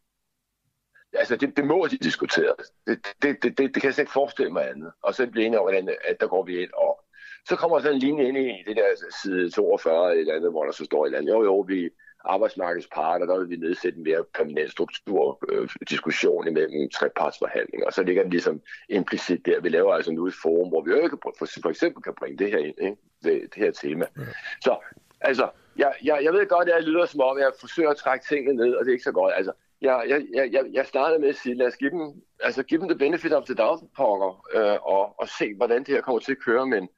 Altså, 1.14 1.36
det, 1.36 1.58
det 1.58 1.66
må 1.66 1.88
de 1.92 1.98
diskutere. 1.98 2.56
Det, 2.88 3.08
det, 3.22 3.44
det, 3.44 3.58
det, 3.58 3.74
det 3.74 3.82
kan 3.82 3.86
jeg 3.86 3.94
slet 3.94 4.04
ikke 4.04 4.12
forestille 4.12 4.52
mig 4.52 4.70
andet. 4.70 4.92
Og 5.04 5.14
så 5.14 5.28
bliver 5.28 5.46
enige 5.46 5.60
om, 5.60 5.68
at 6.06 6.18
der 6.20 6.28
går 6.28 6.44
vi 6.44 6.62
ind. 6.62 6.74
Og 6.74 7.04
så 7.48 7.56
kommer 7.56 7.80
sådan 7.80 7.96
en 7.96 8.00
linje 8.00 8.28
ind 8.28 8.38
i 8.38 8.64
det 8.68 8.76
der 8.76 9.12
side 9.22 9.52
42 9.52 10.18
eller 10.18 10.36
andet, 10.36 10.52
hvor 10.52 10.64
der 10.64 10.72
så 10.72 10.86
står 10.86 11.04
et 11.04 11.08
eller 11.08 11.20
andet. 11.20 11.32
Jo, 11.34 11.44
jo, 11.44 11.60
vi 11.60 11.90
arbejdsmarkedets 12.28 12.88
parter, 12.94 13.26
der 13.26 13.40
vil 13.40 13.50
vi 13.50 13.56
nedsætte 13.56 13.98
en 13.98 14.04
mere 14.04 14.24
permanent 14.34 14.72
struktur 14.72 15.40
øh, 15.50 15.70
diskussion 15.90 16.48
imellem 16.48 16.90
trepartsforhandlinger. 16.90 17.86
Og 17.86 17.94
så 17.94 18.04
ligger 18.04 18.24
det 18.24 18.32
ligesom 18.32 18.62
implicit 18.90 19.46
der. 19.46 19.62
Vi 19.62 19.70
laver 19.70 19.94
altså 19.94 20.12
nu 20.12 20.26
et 20.28 20.34
forum, 20.42 20.70
hvor 20.70 20.82
vi 20.82 20.92
jo 20.92 21.10
for, 21.24 21.46
for 21.62 21.70
eksempel 21.70 22.04
kan 22.04 22.14
bringe 22.20 22.38
det 22.38 22.52
her 22.52 22.58
ind, 22.58 22.76
ikke? 22.82 22.98
Det, 23.24 23.42
det 23.56 23.64
her 23.64 23.72
tema. 23.72 24.06
Ja. 24.18 24.24
Så 24.62 24.78
Altså, 25.22 25.50
jeg, 25.78 25.94
jeg, 26.04 26.20
jeg 26.24 26.34
ved 26.34 26.48
godt, 26.48 26.70
at 26.70 26.76
jeg 26.76 26.84
lyder 26.84 27.06
som 27.06 27.22
om, 27.22 27.40
jeg 27.40 27.52
forsøger 27.60 27.90
at 27.90 27.98
trække 27.98 28.26
tingene 28.26 28.54
ned, 28.54 28.76
og 28.76 28.86
det 28.86 28.92
er 28.92 28.94
ikke 28.94 29.04
så 29.04 29.12
godt. 29.12 29.34
Altså, 29.36 29.52
jeg, 29.82 30.06
jeg, 30.34 30.50
jeg, 30.52 30.66
jeg 30.74 30.86
startede 30.86 31.20
med 31.20 31.30
at 31.30 31.36
sige, 31.36 31.56
lad 31.56 31.68
os 31.68 31.78
give 31.78 31.92
dem, 31.92 32.22
altså, 32.40 32.64
give 32.64 32.82
dem 32.82 32.90
the 32.90 32.98
benefit 32.98 33.34
of 33.34 33.46
the 33.46 33.56
doubt, 33.56 33.82
pokker, 33.98 34.46
øh, 34.54 34.78
og, 34.82 35.20
og 35.22 35.28
se, 35.40 35.56
hvordan 35.56 35.80
det 35.80 35.88
her 35.88 36.02
kommer 36.02 36.20
til 36.20 36.32
at 36.32 36.44
køre. 36.46 36.68
Men 36.68 36.90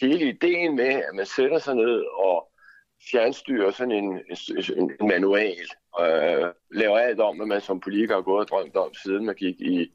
hele 0.00 0.28
ideen 0.28 0.76
med, 0.76 0.86
at 0.86 1.14
man 1.14 1.26
sætter 1.26 1.58
sig 1.58 1.74
ned 1.74 2.04
og 2.14 2.49
fjernstyrer 3.10 3.70
sådan 3.70 3.92
en, 3.92 4.20
en, 4.76 4.90
en 5.00 5.08
manual, 5.08 5.66
øh, 6.00 6.46
laver 6.70 6.98
alt 6.98 7.20
om, 7.20 7.36
hvad 7.36 7.46
man 7.46 7.60
som 7.60 7.80
politiker 7.80 8.14
har 8.14 8.22
gået 8.22 8.40
og 8.40 8.48
drømt 8.48 8.76
om, 8.76 8.94
siden 8.94 9.26
man 9.26 9.34
gik 9.34 9.60
i, 9.60 9.92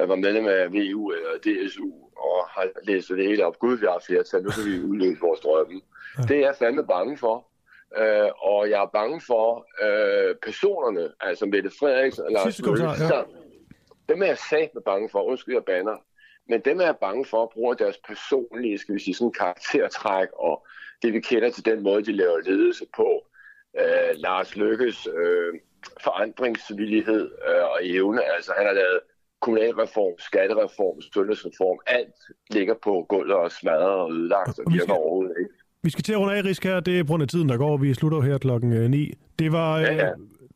øh, 0.00 0.08
var 0.08 0.16
medlem 0.16 0.46
af 0.46 0.72
VU 0.72 1.10
eller 1.10 1.30
DSU, 1.44 1.90
og 2.16 2.48
har 2.48 2.68
læst 2.82 3.08
det 3.08 3.26
hele 3.26 3.46
op. 3.46 3.58
Gud, 3.58 3.78
vi 3.78 3.86
har 3.86 4.02
flertal, 4.06 4.42
nu 4.42 4.50
kan 4.50 4.64
vi 4.64 4.82
udløse 4.82 5.20
vores 5.20 5.40
drømme. 5.40 5.80
Ja. 6.18 6.22
Det 6.22 6.36
er 6.36 6.40
jeg 6.40 6.54
fandme 6.58 6.86
bange 6.86 7.18
for. 7.18 7.46
Øh, 7.96 8.30
og 8.38 8.70
jeg 8.70 8.82
er 8.82 8.86
bange 8.86 9.20
for 9.20 9.66
øh, 9.82 10.34
personerne, 10.42 11.12
altså 11.20 11.46
Mette 11.46 11.70
Frederiksen 11.78 12.24
og 12.24 12.32
Lars 12.32 12.62
Løkke, 12.62 12.84
ja. 12.84 13.22
dem 14.08 14.22
er 14.22 14.26
jeg 14.26 14.38
sat 14.38 14.70
med 14.74 14.82
bange 14.82 15.08
for, 15.08 15.22
undskyld 15.22 15.54
jeg 15.54 15.64
banner, 15.64 15.96
men 16.48 16.60
dem 16.60 16.80
er 16.80 16.84
jeg 16.84 16.96
bange 16.96 17.24
for 17.24 17.42
at 17.42 17.50
bruge 17.50 17.76
deres 17.76 17.98
personlige, 18.06 18.78
skal 18.78 18.94
vi 18.94 19.00
sige, 19.00 19.14
sådan 19.14 19.32
karaktertræk 19.32 20.28
og 20.32 20.66
det 21.02 21.12
vi 21.12 21.20
kender 21.20 21.50
til 21.50 21.64
den 21.64 21.82
måde, 21.82 22.04
de 22.04 22.12
laver 22.12 22.40
ledelse 22.46 22.84
på. 22.96 23.08
Øh, 23.80 24.12
Lars 24.14 24.56
Lykkes 24.56 25.06
øh, 25.06 25.52
forandringsvillighed 26.04 27.24
øh, 27.48 27.64
og 27.72 27.78
evne, 27.82 28.20
altså 28.34 28.52
han 28.58 28.66
har 28.66 28.72
lavet 28.72 29.00
kommunalreform, 29.40 30.14
skattereform, 30.18 31.00
sundhedsreform, 31.00 31.78
alt 31.86 32.14
ligger 32.50 32.74
på 32.84 33.06
gulvet 33.08 33.36
og 33.36 33.52
smadret 33.52 33.94
og 34.02 34.12
ødelagt 34.12 34.58
og, 34.58 34.72
virker 34.72 34.84
skal, 34.84 34.94
overhovedet 34.94 35.34
ikke. 35.40 35.54
Vi 35.82 35.90
skal 35.90 36.04
til 36.04 36.12
at 36.12 36.18
runde 36.18 36.34
af, 36.34 36.44
Risk, 36.44 36.64
her. 36.64 36.80
Det 36.80 36.98
er 36.98 37.04
på 37.04 37.08
grund 37.08 37.22
af 37.22 37.28
tiden, 37.28 37.48
der 37.48 37.56
går. 37.56 37.76
Vi 37.76 37.94
slutter 37.94 38.20
her 38.20 38.38
klokken 38.38 38.90
9. 38.90 39.12
Det 39.38 39.52
var, 39.52 39.78
ja, 39.80 39.94
ja. 39.94 40.10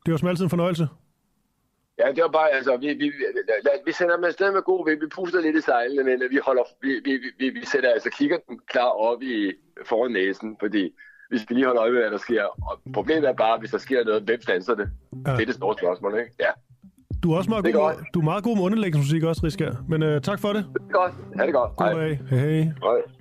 det 0.05 0.13
var 0.13 0.17
som 0.17 0.29
altid 0.29 0.45
en 0.45 0.51
fornøjelse. 0.51 0.89
Ja, 2.01 2.07
det 2.17 2.23
var 2.27 2.33
bare, 2.39 2.51
altså, 2.51 2.77
vi, 2.77 2.89
vi, 3.03 3.13
vi 3.87 3.93
sender 3.93 4.17
dem 4.17 4.25
afsted 4.25 4.53
med 4.53 4.63
god 4.63 4.89
vind. 4.89 5.01
Vi 5.01 5.07
puster 5.17 5.41
lidt 5.41 5.57
i 5.57 5.61
sejlene, 5.61 6.03
men 6.05 6.17
vi, 6.31 6.39
holder, 6.47 6.63
vi, 6.83 6.93
vi, 7.05 7.13
vi, 7.39 7.47
vi 7.51 7.63
sætter 7.73 7.91
altså 7.91 8.11
kigger 8.19 8.39
den 8.49 8.61
klar 8.73 8.91
op 9.09 9.23
i 9.23 9.53
foran 9.89 10.13
næsen, 10.13 10.57
fordi 10.61 10.93
vi 11.31 11.39
skal 11.39 11.57
lige 11.57 11.67
holde 11.67 11.81
øje 11.81 11.93
med, 11.93 12.01
hvad 12.01 12.11
der 12.11 12.19
sker. 12.19 12.45
Og 12.69 12.81
problemet 12.93 13.29
er 13.29 13.33
bare, 13.33 13.59
hvis 13.59 13.71
der 13.71 13.79
sker 13.79 14.05
noget, 14.05 14.23
hvem 14.23 14.43
stanser 14.43 14.75
det? 14.75 14.89
Ja. 15.27 15.33
Det 15.33 15.43
er 15.43 15.47
det 15.47 15.55
store 15.55 15.75
spørgsmål, 15.79 16.19
ikke? 16.19 16.31
Ja. 16.41 16.51
Du 17.23 17.33
er 17.33 17.37
også 17.37 17.51
meget, 17.51 17.75
god, 17.75 18.05
du 18.15 18.21
er 18.21 18.25
meget 18.25 18.45
god 18.45 18.57
med 18.57 18.65
underlægningsmusik 18.65 19.23
også, 19.23 19.41
Riska. 19.45 19.71
Men 19.89 20.03
uh, 20.03 20.21
tak 20.21 20.41
for 20.41 20.53
det. 20.53 20.65
Det 20.75 20.83
er 20.89 20.93
godt. 20.93 21.13
Ha' 21.37 21.47
det 21.47 21.55
godt. 21.55 21.77
God. 21.77 21.87
Hej. 21.87 22.19
hej. 22.31 22.63
hej. 22.83 23.20